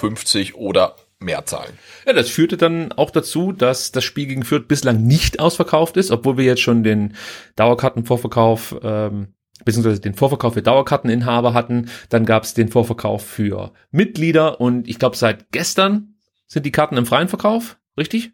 [0.65, 1.77] oder mehr zahlen.
[2.07, 6.13] Ja, das führte dann auch dazu, dass das Spiel gegen Fürth bislang nicht ausverkauft ist,
[6.13, 7.17] obwohl wir jetzt schon den
[7.57, 9.35] Dauerkartenvorverkauf, ähm,
[9.67, 11.91] beziehungsweise den Vorverkauf für Dauerkarteninhaber hatten.
[12.09, 16.15] Dann gab es den Vorverkauf für Mitglieder und ich glaube seit gestern
[16.47, 18.31] sind die Karten im freien Verkauf, richtig?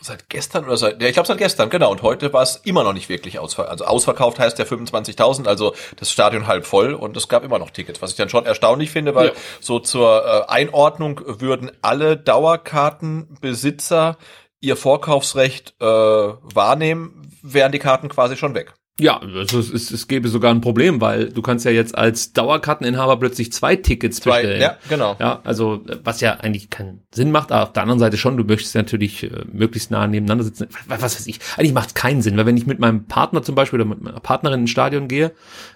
[0.00, 1.90] Seit gestern oder seit, ja, ich glaube seit gestern, genau.
[1.90, 3.72] Und heute war es immer noch nicht wirklich ausverkauft.
[3.72, 7.70] Also ausverkauft heißt ja 25.000, also das Stadion halb voll und es gab immer noch
[7.70, 9.32] Tickets, was ich dann schon erstaunlich finde, weil Ja.
[9.60, 14.18] so zur äh, Einordnung würden alle Dauerkartenbesitzer
[14.60, 18.74] ihr Vorkaufsrecht äh, wahrnehmen, wären die Karten quasi schon weg.
[19.00, 22.32] Ja, also es, es, es gäbe sogar ein Problem, weil du kannst ja jetzt als
[22.32, 24.60] Dauerkarteninhaber plötzlich zwei Tickets Zwei, bestellen.
[24.60, 25.16] ja, genau.
[25.20, 28.44] Ja, also was ja eigentlich keinen Sinn macht, aber auf der anderen Seite schon, du
[28.44, 30.68] möchtest natürlich äh, möglichst nah nebeneinander sitzen.
[30.88, 33.42] Was, was weiß ich, eigentlich macht es keinen Sinn, weil wenn ich mit meinem Partner
[33.42, 35.32] zum Beispiel oder mit meiner Partnerin ins Stadion gehe,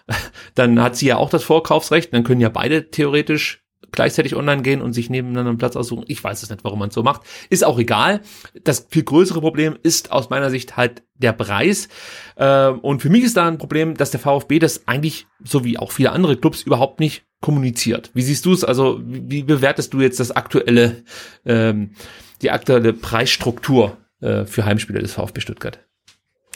[0.56, 3.61] dann hat sie ja auch das Vorkaufsrecht, dann können ja beide theoretisch
[3.92, 6.04] gleichzeitig online gehen und sich nebeneinander einen Platz aussuchen.
[6.08, 7.22] Ich weiß es nicht, warum man es so macht.
[7.50, 8.22] Ist auch egal.
[8.64, 11.88] Das viel größere Problem ist aus meiner Sicht halt der Preis.
[12.36, 15.78] Äh, und für mich ist da ein Problem, dass der VfB das eigentlich, so wie
[15.78, 18.10] auch viele andere Clubs, überhaupt nicht kommuniziert.
[18.14, 18.64] Wie siehst du es?
[18.64, 21.04] Also wie, wie bewertest du jetzt das aktuelle,
[21.44, 21.94] ähm,
[22.40, 25.80] die aktuelle Preisstruktur äh, für Heimspiele des VfB Stuttgart?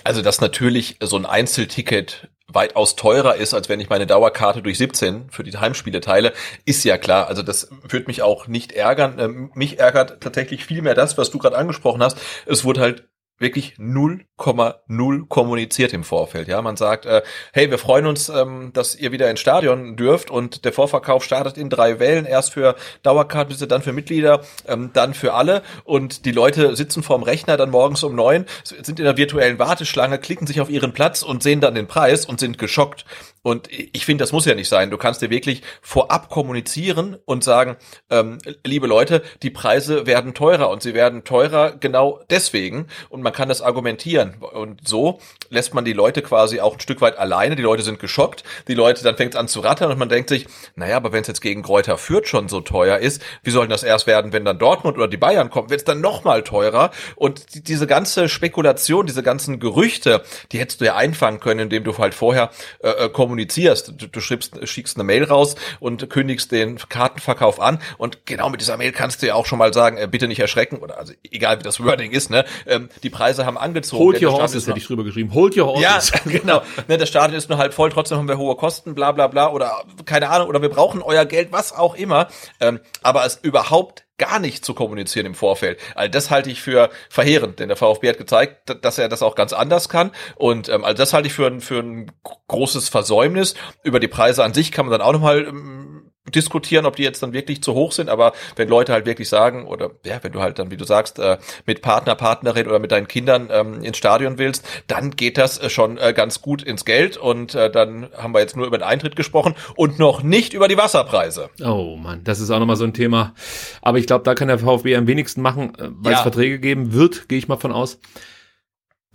[0.04, 4.78] Also, dass natürlich so ein Einzelticket weitaus teurer ist, als wenn ich meine Dauerkarte durch
[4.78, 6.32] 17 für die Heimspiele teile,
[6.64, 7.28] ist ja klar.
[7.28, 9.18] Also das wird mich auch nicht ärgern.
[9.18, 12.18] Ähm, mich ärgert tatsächlich viel mehr das, was du gerade angesprochen hast.
[12.46, 13.08] Es wurde halt
[13.38, 16.48] wirklich 0,0 kommuniziert im Vorfeld.
[16.48, 17.22] Ja, man sagt, äh,
[17.52, 21.58] hey, wir freuen uns, ähm, dass ihr wieder ins Stadion dürft und der Vorverkauf startet
[21.58, 26.32] in drei Wellen, erst für Dauerkartenbesitzer, dann für Mitglieder, ähm, dann für alle und die
[26.32, 30.60] Leute sitzen vorm Rechner dann morgens um neun, sind in der virtuellen Warteschlange, klicken sich
[30.60, 33.04] auf ihren Platz und sehen dann den Preis und sind geschockt.
[33.46, 34.90] Und ich finde, das muss ja nicht sein.
[34.90, 37.76] Du kannst dir wirklich vorab kommunizieren und sagen,
[38.10, 42.88] ähm, liebe Leute, die Preise werden teurer und sie werden teurer genau deswegen.
[43.08, 44.34] Und man kann das argumentieren.
[44.40, 47.54] Und so lässt man die Leute quasi auch ein Stück weit alleine.
[47.54, 48.42] Die Leute sind geschockt.
[48.66, 51.20] Die Leute, dann fängt es an zu rattern und man denkt sich, naja, aber wenn
[51.20, 54.32] es jetzt gegen Kräuter Fürth schon so teuer ist, wie soll denn das erst werden,
[54.32, 55.70] wenn dann Dortmund oder die Bayern kommen?
[55.70, 56.90] Wird es dann noch mal teurer?
[57.14, 61.84] Und die, diese ganze Spekulation, diese ganzen Gerüchte, die hättest du ja einfangen können, indem
[61.84, 62.50] du halt vorher
[62.80, 63.92] äh, äh, kommunizierst.
[63.96, 67.78] Du, du schreibst, schickst eine Mail raus und kündigst den Kartenverkauf an.
[67.98, 70.40] Und genau mit dieser Mail kannst du ja auch schon mal sagen, äh, bitte nicht
[70.40, 70.78] erschrecken.
[70.78, 72.44] Oder also egal wie das Wording ist, ne?
[72.66, 74.02] Ähm, die Preise haben angezogen.
[74.02, 75.34] Hold your horses, hätte ich drüber geschrieben.
[75.34, 76.10] Hold your horses.
[76.10, 76.62] ja, genau.
[76.88, 79.50] Ne, das Stadion ist nur halb voll, trotzdem haben wir hohe Kosten, bla bla bla
[79.50, 82.28] oder keine Ahnung, oder wir brauchen euer Geld, was auch immer.
[82.60, 85.78] Ähm, aber es überhaupt gar nicht zu kommunizieren im Vorfeld.
[85.94, 89.34] Also das halte ich für verheerend, denn der VfB hat gezeigt, dass er das auch
[89.34, 90.10] ganz anders kann.
[90.36, 92.10] Und ähm, also das halte ich für ein, für ein
[92.48, 93.54] großes Versäumnis.
[93.82, 95.85] Über die Preise an sich kann man dann auch nochmal ähm,
[96.34, 99.66] diskutieren, ob die jetzt dann wirklich zu hoch sind, aber wenn Leute halt wirklich sagen,
[99.66, 102.92] oder ja, wenn du halt dann, wie du sagst, äh, mit Partner, Partnerin oder mit
[102.92, 106.84] deinen Kindern ähm, ins Stadion willst, dann geht das äh, schon äh, ganz gut ins
[106.84, 110.52] Geld und äh, dann haben wir jetzt nur über den Eintritt gesprochen und noch nicht
[110.54, 111.50] über die Wasserpreise.
[111.64, 113.34] Oh Mann, das ist auch nochmal so ein Thema.
[113.82, 116.22] Aber ich glaube, da kann der VfB am wenigsten machen, äh, weil es Ja.
[116.22, 117.98] Verträge geben wird, gehe ich mal von aus.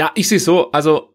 [0.01, 1.13] Ja, ich sehe so, also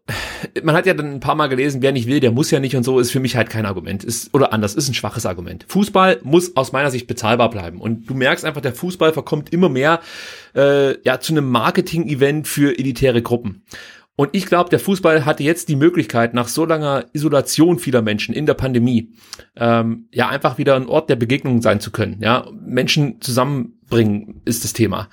[0.63, 2.73] man hat ja dann ein paar Mal gelesen, wer nicht will, der muss ja nicht
[2.73, 4.01] und so, ist für mich halt kein Argument.
[4.01, 5.65] Ist, oder anders, ist ein schwaches Argument.
[5.67, 7.81] Fußball muss aus meiner Sicht bezahlbar bleiben.
[7.81, 9.99] Und du merkst einfach, der Fußball verkommt immer mehr
[10.55, 13.65] äh, ja, zu einem Marketing-Event für elitäre Gruppen.
[14.15, 18.33] Und ich glaube, der Fußball hatte jetzt die Möglichkeit, nach so langer Isolation vieler Menschen
[18.33, 19.11] in der Pandemie,
[19.57, 22.21] ähm, ja, einfach wieder ein Ort der Begegnung sein zu können.
[22.21, 25.09] Ja, Menschen zusammenbringen ist das Thema.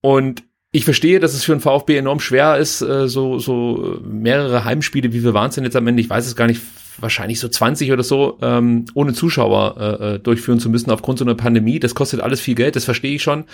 [0.00, 0.42] Und
[0.72, 5.12] ich verstehe, dass es für den VfB enorm schwer ist, äh, so, so mehrere Heimspiele,
[5.12, 6.60] wie wir waren es denn jetzt am Ende, ich weiß es gar nicht,
[6.98, 11.24] wahrscheinlich so 20 oder so, ähm, ohne Zuschauer äh, äh, durchführen zu müssen aufgrund so
[11.24, 11.80] einer Pandemie.
[11.80, 13.44] Das kostet alles viel Geld, das verstehe ich schon.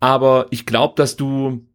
[0.00, 1.66] Aber ich glaube, dass du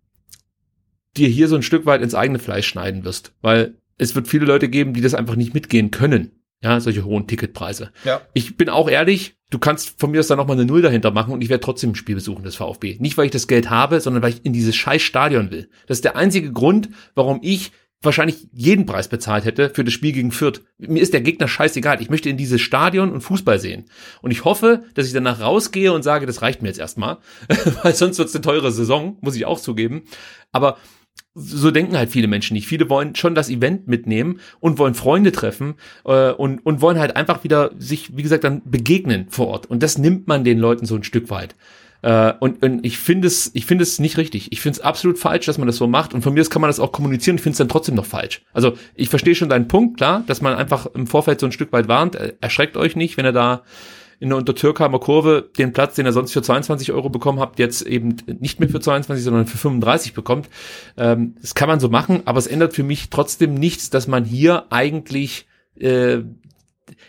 [1.17, 4.45] dir hier so ein Stück weit ins eigene Fleisch schneiden wirst, weil es wird viele
[4.45, 6.40] Leute geben, die das einfach nicht mitgehen können.
[6.63, 7.91] Ja, solche hohen Ticketpreise.
[8.03, 8.21] Ja.
[8.33, 11.33] Ich bin auch ehrlich, du kannst von mir aus da nochmal eine Null dahinter machen
[11.33, 12.97] und ich werde trotzdem ein Spiel besuchen des VfB.
[12.99, 15.69] Nicht, weil ich das Geld habe, sondern weil ich in dieses scheiß Stadion will.
[15.87, 17.71] Das ist der einzige Grund, warum ich
[18.03, 20.61] wahrscheinlich jeden Preis bezahlt hätte für das Spiel gegen Fürth.
[20.77, 22.01] Mir ist der Gegner scheißegal.
[22.01, 23.85] Ich möchte in dieses Stadion und Fußball sehen.
[24.21, 27.17] Und ich hoffe, dass ich danach rausgehe und sage, das reicht mir jetzt erstmal,
[27.83, 30.03] weil sonst wird's eine teure Saison, muss ich auch zugeben.
[30.51, 30.77] Aber
[31.33, 32.67] so denken halt viele Menschen nicht.
[32.67, 37.15] Viele wollen schon das Event mitnehmen und wollen Freunde treffen äh, und, und wollen halt
[37.15, 39.65] einfach wieder sich, wie gesagt, dann begegnen vor Ort.
[39.67, 41.55] Und das nimmt man den Leuten so ein Stück weit.
[42.01, 44.51] Äh, und, und ich finde es, ich finde es nicht richtig.
[44.51, 46.13] Ich finde es absolut falsch, dass man das so macht.
[46.13, 47.37] Und von mir aus kann man das auch kommunizieren.
[47.37, 48.41] Ich finde es dann trotzdem noch falsch.
[48.53, 51.71] Also ich verstehe schon deinen Punkt, klar, dass man einfach im Vorfeld so ein Stück
[51.71, 52.15] weit warnt.
[52.41, 53.63] Erschreckt euch nicht, wenn er da
[54.21, 57.81] in der Untertürkheimer Kurve den Platz, den er sonst für 22 Euro bekommen habt, jetzt
[57.81, 60.47] eben nicht mehr für 22, sondern für 35 bekommt.
[60.95, 64.23] Ähm, das kann man so machen, aber es ändert für mich trotzdem nichts, dass man
[64.23, 65.47] hier eigentlich,
[65.79, 66.19] äh,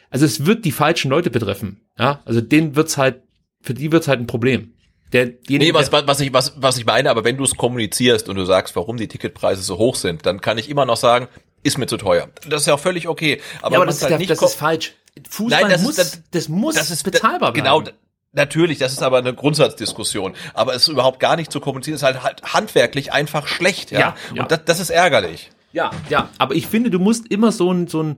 [0.09, 1.83] also es wird die falschen Leute betreffen.
[1.99, 3.21] Ja, also denen wird's halt,
[3.61, 4.73] für die wird's halt ein Problem.
[5.13, 8.37] Derjenige, nee, was, was, ich, was, was ich meine, aber wenn du es kommunizierst und
[8.37, 11.29] du sagst, warum die Ticketpreise so hoch sind, dann kann ich immer noch sagen,
[11.63, 12.29] ist mir zu teuer.
[12.49, 13.41] Das ist ja auch völlig okay.
[13.61, 14.95] Aber, ja, aber das, ist, halt nicht das ist falsch.
[15.29, 17.97] Fußball Nein, das muss, ist, das, das muss das ist, bezahlbar genau, bleiben.
[17.97, 17.99] Genau,
[18.35, 20.33] Natürlich, das ist aber eine Grundsatzdiskussion.
[20.55, 24.01] Aber es ist überhaupt gar nicht zu kommunizieren, ist halt, halt handwerklich einfach schlecht, ja.
[24.01, 24.43] ja, ja.
[24.43, 25.51] Und das, das ist ärgerlich.
[25.73, 26.31] Ja, ja.
[26.39, 28.17] Aber ich finde, du musst immer so ein, so ein,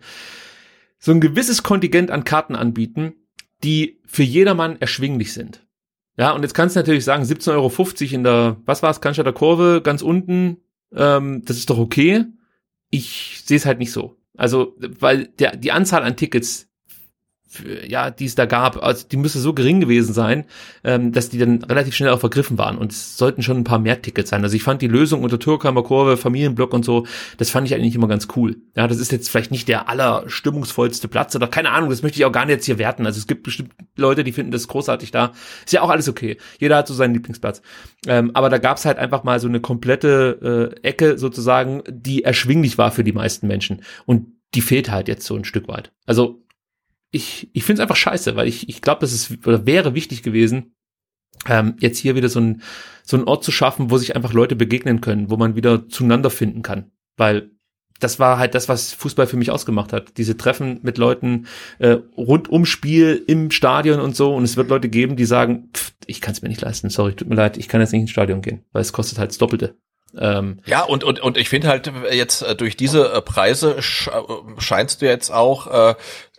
[1.01, 3.15] so ein gewisses Kontingent an Karten anbieten,
[3.65, 5.67] die für jedermann erschwinglich sind.
[6.17, 9.33] Ja, und jetzt kannst du natürlich sagen, 17,50 Euro in der, was war es, Cannstatter
[9.33, 10.59] Kurve, ganz unten,
[10.95, 12.25] ähm, das ist doch okay.
[12.95, 14.17] Ich sehe es halt nicht so.
[14.37, 16.71] Also, weil der, die Anzahl an Tickets
[17.87, 20.45] ja, die es da gab, also die müsste so gering gewesen sein,
[20.83, 22.79] ähm, dass die dann relativ schnell auch vergriffen waren.
[22.79, 24.43] Und es sollten schon ein paar mehr Tickets sein.
[24.43, 27.07] Also ich fand die Lösung unter Türkheimer Kurve, Familienblock und so,
[27.39, 28.57] das fand ich eigentlich immer ganz cool.
[28.77, 32.25] Ja, das ist jetzt vielleicht nicht der allerstimmungsvollste Platz oder keine Ahnung, das möchte ich
[32.25, 33.07] auch gar nicht jetzt hier werten.
[33.07, 35.33] Also es gibt bestimmt Leute, die finden das großartig da.
[35.65, 36.37] Ist ja auch alles okay.
[36.59, 37.63] Jeder hat so seinen Lieblingsplatz.
[38.07, 42.79] Ähm, aber da gab's halt einfach mal so eine komplette äh, Ecke sozusagen, die erschwinglich
[42.79, 43.83] war für die meisten Menschen.
[44.07, 45.93] Und die fehlt halt jetzt so ein Stück weit.
[46.07, 46.44] Also
[47.15, 50.23] ich, ich finde es einfach scheiße, weil ich, ich glaube, das ist oder wäre wichtig
[50.23, 50.75] gewesen,
[51.49, 52.63] ähm, jetzt hier wieder so ein,
[53.05, 56.31] so ein Ort zu schaffen, wo sich einfach Leute begegnen können, wo man wieder zueinander
[56.31, 56.91] finden kann.
[57.17, 57.51] Weil
[58.01, 60.17] das war halt das, was Fußball für mich ausgemacht hat.
[60.17, 61.47] Diese Treffen mit Leuten
[61.79, 64.35] äh, rund um Spiel, im Stadion und so.
[64.35, 67.15] Und es wird Leute geben, die sagen, pff, ich kann es mir nicht leisten, sorry,
[67.15, 69.39] tut mir leid, ich kann jetzt nicht ins Stadion gehen, weil es kostet halt das
[69.39, 69.77] Doppelte.
[70.19, 73.83] Ähm, ja, und, und, und ich finde halt jetzt äh, durch diese äh, Preise äh,
[74.59, 75.95] scheinst du jetzt auch äh,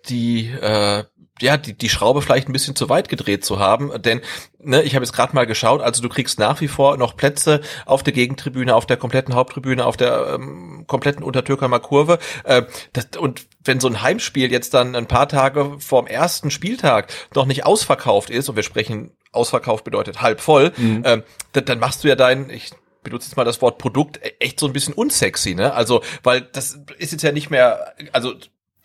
[0.10, 1.04] die äh,
[1.42, 4.22] ja, die, die Schraube vielleicht ein bisschen zu weit gedreht zu haben, denn
[4.60, 7.60] ne, ich habe jetzt gerade mal geschaut, also du kriegst nach wie vor noch Plätze
[7.86, 12.64] auf der Gegentribüne, auf der kompletten Haupttribüne, auf der ähm, kompletten Untertürkheimer Kurve äh,
[12.94, 17.46] das, und wenn so ein Heimspiel jetzt dann ein paar Tage vorm ersten Spieltag noch
[17.46, 21.04] nicht ausverkauft ist und wir sprechen ausverkauft bedeutet halb voll, mhm.
[21.04, 21.22] äh,
[21.52, 22.72] dann, dann machst du ja dein, ich
[23.04, 25.74] benutze jetzt mal das Wort Produkt, e-, echt so ein bisschen unsexy, ne?
[25.74, 28.34] Also, weil das ist jetzt ja nicht mehr, also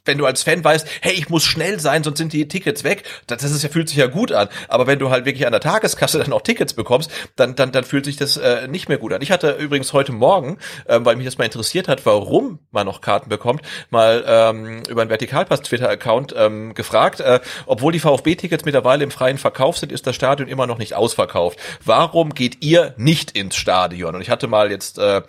[0.04, 3.04] wenn du als Fan weißt, hey, ich muss schnell sein, sonst sind die Tickets weg,
[3.26, 4.48] das, ist ja, fühlt sich ja gut an.
[4.68, 7.84] Aber wenn du halt wirklich an der Tageskasse dann auch Tickets bekommst, dann, dann, dann
[7.84, 9.22] fühlt sich das äh, nicht mehr gut an.
[9.22, 10.58] Ich hatte übrigens heute Morgen,
[10.88, 15.02] ähm, weil mich das mal interessiert hat, warum man noch Karten bekommt, mal ähm, über
[15.02, 20.06] einen Vertikalpass Twitter-Account ähm, gefragt, äh, obwohl die VfB-Tickets mittlerweile im freien Verkauf sind, ist
[20.06, 21.58] das Stadion immer noch nicht ausverkauft.
[21.84, 24.14] Warum geht ihr nicht ins Stadion?
[24.14, 25.22] Und ich hatte mal jetzt äh,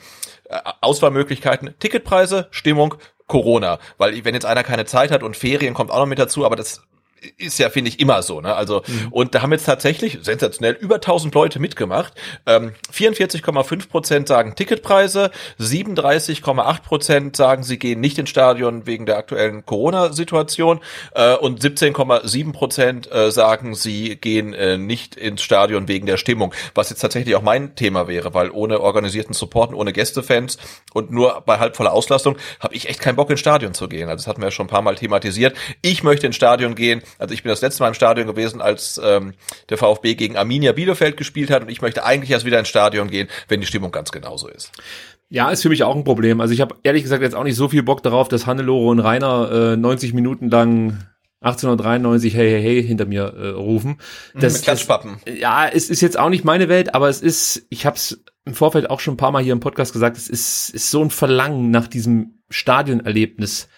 [0.82, 2.96] Auswahlmöglichkeiten, Ticketpreise, Stimmung,
[3.32, 3.80] Corona.
[3.98, 6.58] Weil wenn jetzt einer keine Zeit hat und Ferien kommt auch noch mit dazu, aber
[6.58, 6.84] das
[7.38, 8.42] ist ja, finde ich, immer so.
[8.42, 8.54] Ne?
[8.54, 9.08] Also mhm.
[9.12, 12.14] Und da haben jetzt tatsächlich, sensationell, über 1000 Leute mitgemacht.
[12.46, 19.18] Ähm, 44,5 Prozent sagen Ticketpreise, 37,8 Prozent sagen, sie gehen nicht ins Stadion wegen der
[19.18, 20.80] aktuellen Corona-Situation
[21.14, 26.54] äh, und 17,7 Prozent äh, sagen, sie gehen äh, nicht ins Stadion wegen der Stimmung.
[26.74, 30.58] Was jetzt tatsächlich auch mein Thema wäre, weil ohne organisierten Support und ohne Gästefans
[30.94, 34.10] und nur bei halbvoller Auslastung habe ich echt keinen Bock ins Stadion zu gehen.
[34.10, 35.56] Also das hatten wir ja schon ein paar Mal thematisiert.
[35.82, 39.00] Ich möchte ins Stadion gehen, also ich bin das letzte Mal im Stadion gewesen, als
[39.04, 39.34] ähm,
[39.70, 43.10] der VfB gegen Arminia Bielefeld gespielt hat und ich möchte eigentlich erst wieder ins Stadion
[43.10, 44.72] gehen, wenn die Stimmung ganz genauso ist.
[45.30, 46.42] Ja, ist für mich auch ein Problem.
[46.42, 49.00] Also ich habe ehrlich gesagt jetzt auch nicht so viel Bock darauf, dass Hannelore und
[49.00, 51.08] Rainer äh, 90 Minuten lang
[51.42, 53.98] 1893 hey hey hey hinter mir äh, rufen.
[54.34, 55.18] Mhm, das, Mit Klatschpappen.
[55.26, 58.24] Das, ja, es ist jetzt auch nicht meine Welt, aber es ist, ich habe es
[58.46, 61.02] im Vorfeld auch schon ein paar Mal hier im Podcast gesagt, es ist, ist so
[61.02, 63.70] ein Verlangen nach diesem Stadionerlebnis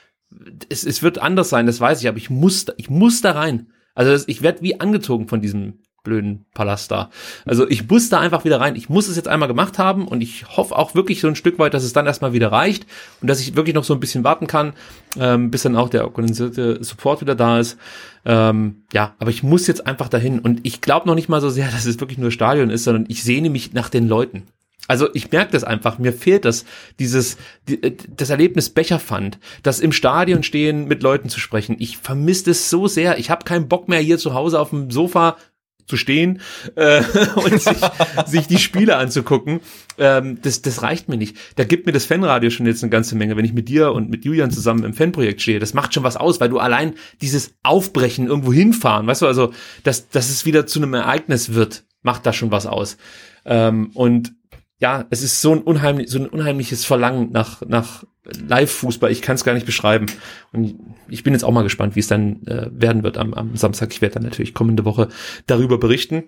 [0.69, 3.67] es, es wird anders sein, das weiß ich, aber ich muss, ich muss da rein.
[3.95, 7.09] Also ich werde wie angezogen von diesem blöden Palast da.
[7.45, 8.75] Also ich muss da einfach wieder rein.
[8.75, 11.59] Ich muss es jetzt einmal gemacht haben und ich hoffe auch wirklich so ein Stück
[11.59, 12.85] weit, dass es dann erstmal wieder reicht
[13.21, 14.73] und dass ich wirklich noch so ein bisschen warten kann,
[15.17, 17.77] ähm, bis dann auch der organisierte Support wieder da ist.
[18.25, 21.49] Ähm, ja, aber ich muss jetzt einfach dahin und ich glaube noch nicht mal so
[21.49, 24.43] sehr, dass es wirklich nur Stadion ist, sondern ich sehne mich nach den Leuten.
[24.87, 26.65] Also ich merke das einfach, mir fehlt das,
[26.99, 27.37] dieses,
[27.67, 31.77] die, äh, das Erlebnis Becherpfand, das im Stadion stehen, mit Leuten zu sprechen.
[31.79, 33.17] Ich vermisse das so sehr.
[33.17, 35.37] Ich habe keinen Bock mehr hier zu Hause auf dem Sofa
[35.85, 36.41] zu stehen
[36.75, 37.01] äh,
[37.35, 37.77] und sich,
[38.25, 39.59] sich die Spiele anzugucken.
[39.97, 41.37] Ähm, das, das reicht mir nicht.
[41.55, 44.09] Da gibt mir das Fanradio schon jetzt eine ganze Menge, wenn ich mit dir und
[44.09, 45.59] mit Julian zusammen im Fanprojekt stehe.
[45.59, 49.53] Das macht schon was aus, weil du allein dieses Aufbrechen, irgendwo hinfahren, weißt du, also
[49.83, 52.97] dass, dass es wieder zu einem Ereignis wird, macht da schon was aus.
[53.45, 54.33] Ähm, und
[54.79, 59.11] ja, es ist so ein unheimlich, so ein unheimliches Verlangen nach, nach Live-Fußball.
[59.11, 60.07] Ich kann es gar nicht beschreiben.
[60.51, 60.75] Und
[61.09, 63.91] ich bin jetzt auch mal gespannt, wie es dann äh, werden wird am, am Samstag.
[63.93, 65.09] Ich werde dann natürlich kommende Woche
[65.45, 66.23] darüber berichten.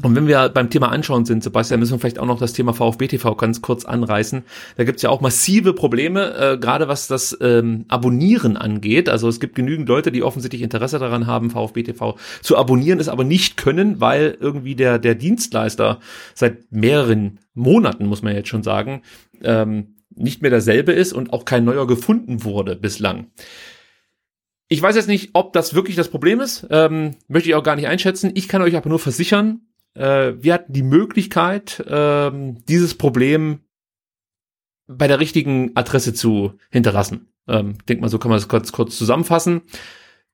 [0.00, 2.72] Und wenn wir beim Thema Anschauen sind, Sebastian, müssen wir vielleicht auch noch das Thema
[2.72, 4.44] VfB TV ganz kurz anreißen.
[4.76, 9.08] Da gibt's ja auch massive Probleme, äh, gerade was das ähm, Abonnieren angeht.
[9.08, 13.08] Also es gibt genügend Leute, die offensichtlich Interesse daran haben, VfB TV zu abonnieren, es
[13.08, 15.98] aber nicht können, weil irgendwie der, der Dienstleister
[16.34, 19.02] seit mehreren Monaten, muss man jetzt schon sagen,
[19.42, 23.28] ähm, nicht mehr derselbe ist und auch kein neuer gefunden wurde bislang.
[24.68, 27.76] Ich weiß jetzt nicht, ob das wirklich das Problem ist, ähm, möchte ich auch gar
[27.76, 28.30] nicht einschätzen.
[28.34, 29.60] Ich kann euch aber nur versichern,
[29.94, 33.60] äh, wir hatten die Möglichkeit, ähm, dieses Problem
[34.86, 37.32] bei der richtigen Adresse zu hinterlassen.
[37.48, 39.62] Ähm, denk mal, so kann man das kurz, kurz zusammenfassen.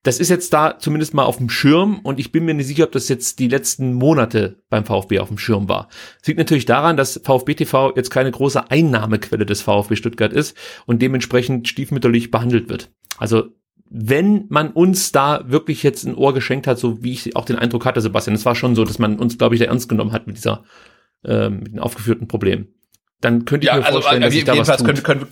[0.05, 2.85] Das ist jetzt da zumindest mal auf dem Schirm und ich bin mir nicht sicher,
[2.85, 5.89] ob das jetzt die letzten Monate beim VfB auf dem Schirm war.
[6.23, 10.57] Es liegt natürlich daran, dass VfB TV jetzt keine große Einnahmequelle des VfB Stuttgart ist
[10.87, 12.93] und dementsprechend stiefmütterlich behandelt wird.
[13.19, 13.49] Also
[13.91, 17.57] wenn man uns da wirklich jetzt ein Ohr geschenkt hat, so wie ich auch den
[17.57, 20.13] Eindruck hatte, Sebastian, es war schon so, dass man uns, glaube ich, da ernst genommen
[20.13, 20.65] hat mit dieser,
[21.25, 22.69] äh, mit den aufgeführten Problemen.
[23.21, 24.87] Dann könnte ich ja, mir also, vorstellen, dass sich da was tut.
[24.87, 25.27] Können, können,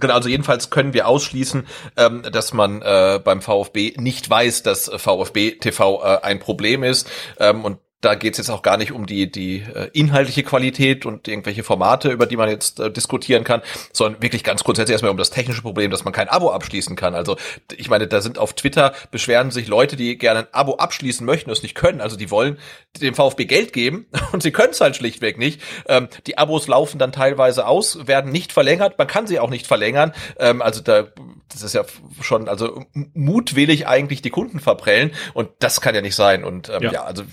[0.00, 4.90] Genau, also jedenfalls können wir ausschließen, ähm, dass man äh, beim VfB nicht weiß, dass
[4.94, 7.10] VfB TV äh, ein Problem ist.
[7.38, 11.04] Ähm, und da geht es jetzt auch gar nicht um die, die äh, inhaltliche Qualität
[11.04, 13.60] und irgendwelche Formate, über die man jetzt äh, diskutieren kann,
[13.92, 17.16] sondern wirklich ganz grundsätzlich erstmal um das technische Problem, dass man kein Abo abschließen kann.
[17.16, 17.36] Also
[17.76, 21.50] ich meine, da sind auf Twitter beschweren sich Leute, die gerne ein Abo abschließen möchten
[21.50, 22.00] und es nicht können.
[22.00, 22.58] Also die wollen
[23.00, 25.60] dem VfB Geld geben und sie können es halt schlichtweg nicht.
[25.88, 29.66] Ähm, die Abos laufen dann teilweise aus, werden nicht verlängert, man kann sie auch nicht
[29.66, 30.12] verlängern.
[30.38, 31.08] Ähm, also da,
[31.48, 31.84] das ist ja
[32.20, 36.44] schon also mutwillig eigentlich die Kunden verprellen und das kann ja nicht sein.
[36.44, 36.92] Und ähm, ja.
[36.92, 37.24] ja, also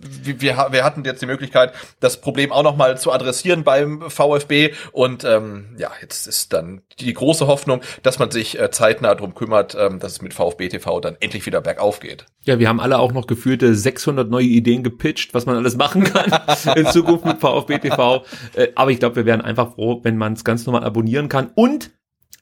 [0.00, 5.24] wir, wir hatten jetzt die Möglichkeit, das Problem auch nochmal zu adressieren beim VfB und
[5.24, 9.76] ähm, ja, jetzt ist dann die große Hoffnung, dass man sich äh, zeitnah darum kümmert,
[9.78, 12.26] ähm, dass es mit VfB TV dann endlich wieder bergauf geht.
[12.44, 16.04] Ja, wir haben alle auch noch gefühlte 600 neue Ideen gepitcht, was man alles machen
[16.04, 16.30] kann
[16.76, 18.24] in Zukunft mit VfB TV.
[18.54, 21.50] Äh, aber ich glaube, wir wären einfach froh, wenn man es ganz normal abonnieren kann
[21.54, 21.90] und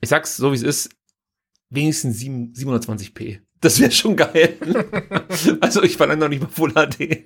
[0.01, 0.91] ich sag's so wie es ist,
[1.71, 3.41] wenigstens 7, 720p.
[3.61, 4.57] Das wäre schon geil.
[5.61, 7.25] also ich verlange noch nicht mal Full HD.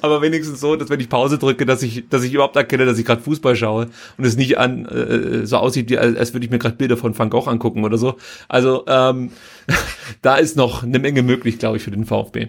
[0.00, 2.98] Aber wenigstens so, dass wenn ich Pause drücke, dass ich, dass ich überhaupt erkenne, dass
[2.98, 6.46] ich gerade Fußball schaue und es nicht an äh, so aussieht, wie, als, als würde
[6.46, 8.16] ich mir gerade Bilder von Van Gogh angucken oder so.
[8.48, 9.30] Also ähm,
[10.22, 12.48] da ist noch eine Menge möglich, glaube ich, für den VfB.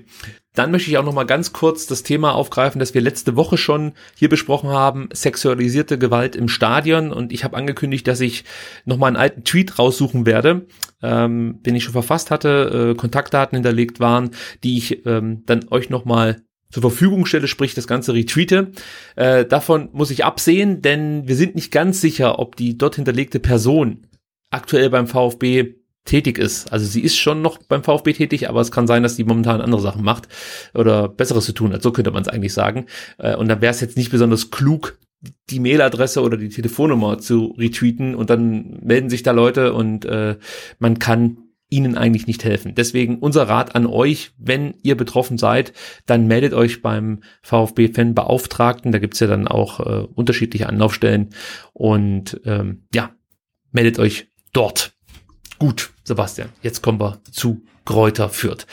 [0.54, 3.58] Dann möchte ich auch noch mal ganz kurz das Thema aufgreifen, das wir letzte Woche
[3.58, 7.14] schon hier besprochen haben, sexualisierte Gewalt im Stadion.
[7.14, 8.44] Und ich habe angekündigt, dass ich
[8.84, 10.68] noch mal einen alten Tweet raussuchen werde,
[11.02, 14.32] ähm, den ich schon verfasst hatte, äh, Kontaktdaten hinterlegt waren,
[14.64, 18.72] die ich ähm, dann euch noch mal zur Verfügung stelle, sprich das ganze retweete.
[19.16, 23.40] Äh, davon muss ich absehen, denn wir sind nicht ganz sicher, ob die dort hinterlegte
[23.40, 24.08] Person
[24.50, 26.72] aktuell beim VfB tätig ist.
[26.72, 29.62] Also sie ist schon noch beim VfB tätig, aber es kann sein, dass die momentan
[29.62, 30.28] andere Sachen macht
[30.74, 31.84] oder Besseres zu tun hat.
[31.84, 32.86] So könnte man es eigentlich sagen.
[33.18, 34.98] Äh, und dann wäre es jetzt nicht besonders klug,
[35.50, 40.38] die Mailadresse oder die Telefonnummer zu retweeten und dann melden sich da Leute und äh,
[40.80, 41.38] man kann
[41.70, 42.76] ihnen eigentlich nicht helfen.
[42.76, 45.74] Deswegen unser Rat an euch, wenn ihr betroffen seid,
[46.06, 48.92] dann meldet euch beim VfB-Fan-Beauftragten.
[48.92, 51.30] Da gibt's ja dann auch äh, unterschiedliche Anlaufstellen
[51.72, 53.12] und ähm, ja,
[53.72, 54.91] meldet euch dort.
[55.62, 58.66] Gut, Sebastian, jetzt kommen wir zu Kräuter Fürth.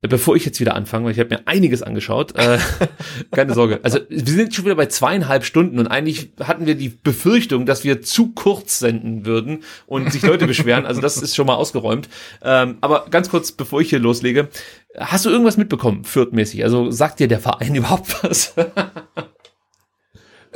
[0.00, 2.58] Bevor ich jetzt wieder anfange, weil ich habe mir einiges angeschaut, äh,
[3.30, 3.80] keine Sorge.
[3.82, 7.84] Also wir sind schon wieder bei zweieinhalb Stunden und eigentlich hatten wir die Befürchtung, dass
[7.84, 10.86] wir zu kurz senden würden und sich Leute beschweren.
[10.86, 12.08] Also das ist schon mal ausgeräumt.
[12.42, 14.48] Ähm, aber ganz kurz, bevor ich hier loslege,
[14.96, 16.64] hast du irgendwas mitbekommen, Fürth-mäßig?
[16.64, 18.54] Also sagt dir der Verein überhaupt was?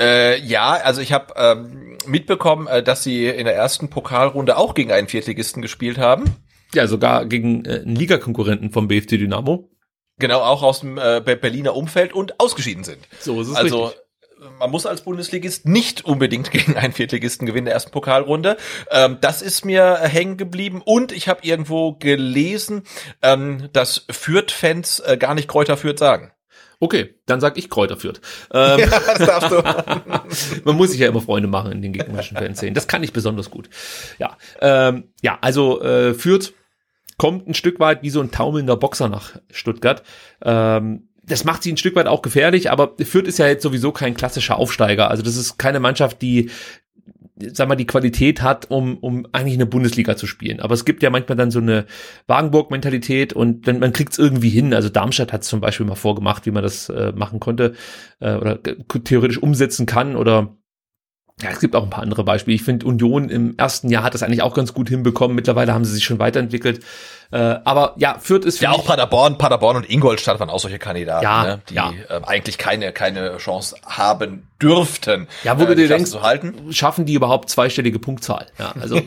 [0.03, 4.75] Äh, ja, also ich habe ähm, mitbekommen, äh, dass sie in der ersten Pokalrunde auch
[4.75, 6.25] gegen einen Viertligisten gespielt haben.
[6.75, 9.71] Ja, sogar gegen äh, einen Ligakonkurrenten vom BFC Dynamo.
[10.19, 12.99] Genau, auch aus dem äh, Berliner Umfeld und ausgeschieden sind.
[13.21, 14.03] So ist es Also richtig.
[14.59, 18.57] man muss als Bundesligist nicht unbedingt gegen einen Viertligisten gewinnen in der ersten Pokalrunde.
[18.91, 22.83] Ähm, das ist mir hängen geblieben und ich habe irgendwo gelesen,
[23.23, 26.33] ähm, dass Fürth-Fans äh, gar nicht Kräuter Fürth sagen.
[26.83, 28.21] Okay, dann sag ich Kräuter Fürth.
[28.53, 30.63] Ähm, Ja, das darfst du.
[30.65, 32.75] man muss sich ja immer Freunde machen in den gegnerischen Fanszenen.
[32.75, 33.71] Das kann ich besonders gut.
[34.19, 36.55] Ja, ähm, ja, also äh, Fürth
[37.19, 40.03] kommt ein Stück weit wie so ein taumelnder Boxer nach Stuttgart.
[40.45, 43.93] Ähm, das macht sie ein Stück weit auch gefährlich, aber Fürth ist ja jetzt sowieso
[43.93, 45.09] kein klassischer Aufsteiger.
[45.09, 46.51] Also das ist keine Mannschaft, die
[47.37, 50.61] sag mal, die Qualität hat, um, um eigentlich in der Bundesliga zu spielen.
[50.61, 51.87] Aber es gibt ja manchmal dann so eine
[52.27, 54.75] Wagenburg-Mentalität und dann, man kriegt es irgendwie hin.
[54.75, 57.75] Also Darmstadt hat es zum Beispiel mal vorgemacht, wie man das äh, machen konnte
[58.21, 58.59] äh, oder
[59.05, 60.57] theoretisch umsetzen kann oder
[61.41, 62.55] ja, es gibt auch ein paar andere Beispiele.
[62.55, 65.35] Ich finde, Union im ersten Jahr hat das eigentlich auch ganz gut hinbekommen.
[65.35, 66.85] Mittlerweile haben sie sich schon weiterentwickelt.
[67.33, 70.79] Äh, aber ja, Fürth ist für Ja, auch Paderborn, Paderborn und Ingolstadt waren auch solche
[70.79, 71.93] Kandidaten, Ja, ne, die ja.
[72.11, 75.27] ähm, eigentlich keine, keine Chance haben dürften.
[75.43, 76.73] Ja, wo du äh, die dir denkst, zu halten.
[76.73, 78.47] schaffen die überhaupt zweistellige Punktzahl?
[78.59, 79.01] Ja, also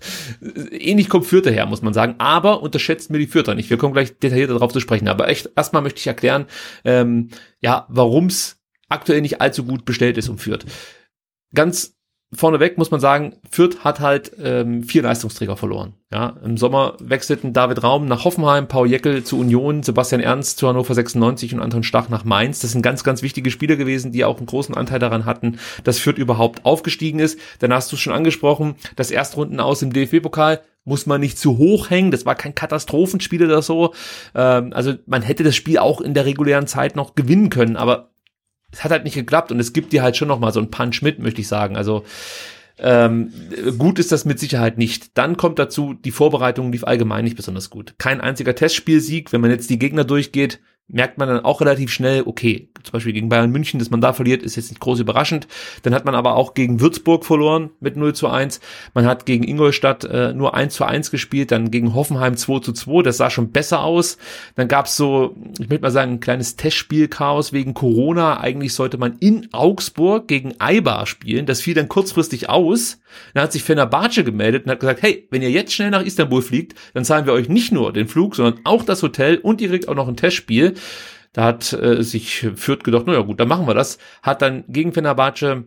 [0.70, 2.14] ähnlich kommt Fürther her, muss man sagen.
[2.18, 3.68] Aber unterschätzt mir die Fürther nicht.
[3.68, 5.08] Wir kommen gleich detaillierter darauf zu sprechen.
[5.08, 6.46] Aber echt, erstmal möchte ich erklären,
[6.84, 7.30] ähm,
[7.60, 10.64] ja, warum es aktuell nicht allzu gut bestellt ist um Fürth.
[11.56, 11.96] Ganz
[12.32, 15.94] vorneweg muss man sagen, Fürth hat halt ähm, vier Leistungsträger verloren.
[16.12, 20.68] Ja, Im Sommer wechselten David Raum nach Hoffenheim, Paul Jeckel zu Union, Sebastian Ernst zu
[20.68, 22.60] Hannover 96 und Anton Stach nach Mainz.
[22.60, 25.98] Das sind ganz, ganz wichtige Spieler gewesen, die auch einen großen Anteil daran hatten, dass
[25.98, 27.38] Fürth überhaupt aufgestiegen ist.
[27.60, 31.58] Dann hast du es schon angesprochen, das Erstrunden aus im DFB-Pokal muss man nicht zu
[31.58, 32.12] hoch hängen.
[32.12, 33.92] Das war kein Katastrophenspiel oder so.
[34.34, 38.10] Ähm, also man hätte das Spiel auch in der regulären Zeit noch gewinnen können, aber
[38.76, 40.70] es hat halt nicht geklappt und es gibt dir halt schon noch mal so einen
[40.70, 41.76] Punch mit, möchte ich sagen.
[41.76, 42.04] Also
[42.78, 43.32] ähm,
[43.78, 45.16] gut ist das mit Sicherheit nicht.
[45.16, 47.94] Dann kommt dazu, die Vorbereitung lief allgemein nicht besonders gut.
[47.96, 49.32] Kein einziger Testspielsieg.
[49.32, 53.12] Wenn man jetzt die Gegner durchgeht, merkt man dann auch relativ schnell, okay, zum Beispiel
[53.12, 55.48] gegen Bayern München, dass man da verliert, ist jetzt nicht groß überraschend.
[55.82, 58.60] Dann hat man aber auch gegen Würzburg verloren mit 0 zu 1.
[58.94, 62.72] Man hat gegen Ingolstadt äh, nur 1 zu 1 gespielt, dann gegen Hoffenheim 2 zu
[62.72, 63.02] 2.
[63.02, 64.18] Das sah schon besser aus.
[64.54, 68.38] Dann gab's so, ich möchte mal sagen, ein kleines Testspielchaos wegen Corona.
[68.38, 71.46] Eigentlich sollte man in Augsburg gegen Eibar spielen.
[71.46, 73.00] Das fiel dann kurzfristig aus.
[73.34, 76.42] Dann hat sich Fenerbahce gemeldet und hat gesagt, hey, wenn ihr jetzt schnell nach Istanbul
[76.42, 79.68] fliegt, dann zahlen wir euch nicht nur den Flug, sondern auch das Hotel und ihr
[79.68, 80.74] kriegt auch noch ein Testspiel.
[81.32, 83.98] Da hat äh, sich Fürth gedacht, naja gut, dann machen wir das.
[84.22, 85.64] Hat dann gegen Fenerbahce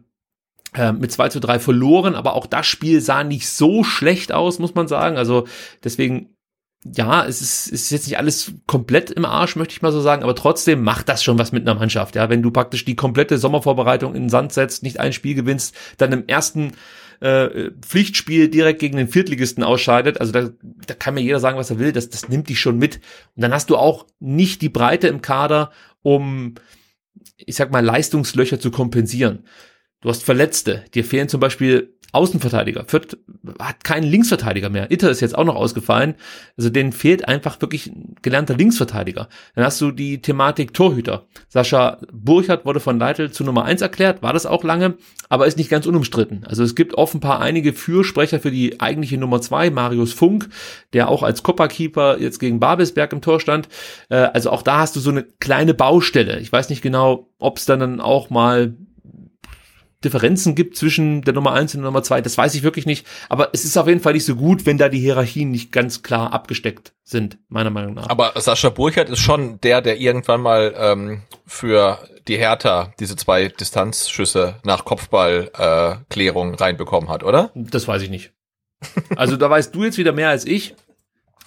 [0.74, 4.60] äh, mit 2 zu 3 verloren, aber auch das Spiel sah nicht so schlecht aus,
[4.60, 5.18] muss man sagen.
[5.18, 5.48] Also
[5.84, 6.36] deswegen,
[6.84, 10.02] ja, es ist, es ist jetzt nicht alles komplett im Arsch, möchte ich mal so
[10.02, 12.16] sagen, aber trotzdem macht das schon was mit einer Mannschaft.
[12.16, 15.76] Ja, wenn du praktisch die komplette Sommervorbereitung in den Sand setzt, nicht ein Spiel gewinnst,
[15.98, 16.74] dann im ersten
[17.22, 21.70] äh, Pflichtspiel direkt gegen den Viertligisten ausscheidet, also da, da kann mir jeder sagen, was
[21.70, 22.98] er will, das, das nimmt dich schon mit.
[23.36, 26.56] Und dann hast du auch nicht die Breite im Kader, um,
[27.38, 29.46] ich sag mal, Leistungslöcher zu kompensieren.
[30.02, 32.86] Du hast Verletzte, dir fehlen zum Beispiel Außenverteidiger.
[32.86, 33.18] Fürth
[33.60, 34.92] hat keinen Linksverteidiger mehr.
[34.92, 36.16] Itter ist jetzt auch noch ausgefallen.
[36.58, 39.30] Also denen fehlt einfach wirklich ein gelernter Linksverteidiger.
[39.56, 41.28] Dann hast du die Thematik Torhüter.
[41.48, 44.96] Sascha Burchardt wurde von Leitl zu Nummer eins erklärt, war das auch lange,
[45.30, 46.44] aber ist nicht ganz unumstritten.
[46.46, 50.50] Also es gibt offenbar einige Fürsprecher für die eigentliche Nummer zwei, Marius Funk,
[50.94, 53.70] der auch als Kopperkeeper jetzt gegen Babelsberg im Tor stand.
[54.10, 56.40] Äh, also auch da hast du so eine kleine Baustelle.
[56.40, 58.74] Ich weiß nicht genau, ob es dann auch mal
[60.04, 63.06] Differenzen gibt zwischen der Nummer eins und der Nummer zwei, das weiß ich wirklich nicht.
[63.28, 66.04] Aber es ist auf jeden Fall nicht so gut, wenn da die Hierarchien nicht ganz
[66.04, 68.08] klar abgesteckt sind, meiner Meinung nach.
[68.10, 73.50] Aber Sascha Burchardt ist schon der, der irgendwann mal ähm, für die Hertha diese zwei
[73.50, 77.52] Distanzschüsse nach Kopfballklärung äh, reinbekommen hat, oder?
[77.56, 78.32] das weiß ich nicht.
[79.18, 80.76] Also da weißt du jetzt wieder mehr als ich.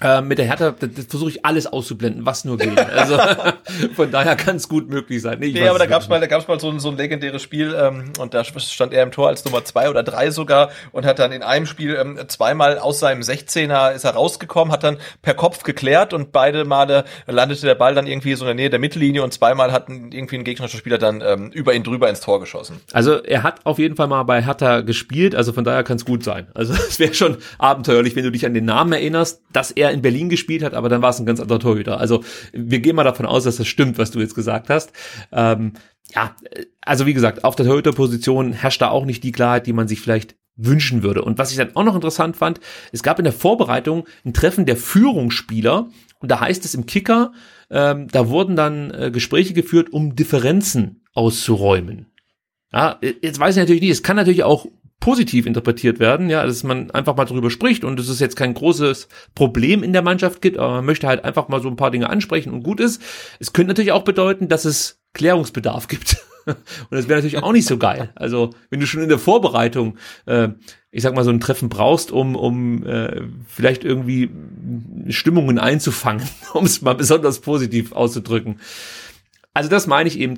[0.03, 0.75] Äh, mit der Hertha
[1.09, 2.79] versuche ich alles auszublenden, was nur geht.
[2.79, 3.19] Also
[3.95, 5.39] von daher kann es gut möglich sein.
[5.39, 7.43] Nee, Nee, aber da es gab's mal, da gab's mal so ein, so ein legendäres
[7.43, 11.07] Spiel ähm, und da stand er im Tor als Nummer zwei oder drei sogar und
[11.07, 14.99] hat dann in einem Spiel ähm, zweimal aus seinem 16er ist er rausgekommen, hat dann
[15.23, 18.71] per Kopf geklärt und beide Male landete der Ball dann irgendwie so in der Nähe
[18.71, 22.21] der Mittellinie und zweimal hat irgendwie ein gegnerischer Spieler dann ähm, über ihn drüber ins
[22.21, 22.81] Tor geschossen.
[22.93, 26.05] Also er hat auf jeden Fall mal bei Hertha gespielt, also von daher kann es
[26.05, 26.49] gut sein.
[26.55, 30.03] Also es wäre schon abenteuerlich, wenn du dich an den Namen erinnerst, dass er in
[30.03, 31.99] Berlin gespielt hat, aber dann war es ein ganz anderer Torhüter.
[31.99, 32.23] Also
[32.53, 34.93] wir gehen mal davon aus, dass das stimmt, was du jetzt gesagt hast.
[35.31, 35.75] Ähm,
[36.15, 36.35] ja,
[36.81, 40.01] also wie gesagt, auf der Torhüterposition herrscht da auch nicht die Klarheit, die man sich
[40.01, 41.23] vielleicht wünschen würde.
[41.23, 42.61] Und was ich dann auch noch interessant fand,
[42.93, 45.89] es gab in der Vorbereitung ein Treffen der Führungsspieler
[46.21, 47.33] und da heißt es im Kicker,
[47.71, 52.07] ähm, da wurden dann äh, Gespräche geführt, um Differenzen auszuräumen.
[52.73, 54.67] Ja, jetzt weiß ich natürlich nicht, es kann natürlich auch
[55.03, 58.55] positiv interpretiert werden, ja, dass man einfach mal drüber spricht und dass es jetzt kein
[58.55, 61.91] großes Problem in der Mannschaft gibt, aber man möchte halt einfach mal so ein paar
[61.91, 63.03] Dinge ansprechen und gut ist.
[63.41, 66.19] Es könnte natürlich auch bedeuten, dass es Klärungsbedarf gibt.
[66.47, 66.57] Und
[66.91, 68.11] das wäre natürlich auch nicht so geil.
[68.17, 70.49] Also, wenn du schon in der Vorbereitung, äh,
[70.91, 74.29] ich sag mal, so ein Treffen brauchst, um, um äh, vielleicht irgendwie
[75.09, 78.59] Stimmungen einzufangen, um es mal besonders positiv auszudrücken.
[79.55, 80.37] Also das meine ich eben,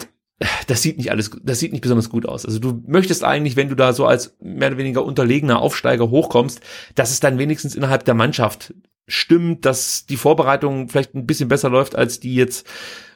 [0.67, 2.45] das sieht nicht alles, das sieht nicht besonders gut aus.
[2.45, 6.61] Also du möchtest eigentlich, wenn du da so als mehr oder weniger unterlegener Aufsteiger hochkommst,
[6.95, 8.75] dass es dann wenigstens innerhalb der Mannschaft
[9.07, 12.67] stimmt, dass die Vorbereitung vielleicht ein bisschen besser läuft als die jetzt,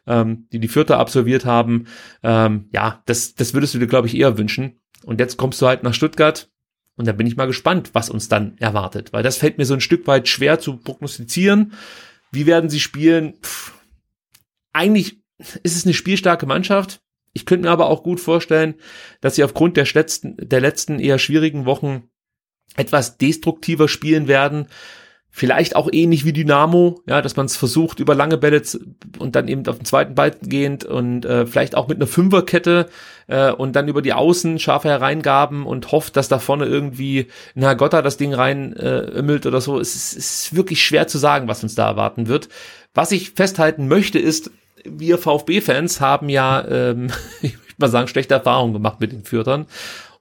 [0.06, 1.86] ähm, die die Vierte absolviert haben.
[2.22, 4.80] Ähm, ja, das, das würdest du dir, glaube ich, eher wünschen.
[5.04, 6.50] Und jetzt kommst du halt nach Stuttgart
[6.96, 9.74] und da bin ich mal gespannt, was uns dann erwartet, weil das fällt mir so
[9.74, 11.72] ein Stück weit schwer zu prognostizieren.
[12.32, 13.34] Wie werden sie spielen?
[13.40, 13.72] Pff,
[14.72, 15.22] eigentlich
[15.62, 17.00] ist es eine spielstarke Mannschaft.
[17.38, 18.74] Ich könnte mir aber auch gut vorstellen,
[19.20, 22.10] dass sie aufgrund der letzten, der letzten eher schwierigen Wochen
[22.76, 24.66] etwas destruktiver spielen werden.
[25.30, 28.60] Vielleicht auch ähnlich wie Dynamo, ja, dass man es versucht, über lange Bälle
[29.20, 32.88] und dann eben auf den zweiten Ball gehend und äh, vielleicht auch mit einer Fünferkette
[33.28, 37.76] äh, und dann über die Außen scharfe Hereingaben und hofft, dass da vorne irgendwie Herr
[37.76, 39.78] Gotter das Ding rein äh, ömmelt oder so.
[39.78, 42.48] Es ist, es ist wirklich schwer zu sagen, was uns da erwarten wird.
[42.94, 44.50] Was ich festhalten möchte, ist,
[44.84, 47.08] wir VfB-Fans haben ja, ähm,
[47.42, 49.66] ich möchte mal sagen, schlechte Erfahrungen gemacht mit den Fürtern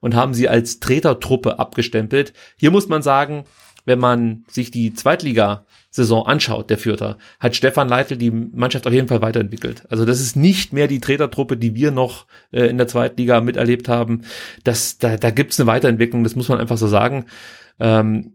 [0.00, 2.32] und haben sie als Tretertruppe abgestempelt.
[2.56, 3.44] Hier muss man sagen,
[3.84, 9.08] wenn man sich die Zweitliga-Saison anschaut, der Fürther, hat Stefan Leitl die Mannschaft auf jeden
[9.08, 9.84] Fall weiterentwickelt.
[9.88, 13.88] Also das ist nicht mehr die Tretertruppe, die wir noch äh, in der Zweitliga miterlebt
[13.88, 14.22] haben.
[14.62, 17.24] Das, da, da gibt es eine Weiterentwicklung, das muss man einfach so sagen.
[17.80, 18.32] Ähm,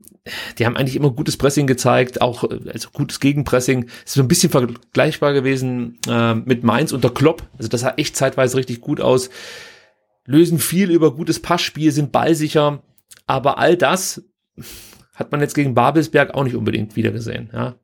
[0.57, 3.89] die haben eigentlich immer gutes Pressing gezeigt, auch also gutes Gegenpressing.
[4.05, 7.43] Ist so ein bisschen vergleichbar gewesen äh, mit Mainz unter Klopp.
[7.57, 9.29] Also das sah echt zeitweise richtig gut aus.
[10.25, 12.81] Lösen viel über gutes Passspiel, sind ballsicher,
[13.27, 14.23] aber all das
[15.13, 17.49] hat man jetzt gegen Babelsberg auch nicht unbedingt wieder gesehen.
[17.53, 17.75] Ja,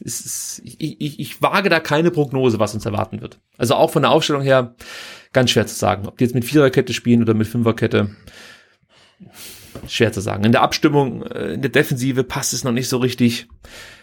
[0.00, 3.38] ist, ich, ich, ich wage da keine Prognose, was uns erwarten wird.
[3.56, 4.74] Also auch von der Aufstellung her
[5.32, 8.16] ganz schwer zu sagen, ob die jetzt mit Viererkette spielen oder mit Fünferkette
[9.86, 10.44] schwer zu sagen.
[10.44, 13.48] In der Abstimmung, äh, in der Defensive passt es noch nicht so richtig.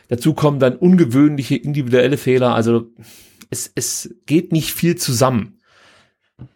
[0.07, 2.55] Dazu kommen dann ungewöhnliche individuelle Fehler.
[2.55, 2.87] Also
[3.49, 5.59] es, es geht nicht viel zusammen.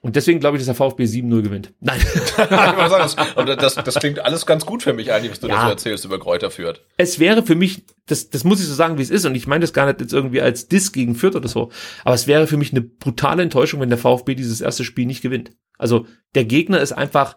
[0.02, 1.74] Und deswegen glaube ich, dass der VfB 7-0 gewinnt.
[1.80, 2.00] Nein.
[2.38, 5.56] das, das, klingt alles ganz gut für mich eigentlich, was du ja.
[5.56, 6.85] da so erzählst über Kräuter führt.
[6.98, 9.48] Es wäre für mich, das, das muss ich so sagen, wie es ist, und ich
[9.48, 11.69] meine das gar nicht jetzt irgendwie als Diss gegen Fürth oder so,
[12.06, 15.22] aber es wäre für mich eine brutale Enttäuschung, wenn der VfB dieses erste Spiel nicht
[15.22, 15.52] gewinnt.
[15.77, 17.35] Also der Gegner ist einfach,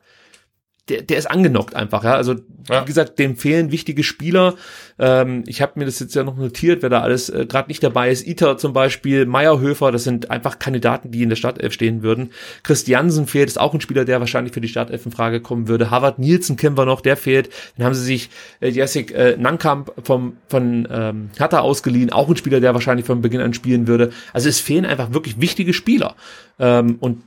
[0.89, 2.15] der, der ist angenockt einfach, ja.
[2.15, 2.37] Also
[2.69, 2.83] ja.
[2.83, 4.55] wie gesagt, dem fehlen wichtige Spieler.
[4.99, 7.83] Ähm, ich habe mir das jetzt ja noch notiert, wer da alles äh, gerade nicht
[7.83, 8.27] dabei ist.
[8.27, 12.31] Iter zum Beispiel, Meierhöfer, das sind einfach Kandidaten, die in der Startelf stehen würden.
[12.63, 15.91] Christiansen fehlt, ist auch ein Spieler, der wahrscheinlich für die Startelf in Frage kommen würde.
[15.91, 17.51] Harvard Nielsen kennen wir noch, der fehlt.
[17.77, 22.37] Dann haben sie sich äh, Jessic äh, Nankamp vom, von ähm, Hertha ausgeliehen, auch ein
[22.37, 24.11] Spieler, der wahrscheinlich von Beginn an spielen würde.
[24.33, 26.15] Also es fehlen einfach wirklich wichtige Spieler.
[26.61, 27.25] Ähm, und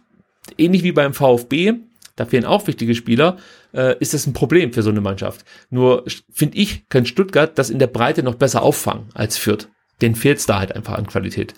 [0.58, 1.74] ähnlich wie beim VfB,
[2.20, 3.38] da fehlen auch wichtige Spieler,
[3.74, 5.46] äh, ist das ein Problem für so eine Mannschaft.
[5.70, 9.70] Nur finde ich, kann Stuttgart das in der Breite noch besser auffangen als Fürth.
[10.02, 11.54] Den fehlt es da halt einfach an Qualität.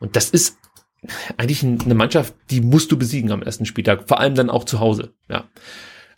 [0.00, 0.56] Und das ist
[1.36, 4.80] eigentlich eine Mannschaft, die musst du besiegen am ersten Spieltag, vor allem dann auch zu
[4.80, 5.12] Hause.
[5.28, 5.44] Ja.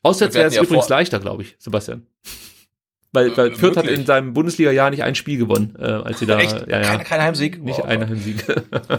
[0.03, 2.07] Auswärts wäre es ja übrigens leichter, glaube ich, Sebastian.
[3.19, 6.27] Weil, weil äh, Fürth hat in seinem Bundesliga-Jahr nicht ein Spiel gewonnen, äh, als sie
[6.27, 6.39] da.
[6.39, 6.67] Echt?
[6.69, 6.89] Ja, ja.
[6.89, 7.63] Kein, kein Heimsieg?
[7.63, 7.85] Nicht oh.
[7.85, 8.45] ein Heimsieg.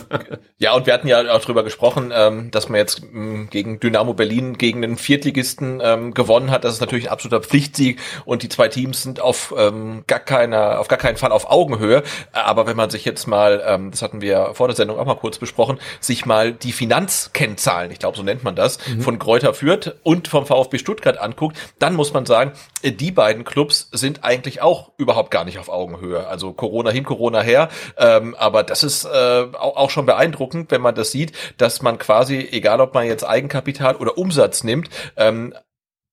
[0.58, 4.14] ja, und wir hatten ja auch drüber gesprochen, ähm, dass man jetzt ähm, gegen Dynamo
[4.14, 6.64] Berlin, gegen den Viertligisten ähm, gewonnen hat.
[6.64, 10.80] Das ist natürlich ein absoluter Pflichtsieg und die zwei Teams sind auf ähm, gar keiner,
[10.80, 12.04] auf gar keinen Fall auf Augenhöhe.
[12.32, 15.16] Aber wenn man sich jetzt mal, ähm, das hatten wir vor der Sendung auch mal
[15.16, 19.02] kurz besprochen, sich mal die Finanzkennzahlen, ich glaube, so nennt man das, mhm.
[19.02, 23.44] von Kräuter Fürth und vom VfB Stuttgart anguckt, dann muss man sagen, äh, die beiden
[23.44, 26.28] Clubs sind eigentlich auch überhaupt gar nicht auf Augenhöhe.
[26.28, 27.70] Also Corona hin, Corona her.
[27.98, 32.48] Ähm, aber das ist äh, auch schon beeindruckend, wenn man das sieht, dass man quasi,
[32.52, 35.54] egal ob man jetzt Eigenkapital oder Umsatz nimmt, ähm,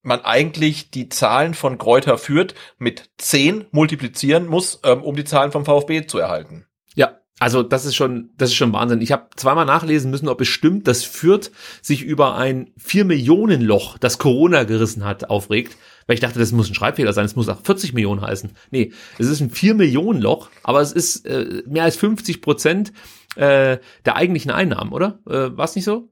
[0.02, 5.52] man eigentlich die Zahlen von Kräuter führt mit 10 multiplizieren muss, ähm, um die Zahlen
[5.52, 6.66] vom VfB zu erhalten.
[6.94, 9.02] Ja, also das ist schon, das ist schon Wahnsinn.
[9.02, 11.50] Ich habe zweimal nachlesen müssen, ob es stimmt, dass Fürth
[11.82, 15.76] sich über ein 4 Millionen Loch, das Corona gerissen hat, aufregt
[16.06, 18.52] weil ich dachte, das muss ein Schreibfehler sein, es muss auch 40 Millionen heißen.
[18.70, 22.92] Nee, es ist ein 4 Millionen Loch, aber es ist äh, mehr als 50 Prozent
[23.36, 25.18] äh, der eigentlichen Einnahmen, oder?
[25.26, 26.08] Äh, War es nicht so?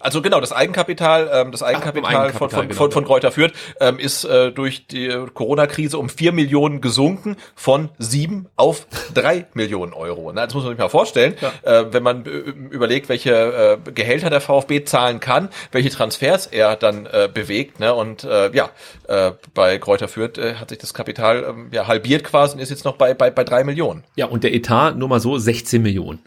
[0.00, 2.78] Also genau, das Eigenkapital, ähm, das Eigenkapital, Ach, Eigenkapital von, von, genau.
[2.78, 7.88] von, von Kräuter Fürth ähm, ist äh, durch die Corona-Krise um vier Millionen gesunken, von
[7.98, 10.30] sieben auf drei Millionen Euro.
[10.32, 11.80] Na, das muss man sich mal vorstellen, ja.
[11.80, 16.76] äh, wenn man äh, überlegt, welche äh, Gehälter der VfB zahlen kann, welche Transfers er
[16.76, 17.80] dann äh, bewegt.
[17.80, 17.92] Ne?
[17.92, 18.70] Und äh, ja,
[19.08, 22.70] äh, bei Kräuter Fürth äh, hat sich das Kapital äh, ja, halbiert quasi und ist
[22.70, 24.04] jetzt noch bei, bei, bei drei Millionen.
[24.14, 26.20] Ja, und der Etat nur mal so 16 Millionen.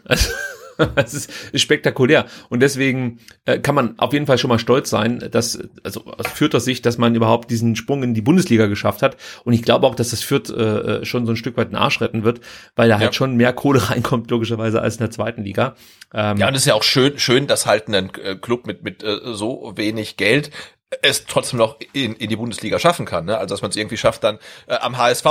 [0.96, 2.26] Es ist, ist spektakulär.
[2.48, 6.26] Und deswegen äh, kann man auf jeden Fall schon mal stolz sein, dass, also aus
[6.28, 9.16] Fürther Sicht, dass man überhaupt diesen Sprung in die Bundesliga geschafft hat.
[9.44, 12.00] Und ich glaube auch, dass das Fürth äh, schon so ein Stück weit den Arsch
[12.00, 12.40] retten wird,
[12.76, 13.12] weil da halt Ja.
[13.12, 15.74] schon mehr Kohle reinkommt, logischerweise, als in der zweiten Liga.
[16.14, 18.82] Ähm, Ja, und es ist ja auch schön, schön, dass halt ein äh, Club mit,
[18.82, 20.50] mit äh, so wenig Geld
[21.00, 23.24] es trotzdem noch in, in die Bundesliga schaffen kann.
[23.24, 23.38] Ne?
[23.38, 25.24] Also dass man es irgendwie schafft, dann äh, am HSV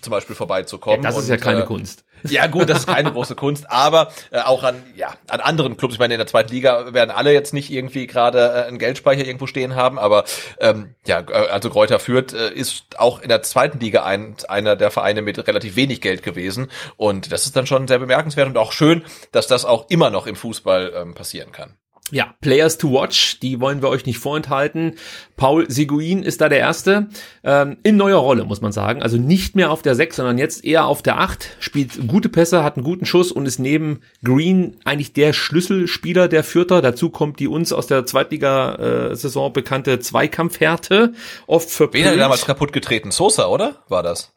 [0.00, 1.02] zum Beispiel vorbeizukommen.
[1.02, 2.04] das ist und, ja keine äh, Kunst.
[2.24, 5.94] Ja gut, das ist keine große Kunst, aber äh, auch an ja an anderen Clubs.
[5.94, 9.24] Ich meine, in der zweiten Liga werden alle jetzt nicht irgendwie gerade äh, einen Geldspeicher
[9.24, 10.24] irgendwo stehen haben, aber
[10.58, 14.74] ähm, ja, äh, also Kräuter Fürth äh, ist auch in der zweiten Liga ein, einer
[14.74, 18.58] der Vereine mit relativ wenig Geld gewesen und das ist dann schon sehr bemerkenswert und
[18.58, 21.76] auch schön, dass das auch immer noch im Fußball ähm, passieren kann.
[22.10, 24.94] Ja, Players to Watch, die wollen wir euch nicht vorenthalten.
[25.36, 27.08] Paul Seguin ist da der Erste.
[27.44, 29.02] Ähm, in neuer Rolle, muss man sagen.
[29.02, 31.56] Also nicht mehr auf der 6, sondern jetzt eher auf der 8.
[31.60, 36.44] Spielt gute Pässe, hat einen guten Schuss und ist neben Green eigentlich der Schlüsselspieler der
[36.44, 36.82] Vierter.
[36.82, 41.12] Dazu kommt die uns aus der Zweitliga-Saison bekannte Zweikampfhärte.
[41.46, 42.20] Oft Wen hat er verpönt.
[42.20, 43.10] damals kaputt getreten?
[43.10, 43.76] Sosa, oder?
[43.88, 44.32] War das?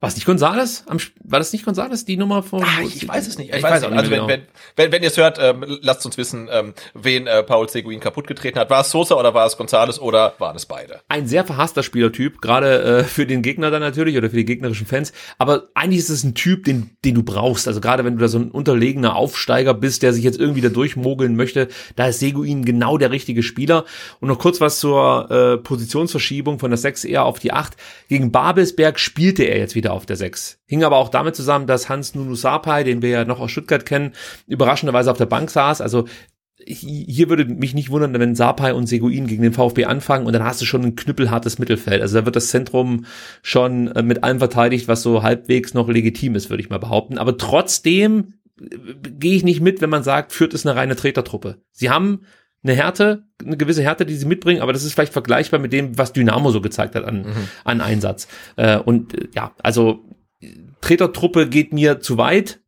[0.00, 0.84] Was nicht Gonzales?
[1.24, 2.62] War das nicht Gonzales, die Nummer von?
[2.62, 3.54] Ah, ich, ich weiß es nicht.
[3.54, 4.28] Ich, weiß auch nicht also wenn, genau.
[4.28, 4.42] wenn,
[4.76, 8.26] wenn, wenn ihr es hört, ähm, lasst uns wissen, ähm, wen äh, Paul Seguin kaputt
[8.26, 8.70] getreten hat.
[8.70, 11.00] War es Sosa oder war es Gonzales oder waren es beide?
[11.18, 14.86] ein sehr verhasster Spielertyp, gerade äh, für den Gegner dann natürlich oder für die gegnerischen
[14.86, 15.12] Fans.
[15.38, 17.66] Aber eigentlich ist es ein Typ, den, den du brauchst.
[17.66, 20.68] Also gerade wenn du da so ein unterlegener Aufsteiger bist, der sich jetzt irgendwie da
[20.68, 23.84] durchmogeln möchte, da ist Seguin genau der richtige Spieler.
[24.20, 27.76] Und noch kurz was zur äh, Positionsverschiebung von der 6 eher auf die 8.
[28.08, 30.60] Gegen Babelsberg spielte er jetzt wieder auf der 6.
[30.66, 33.84] Hing aber auch damit zusammen, dass Hans Nunu Sapai, den wir ja noch aus Stuttgart
[33.84, 34.12] kennen,
[34.46, 35.80] überraschenderweise auf der Bank saß.
[35.80, 36.06] Also
[36.66, 40.44] hier würde mich nicht wundern, wenn Sapai und Seguin gegen den VfB anfangen und dann
[40.44, 42.02] hast du schon ein knüppelhartes Mittelfeld.
[42.02, 43.04] Also da wird das Zentrum
[43.42, 47.18] schon äh, mit allem verteidigt, was so halbwegs noch legitim ist, würde ich mal behaupten.
[47.18, 48.76] Aber trotzdem äh,
[49.18, 51.62] gehe ich nicht mit, wenn man sagt, Fürth ist eine reine Tretertruppe.
[51.72, 52.22] Sie haben
[52.64, 55.96] eine Härte, eine gewisse Härte, die sie mitbringen, aber das ist vielleicht vergleichbar mit dem,
[55.96, 57.26] was Dynamo so gezeigt hat an,
[57.64, 58.26] an Einsatz.
[58.56, 60.04] Äh, und äh, ja, also
[60.80, 62.60] Tretertruppe geht mir zu weit.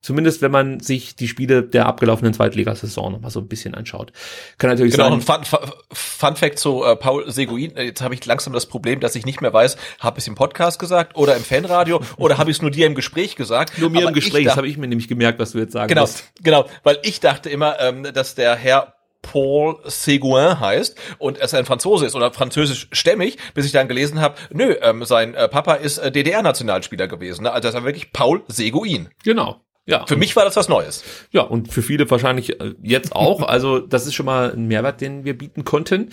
[0.00, 4.12] Zumindest wenn man sich die Spiele der abgelaufenen Zweitligasaison noch mal so ein bisschen anschaut.
[4.58, 5.12] Kann natürlich Genau, sein.
[5.14, 5.60] und Fun, Fun,
[5.92, 7.74] Fun Fact zu äh, Paul Seguin.
[7.74, 10.28] Äh, Jetzt habe ich langsam das Problem, dass ich nicht mehr weiß, habe ich es
[10.28, 13.78] im Podcast gesagt oder im Fanradio oder habe ich es nur dir im Gespräch gesagt?
[13.78, 15.88] Nur mir Aber im Gespräch, das habe ich mir nämlich gemerkt, was du jetzt sagen
[15.88, 16.24] Genau, musst.
[16.42, 18.92] genau, weil ich dachte immer, ähm, dass der Herr
[19.24, 24.20] Paul Seguin heißt und er ein Franzose ist oder französisch stämmig, bis ich dann gelesen
[24.20, 27.44] habe, nö, ähm, sein äh, Papa ist äh, DDR-Nationalspieler gewesen.
[27.44, 27.52] Ne?
[27.52, 29.08] Also das war wirklich Paul Seguin.
[29.24, 29.60] Genau.
[29.86, 30.06] Ja.
[30.06, 31.04] Für mich war das was Neues.
[31.30, 33.48] Ja, und für viele wahrscheinlich äh, jetzt auch.
[33.54, 36.10] Also das ist schon mal ein Mehrwert, den wir bieten konnten.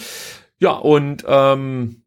[0.60, 2.04] Ja, und ähm,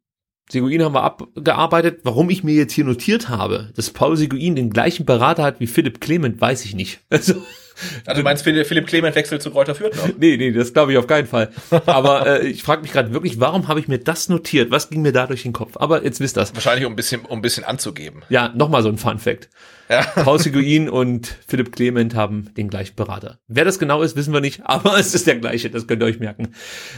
[0.49, 2.01] Seguin haben wir abgearbeitet.
[2.05, 5.67] Warum ich mir jetzt hier notiert habe, dass Paul Seguin den gleichen Berater hat wie
[5.67, 7.01] Philipp Clement, weiß ich nicht.
[7.11, 7.35] Also,
[8.07, 10.09] Also du meinst, Philipp Clement wechselt zu Kräuter Fürth noch?
[10.19, 11.51] nee, nee, das glaube ich auf keinen Fall.
[11.87, 14.71] Aber äh, ich frage mich gerade wirklich, warum habe ich mir das notiert?
[14.71, 15.77] Was ging mir da durch den Kopf?
[15.77, 16.55] Aber jetzt wisst das.
[16.55, 18.23] Wahrscheinlich um ein bisschen, um ein bisschen anzugeben.
[18.29, 19.49] Ja, nochmal so ein Fun Fact.
[19.89, 20.03] Ja.
[20.23, 23.39] Paul Seguin und Philipp Clement haben den gleichen Berater.
[23.49, 26.07] Wer das genau ist, wissen wir nicht, aber es ist der gleiche, das könnt ihr
[26.07, 26.55] euch merken.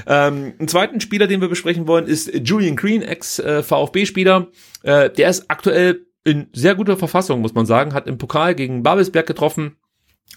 [0.06, 4.48] Ähm, einen zweiten Spieler, den wir besprechen wollen, ist Julian Green, Ex-VfB-Spieler.
[4.82, 8.82] Äh, der ist aktuell in sehr guter Verfassung, muss man sagen, hat im Pokal gegen
[8.82, 9.76] Babelsberg getroffen,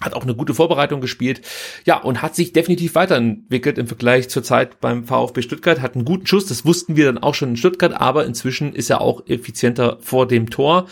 [0.01, 1.41] hat auch eine gute Vorbereitung gespielt,
[1.85, 6.05] ja, und hat sich definitiv weiterentwickelt im Vergleich zur Zeit beim VfB Stuttgart, hat einen
[6.05, 9.25] guten Schuss, das wussten wir dann auch schon in Stuttgart, aber inzwischen ist er auch
[9.27, 10.87] effizienter vor dem Tor.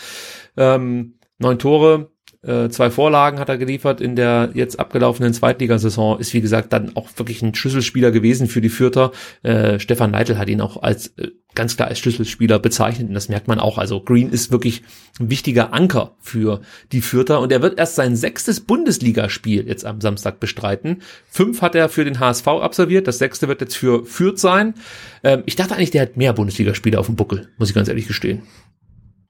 [0.55, 2.11] Ähm, neun Tore,
[2.43, 6.95] äh, zwei Vorlagen hat er geliefert in der jetzt abgelaufenen Zweitligasaison, ist wie gesagt dann
[6.95, 9.11] auch wirklich ein Schlüsselspieler gewesen für die Fürther.
[9.43, 13.27] Äh, Stefan Neidl hat ihn auch als äh, ganz klar als Schlüsselspieler bezeichnet und das
[13.27, 13.77] merkt man auch.
[13.77, 14.83] Also Green ist wirklich
[15.19, 16.61] ein wichtiger Anker für
[16.93, 21.01] die Fürther und er wird erst sein sechstes Bundesligaspiel jetzt am Samstag bestreiten.
[21.29, 24.75] Fünf hat er für den HSV absolviert, das sechste wird jetzt für Fürth sein.
[25.23, 28.07] Ähm, ich dachte eigentlich, der hat mehr Bundesligaspiele auf dem Buckel, muss ich ganz ehrlich
[28.07, 28.43] gestehen.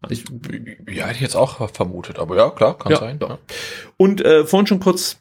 [0.02, 0.26] Also ich,
[0.96, 3.18] Ja, hätte ich jetzt auch vermutet, aber ja, klar, kann Ja, sein.
[3.20, 3.40] ja.
[3.98, 5.18] Und äh, vorhin schon kurz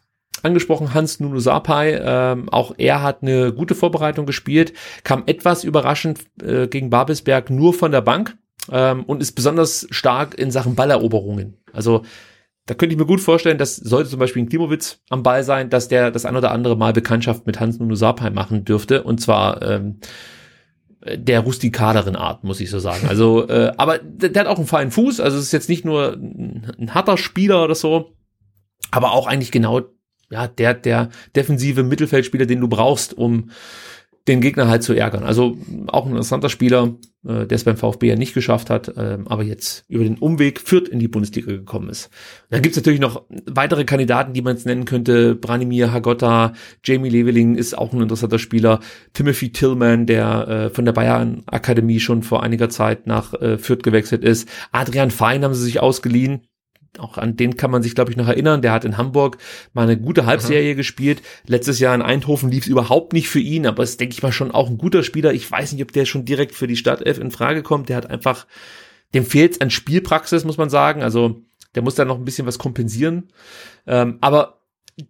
[0.46, 4.72] angesprochen, Hans Nuno Sapai, ähm, auch er hat eine gute Vorbereitung gespielt,
[5.04, 8.36] kam etwas überraschend äh, gegen Babelsberg nur von der Bank
[8.70, 11.58] ähm, und ist besonders stark in Sachen Balleroberungen.
[11.72, 12.02] Also
[12.66, 15.70] da könnte ich mir gut vorstellen, dass sollte zum Beispiel ein Klimowitz am Ball sein,
[15.70, 19.20] dass der das ein oder andere Mal Bekanntschaft mit Hans Nuno Sapai machen dürfte und
[19.20, 20.00] zwar ähm,
[21.14, 23.06] der rustikaderen Art, muss ich so sagen.
[23.08, 25.84] Also, äh, aber der, der hat auch einen feinen Fuß, also es ist jetzt nicht
[25.84, 28.16] nur ein, ein harter Spieler oder so,
[28.90, 29.82] aber auch eigentlich genau
[30.30, 33.50] ja der der defensive Mittelfeldspieler, den du brauchst, um
[34.28, 35.22] den Gegner halt zu ärgern.
[35.22, 35.56] Also
[35.86, 39.44] auch ein interessanter Spieler, äh, der es beim VfB ja nicht geschafft hat, äh, aber
[39.44, 42.10] jetzt über den Umweg führt in die Bundesliga gekommen ist.
[42.50, 45.36] Dann gibt's natürlich noch weitere Kandidaten, die man es nennen könnte.
[45.36, 48.80] Branimir Hagotta, Jamie Leveling ist auch ein interessanter Spieler.
[49.12, 53.84] Timothy Tillman, der äh, von der Bayern Akademie schon vor einiger Zeit nach äh, Fürth
[53.84, 54.48] gewechselt ist.
[54.72, 56.42] Adrian Fein haben sie sich ausgeliehen
[56.98, 58.62] auch an den kann man sich, glaube ich, noch erinnern.
[58.62, 59.38] Der hat in Hamburg
[59.72, 60.76] mal eine gute Halbserie mhm.
[60.76, 61.22] gespielt.
[61.46, 64.32] Letztes Jahr in Eindhoven lief es überhaupt nicht für ihn, aber ist, denke ich mal,
[64.32, 65.32] schon auch ein guter Spieler.
[65.32, 67.88] Ich weiß nicht, ob der schon direkt für die Startelf in Frage kommt.
[67.88, 68.46] Der hat einfach,
[69.14, 71.02] dem fehlt an Spielpraxis, muss man sagen.
[71.02, 71.42] Also
[71.74, 73.28] der muss da noch ein bisschen was kompensieren.
[73.86, 74.60] Ähm, aber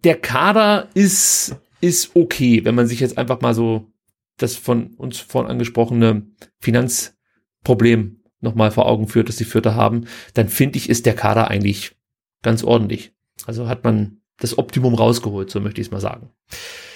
[0.03, 3.91] der Kader ist, ist okay, wenn man sich jetzt einfach mal so
[4.37, 6.27] das von uns vorhin angesprochene
[6.59, 11.49] Finanzproblem nochmal vor Augen führt, dass die Vierter haben, dann finde ich, ist der Kader
[11.49, 11.95] eigentlich
[12.43, 13.13] ganz ordentlich.
[13.45, 16.29] Also hat man das Optimum rausgeholt, so möchte ich es mal sagen.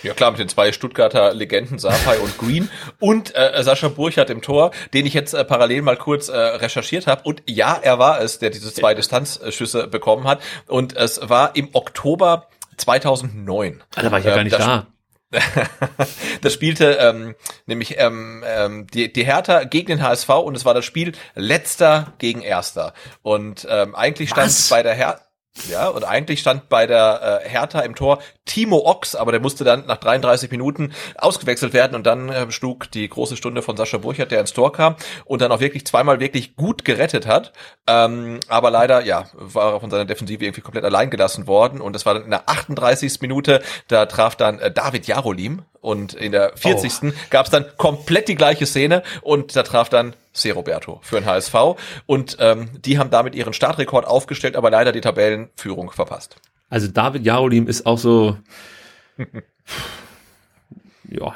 [0.04, 4.42] Ja klar, mit den zwei Stuttgarter Legenden, Sapai und Green und äh, Sascha Burchardt im
[4.42, 7.24] Tor, den ich jetzt äh, parallel mal kurz äh, recherchiert habe.
[7.24, 10.42] Und ja, er war es, der diese zwei Distanzschüsse bekommen hat.
[10.68, 12.48] Und es war im Oktober
[12.78, 13.84] 2009.
[13.96, 14.88] Ah, da war ich ja gar nicht da.
[16.42, 17.36] das spielte ähm,
[17.66, 22.14] nämlich ähm, ähm, die, die Hertha gegen den HSV und es war das Spiel letzter
[22.18, 22.94] gegen erster.
[23.22, 25.22] Und ähm, eigentlich stand bei der Hertha
[25.70, 29.66] ja, und eigentlich stand bei der äh, Hertha im Tor Timo Ochs, aber der musste
[29.66, 33.98] dann nach 33 Minuten ausgewechselt werden und dann äh, schlug die große Stunde von Sascha
[33.98, 37.52] Burchert, der ins Tor kam und dann auch wirklich zweimal wirklich gut gerettet hat.
[37.86, 41.94] Ähm, aber leider, ja, war er von seiner Defensive irgendwie komplett allein gelassen worden und
[41.94, 43.20] das war dann in der 38.
[43.20, 46.92] Minute, da traf dann äh, David Jarolim und in der 40.
[47.04, 47.12] Oh.
[47.30, 50.52] gab es dann komplett die gleiche Szene und da traf dann C.
[50.52, 51.56] Roberto für den HSV.
[52.06, 56.38] Und ähm, die haben damit ihren Startrekord aufgestellt, aber leider die Tabellenführung verpasst.
[56.70, 58.38] Also David Jarolim ist auch so.
[61.10, 61.36] ja.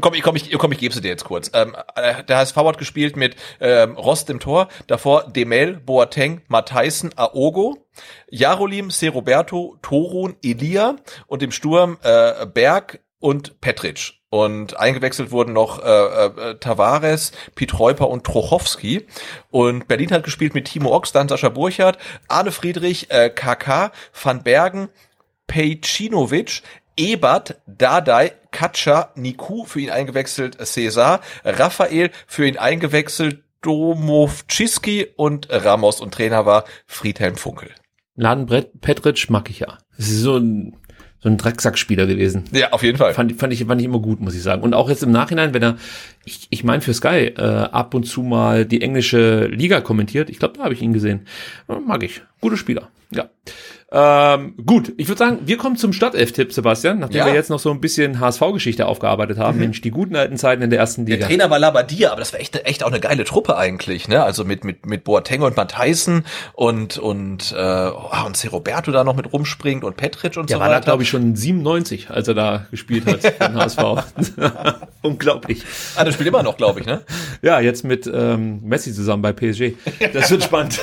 [0.00, 1.50] Komm, ich, komm, ich, komm, ich gebe sie dir jetzt kurz.
[1.52, 7.16] Ähm, äh, der HSV hat gespielt mit ähm, Rost im Tor, davor Demel, Boateng, Matheisen,
[7.16, 7.86] Aogo,
[8.30, 9.08] Jarolim, C.
[9.08, 14.14] Roberto, Torun, Elia und im Sturm äh, Berg und Petric.
[14.30, 19.06] Und eingewechselt wurden noch äh, äh, Tavares, Pietreuper und Trochowski.
[19.50, 24.42] Und Berlin hat gespielt mit Timo Ox, dann Sascha Burchardt, Arne Friedrich, äh, KK, Van
[24.42, 24.88] Bergen,
[25.46, 26.62] Pejcinovic,
[26.96, 36.00] Ebert, Dadai, Katscha, Niku für ihn eingewechselt, Cesar, Raphael für ihn eingewechselt, Domovczyski und Ramos
[36.00, 37.70] und Trainer war Friedhelm Funkel.
[38.14, 38.46] Laden
[38.80, 39.78] Petric mag ich ja.
[39.96, 40.76] Das ist so ein
[41.22, 42.44] so ein Drecksackspieler gewesen.
[42.52, 43.14] Ja, auf jeden Fall.
[43.14, 44.62] Fand, fand, ich, fand ich immer gut, muss ich sagen.
[44.62, 45.76] Und auch jetzt im Nachhinein, wenn er,
[46.24, 50.40] ich, ich meine für Sky, äh, ab und zu mal die englische Liga kommentiert, ich
[50.40, 51.26] glaube, da habe ich ihn gesehen.
[51.86, 52.22] Mag ich.
[52.40, 52.88] Guter Spieler.
[53.12, 53.30] Ja.
[53.94, 57.26] Ähm, gut, ich würde sagen, wir kommen zum Stadtelf-Tipp, Sebastian, nachdem ja.
[57.26, 59.56] wir jetzt noch so ein bisschen HSV-Geschichte aufgearbeitet haben.
[59.56, 59.64] Mhm.
[59.64, 61.18] Mensch, die guten alten Zeiten in der ersten Liga.
[61.18, 64.22] Der Trainer war Labadia, aber das war echt, echt auch eine geile Truppe eigentlich, ne?
[64.22, 68.48] Also mit, mit, mit Boateng und Matheisen und, und, äh, oh, und C.
[68.48, 70.70] Roberto da noch mit rumspringt und Petric und der so weiter.
[70.70, 73.78] Der war da, glaube ich, schon 97, als er da gespielt hat, den HSV.
[75.02, 75.64] Unglaublich.
[75.96, 77.02] Ah, der spielt immer noch, glaube ich, ne?
[77.42, 79.72] Ja, jetzt mit ähm, Messi zusammen bei PSG.
[80.12, 80.80] Das wird spannend.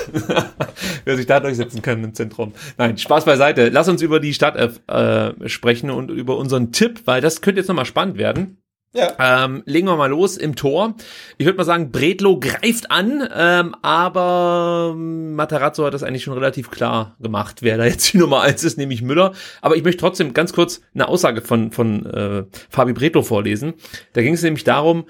[1.06, 2.54] Wer sich da durchsetzen kann im Zentrum.
[2.78, 3.69] Nein, Spaß beiseite.
[3.69, 4.56] Lass uns über die Stadt
[4.88, 8.58] äh, sprechen und über unseren Tipp, weil das könnte jetzt nochmal spannend werden.
[8.94, 9.44] Ja.
[9.45, 10.95] Ähm, legen wir mal los im Tor.
[11.38, 16.72] Ich würde mal sagen, Bredlo greift an, ähm, aber Matarazzo hat das eigentlich schon relativ
[16.72, 19.34] klar gemacht, wer da jetzt die Nummer eins ist, nämlich Müller.
[19.61, 23.76] Aber ich möchte trotzdem ganz kurz eine Aussage von, von äh, Fabi Bredlo vorlesen.
[24.14, 25.06] Da ging es nämlich darum,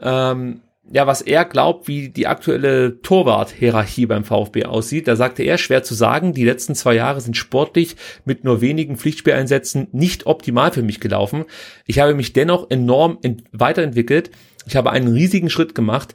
[0.00, 0.60] ähm,
[0.92, 5.08] ja, was er glaubt, wie die aktuelle Torwart-Hierarchie beim VfB aussieht.
[5.08, 8.96] Da sagte er, schwer zu sagen, die letzten zwei Jahre sind sportlich mit nur wenigen
[8.96, 11.44] Pflichtspieleinsätzen nicht optimal für mich gelaufen.
[11.86, 13.18] Ich habe mich dennoch enorm
[13.52, 14.30] weiterentwickelt.
[14.66, 16.14] Ich habe einen riesigen Schritt gemacht,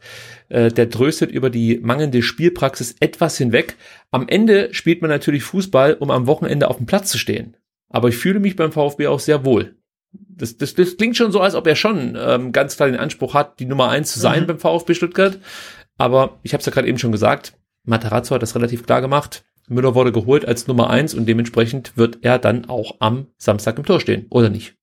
[0.49, 3.77] äh, der tröstet über die mangelnde Spielpraxis etwas hinweg.
[4.11, 7.55] Am Ende spielt man natürlich Fußball, um am Wochenende auf dem Platz zu stehen.
[7.89, 9.75] Aber ich fühle mich beim VfB auch sehr wohl
[10.13, 13.33] das, das, das klingt schon so, als ob er schon ähm, ganz klar den Anspruch
[13.33, 14.47] hat, die Nummer eins zu sein mhm.
[14.47, 15.39] beim VfB Stuttgart.
[15.97, 19.43] Aber ich habe es ja gerade eben schon gesagt, Matarazzo hat das relativ klar gemacht.
[19.67, 23.85] Müller wurde geholt als Nummer eins und dementsprechend wird er dann auch am Samstag im
[23.85, 24.75] Tor stehen, oder nicht?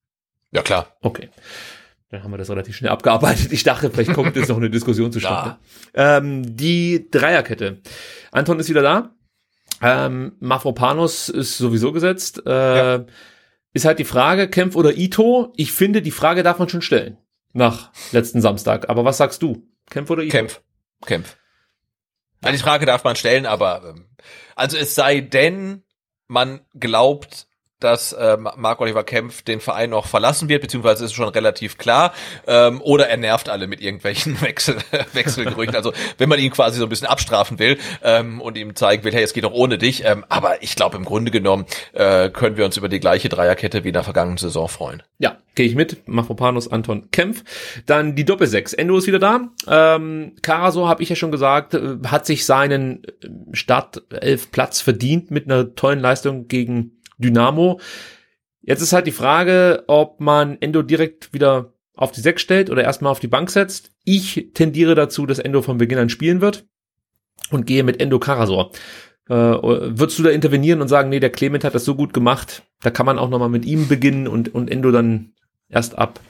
[0.53, 0.97] Ja, klar.
[1.03, 1.29] Okay.
[2.11, 3.53] Dann haben wir das relativ schnell abgearbeitet.
[3.53, 5.59] Ich dachte, vielleicht kommt jetzt noch eine Diskussion zustande.
[5.93, 7.83] ähm, die Dreierkette.
[8.33, 9.11] Anton ist wieder da.
[9.83, 12.43] Ähm, Mafropanos ist sowieso gesetzt.
[12.47, 12.51] Äh,
[12.99, 13.05] ja
[13.79, 15.53] ist halt die Frage, Kempf oder Ito.
[15.57, 17.19] Ich finde, die Frage darf man schon stellen.
[17.53, 18.89] Nach letzten Samstag.
[18.89, 19.67] Aber was sagst du?
[19.89, 20.33] Kempf oder Ito?
[20.33, 20.61] Kempf.
[21.07, 21.37] Kempf.
[22.45, 22.53] Ja.
[22.53, 24.09] Die Frage darf man stellen, aber ähm,
[24.55, 25.85] also es sei denn,
[26.27, 27.48] man glaubt
[27.81, 32.13] dass äh, Marc Oliver Kempf den Verein noch verlassen wird, beziehungsweise ist schon relativ klar,
[32.47, 34.77] ähm, oder er nervt alle mit irgendwelchen Wechsel,
[35.13, 35.77] Wechselgerüchten.
[35.77, 39.13] Also wenn man ihn quasi so ein bisschen abstrafen will ähm, und ihm zeigen will,
[39.13, 40.05] hey, es geht doch ohne dich.
[40.05, 43.85] Ähm, aber ich glaube, im Grunde genommen äh, können wir uns über die gleiche Dreierkette
[43.85, 45.03] wie in der vergangenen Saison freuen.
[45.19, 46.09] Ja, gehe ich mit.
[46.09, 47.45] Mafropanos, Anton Kempf.
[47.87, 48.73] Dann die Doppelsechs.
[48.73, 49.49] Endo ist wieder da.
[49.69, 55.47] Ähm, Karasor, habe ich ja schon gesagt, äh, hat sich seinen äh, Startelf-Platz verdient mit
[55.47, 57.81] einer tollen Leistung gegen Dynamo.
[58.63, 62.85] Jetzt ist halt die Frage, ob man Endo direkt wieder auf die Sechs stellt oder
[62.85, 63.93] erstmal auf die Bank setzt.
[64.05, 66.67] Ich tendiere dazu, dass Endo von Beginn an spielen wird
[67.51, 68.71] und gehe mit Endo Karasor.
[69.29, 72.63] Äh, würdest du da intervenieren und sagen, nee, der Clement hat das so gut gemacht,
[72.81, 75.33] da kann man auch nochmal mit ihm beginnen und, und Endo dann
[75.69, 76.21] erst ab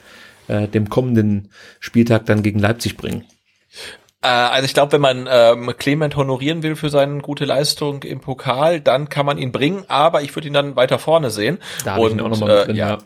[0.47, 3.25] äh, dem kommenden Spieltag dann gegen Leipzig bringen?
[4.21, 8.19] Äh, also ich glaube, wenn man ähm, Clement honorieren will für seine gute Leistung im
[8.19, 11.59] Pokal, dann kann man ihn bringen, aber ich würde ihn dann weiter vorne sehen.
[11.85, 12.97] Da und ich auch noch mal äh, drin, ja, ja,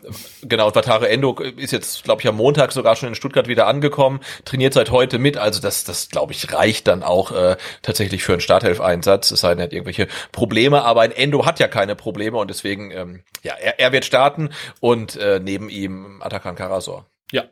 [0.42, 4.20] genau, Vatare Endo ist jetzt, glaube ich, am Montag sogar schon in Stuttgart wieder angekommen,
[4.44, 8.32] trainiert seit heute mit, also das, das glaube ich, reicht dann auch äh, tatsächlich für
[8.32, 11.94] einen Starthelf-Einsatz, es sei denn, er hat irgendwelche Probleme, aber ein Endo hat ja keine
[11.94, 17.06] Probleme und deswegen, ähm, ja, er, er wird starten und äh, neben ihm Atakan Karasor.
[17.30, 17.44] Ja.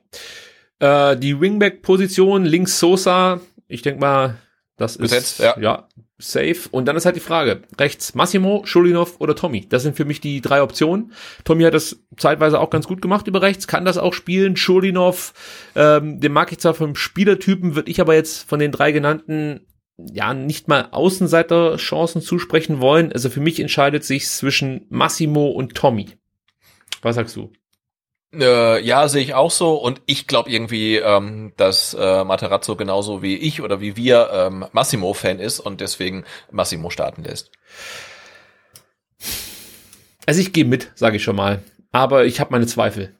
[0.83, 4.37] Äh, die Wingback-Position, links Sosa, ich denke mal,
[4.77, 5.59] das Besetzt, ist ja.
[5.61, 6.69] ja safe.
[6.71, 9.69] Und dann ist halt die Frage, rechts Massimo, Schulinov oder Tommy.
[9.69, 11.13] Das sind für mich die drei Optionen.
[11.45, 14.57] Tommy hat das zeitweise auch ganz gut gemacht über rechts, kann das auch spielen.
[14.57, 15.35] Schulinov,
[15.75, 19.67] ähm, den mag ich zwar vom Spielertypen, würde ich aber jetzt von den drei genannten
[19.99, 23.13] ja nicht mal Außenseiter-Chancen zusprechen wollen.
[23.13, 26.09] Also für mich entscheidet sich zwischen Massimo und Tommy.
[27.03, 27.53] Was sagst du?
[28.35, 29.75] Äh, ja, sehe ich auch so.
[29.75, 34.65] Und ich glaube irgendwie, ähm, dass äh, Materazzo genauso wie ich oder wie wir ähm,
[34.73, 37.51] Massimo-Fan ist und deswegen Massimo starten lässt.
[40.25, 41.63] Also ich gehe mit, sage ich schon mal.
[41.91, 43.15] Aber ich habe meine Zweifel.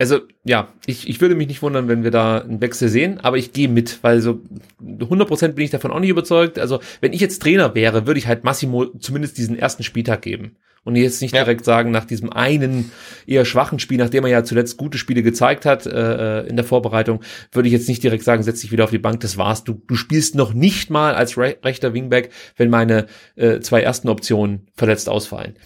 [0.00, 3.36] Also ja, ich, ich würde mich nicht wundern, wenn wir da einen Wechsel sehen, aber
[3.36, 4.40] ich gehe mit, weil so
[4.80, 6.60] 100% bin ich davon auch nicht überzeugt.
[6.60, 10.56] Also wenn ich jetzt Trainer wäre, würde ich halt Massimo zumindest diesen ersten Spieltag geben
[10.84, 11.44] und jetzt nicht ja.
[11.44, 12.90] direkt sagen, nach diesem einen
[13.26, 17.20] eher schwachen Spiel, nachdem er ja zuletzt gute Spiele gezeigt hat äh, in der Vorbereitung,
[17.52, 19.64] würde ich jetzt nicht direkt sagen, setz dich wieder auf die Bank, das war's.
[19.64, 24.08] Du, du spielst noch nicht mal als re rechter Wingback, wenn meine äh, zwei ersten
[24.08, 25.56] Optionen verletzt ausfallen.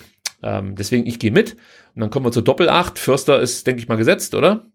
[0.43, 1.57] Ähm, deswegen, ich gehe mit.
[1.95, 2.99] Und dann kommen wir zur Doppelacht.
[2.99, 4.67] Förster ist, denke ich mal, gesetzt, oder?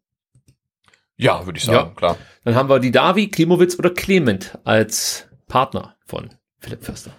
[1.17, 1.95] Ja, würde ich sagen, ja.
[1.95, 2.17] klar.
[2.43, 7.11] Dann haben wir die Davi, Klimowitz oder Clement als Partner von Philipp Förster.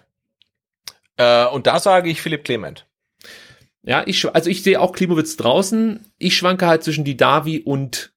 [1.17, 2.87] Äh, und da sage ich Philipp Clement.
[3.89, 6.00] Ja, ich, also ich sehe auch Klimowitz draußen.
[6.18, 8.12] Ich schwanke halt zwischen die Davi und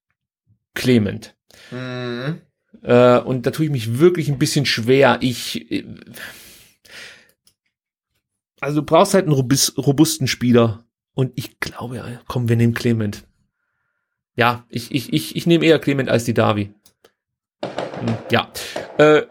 [0.74, 1.34] Clement.
[1.70, 2.42] Mhm.
[2.82, 5.16] Äh, und da tue ich mich wirklich ein bisschen schwer.
[5.22, 5.86] Ich, äh,
[8.60, 10.84] also du brauchst halt einen robusten Spieler.
[11.14, 13.24] Und ich glaube, ja, komm, wir nehmen Clement.
[14.36, 16.74] Ja, ich, ich, ich, ich nehme eher Clement als die Davi.
[17.62, 18.52] Hm, ja.
[18.98, 19.22] Äh,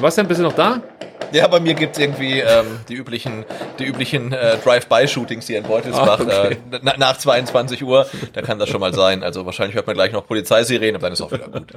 [0.00, 0.82] Sebastian, bist du noch da?
[1.30, 3.44] Ja, bei mir gibt's irgendwie ähm, die üblichen,
[3.78, 6.54] die üblichen äh, Drive-by-Shootings hier in Beutelsbach ah, okay.
[6.54, 8.06] äh, na, nach 22 Uhr.
[8.32, 9.22] Da kann das schon mal sein.
[9.22, 11.74] Also wahrscheinlich hört man gleich noch Polizeisirenen, aber dann ist auch wieder gut.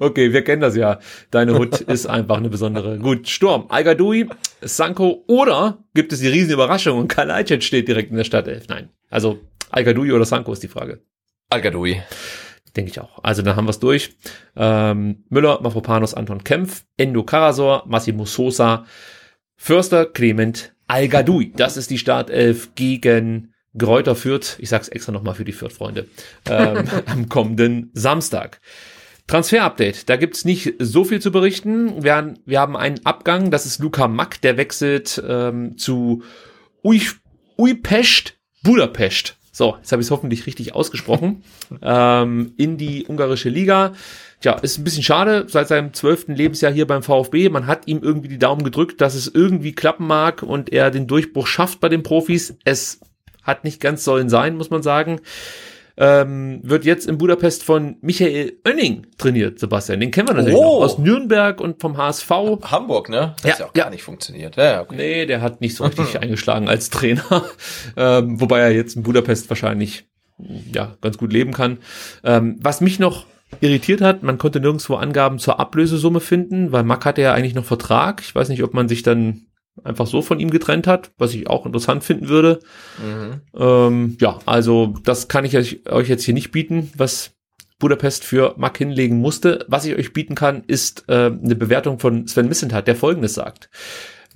[0.00, 1.00] Okay, wir kennen das ja.
[1.30, 2.98] Deine Hut ist einfach eine besondere.
[2.98, 4.26] Gut, Sturm, Algadui,
[4.62, 8.68] Sanko oder gibt es die Riesenüberraschung und Kalajdzic steht direkt in der Stadtelf?
[8.68, 8.88] Nein.
[9.10, 9.38] Also
[9.70, 11.02] Algadui oder Sanko ist die Frage.
[11.50, 12.00] Algadui.
[12.76, 13.24] Denke ich auch.
[13.24, 14.16] Also dann haben wir es durch.
[14.54, 18.84] Ähm, Müller, Mafropanos, Anton Kempf, Endo Karasor, Massimo Sosa,
[19.56, 21.52] Förster, Clement, Algadui.
[21.56, 24.56] Das ist die Startelf gegen Gräuter Fürth.
[24.58, 26.06] Ich sag's extra nochmal für die Fürth-Freunde.
[26.48, 28.60] Ähm, am kommenden Samstag.
[29.26, 30.08] Transfer-Update.
[30.08, 32.04] Da gibt's nicht so viel zu berichten.
[32.04, 33.50] Wir, haben, wir haben einen Abgang.
[33.50, 34.40] Das ist Luca Mack.
[34.42, 36.22] Der wechselt ähm, zu
[36.84, 37.02] Uy,
[37.56, 39.36] Uypest Budapest.
[39.56, 41.42] So, jetzt habe ich es hoffentlich richtig ausgesprochen.
[41.82, 43.94] ähm, in die ungarische Liga.
[44.42, 47.48] Tja, ist ein bisschen schade, seit seinem zwölften Lebensjahr hier beim VfB.
[47.48, 51.06] Man hat ihm irgendwie die Daumen gedrückt, dass es irgendwie klappen mag und er den
[51.06, 52.58] Durchbruch schafft bei den Profis.
[52.64, 53.00] Es
[53.42, 55.22] hat nicht ganz sollen sein, muss man sagen
[55.96, 60.00] ähm, wird jetzt in Budapest von Michael Oenning trainiert, Sebastian.
[60.00, 60.80] Den kennen wir natürlich oh.
[60.80, 62.30] noch aus Nürnberg und vom HSV.
[62.30, 63.34] Hamburg, ne?
[63.36, 64.56] Das ja, hat ja auch gar nicht funktioniert.
[64.56, 64.96] Ja, okay.
[64.96, 67.24] Nee, der hat nicht so richtig eingeschlagen als Trainer.
[67.96, 70.06] Ähm, wobei er jetzt in Budapest wahrscheinlich
[70.72, 71.78] ja ganz gut leben kann.
[72.24, 73.26] Ähm, was mich noch
[73.60, 77.64] irritiert hat, man konnte nirgendwo Angaben zur Ablösesumme finden, weil Mack hatte ja eigentlich noch
[77.64, 78.20] Vertrag.
[78.20, 79.46] Ich weiß nicht, ob man sich dann
[79.84, 82.60] einfach so von ihm getrennt hat, was ich auch interessant finden würde.
[83.02, 83.40] Mhm.
[83.54, 87.32] Ähm, ja, also das kann ich euch jetzt hier nicht bieten, was
[87.78, 89.64] Budapest für Mack hinlegen musste.
[89.68, 93.68] Was ich euch bieten kann, ist äh, eine Bewertung von Sven Missentat, der folgendes sagt.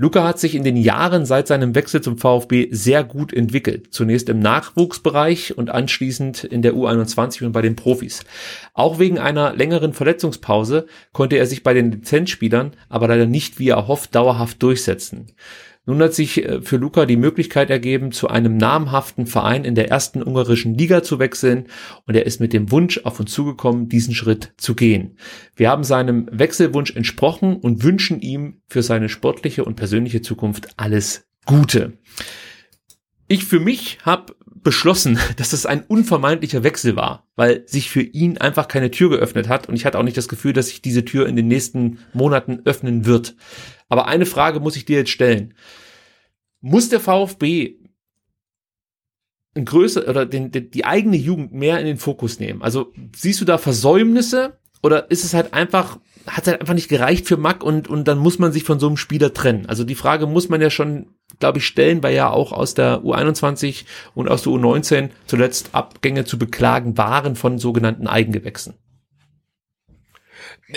[0.01, 3.89] Luca hat sich in den Jahren seit seinem Wechsel zum VfB sehr gut entwickelt.
[3.91, 8.25] Zunächst im Nachwuchsbereich und anschließend in der U21 und bei den Profis.
[8.73, 13.69] Auch wegen einer längeren Verletzungspause konnte er sich bei den Lizenzspielern aber leider nicht wie
[13.69, 15.27] erhofft dauerhaft durchsetzen.
[15.91, 19.91] Nun hat sich äh, für Luca die Möglichkeit ergeben, zu einem namhaften Verein in der
[19.91, 21.67] ersten ungarischen Liga zu wechseln
[22.07, 25.17] und er ist mit dem Wunsch auf uns zugekommen, diesen Schritt zu gehen.
[25.57, 31.27] Wir haben seinem Wechselwunsch entsprochen und wünschen ihm für seine sportliche und persönliche Zukunft alles
[31.45, 31.95] Gute.
[33.27, 38.39] Ich für mich habe beschlossen, dass es ein unvermeidlicher Wechsel war, weil sich für ihn
[38.39, 41.05] einfach keine Tür geöffnet hat und ich hatte auch nicht das Gefühl, dass sich diese
[41.05, 43.37] Tür in den nächsten Monaten öffnen wird.
[43.89, 45.55] Aber eine Frage muss ich dir jetzt stellen.
[46.61, 47.77] Muss der VfB
[49.55, 52.63] ein größer oder den, den, die eigene Jugend mehr in den Fokus nehmen?
[52.63, 57.27] Also siehst du da Versäumnisse oder ist es halt einfach, hat halt einfach nicht gereicht
[57.27, 59.67] für Mack und, und dann muss man sich von so einem Spieler trennen?
[59.67, 61.07] Also die Frage muss man ja schon,
[61.39, 63.85] glaube ich, stellen, weil ja auch aus der U21
[64.15, 68.75] und aus der U19 zuletzt Abgänge zu beklagen waren von sogenannten Eigengewächsen.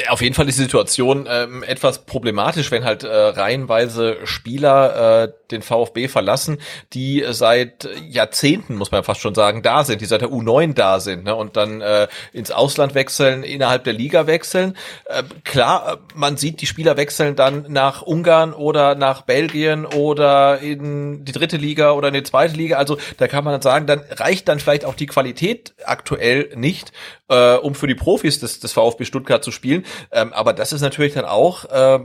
[0.10, 5.32] Auf jeden Fall ist die Situation ähm, etwas problematisch, wenn halt äh, reihenweise Spieler äh,
[5.52, 6.58] den VfB verlassen,
[6.94, 11.00] die seit Jahrzehnten, muss man fast schon sagen, da sind, die seit der U9 da
[11.00, 14.76] sind ne, und dann äh, ins Ausland wechseln, innerhalb der Liga wechseln.
[15.06, 21.24] Äh, klar, man sieht, die Spieler wechseln dann nach Ungarn oder nach Belgien oder in
[21.24, 22.78] die dritte Liga oder in die zweite Liga.
[22.78, 26.92] Also da kann man dann sagen, dann reicht dann vielleicht auch die Qualität aktuell nicht,
[27.30, 29.83] äh, um für die Profis des, des VfB Stuttgart zu spielen.
[30.12, 32.00] Ähm, aber das ist natürlich dann auch äh,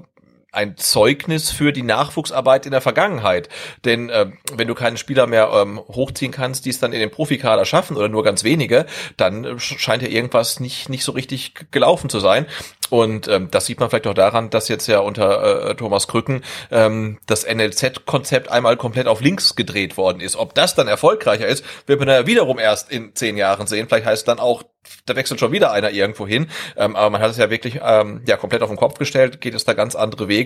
[0.50, 3.48] ein Zeugnis für die Nachwuchsarbeit in der Vergangenheit.
[3.84, 7.10] Denn äh, wenn du keinen Spieler mehr ähm, hochziehen kannst, die es dann in den
[7.10, 8.86] Profikader schaffen oder nur ganz wenige,
[9.16, 12.46] dann äh, scheint ja irgendwas nicht nicht so richtig gelaufen zu sein.
[12.90, 16.42] Und ähm, das sieht man vielleicht auch daran, dass jetzt ja unter äh, Thomas Krücken
[16.70, 20.36] ähm, das NLZ-Konzept einmal komplett auf links gedreht worden ist.
[20.36, 23.88] Ob das dann erfolgreicher ist, wird man ja wiederum erst in zehn Jahren sehen.
[23.88, 24.62] Vielleicht heißt dann auch,
[25.06, 26.48] da wechselt schon wieder einer irgendwo hin.
[26.76, 29.54] Ähm, aber man hat es ja wirklich ähm, ja komplett auf den Kopf gestellt, geht
[29.54, 30.37] es da ganz andere Wege.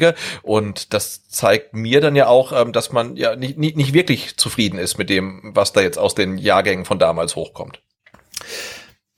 [0.42, 4.36] Und das zeigt mir dann ja auch, ähm, dass man ja nicht, nicht, nicht wirklich
[4.36, 7.82] zufrieden ist mit dem, was da jetzt aus den Jahrgängen von damals hochkommt.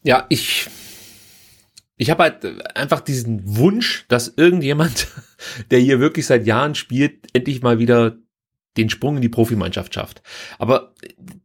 [0.03, 0.69] Ja, ich
[1.97, 5.09] ich habe halt einfach diesen Wunsch, dass irgendjemand,
[5.71, 8.17] der hier wirklich seit Jahren spielt, endlich mal wieder
[8.77, 10.23] den Sprung in die Profimannschaft schafft.
[10.59, 10.93] Aber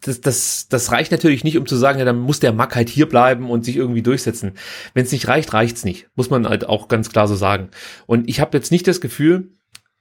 [0.01, 2.89] das, das, das reicht natürlich nicht, um zu sagen, ja, dann muss der Mack halt
[2.89, 4.53] hier bleiben und sich irgendwie durchsetzen.
[4.93, 6.07] Wenn es nicht reicht, reicht's nicht.
[6.15, 7.69] Muss man halt auch ganz klar so sagen.
[8.07, 9.51] Und ich habe jetzt nicht das Gefühl,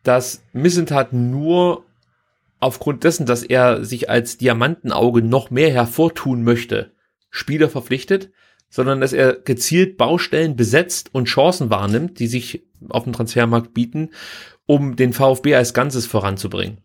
[0.02, 1.84] dass Missentat nur
[2.60, 6.92] aufgrund dessen, dass er sich als Diamantenauge noch mehr hervortun möchte,
[7.30, 8.30] Spieler verpflichtet,
[8.70, 14.10] sondern dass er gezielt Baustellen besetzt und Chancen wahrnimmt, die sich auf dem Transfermarkt bieten,
[14.66, 16.78] um den VfB als Ganzes voranzubringen.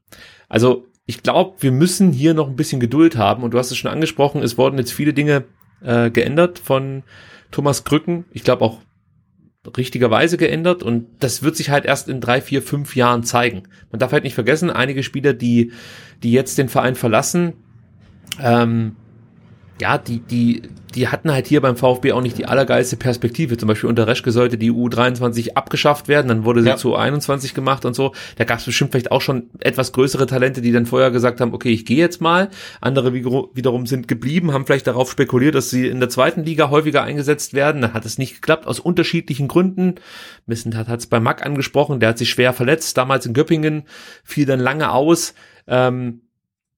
[0.54, 3.78] Also ich glaube, wir müssen hier noch ein bisschen Geduld haben und du hast es
[3.78, 5.46] schon angesprochen, es wurden jetzt viele Dinge
[5.82, 7.02] äh, geändert von
[7.50, 8.26] Thomas Krücken.
[8.32, 8.78] Ich glaube auch
[9.76, 13.64] richtigerweise geändert und das wird sich halt erst in drei, vier, fünf Jahren zeigen.
[13.92, 15.72] Man darf halt nicht vergessen, einige Spieler, die,
[16.22, 17.54] die jetzt den Verein verlassen,
[18.40, 18.96] ähm,
[19.82, 20.62] ja, die, die,
[20.94, 23.58] die hatten halt hier beim VfB auch nicht die allergeilste Perspektive.
[23.58, 26.78] Zum Beispiel unter Reschke sollte die U23 abgeschafft werden, dann wurde sie ja.
[26.78, 28.14] zu 21 gemacht und so.
[28.38, 31.54] Da gab es bestimmt vielleicht auch schon etwas größere Talente, die dann vorher gesagt haben,
[31.54, 32.50] okay, ich gehe jetzt mal.
[32.82, 37.04] Andere wiederum sind geblieben, haben vielleicht darauf spekuliert, dass sie in der zweiten Liga häufiger
[37.04, 37.82] eingesetzt werden.
[37.82, 39.96] Dann hat es nicht geklappt, aus unterschiedlichen Gründen.
[40.46, 43.84] Missentat hat es bei Mack angesprochen, der hat sich schwer verletzt, damals in Göppingen,
[44.24, 45.34] fiel dann lange aus.
[45.66, 46.22] Ähm,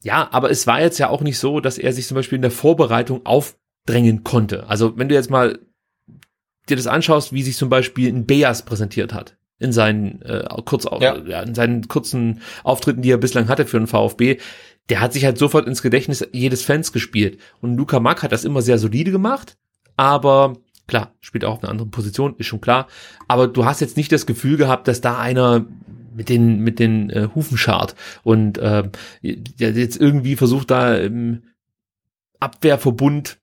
[0.05, 2.43] ja, aber es war jetzt ja auch nicht so, dass er sich zum Beispiel in
[2.43, 4.69] der Vorbereitung aufdrängen konnte.
[4.69, 5.57] Also wenn du jetzt mal
[6.69, 10.85] dir das anschaust, wie sich zum Beispiel ein Beas präsentiert hat in seinen äh, kurz
[11.01, 11.17] ja.
[11.17, 11.41] ja.
[11.41, 14.37] in seinen kurzen Auftritten, die er bislang hatte für den VfB,
[14.89, 17.39] der hat sich halt sofort ins Gedächtnis jedes Fans gespielt.
[17.59, 19.57] Und Luca Mack hat das immer sehr solide gemacht,
[19.97, 20.53] aber
[20.85, 22.85] klar, spielt auch auf einer anderen Position, ist schon klar.
[23.27, 25.65] Aber du hast jetzt nicht das Gefühl gehabt, dass da einer
[26.15, 28.89] mit den mit den äh, Hufen schart und äh,
[29.21, 31.43] jetzt irgendwie versucht da im
[32.39, 33.39] Abwehrverbund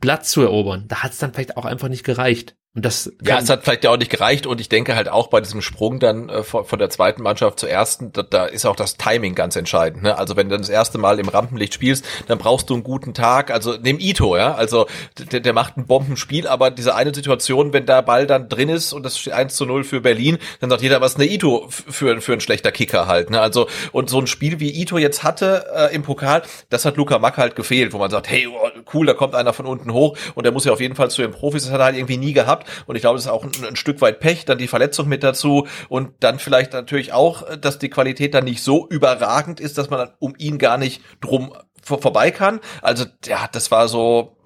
[0.00, 0.84] Platz zu erobern.
[0.88, 2.56] Da hat es dann vielleicht auch einfach nicht gereicht.
[2.76, 5.28] Und das ja, es hat vielleicht ja auch nicht gereicht und ich denke halt auch
[5.28, 8.66] bei diesem Sprung dann äh, von, von, der zweiten Mannschaft zur ersten, da, da ist
[8.66, 10.02] auch das Timing ganz entscheidend.
[10.02, 10.18] Ne?
[10.18, 13.52] Also wenn du das erste Mal im Rampenlicht spielst, dann brauchst du einen guten Tag.
[13.52, 14.88] Also nimm Ito, ja, also
[15.30, 18.92] der, der macht ein Bombenspiel, aber diese eine Situation, wenn der Ball dann drin ist
[18.92, 22.20] und das steht 1 zu 0 für Berlin, dann sagt jeder, was eine Ito für,
[22.20, 23.30] für ein schlechter Kicker halt.
[23.30, 23.40] Ne?
[23.40, 27.20] Also und so ein Spiel wie Ito jetzt hatte äh, im Pokal, das hat Luca
[27.20, 30.18] Mack halt gefehlt, wo man sagt, hey, oh, cool, da kommt einer von unten hoch
[30.34, 31.62] und der muss ja auf jeden Fall zu den Profis.
[31.62, 33.76] Das hat er halt irgendwie nie gehabt und ich glaube, das ist auch ein, ein
[33.76, 37.90] Stück weit Pech, dann die Verletzung mit dazu und dann vielleicht natürlich auch, dass die
[37.90, 42.30] Qualität dann nicht so überragend ist, dass man um ihn gar nicht drum vor, vorbei
[42.30, 42.60] kann.
[42.82, 44.36] Also ja, das war so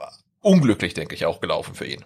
[0.41, 2.05] unglücklich, denke ich, auch gelaufen für ihn.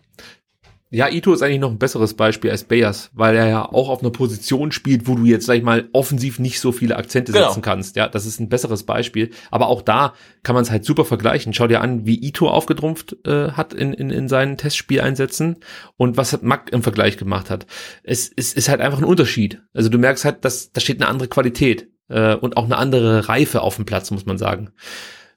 [0.94, 4.00] Ja, Ito ist eigentlich noch ein besseres Beispiel als Bayers, weil er ja auch auf
[4.00, 7.48] einer Position spielt, wo du jetzt, sag ich mal, offensiv nicht so viele Akzente Genau.
[7.48, 7.96] setzen kannst.
[7.96, 9.30] Ja, das ist ein besseres Beispiel.
[9.50, 10.12] Aber auch da
[10.42, 11.54] kann man es halt super vergleichen.
[11.54, 15.56] Schau dir an, wie Ito aufgetrumpft äh, hat in, in, in seinen Testspieleinsätzen
[15.96, 17.66] und was hat Mack im Vergleich gemacht hat.
[18.02, 19.62] Es, es ist halt einfach ein Unterschied.
[19.72, 23.30] Also du merkst halt, dass da steht eine andere Qualität äh, und auch eine andere
[23.30, 24.72] Reife auf dem Platz, muss man sagen.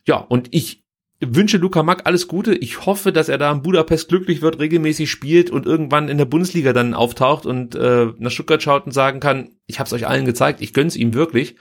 [0.05, 0.84] Ja, und ich
[1.21, 2.53] wünsche Luca Mack alles Gute.
[2.55, 6.25] Ich hoffe, dass er da in Budapest glücklich wird, regelmäßig spielt und irgendwann in der
[6.25, 10.07] Bundesliga dann auftaucht und äh, nach Stuttgart schaut und sagen kann, ich habe es euch
[10.07, 11.55] allen gezeigt, ich gönn's ihm wirklich.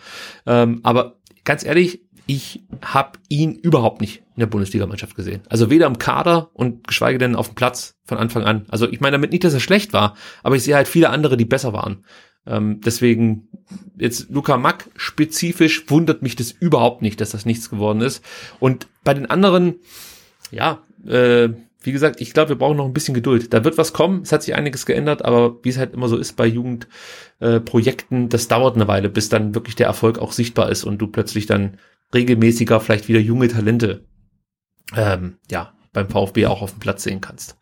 [0.46, 5.42] Ähm, aber ganz ehrlich, ich habe ihn überhaupt nicht in der Bundesligamannschaft gesehen.
[5.48, 8.64] Also weder im Kader und geschweige denn auf dem Platz von Anfang an.
[8.68, 11.36] Also ich meine damit nicht, dass er schlecht war, aber ich sehe halt viele andere,
[11.36, 12.04] die besser waren.
[12.46, 13.48] Ähm, deswegen
[13.98, 18.24] jetzt Luca Mack spezifisch wundert mich das überhaupt nicht, dass das nichts geworden ist.
[18.60, 19.76] Und bei den anderen,
[20.50, 21.50] ja, äh,
[21.80, 23.52] wie gesagt, ich glaube, wir brauchen noch ein bisschen Geduld.
[23.52, 26.16] Da wird was kommen, es hat sich einiges geändert, aber wie es halt immer so
[26.16, 30.70] ist bei Jugendprojekten, äh, das dauert eine Weile, bis dann wirklich der Erfolg auch sichtbar
[30.70, 31.78] ist und du plötzlich dann
[32.14, 34.06] regelmäßiger vielleicht wieder junge Talente
[34.96, 37.56] ähm, ja beim VfB auch auf dem Platz sehen kannst.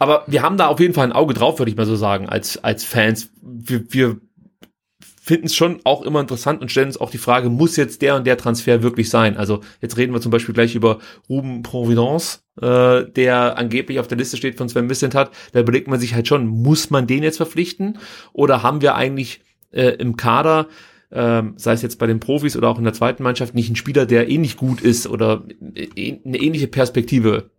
[0.00, 2.26] Aber wir haben da auf jeden Fall ein Auge drauf, würde ich mal so sagen,
[2.26, 3.30] als, als Fans.
[3.42, 4.16] Wir, wir
[5.22, 8.16] finden es schon auch immer interessant und stellen uns auch die Frage, muss jetzt der
[8.16, 9.36] und der Transfer wirklich sein?
[9.36, 14.16] Also jetzt reden wir zum Beispiel gleich über Ruben Providence, äh, der angeblich auf der
[14.16, 15.30] Liste steht von Sven Missentat.
[15.52, 17.98] Da überlegt man sich halt schon, muss man den jetzt verpflichten?
[18.32, 20.66] Oder haben wir eigentlich äh, im Kader
[21.12, 23.76] ähm, sei es jetzt bei den Profis oder auch in der zweiten Mannschaft, nicht einen
[23.76, 25.42] Spieler, der ähnlich gut ist oder
[25.74, 27.50] äh, eine ähnliche Perspektive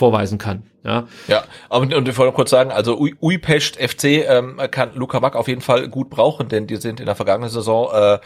[0.00, 0.64] vorweisen kann.
[0.82, 4.90] Ja, Ja, aber und ich wollte noch kurz sagen, also Ui- Uipest FC ähm, kann
[4.94, 8.18] Luca Mack auf jeden Fall gut brauchen, denn die sind in der vergangenen Saison äh,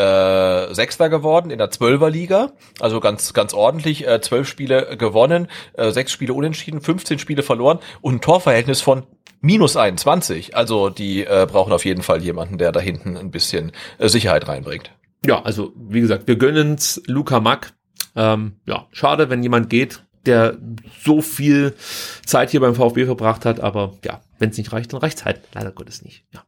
[0.00, 5.90] äh, Sechster geworden in der Zwölferliga, also ganz ganz ordentlich, äh, zwölf Spiele gewonnen, äh,
[5.90, 9.04] sechs Spiele unentschieden, 15 Spiele verloren und ein Torverhältnis von
[9.40, 10.56] minus 21.
[10.56, 14.46] Also die äh, brauchen auf jeden Fall jemanden, der da hinten ein bisschen äh, Sicherheit
[14.48, 14.90] reinbringt.
[15.26, 17.72] ja also wie gesagt, wir gönnen's Luca Mack.
[18.14, 20.58] Ähm, ja, schade, wenn jemand geht, der
[21.04, 21.74] so viel
[22.24, 25.40] Zeit hier beim VfB verbracht hat, aber ja, wenn es nicht reicht, dann reicht's halt
[25.54, 26.24] leider Gottes nicht.
[26.34, 26.42] Ja.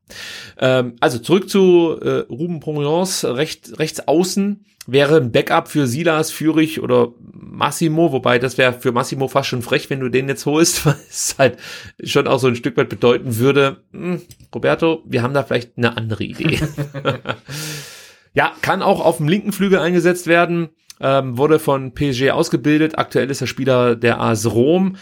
[0.59, 6.31] Ähm, also zurück zu äh, Ruben Provenance, recht, rechts außen wäre ein Backup für Silas,
[6.31, 10.47] Fürich oder Massimo, wobei das wäre für Massimo fast schon frech, wenn du den jetzt
[10.47, 11.59] holst, weil es halt
[12.03, 14.23] schon auch so ein Stück weit bedeuten würde, hm,
[14.55, 16.59] Roberto, wir haben da vielleicht eine andere Idee.
[18.35, 23.31] ja, kann auch auf dem linken Flügel eingesetzt werden, ähm, wurde von PSG ausgebildet, aktuell
[23.31, 24.97] ist er Spieler der AS Rom,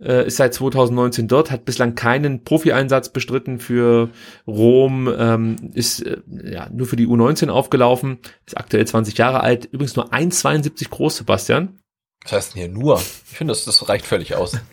[0.00, 4.10] äh, ist seit 2019 dort, hat bislang keinen Profi-Einsatz bestritten für
[4.46, 9.66] Rom, ähm, ist äh, ja nur für die U19 aufgelaufen, ist aktuell 20 Jahre alt,
[9.66, 11.80] übrigens nur 1,72 groß, Sebastian.
[12.22, 12.96] Was heißt denn hier nur?
[12.96, 14.56] Ich finde, das, das reicht völlig aus.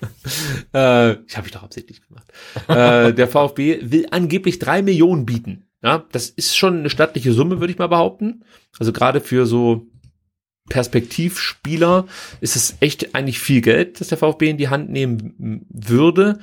[0.73, 2.27] Äh, ich habe ich doch absichtlich gemacht.
[2.67, 5.69] äh, der VfB will angeblich drei Millionen bieten.
[5.81, 8.43] Ja, das ist schon eine stattliche Summe, würde ich mal behaupten.
[8.77, 9.87] Also gerade für so
[10.69, 12.05] Perspektivspieler
[12.41, 16.39] ist es echt eigentlich viel Geld, das der VfB in die Hand nehmen würde.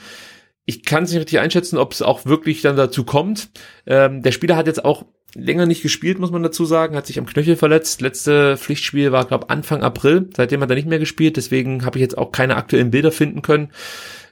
[0.67, 3.51] Ich kann es nicht richtig einschätzen, ob es auch wirklich dann dazu kommt.
[3.87, 5.05] Ähm, der Spieler hat jetzt auch
[5.35, 8.01] länger nicht gespielt, muss man dazu sagen, hat sich am Knöchel verletzt.
[8.01, 10.31] Letzte Pflichtspiel war, glaube Anfang April.
[10.35, 13.43] Seitdem hat er nicht mehr gespielt, deswegen habe ich jetzt auch keine aktuellen Bilder finden
[13.43, 13.71] können.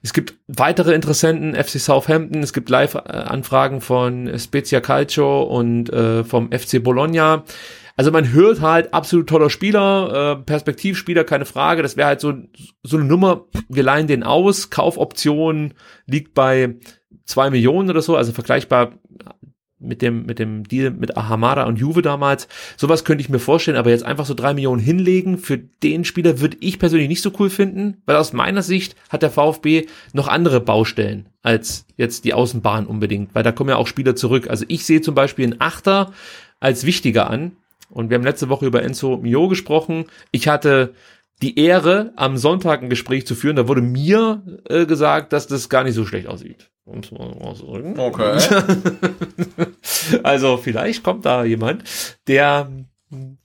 [0.02, 6.50] Es gibt weitere Interessenten, FC Southampton, es gibt Live-Anfragen von Spezia Calcio und äh, vom
[6.50, 7.44] FC Bologna.
[7.96, 11.82] Also man hört halt, absolut toller Spieler, äh, Perspektivspieler, keine Frage.
[11.82, 12.34] Das wäre halt so,
[12.82, 15.74] so eine Nummer, wir leihen den aus, Kaufoption
[16.06, 16.76] liegt bei
[17.24, 18.92] zwei Millionen oder so, also vergleichbar
[19.82, 22.48] mit dem, mit dem Deal mit Ahamada und Juve damals.
[22.76, 26.40] Sowas könnte ich mir vorstellen, aber jetzt einfach so drei Millionen hinlegen für den Spieler
[26.40, 30.28] würde ich persönlich nicht so cool finden, weil aus meiner Sicht hat der VfB noch
[30.28, 34.48] andere Baustellen als jetzt die Außenbahn unbedingt, weil da kommen ja auch Spieler zurück.
[34.48, 36.12] Also ich sehe zum Beispiel einen Achter
[36.60, 37.52] als wichtiger an
[37.92, 40.06] und wir haben letzte Woche über Enzo Mio gesprochen.
[40.30, 40.94] Ich hatte
[41.42, 43.56] die Ehre, am Sonntag ein Gespräch zu führen.
[43.56, 46.70] Da wurde mir äh, gesagt, dass das gar nicht so schlecht aussieht.
[47.98, 48.38] Okay.
[50.24, 51.84] Also vielleicht kommt da jemand,
[52.26, 52.68] der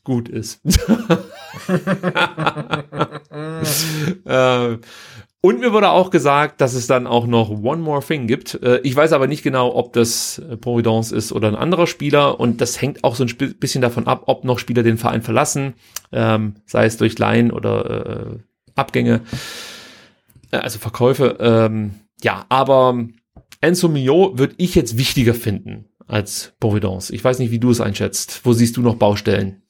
[0.03, 0.59] gut ist.
[4.25, 4.77] äh,
[5.41, 8.55] und mir wurde auch gesagt, dass es dann auch noch One More Thing gibt.
[8.55, 12.39] Äh, ich weiß aber nicht genau, ob das äh, Providence ist oder ein anderer Spieler.
[12.39, 15.75] Und das hängt auch so ein bisschen davon ab, ob noch Spieler den Verein verlassen,
[16.11, 18.39] ähm, sei es durch Laien oder äh,
[18.75, 19.21] Abgänge,
[20.51, 21.37] also Verkäufe.
[21.39, 23.05] Ähm, ja, aber
[23.61, 27.11] Enzo Mio würde ich jetzt wichtiger finden als Providence.
[27.11, 28.41] Ich weiß nicht, wie du es einschätzt.
[28.43, 29.61] Wo siehst du noch Baustellen?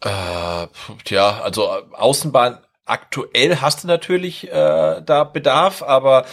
[0.00, 0.66] Äh,
[1.04, 6.24] tja, also Außenbahn aktuell hast du natürlich äh, da Bedarf, aber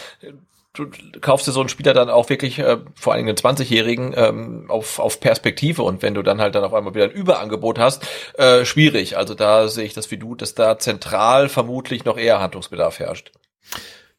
[0.72, 4.14] du kaufst dir so einen Spieler dann auch wirklich, äh, vor allen Dingen einen 20-Jährigen,
[4.16, 7.78] ähm, auf, auf Perspektive und wenn du dann halt dann auf einmal wieder ein Überangebot
[7.78, 9.16] hast, äh, schwierig.
[9.16, 13.32] Also da sehe ich das wie du, dass da zentral vermutlich noch eher Handlungsbedarf herrscht.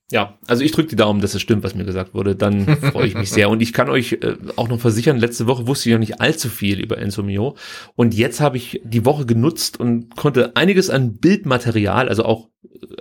[0.09, 2.35] Ja, also ich drücke die Daumen, dass es stimmt, was mir gesagt wurde.
[2.35, 3.49] Dann freue ich mich sehr.
[3.49, 6.47] Und ich kann euch äh, auch noch versichern, letzte Woche wusste ich noch nicht allzu
[6.47, 7.57] viel über Enzo Mio.
[7.95, 12.49] Und jetzt habe ich die Woche genutzt und konnte einiges an Bildmaterial, also auch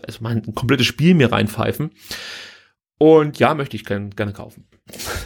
[0.02, 1.91] also mein komplettes Spiel mir reinpfeifen.
[2.99, 4.66] Und ja, möchte ich gerne, gerne kaufen.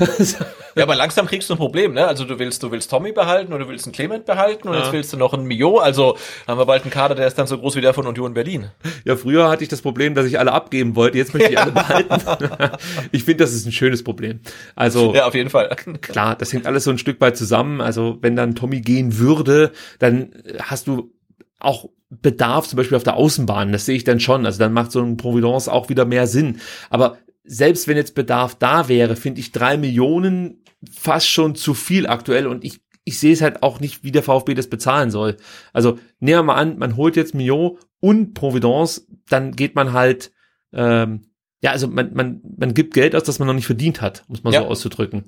[0.75, 2.07] ja, aber langsam kriegst du ein Problem, ne?
[2.07, 4.81] Also du willst, du willst Tommy behalten oder du willst einen Clement behalten und ja.
[4.81, 5.79] jetzt willst du noch einen Mio.
[5.79, 6.17] Also
[6.49, 8.71] haben wir bald einen Kader, der ist dann so groß wie der von Union Berlin.
[9.05, 11.19] Ja, früher hatte ich das Problem, dass ich alle abgeben wollte.
[11.19, 12.15] Jetzt möchte ich alle behalten.
[13.13, 14.41] ich finde, das ist ein schönes Problem.
[14.77, 15.69] Also ja, auf jeden Fall.
[16.01, 17.83] klar, das hängt alles so ein Stück weit zusammen.
[17.83, 21.13] Also wenn dann Tommy gehen würde, dann hast du
[21.59, 24.47] auch Bedarf, zum Beispiel auf der Außenbahn, das sehe ich dann schon.
[24.47, 26.61] Also dann macht so ein Providence auch wieder mehr Sinn.
[26.89, 27.19] Aber
[27.53, 32.47] selbst wenn jetzt Bedarf da wäre, finde ich drei Millionen fast schon zu viel aktuell
[32.47, 35.37] und ich, ich sehe es halt auch nicht, wie der VfB das bezahlen soll.
[35.73, 40.31] Also nehmen wir mal an, man holt jetzt Millon und Providence, dann geht man halt,
[40.73, 41.23] ähm,
[41.61, 44.45] ja, also man, man, man gibt Geld aus, das man noch nicht verdient hat, muss
[44.45, 44.61] man ja.
[44.61, 45.25] so auszudrücken.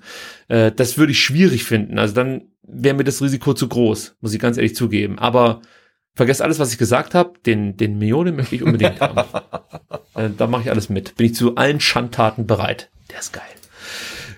[0.46, 1.98] Äh, das würde ich schwierig finden.
[1.98, 5.18] Also dann wäre mir das Risiko zu groß, muss ich ganz ehrlich zugeben.
[5.18, 5.60] Aber
[6.14, 7.32] Vergesst alles, was ich gesagt habe.
[7.46, 9.18] Den, den Millionen möchte ich unbedingt haben.
[10.14, 11.16] äh, da mache ich alles mit.
[11.16, 12.90] Bin ich zu allen Schandtaten bereit.
[13.10, 13.42] Der ist geil.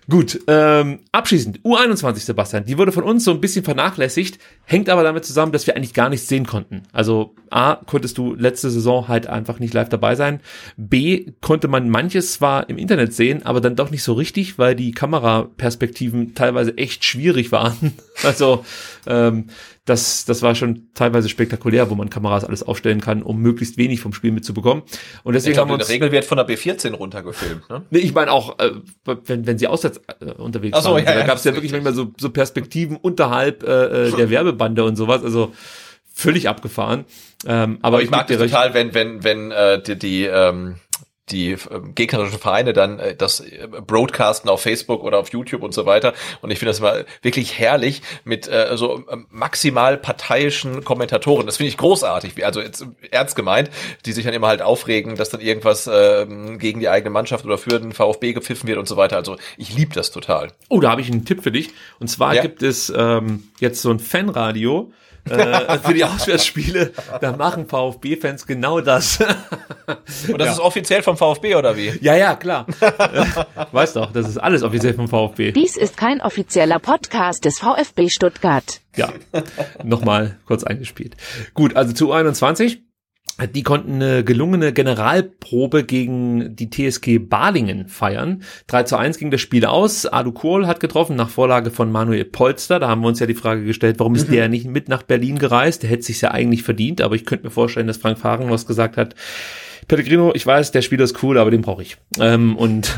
[0.08, 5.02] Gut, ähm, abschließend, U21, Sebastian, die wurde von uns so ein bisschen vernachlässigt, hängt aber
[5.02, 6.82] damit zusammen, dass wir eigentlich gar nichts sehen konnten.
[6.92, 10.40] Also A, konntest du letzte Saison halt einfach nicht live dabei sein.
[10.76, 14.74] B, konnte man manches zwar im Internet sehen, aber dann doch nicht so richtig, weil
[14.74, 17.94] die Kameraperspektiven teilweise echt schwierig waren.
[18.22, 18.64] Also
[19.06, 19.48] ähm,
[19.84, 24.00] das, das war schon teilweise spektakulär, wo man Kameras alles aufstellen kann, um möglichst wenig
[24.00, 24.82] vom Spiel mitzubekommen.
[25.24, 27.68] Und deswegen ich glaub, haben wir uns, der Regelwert von der B14 runtergefilmt.
[27.68, 27.82] Ne?
[27.90, 28.70] Nee, ich meine auch, äh,
[29.04, 31.04] wenn, wenn sie auswärts äh, unterwegs so, waren.
[31.04, 34.30] Ja, da ja, gab es ja wirklich manchmal so, so Perspektiven unterhalb äh, äh der
[34.30, 35.22] Werbebande und sowas.
[35.22, 35.52] Also
[36.14, 37.04] völlig abgefahren.
[37.44, 40.76] Ähm, aber, aber ich, ich mag das total, wenn wenn wenn äh, die, die ähm,
[41.30, 41.58] die äh,
[41.94, 46.12] gegnerischen Vereine dann äh, das äh, broadcasten auf Facebook oder auf YouTube und so weiter.
[46.42, 51.46] Und ich finde das mal wirklich herrlich mit äh, so äh, maximal parteiischen Kommentatoren.
[51.46, 52.44] Das finde ich großartig.
[52.44, 53.70] Also jetzt ernst gemeint,
[54.04, 56.26] die sich dann immer halt aufregen, dass dann irgendwas äh,
[56.58, 59.16] gegen die eigene Mannschaft oder für den VfB gepfiffen wird und so weiter.
[59.16, 60.48] Also ich liebe das total.
[60.68, 61.70] Oh, da habe ich einen Tipp für dich.
[62.00, 62.42] Und zwar ja.
[62.42, 64.92] gibt es ähm, jetzt so ein Fanradio
[65.28, 69.18] äh, für die Auswärtsspiele, da machen VfB-Fans genau das.
[70.28, 70.52] Und das ja.
[70.52, 71.92] ist offiziell vom VfB oder wie?
[72.00, 72.66] Ja, ja, klar.
[73.72, 75.52] weißt doch, das ist alles offiziell vom VfB.
[75.52, 78.80] Dies ist kein offizieller Podcast des VfB Stuttgart.
[78.96, 79.12] Ja,
[79.82, 81.16] nochmal kurz eingespielt.
[81.54, 82.82] Gut, also zu 21
[83.54, 88.42] die konnten eine gelungene Generalprobe gegen die TSG Balingen feiern.
[88.68, 90.06] 3 zu 1 ging das Spiel aus.
[90.06, 92.78] Adu Kohl hat getroffen nach Vorlage von Manuel Polster.
[92.78, 94.32] Da haben wir uns ja die Frage gestellt, warum ist mhm.
[94.32, 95.82] der nicht mit nach Berlin gereist?
[95.82, 98.96] Der hätte sich ja eigentlich verdient, aber ich könnte mir vorstellen, dass Frank Fahrenlos gesagt
[98.96, 99.16] hat,
[99.88, 101.96] Pellegrino, ich weiß, der Spieler ist cool, aber den brauche ich.
[102.18, 102.96] Ähm, und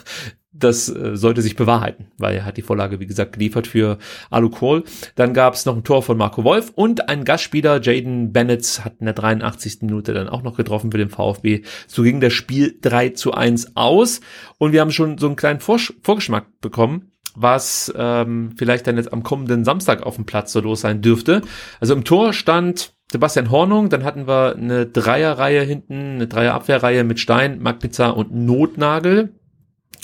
[0.58, 3.98] das äh, sollte sich bewahrheiten, weil er hat die Vorlage, wie gesagt, geliefert für
[4.30, 4.84] Alu Kohl.
[5.14, 8.94] Dann gab es noch ein Tor von Marco Wolf und ein Gastspieler, Jaden Bennett, hat
[9.00, 9.78] in der 83.
[9.82, 11.62] Minute dann auch noch getroffen für den VfB.
[11.86, 14.20] So ging das Spiel 3 zu 1 aus
[14.58, 19.12] und wir haben schon so einen kleinen Vorsch Vorgeschmack bekommen was ähm, vielleicht dann jetzt
[19.12, 21.42] am kommenden Samstag auf dem Platz so los sein dürfte.
[21.78, 27.20] Also im Tor stand Sebastian Hornung, dann hatten wir eine Dreierreihe hinten, eine Dreierabwehrreihe mit
[27.20, 29.34] Stein, Magpizza und Notnagel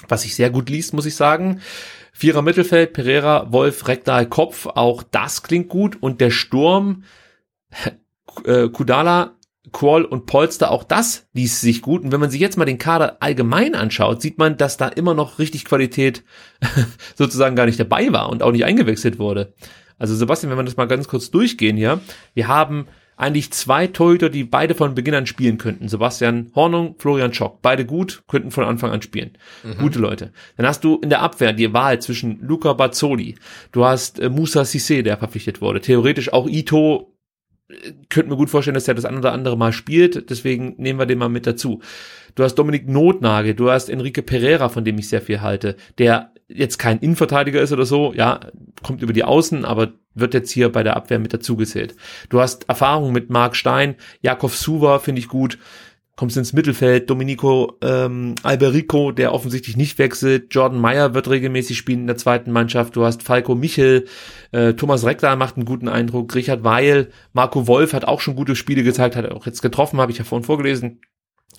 [0.09, 1.61] was sich sehr gut liest, muss ich sagen.
[2.13, 5.97] Vierer Mittelfeld, Pereira, Wolf, Rekdal, Kopf, auch das klingt gut.
[6.01, 7.05] Und der Sturm,
[8.45, 9.35] äh, Kudala,
[9.73, 12.05] Qual und Polster, auch das liest sich gut.
[12.05, 15.15] Und wenn man sich jetzt mal den Kader allgemein anschaut, sieht man, dass da immer
[15.15, 16.23] noch richtig Qualität
[17.15, 19.55] sozusagen gar nicht dabei war und auch nicht eingewechselt wurde.
[19.99, 22.01] Also Sebastian, wenn wir das mal ganz kurz durchgehen hier,
[22.35, 22.87] wir haben
[23.17, 25.89] eigentlich zwei Torhüter, die beide von Beginn an spielen könnten.
[25.89, 27.63] Sebastian Hornung, Florian Schock.
[27.63, 29.39] Beide gut, könnten von Anfang an spielen.
[29.63, 29.79] Mhm.
[29.79, 30.33] Gute Leute.
[30.57, 33.37] Dann hast du in der Abwehr die Wahl zwischen Luca Bazzoli.
[33.73, 35.81] Du hast äh, Musa Sissé, der verpflichtet wurde.
[35.81, 37.15] Theoretisch auch Ito.
[37.69, 40.31] Äh, könnte mir gut vorstellen, dass er das ein oder andere Mal spielt.
[40.31, 41.81] Deswegen nehmen wir den mal mit dazu.
[42.35, 43.55] Du hast Dominik Notnagel.
[43.55, 45.77] Du hast Enrique Pereira, von dem ich sehr viel halte.
[45.99, 48.13] Der jetzt kein Innenverteidiger ist oder so.
[48.13, 48.41] Ja,
[48.83, 51.95] kommt über die Außen, aber wird jetzt hier bei der Abwehr mit dazugezählt.
[52.29, 55.59] Du hast Erfahrung mit Marc Stein, Jakov Suva finde ich gut,
[56.17, 62.01] kommst ins Mittelfeld, Domenico ähm, Alberico, der offensichtlich nicht wechselt, Jordan Meyer wird regelmäßig spielen
[62.01, 64.07] in der zweiten Mannschaft, du hast Falco Michel,
[64.53, 68.55] äh, Thomas Reckler macht einen guten Eindruck, Richard Weil, Marco Wolf hat auch schon gute
[68.55, 71.01] Spiele gezeigt, hat auch jetzt getroffen, habe ich ja vorhin vorgelesen,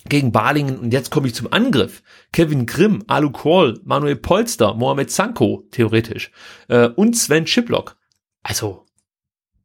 [0.08, 2.02] gegen Balingen und jetzt komme ich zum Angriff.
[2.32, 6.30] Kevin Grimm, Alu Kroll, Manuel Polster, Mohamed Sanko, theoretisch,
[6.68, 7.96] äh, und Sven Schiplock.
[8.48, 8.86] Also,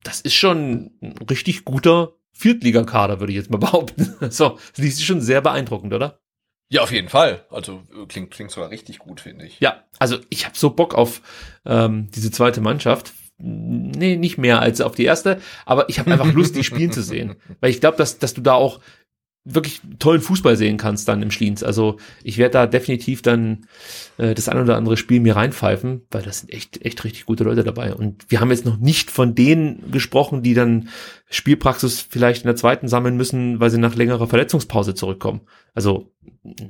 [0.04, 4.32] das ist schon ein richtig guter Viertligakader, würde ich jetzt mal behaupten.
[4.32, 6.20] So, das ist schon sehr beeindruckend, oder?
[6.70, 7.46] Ja, auf jeden Fall.
[7.52, 9.60] Also klingt, klingt sogar richtig gut, finde ich.
[9.60, 11.22] Ja, also ich habe so Bock auf
[11.64, 13.14] ähm, diese zweite Mannschaft.
[13.38, 17.04] Nee, nicht mehr als auf die erste, aber ich habe einfach Lust, die spielen zu
[17.04, 17.36] sehen.
[17.60, 18.80] Weil ich glaube, dass, dass du da auch
[19.44, 21.64] wirklich tollen Fußball sehen kannst dann im Schliens.
[21.64, 23.66] Also ich werde da definitiv dann
[24.18, 27.44] äh, das ein oder andere Spiel mir reinpfeifen, weil das sind echt, echt richtig gute
[27.44, 27.96] Leute dabei.
[27.96, 30.90] Und wir haben jetzt noch nicht von denen gesprochen, die dann
[31.30, 35.42] Spielpraxis vielleicht in der zweiten sammeln müssen, weil sie nach längerer Verletzungspause zurückkommen.
[35.74, 36.12] Also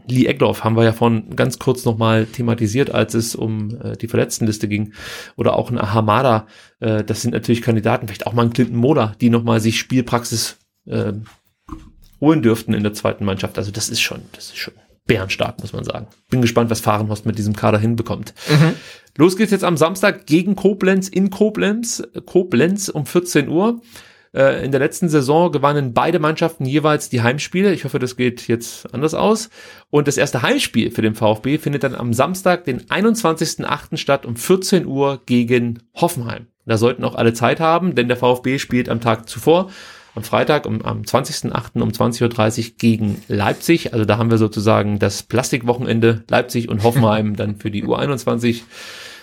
[0.07, 4.07] Lee Egloff haben wir ja vorhin ganz kurz nochmal thematisiert, als es um äh, die
[4.07, 4.93] Verletztenliste ging.
[5.35, 6.47] Oder auch ein Hamada.
[6.79, 10.57] Äh, das sind natürlich Kandidaten, vielleicht auch mal ein Clinton Moda, die nochmal sich Spielpraxis
[10.85, 11.13] äh,
[12.21, 13.57] holen dürften in der zweiten Mannschaft.
[13.57, 14.75] Also das ist schon, das ist schon
[15.07, 16.07] bärenstark, muss man sagen.
[16.29, 18.33] Bin gespannt, was Fahrenhorst mit diesem Kader hinbekommt.
[18.49, 18.75] Mhm.
[19.17, 22.03] Los geht's jetzt am Samstag gegen Koblenz in Koblenz.
[22.25, 23.81] Koblenz um 14 Uhr.
[24.33, 27.73] Äh, in der letzten Saison gewannen beide Mannschaften jeweils die Heimspiele.
[27.73, 29.49] Ich hoffe, das geht jetzt anders aus.
[29.89, 33.97] Und das erste Heimspiel für den VfB findet dann am Samstag, den 21.08.
[33.97, 36.47] statt um 14 Uhr gegen Hoffenheim.
[36.65, 39.71] Da sollten auch alle Zeit haben, denn der VfB spielt am Tag zuvor
[40.15, 41.81] am Freitag um, am 20.08.
[41.81, 43.93] um 20.30 Uhr gegen Leipzig.
[43.93, 48.63] Also da haben wir sozusagen das Plastikwochenende Leipzig und Hoffenheim dann für die U21.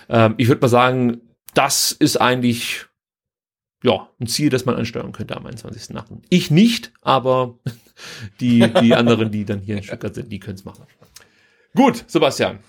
[0.09, 1.21] Ähm, ich würde mal sagen,
[1.53, 2.85] das ist eigentlich
[3.83, 6.21] ja, ein Ziel, das man ansteuern könnte am 21.08.
[6.29, 7.59] Ich nicht, aber
[8.39, 10.83] die, die anderen, die dann hier in Stuttgart sind, die können es machen.
[11.75, 12.59] Gut, Sebastian.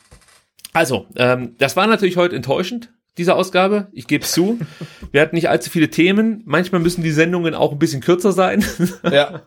[0.73, 3.89] Also, ähm, das war natürlich heute enttäuschend diese Ausgabe.
[3.93, 4.59] Ich gebe es zu.
[5.13, 6.43] Wir hatten nicht allzu viele Themen.
[6.47, 8.65] Manchmal müssen die Sendungen auch ein bisschen kürzer sein.
[9.05, 9.43] Ja.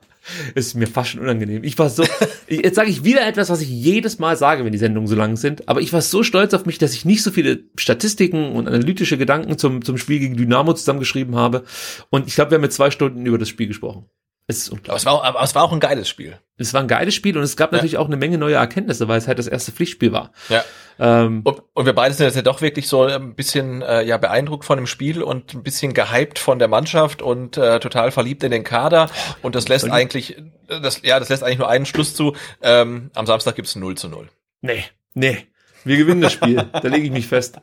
[0.55, 1.63] Es ist mir fast schon unangenehm.
[1.63, 2.03] Ich war so,
[2.47, 5.35] jetzt sage ich wieder etwas, was ich jedes Mal sage, wenn die Sendungen so lang
[5.35, 8.67] sind, aber ich war so stolz auf mich, dass ich nicht so viele Statistiken und
[8.67, 11.63] analytische Gedanken zum, zum Spiel gegen Dynamo zusammengeschrieben habe.
[12.09, 14.05] Und ich glaube, wir haben jetzt zwei Stunden über das Spiel gesprochen.
[14.47, 14.71] Es.
[14.71, 16.37] Aber es, war auch, aber es war auch ein geiles Spiel.
[16.57, 17.77] Es war ein geiles Spiel und es gab ja.
[17.77, 20.31] natürlich auch eine Menge neue Erkenntnisse, weil es halt das erste Pflichtspiel war.
[20.49, 20.63] Ja.
[20.99, 24.17] Ähm, und, und wir beide sind jetzt ja doch wirklich so ein bisschen äh, ja
[24.17, 28.43] beeindruckt von dem Spiel und ein bisschen gehypt von der Mannschaft und äh, total verliebt
[28.43, 29.09] in den Kader.
[29.41, 30.35] Und das lässt eigentlich,
[30.67, 32.35] das, ja, das lässt eigentlich nur einen Schluss zu.
[32.61, 34.29] Ähm, am Samstag gibt's 0 zu 0.
[34.61, 35.47] Nee, nee.
[35.85, 36.65] Wir gewinnen das Spiel.
[36.71, 37.59] da lege ich mich fest.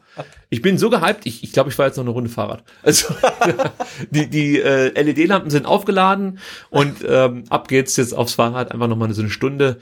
[0.49, 2.65] Ich bin so gehypt, ich, ich glaube, ich fahre jetzt noch eine Runde Fahrrad.
[2.83, 3.15] Also
[4.11, 6.39] die, die äh, LED-Lampen sind aufgeladen
[6.71, 9.79] und ähm, ab geht's jetzt aufs Fahrrad, einfach nochmal so eine Stunde.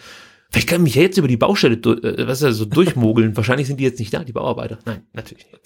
[0.50, 3.36] Vielleicht kann ich mich ja jetzt über die Baustelle äh, was ist das, so durchmogeln.
[3.36, 4.78] Wahrscheinlich sind die jetzt nicht da, die Bauarbeiter.
[4.86, 5.60] Nein, natürlich nicht.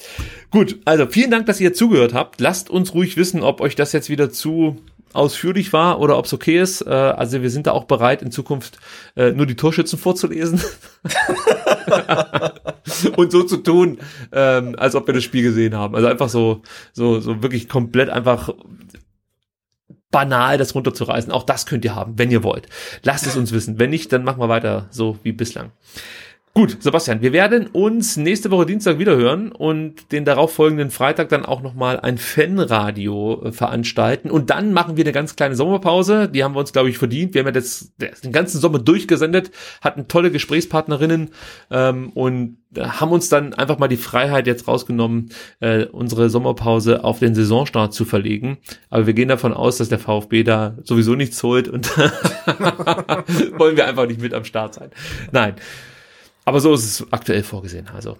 [0.51, 2.41] Gut, also vielen Dank, dass ihr zugehört habt.
[2.41, 4.81] Lasst uns ruhig wissen, ob euch das jetzt wieder zu
[5.15, 6.82] ausführlich war oder ob es okay ist.
[6.82, 8.78] Äh, also wir sind da auch bereit, in Zukunft
[9.16, 10.60] äh, nur die Torschützen vorzulesen
[13.16, 13.99] und so zu tun,
[14.32, 15.94] ähm, als ob wir das Spiel gesehen haben.
[15.94, 18.50] Also einfach so, so, so wirklich komplett einfach
[20.12, 21.32] banal das runterzureißen.
[21.32, 22.68] Auch das könnt ihr haben, wenn ihr wollt.
[23.02, 23.81] Lasst es uns wissen.
[23.81, 25.73] Wenn nicht, dann machen wir weiter so wie bislang.
[26.55, 31.47] Gut, Sebastian, wir werden uns nächste Woche Dienstag wieder hören und den darauffolgenden Freitag dann
[31.47, 34.31] auch nochmal ein Fanradio äh, veranstalten.
[34.31, 36.28] Und dann machen wir eine ganz kleine Sommerpause.
[36.28, 37.32] Die haben wir uns, glaube ich, verdient.
[37.32, 39.50] Wir haben ja das, den ganzen Sommer durchgesendet,
[39.81, 41.31] hatten tolle Gesprächspartnerinnen
[41.70, 47.18] ähm, und haben uns dann einfach mal die Freiheit jetzt rausgenommen, äh, unsere Sommerpause auf
[47.18, 48.58] den Saisonstart zu verlegen.
[48.90, 51.97] Aber wir gehen davon aus, dass der VfB da sowieso nichts holt und
[53.56, 54.90] wollen wir einfach nicht mit am Start sein.
[55.31, 55.55] Nein.
[56.44, 57.88] Aber so ist es aktuell vorgesehen.
[57.88, 58.18] Also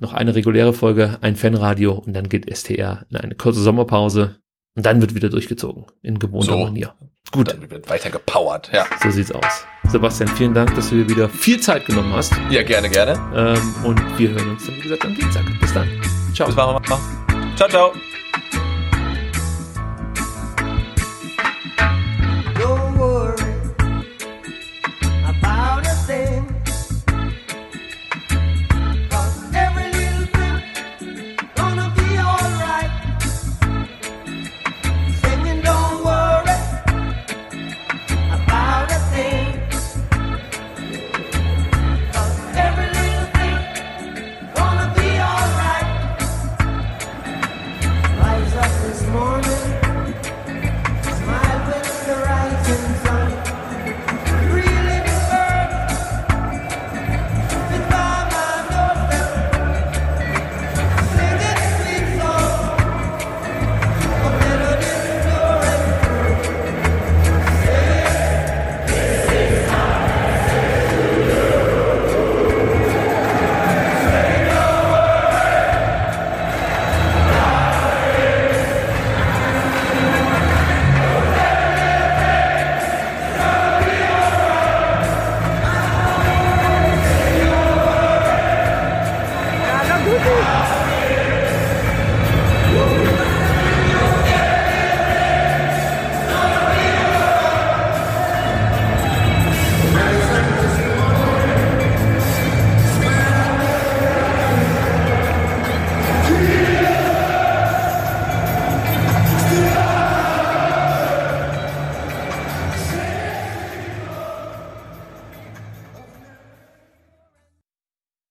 [0.00, 4.36] noch eine reguläre Folge, ein Fanradio und dann geht STR in eine kurze Sommerpause
[4.76, 6.58] und dann wird wieder durchgezogen in gewohnter so.
[6.58, 6.94] Manier.
[7.30, 7.48] Gut.
[7.48, 8.86] Dann wird weiter gepowert, ja.
[9.02, 9.66] So sieht's aus.
[9.88, 12.32] Sebastian, vielen Dank, dass du dir wieder viel Zeit genommen hast.
[12.50, 13.18] Ja, gerne, gerne.
[13.34, 15.44] Ähm, und wir hören uns dann, wie gesagt, am Dienstag.
[15.60, 15.88] Bis dann.
[16.34, 16.46] Ciao.
[16.46, 17.56] Bis dann.
[17.56, 18.13] Ciao, ciao.